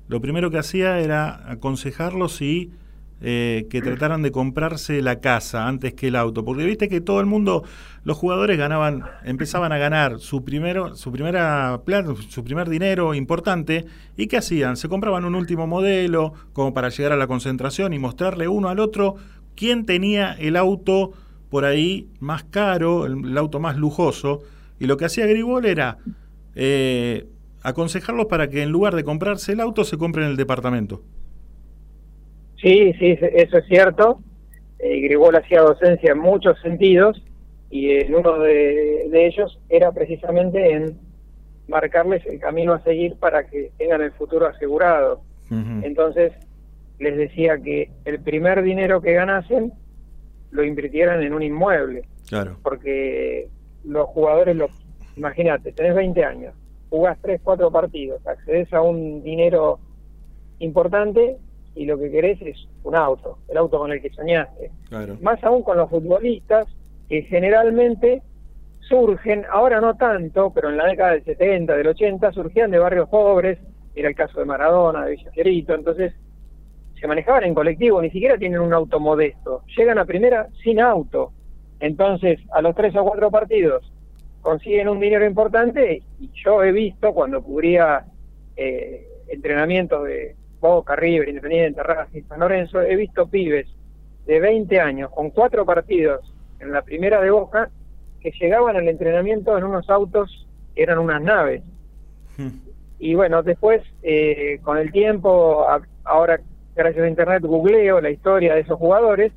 lo 0.10 0.20
primero 0.20 0.52
que 0.52 0.58
hacía 0.58 1.00
era 1.00 1.50
aconsejarlos 1.50 2.42
y 2.42 2.72
eh, 3.22 3.68
que 3.70 3.82
trataran 3.82 4.22
de 4.22 4.32
comprarse 4.32 5.02
la 5.02 5.20
casa 5.20 5.68
antes 5.68 5.94
que 5.94 6.08
el 6.08 6.16
auto, 6.16 6.44
porque 6.44 6.66
viste 6.66 6.90
que 6.90 7.02
todo 7.02 7.20
el 7.20 7.26
mundo, 7.26 7.64
los 8.04 8.18
jugadores 8.18 8.58
ganaban, 8.58 9.04
empezaban 9.24 9.72
a 9.72 9.78
ganar 9.78 10.20
su 10.20 10.44
primero, 10.44 10.96
su 10.96 11.12
primera 11.12 11.82
su 12.30 12.44
primer 12.44 12.70
dinero 12.70 13.14
importante, 13.14 13.86
y 14.18 14.28
qué 14.28 14.38
hacían, 14.38 14.78
se 14.78 14.90
compraban 14.90 15.26
un 15.26 15.36
último 15.36 15.66
modelo 15.68 16.34
como 16.54 16.74
para 16.74 16.90
llegar 16.90 17.14
a 17.14 17.18
la 17.18 17.28
concentración 17.28 17.94
y 17.94 18.00
mostrarle 18.00 18.48
uno 18.48 18.70
al 18.70 18.80
otro 18.80 19.16
quién 19.56 19.86
tenía 19.86 20.34
el 20.34 20.58
auto 20.58 21.14
por 21.50 21.66
ahí 21.66 22.10
más 22.20 22.44
caro, 22.44 23.06
el, 23.06 23.26
el 23.26 23.38
auto 23.38 23.60
más 23.60 23.78
lujoso, 23.78 24.42
y 24.80 24.88
lo 24.88 24.98
que 24.98 25.06
hacía 25.06 25.26
Gribol 25.26 25.66
era 25.66 26.00
eh, 26.56 27.28
aconsejarlos 27.62 28.28
para 28.28 28.50
que 28.50 28.62
en 28.62 28.70
lugar 28.70 28.96
de 28.96 29.04
comprarse 29.04 29.54
el 29.54 29.60
auto 29.60 29.84
se 29.84 29.98
compren 29.98 30.28
el 30.28 30.38
departamento. 30.38 31.02
Sí, 32.66 32.94
sí, 32.98 33.16
eso 33.22 33.58
es 33.60 33.66
cierto. 33.68 34.20
Eh, 34.80 35.02
Gribol 35.02 35.36
hacía 35.36 35.62
docencia 35.62 36.14
en 36.14 36.18
muchos 36.18 36.60
sentidos 36.62 37.24
y 37.70 37.92
en 37.92 38.16
uno 38.16 38.40
de, 38.40 39.08
de 39.12 39.28
ellos 39.28 39.60
era 39.70 39.92
precisamente 39.92 40.72
en 40.72 40.98
marcarles 41.68 42.26
el 42.26 42.40
camino 42.40 42.74
a 42.74 42.82
seguir 42.82 43.18
para 43.18 43.46
que 43.46 43.72
tengan 43.78 44.02
el 44.02 44.12
futuro 44.14 44.48
asegurado. 44.48 45.22
Entonces 45.52 46.34
les 46.98 47.16
decía 47.16 47.60
que 47.60 47.92
el 48.06 48.20
primer 48.20 48.64
dinero 48.64 49.00
que 49.00 49.14
ganasen 49.14 49.72
lo 50.50 50.64
invirtieran 50.64 51.22
en 51.22 51.34
un 51.36 51.44
inmueble, 51.44 52.02
Claro. 52.28 52.58
porque 52.64 53.48
los 53.84 54.08
jugadores, 54.08 54.56
los, 54.56 54.72
imagínate, 55.16 55.72
tenés 55.72 55.94
20 55.94 56.24
años, 56.24 56.56
jugás 56.90 57.20
3, 57.22 57.42
4 57.44 57.70
partidos, 57.70 58.26
accedes 58.26 58.74
a 58.74 58.82
un 58.82 59.22
dinero 59.22 59.78
importante 60.58 61.38
y 61.76 61.86
lo 61.86 62.00
que 62.00 62.10
querés 62.10 62.42
es 62.42 62.68
un 62.84 62.96
auto, 62.96 63.40
el 63.50 63.58
auto 63.58 63.78
con 63.78 63.92
el 63.92 64.02
que 64.02 64.10
soñaste. 64.10 64.72
Claro. 64.90 65.18
Más 65.22 65.44
aún 65.44 65.62
con 65.62 65.78
los 65.78 65.90
futbolistas 65.90 66.68
que 67.10 67.24
generalmente 67.24 68.22
surgen, 68.80 69.46
ahora 69.52 69.82
no 69.82 69.96
tanto, 69.96 70.52
pero 70.54 70.70
en 70.70 70.78
la 70.78 70.86
década 70.86 71.12
del 71.12 71.24
70, 71.24 71.76
del 71.76 71.88
80, 71.88 72.32
surgían 72.32 72.72
de 72.72 72.80
barrios 72.80 73.10
pobres, 73.10 73.60
era 73.96 74.10
el 74.10 74.16
caso 74.16 74.40
de 74.40 74.46
Maradona, 74.46 75.06
de 75.06 75.12
Villa 75.12 75.32
Fiorito, 75.32 75.74
entonces 75.74 76.14
se 77.00 77.08
manejaban 77.08 77.44
en 77.44 77.54
colectivo, 77.54 78.02
ni 78.02 78.10
siquiera 78.10 78.38
tienen 78.38 78.60
un 78.60 78.74
auto 78.74 79.00
modesto, 79.00 79.64
llegan 79.78 79.98
a 79.98 80.06
primera 80.06 80.48
sin 80.64 80.80
auto, 80.80 81.32
entonces 81.80 82.40
a 82.52 82.62
los 82.62 82.76
tres 82.76 82.96
o 82.96 83.04
cuatro 83.04 83.30
partidos 83.32 83.92
consiguen 84.42 84.88
un 84.88 85.00
dinero 85.00 85.26
importante 85.26 86.04
y 86.20 86.30
yo 86.44 86.64
he 86.64 86.72
visto 86.72 87.14
cuando 87.14 87.42
cubría 87.42 88.06
eh, 88.56 89.08
entrenamientos 89.28 90.06
de 90.06 90.36
Boca, 90.66 90.96
River, 90.96 91.30
Independiente, 91.30 91.82
Racing, 91.84 92.24
San 92.28 92.40
Lorenzo, 92.40 92.82
he 92.82 92.96
visto 92.96 93.28
pibes 93.28 93.68
de 94.26 94.40
20 94.40 94.80
años 94.80 95.12
con 95.12 95.30
cuatro 95.30 95.66
partidos 95.66 96.22
en 96.60 96.72
la 96.72 96.82
primera 96.82 97.22
de 97.22 97.30
Boca 97.32 97.70
que 98.22 98.32
llegaban 98.32 98.76
al 98.76 98.88
entrenamiento 98.88 99.58
en 99.58 99.64
unos 99.64 99.90
autos 99.90 100.48
que 100.74 100.84
eran 100.84 100.98
unas 101.00 101.22
naves. 101.22 101.62
Y 103.00 103.14
bueno, 103.14 103.44
después, 103.44 103.84
eh, 104.02 104.60
con 104.64 104.78
el 104.78 104.92
tiempo, 104.92 105.68
a- 105.70 105.82
ahora 106.06 106.40
gracias 106.76 107.04
a 107.06 107.08
Internet 107.10 107.44
googleo 107.44 108.02
la 108.02 108.10
historia 108.10 108.56
de 108.56 108.62
esos 108.62 108.78
jugadores 108.80 109.32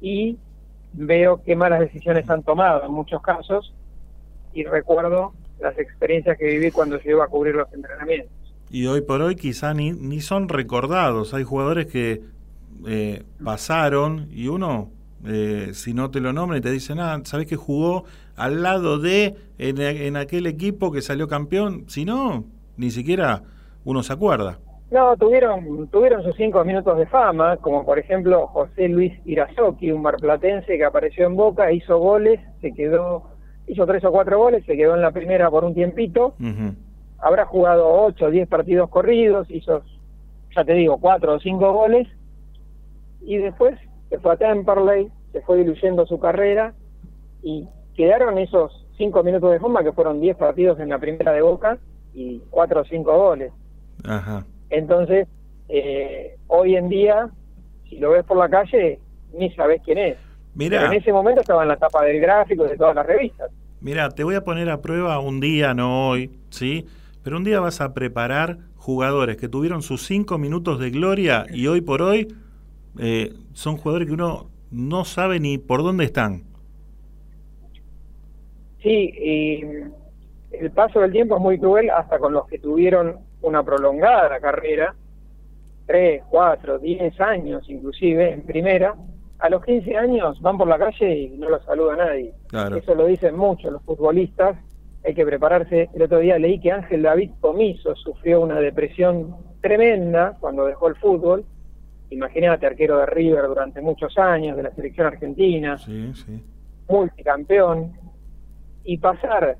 y 0.00 0.36
veo 0.92 1.42
qué 1.44 1.56
malas 1.56 1.80
decisiones 1.80 2.28
han 2.30 2.42
tomado 2.42 2.84
en 2.84 2.92
muchos 2.92 3.22
casos 3.22 3.74
y 4.52 4.64
recuerdo 4.64 5.32
las 5.60 5.78
experiencias 5.78 6.36
que 6.38 6.46
viví 6.46 6.70
cuando 6.70 6.98
yo 7.00 7.10
iba 7.12 7.24
a 7.24 7.28
cubrir 7.28 7.54
los 7.54 7.72
entrenamientos. 7.72 8.32
Y 8.70 8.86
hoy 8.86 9.00
por 9.00 9.22
hoy 9.22 9.36
quizá 9.36 9.74
ni, 9.74 9.92
ni 9.92 10.20
son 10.20 10.48
recordados. 10.48 11.34
Hay 11.34 11.44
jugadores 11.44 11.86
que 11.86 12.22
eh, 12.86 13.22
pasaron 13.42 14.28
y 14.30 14.48
uno, 14.48 14.90
eh, 15.24 15.70
si 15.72 15.94
no 15.94 16.10
te 16.10 16.20
lo 16.20 16.32
nombra 16.32 16.58
y 16.58 16.60
te 16.60 16.70
dicen, 16.70 17.00
ah, 17.00 17.20
¿sabés 17.24 17.46
que 17.46 17.56
jugó 17.56 18.04
al 18.36 18.62
lado 18.62 18.98
de 18.98 19.36
en, 19.58 19.80
en 19.80 20.16
aquel 20.16 20.46
equipo 20.46 20.92
que 20.92 21.02
salió 21.02 21.28
campeón? 21.28 21.84
Si 21.88 22.04
no, 22.04 22.44
ni 22.76 22.90
siquiera 22.90 23.42
uno 23.84 24.02
se 24.02 24.12
acuerda. 24.12 24.58
No, 24.90 25.16
tuvieron, 25.16 25.88
tuvieron 25.88 26.22
sus 26.22 26.36
cinco 26.36 26.64
minutos 26.64 26.96
de 26.96 27.06
fama, 27.06 27.56
como 27.56 27.84
por 27.84 27.98
ejemplo 27.98 28.46
José 28.48 28.88
Luis 28.88 29.12
Irazoki, 29.24 29.90
un 29.90 30.02
marplatense 30.02 30.76
que 30.76 30.84
apareció 30.84 31.26
en 31.26 31.34
Boca, 31.34 31.72
hizo 31.72 31.98
goles, 31.98 32.38
se 32.60 32.72
quedó, 32.72 33.24
hizo 33.66 33.84
tres 33.84 34.04
o 34.04 34.12
cuatro 34.12 34.38
goles, 34.38 34.64
se 34.64 34.76
quedó 34.76 34.94
en 34.94 35.02
la 35.02 35.10
primera 35.10 35.50
por 35.50 35.64
un 35.64 35.74
tiempito, 35.74 36.34
habrá 37.18 37.46
jugado 37.46 37.88
ocho 37.88 38.26
o 38.26 38.30
diez 38.30 38.48
partidos 38.48 38.88
corridos, 38.90 39.50
hizo, 39.50 39.82
ya 40.54 40.64
te 40.64 40.74
digo, 40.74 40.98
cuatro 40.98 41.34
o 41.34 41.40
cinco 41.40 41.72
goles, 41.72 42.08
y 43.20 43.38
después 43.38 43.78
se 44.08 44.18
fue 44.18 44.32
a 44.32 44.36
Temperley, 44.36 45.10
se 45.32 45.40
fue 45.42 45.58
diluyendo 45.58 46.06
su 46.06 46.18
carrera, 46.18 46.74
y 47.42 47.66
quedaron 47.94 48.38
esos 48.38 48.86
cinco 48.96 49.22
minutos 49.22 49.52
de 49.52 49.60
fama 49.60 49.82
que 49.82 49.92
fueron 49.92 50.20
diez 50.20 50.36
partidos 50.36 50.78
en 50.80 50.90
la 50.90 50.98
primera 50.98 51.32
de 51.32 51.42
Boca 51.42 51.78
y 52.14 52.40
cuatro 52.50 52.80
o 52.80 52.84
cinco 52.84 53.16
goles. 53.16 53.52
Ajá. 54.04 54.44
Entonces, 54.70 55.28
eh, 55.68 56.36
hoy 56.46 56.76
en 56.76 56.88
día, 56.88 57.30
si 57.88 57.98
lo 57.98 58.10
ves 58.10 58.24
por 58.24 58.36
la 58.36 58.48
calle, 58.48 59.00
ni 59.32 59.50
sabes 59.52 59.82
quién 59.84 59.98
es. 59.98 60.16
Mirá. 60.54 60.78
Pero 60.78 60.92
en 60.92 60.98
ese 60.98 61.12
momento 61.12 61.40
estaba 61.40 61.62
en 61.62 61.68
la 61.68 61.76
tapa 61.76 62.04
del 62.04 62.20
gráfico 62.20 62.64
de 62.64 62.76
todas 62.76 62.94
las 62.94 63.06
revistas. 63.06 63.50
Mira, 63.80 64.08
te 64.08 64.24
voy 64.24 64.34
a 64.34 64.42
poner 64.42 64.70
a 64.70 64.80
prueba 64.80 65.18
un 65.20 65.38
día, 65.40 65.74
no 65.74 66.08
hoy, 66.08 66.30
¿sí? 66.50 66.86
Pero 67.26 67.38
un 67.38 67.42
día 67.42 67.58
vas 67.58 67.80
a 67.80 67.92
preparar 67.92 68.58
jugadores 68.76 69.36
que 69.36 69.48
tuvieron 69.48 69.82
sus 69.82 70.06
cinco 70.06 70.38
minutos 70.38 70.78
de 70.78 70.90
gloria 70.90 71.44
y 71.52 71.66
hoy 71.66 71.80
por 71.80 72.00
hoy 72.00 72.32
eh, 73.00 73.32
son 73.52 73.78
jugadores 73.78 74.06
que 74.06 74.14
uno 74.14 74.46
no 74.70 75.04
sabe 75.04 75.40
ni 75.40 75.58
por 75.58 75.82
dónde 75.82 76.04
están. 76.04 76.44
Sí, 78.80 79.12
y 79.12 79.60
el 80.52 80.70
paso 80.70 81.00
del 81.00 81.10
tiempo 81.10 81.34
es 81.34 81.42
muy 81.42 81.58
cruel 81.58 81.90
hasta 81.90 82.20
con 82.20 82.32
los 82.32 82.46
que 82.46 82.60
tuvieron 82.60 83.16
una 83.42 83.64
prolongada 83.64 84.38
carrera, 84.38 84.94
3, 85.86 86.22
4, 86.30 86.78
10 86.78 87.20
años 87.22 87.68
inclusive 87.68 88.34
en 88.34 88.42
primera, 88.42 88.94
a 89.40 89.50
los 89.50 89.64
15 89.64 89.96
años 89.96 90.40
van 90.42 90.58
por 90.58 90.68
la 90.68 90.78
calle 90.78 91.16
y 91.22 91.28
no 91.30 91.50
los 91.50 91.64
saluda 91.64 91.96
nadie. 91.96 92.32
Claro. 92.46 92.76
Eso 92.76 92.94
lo 92.94 93.06
dicen 93.06 93.36
mucho 93.36 93.68
los 93.68 93.82
futbolistas, 93.82 94.56
hay 95.06 95.14
que 95.14 95.24
prepararse. 95.24 95.88
El 95.94 96.02
otro 96.02 96.18
día 96.18 96.38
leí 96.38 96.58
que 96.60 96.72
Ángel 96.72 97.02
David 97.02 97.30
Comiso 97.40 97.94
sufrió 97.94 98.40
una 98.40 98.58
depresión 98.58 99.36
tremenda 99.60 100.36
cuando 100.40 100.66
dejó 100.66 100.88
el 100.88 100.96
fútbol. 100.96 101.44
Imagínate, 102.10 102.66
arquero 102.66 102.98
de 102.98 103.06
River 103.06 103.46
durante 103.46 103.80
muchos 103.80 104.16
años, 104.18 104.56
de 104.56 104.62
la 104.64 104.70
selección 104.72 105.06
argentina, 105.06 105.78
Sí, 105.78 106.12
sí. 106.14 106.42
multicampeón, 106.88 107.92
y 108.84 108.98
pasar 108.98 109.56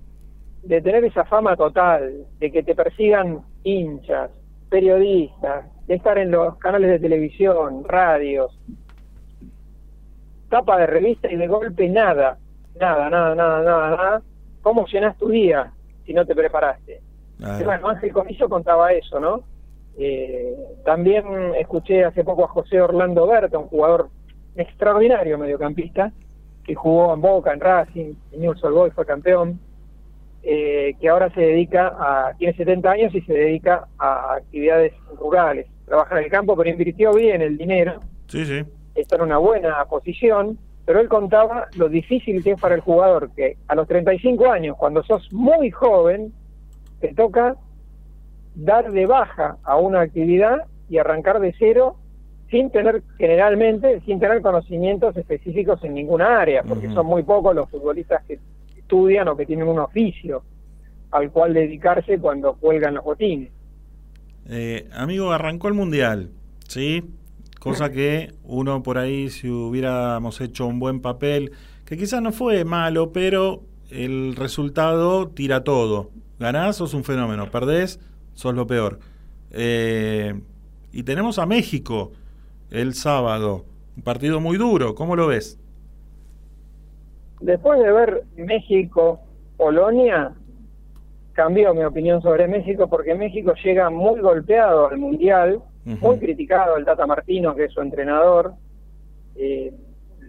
de 0.62 0.81
tener 0.81 1.05
esa 1.05 1.24
fama 1.24 1.56
total, 1.56 2.24
de 2.39 2.51
que 2.52 2.62
te 2.62 2.74
persigan 2.74 3.40
hinchas, 3.64 4.31
periodistas, 4.68 5.64
de 5.86 5.94
estar 5.94 6.18
en 6.18 6.31
los 6.32 6.56
canales 6.59 6.90
de 6.90 6.98
televisión, 6.98 7.85
radios, 7.85 8.56
tapa 10.48 10.78
de 10.78 10.86
revista 10.86 11.31
y 11.31 11.36
de 11.36 11.47
golpe 11.47 11.89
nada, 11.89 12.39
nada, 12.81 13.10
nada, 13.10 13.35
nada, 13.35 13.62
nada, 13.62 13.90
nada. 13.97 14.23
¿Cómo 14.67 14.85
llenas 14.89 15.17
tu 15.17 15.29
día 15.29 15.71
si 16.05 16.13
no 16.13 16.27
te 16.27 16.35
preparaste? 16.35 17.01
Claro. 17.39 17.61
Y 17.61 17.65
bueno, 17.65 17.89
Ángel 17.89 18.13
Comiso 18.13 18.49
contaba 18.49 18.93
eso, 18.93 19.21
¿no? 19.21 19.45
Eh, 19.97 20.57
también 20.85 21.25
escuché 21.57 22.05
hace 22.05 22.25
poco 22.25 22.43
a 22.43 22.49
José 22.49 22.81
Orlando 22.81 23.29
Berta, 23.29 23.59
un 23.59 23.69
jugador 23.69 24.09
extraordinario 24.57 25.39
mediocampista, 25.39 26.11
que 26.65 26.75
jugó 26.75 27.15
en 27.15 27.21
Boca, 27.21 27.53
en 27.53 27.61
Racing, 27.61 28.15
en 28.33 28.41
Newell's 28.41 28.65
Old 28.65 28.75
Boys 28.75 28.93
fue 28.93 29.07
campeón, 29.07 29.61
eh, 30.43 30.97
que 31.01 31.09
ahora 31.11 31.33
se 31.33 31.43
dedica 31.43 31.95
a, 31.97 32.35
tiene 32.37 32.57
70 32.57 32.91
años 32.91 33.15
y 33.15 33.21
se 33.21 33.35
dedica 33.35 33.87
a 34.01 34.35
actividades 34.35 34.95
rurales, 35.17 35.69
trabaja 35.85 36.19
en 36.19 36.25
el 36.25 36.31
campo, 36.33 36.57
pero 36.57 36.71
invirtió 36.71 37.13
bien 37.13 37.41
el 37.41 37.57
dinero, 37.57 38.01
Sí, 38.27 38.45
sí. 38.45 38.65
está 38.97 39.15
en 39.15 39.23
una 39.23 39.39
buena 39.39 39.85
posición, 39.85 40.59
pero 40.87 41.01
él 41.01 41.09
contaba 41.09 41.67
lo 41.77 41.89
difícil 41.89 42.43
que 42.43 42.53
es 42.53 42.61
para 42.61 42.77
el 42.77 42.81
jugador, 42.81 43.31
que 43.35 43.59
a 43.67 43.75
los 43.75 43.89
35 43.89 44.51
años, 44.51 44.77
cuando 44.79 45.03
sos 45.03 45.31
muy 45.33 45.71
joven, 45.73 46.33
te 47.01 47.13
toca 47.13 47.57
dar 48.55 48.93
de 48.93 49.05
baja 49.05 49.59
a 49.65 49.77
una 49.77 50.01
actividad 50.01 50.65
y 50.89 50.99
arrancar 50.99 51.41
de 51.41 51.55
cero 51.59 51.97
sin 52.51 52.71
tener, 52.71 53.03
generalmente, 53.19 54.01
sin 54.07 54.21
tener 54.21 54.41
conocimientos 54.41 55.17
específicos 55.17 55.83
en 55.83 55.95
ninguna 55.95 56.41
área, 56.41 56.63
porque 56.63 56.89
son 56.91 57.07
muy 57.07 57.25
pocos 57.25 57.55
los 57.55 57.69
futbolistas 57.69 58.25
que 58.25 58.39
estudian 58.79 59.27
o 59.27 59.37
que 59.37 59.45
tienen 59.45 59.67
un 59.67 59.81
oficio 59.81 60.45
al 61.11 61.33
cual 61.33 61.53
dedicarse 61.53 62.21
cuando 62.21 62.55
cuelgan 62.55 62.95
los 62.95 63.05
botines. 63.05 63.51
Eh, 64.49 64.89
amigo, 64.93 65.33
arrancó 65.33 65.67
el 65.67 65.75
mundial, 65.75 66.31
¿sí? 66.69 67.03
Cosa 67.67 67.91
que 67.91 68.33
uno 68.45 68.85
por 68.85 68.97
ahí, 68.97 69.29
si 69.29 69.51
hubiéramos 69.51 70.41
hecho 70.41 70.69
un 70.69 70.79
buen 70.79 71.01
papel, 71.01 71.51
que 71.85 71.97
quizás 71.97 72.23
no 72.23 72.31
fue 72.31 72.65
malo, 72.65 73.11
pero 73.11 73.63
el 73.91 74.37
resultado 74.37 75.27
tira 75.27 75.65
todo. 75.65 76.11
Ganás, 76.39 76.77
sos 76.77 76.95
un 76.95 77.03
fenómeno. 77.03 77.51
Perdés, 77.51 77.99
sos 78.35 78.55
lo 78.55 78.69
peor. 78.69 79.01
Eh, 79.51 80.41
y 80.93 81.03
tenemos 81.03 81.41
a 81.41 81.47
México 81.47 82.13
el 82.71 82.95
sábado. 82.95 83.65
Un 83.97 84.05
partido 84.05 84.39
muy 84.39 84.59
duro. 84.59 84.95
¿Cómo 84.95 85.17
lo 85.17 85.27
ves? 85.27 85.59
Después 87.41 87.81
de 87.81 87.91
ver 87.91 88.23
México-Polonia, 88.37 90.35
cambió 91.33 91.75
mi 91.75 91.83
opinión 91.83 92.23
sobre 92.23 92.47
México 92.47 92.89
porque 92.89 93.17
México 93.17 93.55
llega 93.65 93.91
muy 93.91 94.21
golpeado 94.21 94.89
al 94.89 94.99
Mundial, 94.99 95.61
muy 95.87 96.19
criticado 96.19 96.77
el 96.77 96.85
Tata 96.85 97.07
Martino, 97.07 97.55
que 97.55 97.65
es 97.65 97.73
su 97.73 97.81
entrenador. 97.81 98.55
Eh, 99.37 99.73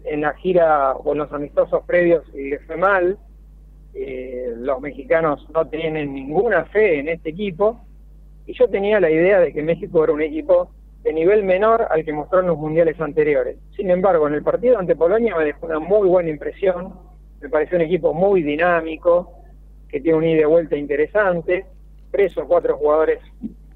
en 0.05 0.21
la 0.21 0.33
gira 0.33 0.93
o 0.93 1.11
en 1.11 1.17
los 1.19 1.31
amistosos 1.33 1.83
previos 1.85 2.23
le 2.33 2.59
fue 2.59 2.77
mal. 2.77 3.17
Eh, 3.93 4.53
los 4.57 4.79
mexicanos 4.79 5.47
no 5.53 5.67
tienen 5.67 6.13
ninguna 6.13 6.65
fe 6.65 6.99
en 6.99 7.09
este 7.09 7.29
equipo. 7.29 7.81
Y 8.45 8.53
yo 8.53 8.67
tenía 8.69 8.99
la 8.99 9.09
idea 9.09 9.39
de 9.39 9.51
que 9.51 9.63
México 9.63 10.03
era 10.03 10.13
un 10.13 10.21
equipo 10.21 10.69
de 11.03 11.13
nivel 11.13 11.43
menor 11.43 11.87
al 11.89 12.05
que 12.05 12.13
mostró 12.13 12.41
en 12.41 12.47
los 12.47 12.57
mundiales 12.57 12.99
anteriores. 13.01 13.57
Sin 13.75 13.89
embargo, 13.89 14.27
en 14.27 14.35
el 14.35 14.43
partido 14.43 14.77
ante 14.77 14.95
Polonia 14.95 15.35
me 15.35 15.45
dejó 15.45 15.65
una 15.65 15.79
muy 15.79 16.07
buena 16.07 16.29
impresión. 16.29 16.93
Me 17.41 17.49
pareció 17.49 17.77
un 17.77 17.83
equipo 17.83 18.13
muy 18.13 18.43
dinámico, 18.43 19.33
que 19.89 20.01
tiene 20.01 20.17
un 20.17 20.25
ida 20.25 20.41
y 20.41 20.45
vuelta 20.45 20.75
interesante, 20.75 21.65
tres 22.11 22.37
o 22.37 22.47
cuatro 22.47 22.77
jugadores 22.77 23.19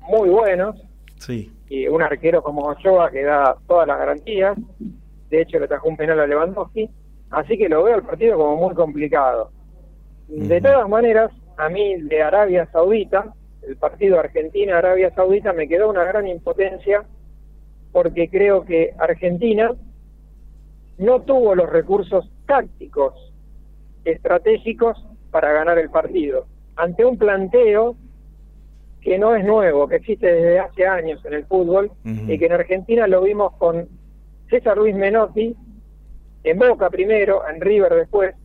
muy 0.09 0.29
buenos, 0.29 0.81
Sí. 1.21 1.51
y 1.69 1.87
un 1.87 2.01
arquero 2.01 2.41
como 2.41 2.65
Ochoa 2.65 3.11
que 3.11 3.23
da 3.23 3.55
todas 3.67 3.87
las 3.87 3.99
garantías. 3.99 4.57
De 5.29 5.41
hecho, 5.41 5.59
le 5.59 5.67
trajo 5.67 5.87
un 5.87 5.95
penal 5.95 6.19
a 6.19 6.27
Lewandowski. 6.27 6.89
Así 7.29 7.57
que 7.57 7.69
lo 7.69 7.83
veo 7.83 7.95
el 7.95 8.03
partido 8.03 8.37
como 8.37 8.57
muy 8.57 8.75
complicado. 8.75 9.51
De 10.27 10.59
todas 10.59 10.89
maneras, 10.89 11.31
a 11.57 11.69
mí 11.69 11.95
de 12.01 12.21
Arabia 12.21 12.67
Saudita, 12.71 13.33
el 13.61 13.77
partido 13.77 14.19
Argentina-Arabia 14.19 15.13
Saudita, 15.13 15.53
me 15.53 15.67
quedó 15.67 15.89
una 15.89 16.03
gran 16.03 16.27
impotencia 16.27 17.05
porque 17.91 18.29
creo 18.29 18.65
que 18.65 18.93
Argentina 18.97 19.71
no 20.97 21.21
tuvo 21.21 21.55
los 21.55 21.69
recursos 21.69 22.29
tácticos, 22.47 23.13
estratégicos 24.05 24.97
para 25.29 25.53
ganar 25.53 25.77
el 25.77 25.89
partido. 25.89 26.47
Ante 26.75 27.05
un 27.05 27.17
planteo 27.17 27.95
que 29.01 29.17
no 29.17 29.35
es 29.35 29.43
nuevo, 29.43 29.87
que 29.87 29.95
existe 29.95 30.31
desde 30.31 30.59
hace 30.59 30.85
años 30.85 31.23
en 31.25 31.33
el 31.33 31.45
fútbol 31.45 31.91
y 32.05 32.37
que 32.37 32.45
en 32.45 32.51
Argentina 32.53 33.07
lo 33.07 33.23
vimos 33.23 33.53
con 33.57 33.89
César 34.49 34.77
Luis 34.77 34.95
Menotti, 34.95 35.55
en 36.43 36.59
Boca 36.59 36.89
primero, 36.89 37.41
en 37.47 37.61
River 37.61 37.95
después, 37.95 38.35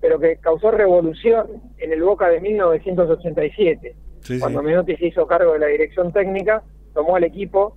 pero 0.00 0.20
que 0.20 0.36
causó 0.36 0.70
revolución 0.70 1.46
en 1.78 1.92
el 1.92 2.02
Boca 2.02 2.28
de 2.28 2.40
1987. 2.40 3.96
Sí, 4.20 4.38
Cuando 4.38 4.60
sí. 4.60 4.66
Menotti 4.66 4.96
se 4.96 5.06
hizo 5.06 5.26
cargo 5.26 5.54
de 5.54 5.58
la 5.58 5.66
dirección 5.66 6.12
técnica, 6.12 6.62
tomó 6.94 7.16
al 7.16 7.24
equipo, 7.24 7.76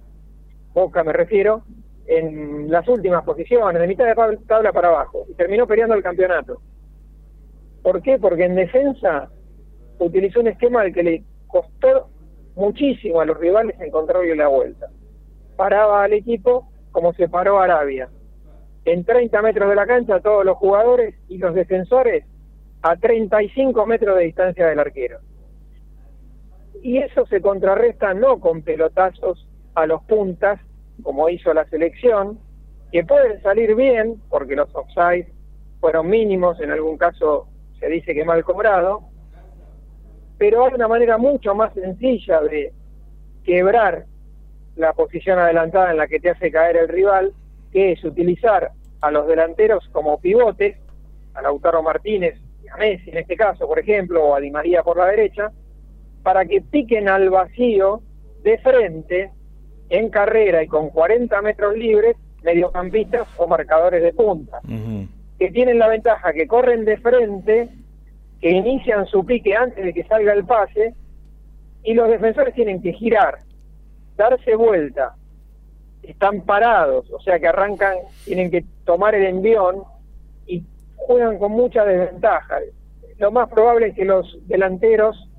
Boca 0.74 1.04
me 1.04 1.14
refiero, 1.14 1.64
en 2.06 2.70
las 2.70 2.88
últimas 2.88 3.24
posiciones, 3.24 3.82
de 3.82 3.88
mitad 3.88 4.06
de 4.06 4.38
tabla 4.48 4.72
para 4.72 4.90
abajo, 4.90 5.26
y 5.30 5.34
terminó 5.34 5.66
peleando 5.66 5.96
el 5.96 6.04
campeonato. 6.04 6.62
¿Por 7.82 8.02
qué? 8.02 8.20
Porque 8.20 8.46
en 8.46 8.56
defensa 8.56 9.30
utilizó 10.00 10.42
un 10.42 10.48
esquema 10.48 10.82
al 10.82 10.94
que 10.94 11.04
le 11.04 11.24
costó 11.48 12.10
muchísimo 12.60 13.22
a 13.22 13.26
los 13.26 13.38
rivales 13.38 13.80
encontrarle 13.80 14.36
la 14.36 14.48
vuelta. 14.48 14.88
Paraba 15.56 16.04
al 16.04 16.14
equipo 16.14 16.70
como 16.92 17.14
se 17.14 17.28
paró 17.30 17.60
Arabia. 17.60 18.10
En 18.86 19.04
30 19.04 19.42
metros 19.42 19.70
de 19.70 19.76
la 19.76 19.88
cancha 19.88 20.20
todos 20.20 20.46
los 20.46 20.58
jugadores 20.58 21.16
y 21.28 21.38
los 21.38 21.54
defensores 21.56 22.26
a 22.82 22.96
35 22.96 23.86
metros 23.86 24.18
de 24.18 24.26
distancia 24.26 24.68
del 24.68 24.80
arquero. 24.80 25.20
Y 26.82 26.98
eso 26.98 27.26
se 27.28 27.42
contrarresta 27.42 28.14
no 28.14 28.40
con 28.40 28.62
pelotazos 28.62 29.48
a 29.76 29.86
los 29.86 30.02
puntas, 30.04 30.60
como 31.04 31.30
hizo 31.30 31.54
la 31.54 31.66
selección, 31.66 32.40
que 32.92 33.04
pueden 33.04 33.42
salir 33.42 33.76
bien, 33.76 34.22
porque 34.30 34.56
los 34.56 34.74
offside 34.74 35.28
fueron 35.80 36.10
mínimos, 36.10 36.60
en 36.62 36.72
algún 36.72 36.98
caso 36.98 37.48
se 37.80 37.88
dice 37.88 38.14
que 38.14 38.26
mal 38.26 38.44
cobrado, 38.44 39.02
pero 40.40 40.66
hay 40.66 40.74
una 40.74 40.88
manera 40.88 41.18
mucho 41.18 41.54
más 41.54 41.74
sencilla 41.74 42.42
de 42.42 42.72
quebrar 43.44 44.06
la 44.78 44.94
posición 44.94 45.38
adelantada 45.38 45.92
en 45.92 45.98
la 45.98 46.08
que 46.08 46.20
te 46.20 46.30
hace 46.30 46.50
caer 46.50 46.78
el 46.78 46.88
rival, 46.88 47.34
que 47.72 47.92
es 47.92 48.04
utilizar 48.04 48.72
a 49.02 49.12
los 49.12 49.28
delanteros 49.28 49.88
como 49.92 50.20
pivotes, 50.20 50.78
a 51.34 51.42
Lautaro 51.42 51.84
Martínez 51.84 52.36
y 52.64 52.70
a 52.70 52.78
Messi 52.78 53.12
en 53.12 53.18
este 53.18 53.36
caso, 53.36 53.68
por 53.68 53.80
ejemplo, 53.80 54.26
o 54.26 54.36
a 54.36 54.40
Di 54.40 54.50
María 54.50 54.82
por 54.82 54.98
la 54.98 55.08
derecha, 55.08 55.52
para 56.24 56.46
que 56.46 56.62
piquen 56.62 57.10
al 57.10 57.30
vacío 57.30 58.02
de 58.42 58.58
frente, 58.60 59.32
en 59.90 60.10
carrera 60.10 60.64
y 60.64 60.68
con 60.68 60.90
40 60.90 61.42
metros 61.42 61.76
libres, 61.76 62.16
mediocampistas 62.44 63.28
o 63.38 63.48
marcadores 63.48 64.02
de 64.02 64.14
punta, 64.14 64.62
que 65.38 65.52
tienen 65.52 65.80
la 65.80 65.88
ventaja 65.88 66.32
que 66.32 66.48
corren 66.48 66.86
de 66.86 66.98
frente, 66.98 67.70
que 68.42 68.52
inician 68.52 69.06
su 69.06 69.26
pique 69.26 69.56
antes 69.56 69.84
de 69.84 69.94
que 69.94 70.04
salga 70.06 70.34
el 70.34 70.46
pase, 70.46 70.94
y 71.84 71.94
los 71.94 72.10
defensores 72.10 72.54
tienen 72.54 72.82
que 72.82 72.94
girar, 72.94 73.40
darse 74.16 74.56
vuelta, 74.56 75.16
están 76.04 76.42
parados, 76.42 77.10
o 77.12 77.20
sea 77.22 77.40
que 77.40 77.48
arrancan, 77.48 77.98
tienen 78.26 78.52
que 78.52 78.66
tomar 78.86 79.16
el 79.16 79.26
envión 79.26 79.84
y 80.46 80.64
juegan 80.96 81.38
con 81.38 81.52
mucha 81.52 81.86
desventaja. 81.86 82.60
Lo 83.18 83.32
más 83.32 83.50
probable 83.50 83.88
es 83.88 83.96
que 83.96 84.06
los 84.06 84.38
delanteros 84.48 85.30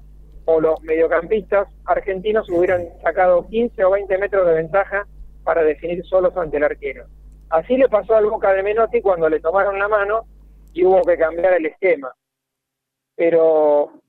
o 0.44 0.60
los 0.60 0.80
mediocampistas 0.82 1.68
argentinos 1.84 2.48
hubieran 2.50 2.88
sacado 3.02 3.46
15 3.48 3.84
o 3.84 3.90
20 3.90 4.18
metros 4.18 4.46
de 4.46 4.54
ventaja 4.54 5.06
para 5.44 5.62
definir 5.62 6.04
solos 6.06 6.36
ante 6.36 6.56
el 6.56 6.64
arquero. 6.64 7.04
Así 7.48 7.76
le 7.76 7.88
pasó 7.88 8.14
al 8.14 8.26
Boca 8.26 8.52
de 8.52 8.62
Menotti 8.62 9.00
cuando 9.00 9.28
le 9.28 9.40
tomaron 9.40 9.78
la 9.78 9.88
mano 9.88 10.24
y 10.72 10.84
hubo 10.84 11.02
que 11.02 11.16
cambiar 11.16 11.54
el 11.54 11.66
esquema. 11.66 12.12
Pero 13.20 14.00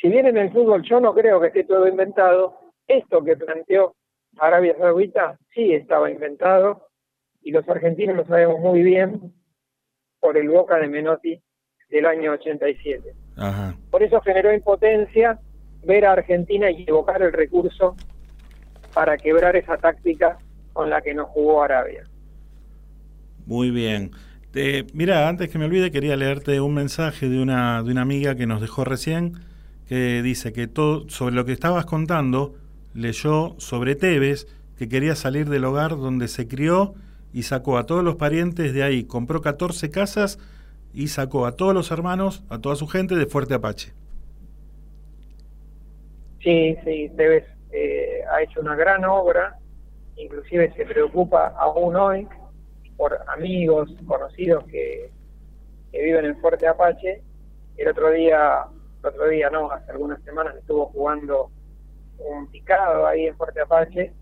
si 0.00 0.08
bien 0.08 0.28
en 0.28 0.36
el 0.36 0.52
fútbol 0.52 0.84
yo 0.88 1.00
no 1.00 1.12
creo 1.12 1.40
que 1.40 1.48
esté 1.48 1.64
todo 1.64 1.88
inventado, 1.88 2.56
esto 2.86 3.24
que 3.24 3.36
planteó 3.36 3.96
Arabia 4.38 4.76
Saudita 4.78 5.36
sí 5.52 5.74
estaba 5.74 6.12
inventado 6.12 6.86
y 7.42 7.50
los 7.50 7.68
argentinos 7.68 8.14
lo 8.14 8.24
sabemos 8.24 8.60
muy 8.60 8.84
bien 8.84 9.34
por 10.20 10.36
el 10.36 10.48
Boca 10.48 10.78
de 10.78 10.86
Menotti 10.86 11.42
del 11.88 12.06
año 12.06 12.34
87. 12.34 13.14
Ajá. 13.36 13.74
Por 13.90 14.04
eso 14.04 14.20
generó 14.20 14.54
impotencia 14.54 15.40
ver 15.82 16.06
a 16.06 16.12
Argentina 16.12 16.70
y 16.70 16.84
evocar 16.86 17.22
el 17.22 17.32
recurso 17.32 17.96
para 18.94 19.18
quebrar 19.18 19.56
esa 19.56 19.76
táctica 19.76 20.38
con 20.72 20.88
la 20.88 21.02
que 21.02 21.14
nos 21.14 21.26
jugó 21.30 21.64
Arabia. 21.64 22.04
Muy 23.44 23.72
bien. 23.72 24.12
Te- 24.56 24.86
mira, 24.94 25.28
antes 25.28 25.50
que 25.50 25.58
me 25.58 25.66
olvide, 25.66 25.90
quería 25.90 26.16
leerte 26.16 26.62
un 26.62 26.72
mensaje 26.72 27.28
de 27.28 27.42
una, 27.42 27.82
de 27.82 27.92
una 27.92 28.00
amiga 28.00 28.36
que 28.36 28.46
nos 28.46 28.62
dejó 28.62 28.84
recién, 28.84 29.34
que 29.86 30.22
dice 30.22 30.54
que 30.54 30.66
todo 30.66 31.10
sobre 31.10 31.34
lo 31.34 31.44
que 31.44 31.52
estabas 31.52 31.84
contando, 31.84 32.54
leyó 32.94 33.54
sobre 33.58 33.96
Tevez, 33.96 34.46
que 34.78 34.88
quería 34.88 35.14
salir 35.14 35.50
del 35.50 35.66
hogar 35.66 35.90
donde 35.90 36.26
se 36.26 36.48
crió 36.48 36.94
y 37.34 37.42
sacó 37.42 37.76
a 37.76 37.84
todos 37.84 38.02
los 38.02 38.16
parientes 38.16 38.72
de 38.72 38.82
ahí. 38.82 39.04
Compró 39.04 39.42
14 39.42 39.90
casas 39.90 40.38
y 40.94 41.08
sacó 41.08 41.44
a 41.44 41.52
todos 41.52 41.74
los 41.74 41.90
hermanos, 41.90 42.42
a 42.48 42.58
toda 42.58 42.76
su 42.76 42.86
gente 42.86 43.14
de 43.14 43.26
Fuerte 43.26 43.52
Apache. 43.52 43.92
Sí, 46.42 46.74
sí, 46.82 47.10
Tevez 47.14 47.44
eh, 47.72 48.22
ha 48.32 48.40
hecho 48.40 48.60
una 48.62 48.74
gran 48.74 49.04
obra, 49.04 49.58
inclusive 50.16 50.72
se 50.74 50.86
preocupa 50.86 51.48
aún 51.58 51.94
hoy 51.94 52.26
por 52.96 53.18
amigos, 53.28 53.94
conocidos 54.06 54.64
que, 54.64 55.10
que 55.92 56.02
viven 56.02 56.24
en 56.24 56.38
Fuerte 56.38 56.66
Apache. 56.66 57.22
El 57.76 57.88
otro 57.88 58.10
día, 58.10 58.64
el 59.02 59.08
otro 59.08 59.28
día 59.28 59.50
no, 59.50 59.70
hace 59.70 59.90
algunas 59.90 60.22
semanas 60.22 60.56
estuvo 60.56 60.86
jugando 60.86 61.50
un 62.18 62.46
picado 62.48 63.06
ahí 63.06 63.26
en 63.26 63.36
Fuerte 63.36 63.60
Apache. 63.60 64.12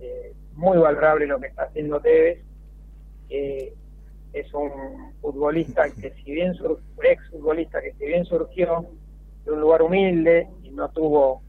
Eh, 0.00 0.32
muy 0.54 0.78
valorable 0.78 1.26
lo 1.26 1.40
que 1.40 1.46
está 1.48 1.64
haciendo 1.64 2.00
Tevez. 2.00 2.40
Eh, 3.30 3.72
es 4.32 4.52
un 4.54 5.12
futbolista 5.20 5.84
que 5.90 6.10
si 6.12 6.32
bien 6.32 6.54
ex 7.02 7.30
futbolista 7.30 7.82
que 7.82 7.92
si 7.92 8.06
bien 8.06 8.24
surgió 8.24 8.86
de 9.44 9.52
un 9.52 9.60
lugar 9.60 9.82
humilde 9.82 10.48
y 10.62 10.70
no 10.70 10.88
tuvo 10.90 11.42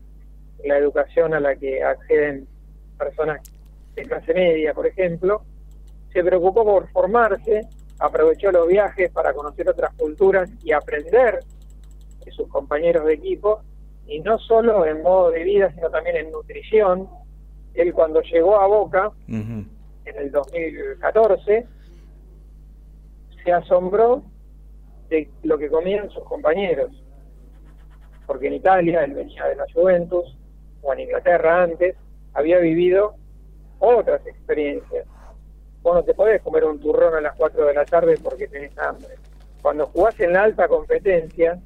la 0.63 0.77
educación 0.77 1.33
a 1.33 1.39
la 1.39 1.55
que 1.55 1.83
acceden 1.83 2.47
personas 2.97 3.41
de 3.95 4.03
clase 4.03 4.33
media, 4.33 4.73
por 4.73 4.87
ejemplo, 4.87 5.43
se 6.13 6.23
preocupó 6.23 6.63
por 6.63 6.87
formarse, 6.91 7.67
aprovechó 7.99 8.51
los 8.51 8.67
viajes 8.67 9.11
para 9.11 9.33
conocer 9.33 9.67
otras 9.67 9.93
culturas 9.95 10.49
y 10.63 10.71
aprender 10.71 11.39
de 12.23 12.31
sus 12.31 12.47
compañeros 12.47 13.05
de 13.05 13.13
equipo, 13.15 13.61
y 14.05 14.19
no 14.19 14.37
solo 14.37 14.85
en 14.85 15.01
modo 15.01 15.31
de 15.31 15.43
vida, 15.43 15.71
sino 15.73 15.89
también 15.89 16.17
en 16.17 16.31
nutrición. 16.31 17.09
Él 17.73 17.93
cuando 17.93 18.21
llegó 18.21 18.59
a 18.59 18.67
Boca, 18.67 19.11
en 19.27 19.69
el 20.05 20.31
2014, 20.31 21.65
se 23.43 23.51
asombró 23.51 24.23
de 25.09 25.29
lo 25.43 25.57
que 25.57 25.69
comían 25.69 26.09
sus 26.11 26.23
compañeros. 26.25 26.91
Porque 28.27 28.47
en 28.47 28.53
Italia, 28.53 29.03
él 29.03 29.13
venía 29.13 29.45
de 29.47 29.55
la 29.55 29.65
Juventus, 29.73 30.37
o 30.81 30.93
en 30.93 30.99
Inglaterra 30.99 31.63
antes, 31.63 31.95
había 32.33 32.59
vivido 32.59 33.15
otras 33.79 34.25
experiencias. 34.27 35.07
Vos 35.83 35.95
no 35.95 36.03
te 36.03 36.13
podés 36.13 36.41
comer 36.41 36.63
un 36.63 36.79
turrón 36.79 37.13
a 37.13 37.21
las 37.21 37.35
4 37.35 37.65
de 37.65 37.73
la 37.73 37.85
tarde 37.85 38.17
porque 38.23 38.47
tenés 38.47 38.75
hambre. 38.77 39.15
Cuando 39.61 39.87
jugás 39.87 40.17
en 40.19 40.33
la 40.33 40.43
alta 40.43 40.67
competencia, 40.67 41.59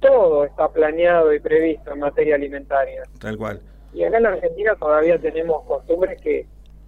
todo 0.00 0.44
está 0.44 0.68
planeado 0.68 1.34
y 1.34 1.40
previsto 1.40 1.92
en 1.92 1.98
materia 1.98 2.36
alimentaria. 2.36 3.02
Tal 3.20 3.36
cual. 3.36 3.60
Y 3.92 4.04
acá 4.04 4.18
en 4.18 4.22
la 4.22 4.28
Argentina 4.30 4.76
todavía 4.76 5.18
tenemos 5.18 5.64
costumbres 5.64 6.20
que 6.20 6.46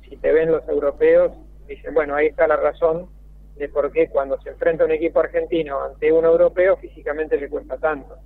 si 0.09 0.17
te 0.17 0.33
ven 0.33 0.53
los 0.53 0.67
europeos, 0.69 1.33
dicen, 1.67 1.93
bueno, 1.93 2.15
ahí 2.15 2.29
está 2.29 2.47
la 2.47 2.57
razón 2.57 3.09
de 3.57 3.69
por 3.69 3.91
qué 3.91 4.09
cuando 4.09 4.41
se 4.41 4.51
enfrenta 4.51 4.85
un 4.85 4.93
equipo 4.93 5.21
argentino 5.21 5.83
ante 5.83 6.13
un 6.13 6.25
europeo 6.25 6.77
físicamente 6.77 7.37
le 7.37 7.49
cuesta 7.49 7.77
tanto. 7.77 8.17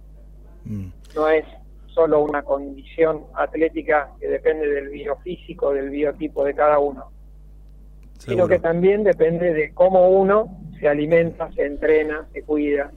No 1.14 1.28
es 1.28 1.44
solo 1.86 2.20
una 2.20 2.43
condición 2.43 3.24
atlética 3.34 4.10
que 4.20 4.28
depende 4.28 4.68
del 4.68 4.90
biofísico, 4.90 5.72
del 5.72 5.90
biotipo 5.90 6.44
de 6.44 6.55
cada 6.55 6.78
uno, 6.78 7.10
sino 8.31 8.49
que 8.49 8.59
también 8.59 9.05
depende 9.05 9.53
de 9.53 9.73
cómo 9.73 10.09
uno 10.11 10.59
se 10.78 10.89
alimenta, 10.89 11.51
se 11.53 11.66
entrena, 11.66 12.27
se 12.32 12.43
cuida, 12.43 12.90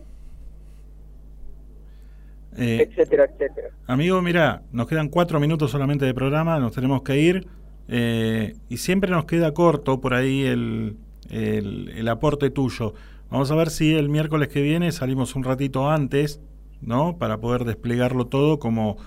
Eh, 2.58 2.88
etcétera, 2.90 3.26
etcétera. 3.26 3.70
Amigo, 3.88 4.22
mira, 4.22 4.62
nos 4.72 4.88
quedan 4.88 5.10
cuatro 5.10 5.40
minutos 5.40 5.72
solamente 5.72 6.06
de 6.06 6.14
programa, 6.14 6.60
nos 6.60 6.74
tenemos 6.74 7.02
que 7.04 7.20
ir. 7.20 7.48
eh, 7.88 8.56
y 8.68 8.78
siempre 8.78 9.12
nos 9.12 9.26
queda 9.26 9.54
corto 9.54 10.02
por 10.02 10.16
ahí 10.16 10.42
el, 10.42 10.98
el- 11.30 11.90
el 11.96 12.08
aporte 12.08 12.50
tuyo. 12.50 12.96
Vamos 13.30 13.52
a 13.52 13.56
ver 13.56 13.70
si 13.70 13.94
el 13.94 14.10
miércoles 14.10 14.48
que 14.48 14.64
viene 14.64 14.92
salimos 14.92 15.36
un 15.36 15.44
ratito 15.44 15.88
antes, 15.92 16.42
¿no? 16.82 17.18
Para 17.20 17.38
poder 17.38 17.64
desplegarlo 17.64 18.26
todo 18.26 18.58
como, 18.58 18.98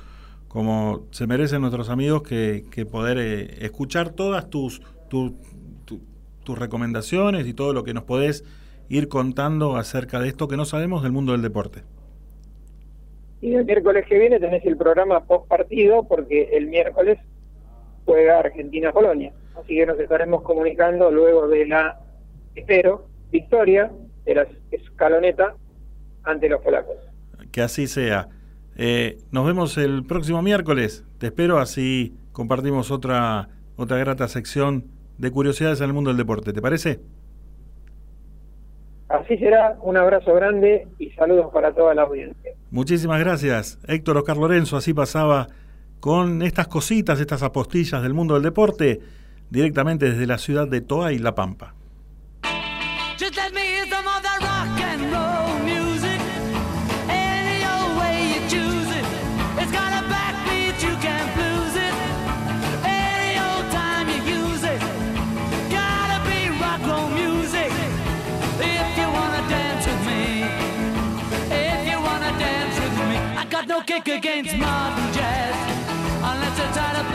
como 0.47 1.07
se 1.11 1.27
merecen 1.27 1.61
nuestros 1.63 1.89
amigos, 1.89 2.23
que, 2.23 2.67
que 2.71 2.87
poder 2.87 3.19
eh, 3.19 3.65
escuchar 3.65 4.11
todas 4.11 4.49
tus, 4.49 4.81
tu- 5.11 5.31
tu- 5.33 5.37
tus 6.49 6.59
recomendaciones 6.59 7.47
y 7.47 7.53
todo 7.53 7.75
lo 7.75 7.85
que 7.85 7.93
nos 7.93 8.05
podés 8.05 8.43
ir 8.89 9.09
contando 9.09 9.77
acerca 9.77 10.19
de 10.19 10.29
esto 10.29 10.49
que 10.49 10.57
no 10.57 10.65
sabemos 10.65 11.03
del 11.03 11.13
mundo 11.13 11.33
del 11.33 11.43
deporte. 11.43 11.83
Y 13.43 13.53
el 13.53 13.67
miércoles 13.67 14.07
que 14.09 14.19
viene 14.19 14.41
tenés 14.41 14.65
el 14.65 14.79
programa 14.79 15.25
post 15.25 15.47
partido 15.47 16.05
porque 16.09 16.49
el 16.57 16.69
miércoles 16.69 17.19
juega 18.07 18.39
Argentina-Polonia. 18.39 19.35
Así 19.63 19.75
que 19.75 19.85
nos 19.85 20.01
estaremos 20.01 20.41
comunicando 20.41 21.11
luego 21.11 21.49
de 21.49 21.67
la, 21.67 22.01
espero, 22.55 23.05
victoria 23.31 23.93
de 24.25 24.35
la 24.35 24.47
escaloneta 24.71 25.55
ante 26.25 26.49
los 26.49 26.63
polacos. 26.63 26.97
Que 27.53 27.61
así 27.61 27.87
sea. 27.87 28.31
Eh, 28.75 29.19
nos 29.33 29.45
vemos 29.45 29.77
el 29.77 30.07
próximo 30.07 30.41
miércoles. 30.41 31.05
Te 31.19 31.27
espero, 31.27 31.59
así 31.59 32.17
compartimos 32.33 32.91
otra, 32.91 33.51
otra 33.77 33.99
grata 33.99 34.29
sección 34.29 34.97
de 35.19 35.31
curiosidades 35.31 35.81
en 35.81 35.87
el 35.87 35.93
mundo 35.93 36.11
del 36.11 36.17
deporte. 36.17 36.53
¿Te 36.53 36.63
parece? 36.63 37.01
Así 39.09 39.39
será, 39.39 39.79
un 39.83 39.97
abrazo 39.97 40.35
grande 40.35 40.87
y 40.99 41.11
saludos 41.11 41.51
para 41.53 41.73
toda 41.73 41.95
la 41.95 42.03
audiencia. 42.03 42.53
Muchísimas 42.71 43.21
gracias. 43.21 43.79
Héctor 43.87 44.19
Oscar 44.19 44.37
Lorenzo, 44.37 44.77
así 44.77 44.93
pasaba 44.93 45.49
con 46.01 46.43
estas 46.43 46.69
cositas, 46.69 47.19
estas 47.19 47.43
apostillas 47.43 48.03
del 48.03 48.15
mundo 48.15 48.35
del 48.35 48.43
deporte, 48.43 49.01
directamente 49.51 50.11
desde 50.11 50.27
la 50.27 50.39
ciudad 50.39 50.69
de 50.69 50.83
Toa 50.83 51.13
y 51.13 51.19
La 51.19 51.35
Pampa. 51.35 51.75
It's 74.51 74.57
modern 74.57 75.13
jazz, 75.13 75.55
unless 76.25 76.59
it's 76.59 76.79
out 76.79 76.97
of 76.97 77.08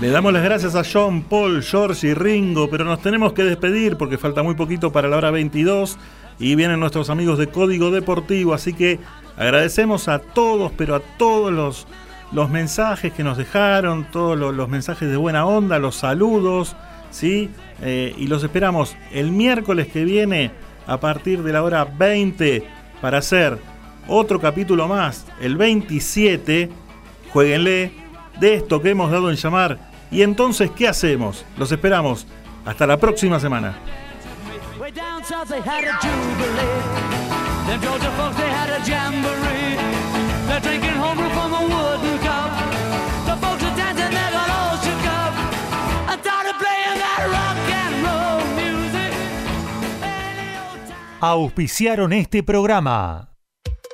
Le 0.00 0.10
damos 0.10 0.32
las 0.32 0.44
gracias 0.44 0.76
a 0.76 0.84
John, 0.84 1.22
Paul, 1.22 1.60
George 1.60 2.06
y 2.06 2.14
Ringo, 2.14 2.70
pero 2.70 2.84
nos 2.84 3.02
tenemos 3.02 3.32
que 3.32 3.42
despedir 3.42 3.96
porque 3.96 4.16
falta 4.16 4.44
muy 4.44 4.54
poquito 4.54 4.92
para 4.92 5.08
la 5.08 5.16
hora 5.16 5.32
22 5.32 5.98
y 6.38 6.54
vienen 6.54 6.78
nuestros 6.78 7.10
amigos 7.10 7.36
de 7.36 7.48
Código 7.48 7.90
Deportivo, 7.90 8.54
así 8.54 8.74
que 8.74 9.00
agradecemos 9.36 10.06
a 10.06 10.20
todos, 10.20 10.70
pero 10.76 10.94
a 10.94 11.00
todos 11.00 11.52
los, 11.52 11.88
los 12.30 12.48
mensajes 12.48 13.12
que 13.12 13.24
nos 13.24 13.38
dejaron, 13.38 14.06
todos 14.12 14.38
los, 14.38 14.68
mensajes 14.68 15.08
de 15.10 15.16
buena 15.16 15.46
onda, 15.46 15.80
los 15.80 15.96
saludos, 15.96 16.76
¿sí? 17.10 17.50
Eh, 17.82 18.14
y 18.16 18.28
los 18.28 18.44
esperamos 18.44 18.96
el 19.12 19.32
miércoles 19.32 19.88
que 19.88 20.04
viene 20.04 20.52
a 20.86 21.00
partir 21.00 21.42
de 21.42 21.52
la 21.52 21.64
hora 21.64 21.84
20 21.84 22.62
para 23.00 23.18
hacer 23.18 23.58
otro 24.06 24.38
capítulo 24.38 24.86
más, 24.86 25.26
el 25.40 25.56
27, 25.56 26.70
jueguenle 27.32 27.90
de 28.38 28.54
esto 28.54 28.80
que 28.80 28.90
hemos 28.90 29.10
dado 29.10 29.28
en 29.28 29.36
llamar. 29.36 29.87
Y 30.10 30.22
entonces, 30.22 30.70
¿qué 30.70 30.88
hacemos? 30.88 31.44
Los 31.56 31.70
esperamos. 31.72 32.26
Hasta 32.64 32.86
la 32.86 32.96
próxima 32.96 33.38
semana. 33.40 33.76
Auspiciaron 51.20 52.12
este 52.12 52.44
programa. 52.44 53.37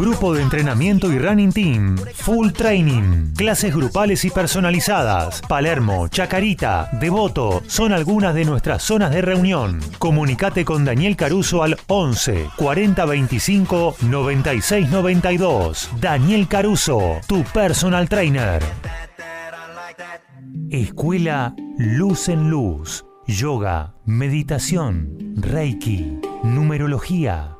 Grupo 0.00 0.32
de 0.32 0.40
entrenamiento 0.40 1.12
y 1.12 1.18
running 1.18 1.52
team. 1.52 1.94
Full 2.14 2.52
training. 2.52 3.34
Clases 3.36 3.76
grupales 3.76 4.24
y 4.24 4.30
personalizadas. 4.30 5.42
Palermo, 5.42 6.08
Chacarita, 6.08 6.88
Devoto 6.98 7.62
son 7.66 7.92
algunas 7.92 8.34
de 8.34 8.46
nuestras 8.46 8.82
zonas 8.82 9.10
de 9.10 9.20
reunión. 9.20 9.78
Comunicate 9.98 10.64
con 10.64 10.86
Daniel 10.86 11.16
Caruso 11.16 11.62
al 11.62 11.76
11 11.86 12.48
40 12.56 13.04
25 13.04 13.96
96 14.00 14.88
92. 14.88 15.90
Daniel 16.00 16.48
Caruso, 16.48 17.20
tu 17.26 17.44
personal 17.44 18.08
trainer. 18.08 18.62
Escuela 20.70 21.54
Luz 21.76 22.30
en 22.30 22.48
Luz. 22.48 23.04
yoga, 23.26 23.92
meditación, 24.06 25.34
reiki, 25.36 26.18
numerología, 26.42 27.58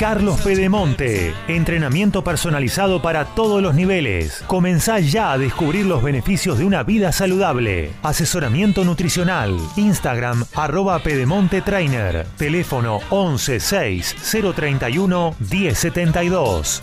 Carlos 0.00 0.40
Pedemonte. 0.40 1.34
Entrenamiento 1.46 2.24
personalizado 2.24 3.02
para 3.02 3.26
todos 3.26 3.60
los 3.60 3.74
niveles. 3.74 4.42
Comenzá 4.46 4.98
ya 4.98 5.30
a 5.30 5.36
descubrir 5.36 5.84
los 5.84 6.02
beneficios 6.02 6.56
de 6.56 6.64
una 6.64 6.82
vida 6.82 7.12
saludable. 7.12 7.90
Asesoramiento 8.02 8.82
nutricional. 8.82 9.58
Instagram 9.76 10.46
arroba 10.54 11.00
Pedemonte 11.00 11.60
Trainer. 11.60 12.26
Teléfono 12.38 13.00
11 13.10 13.60
6 13.60 14.16
031 14.56 15.34
1072. 15.38 16.82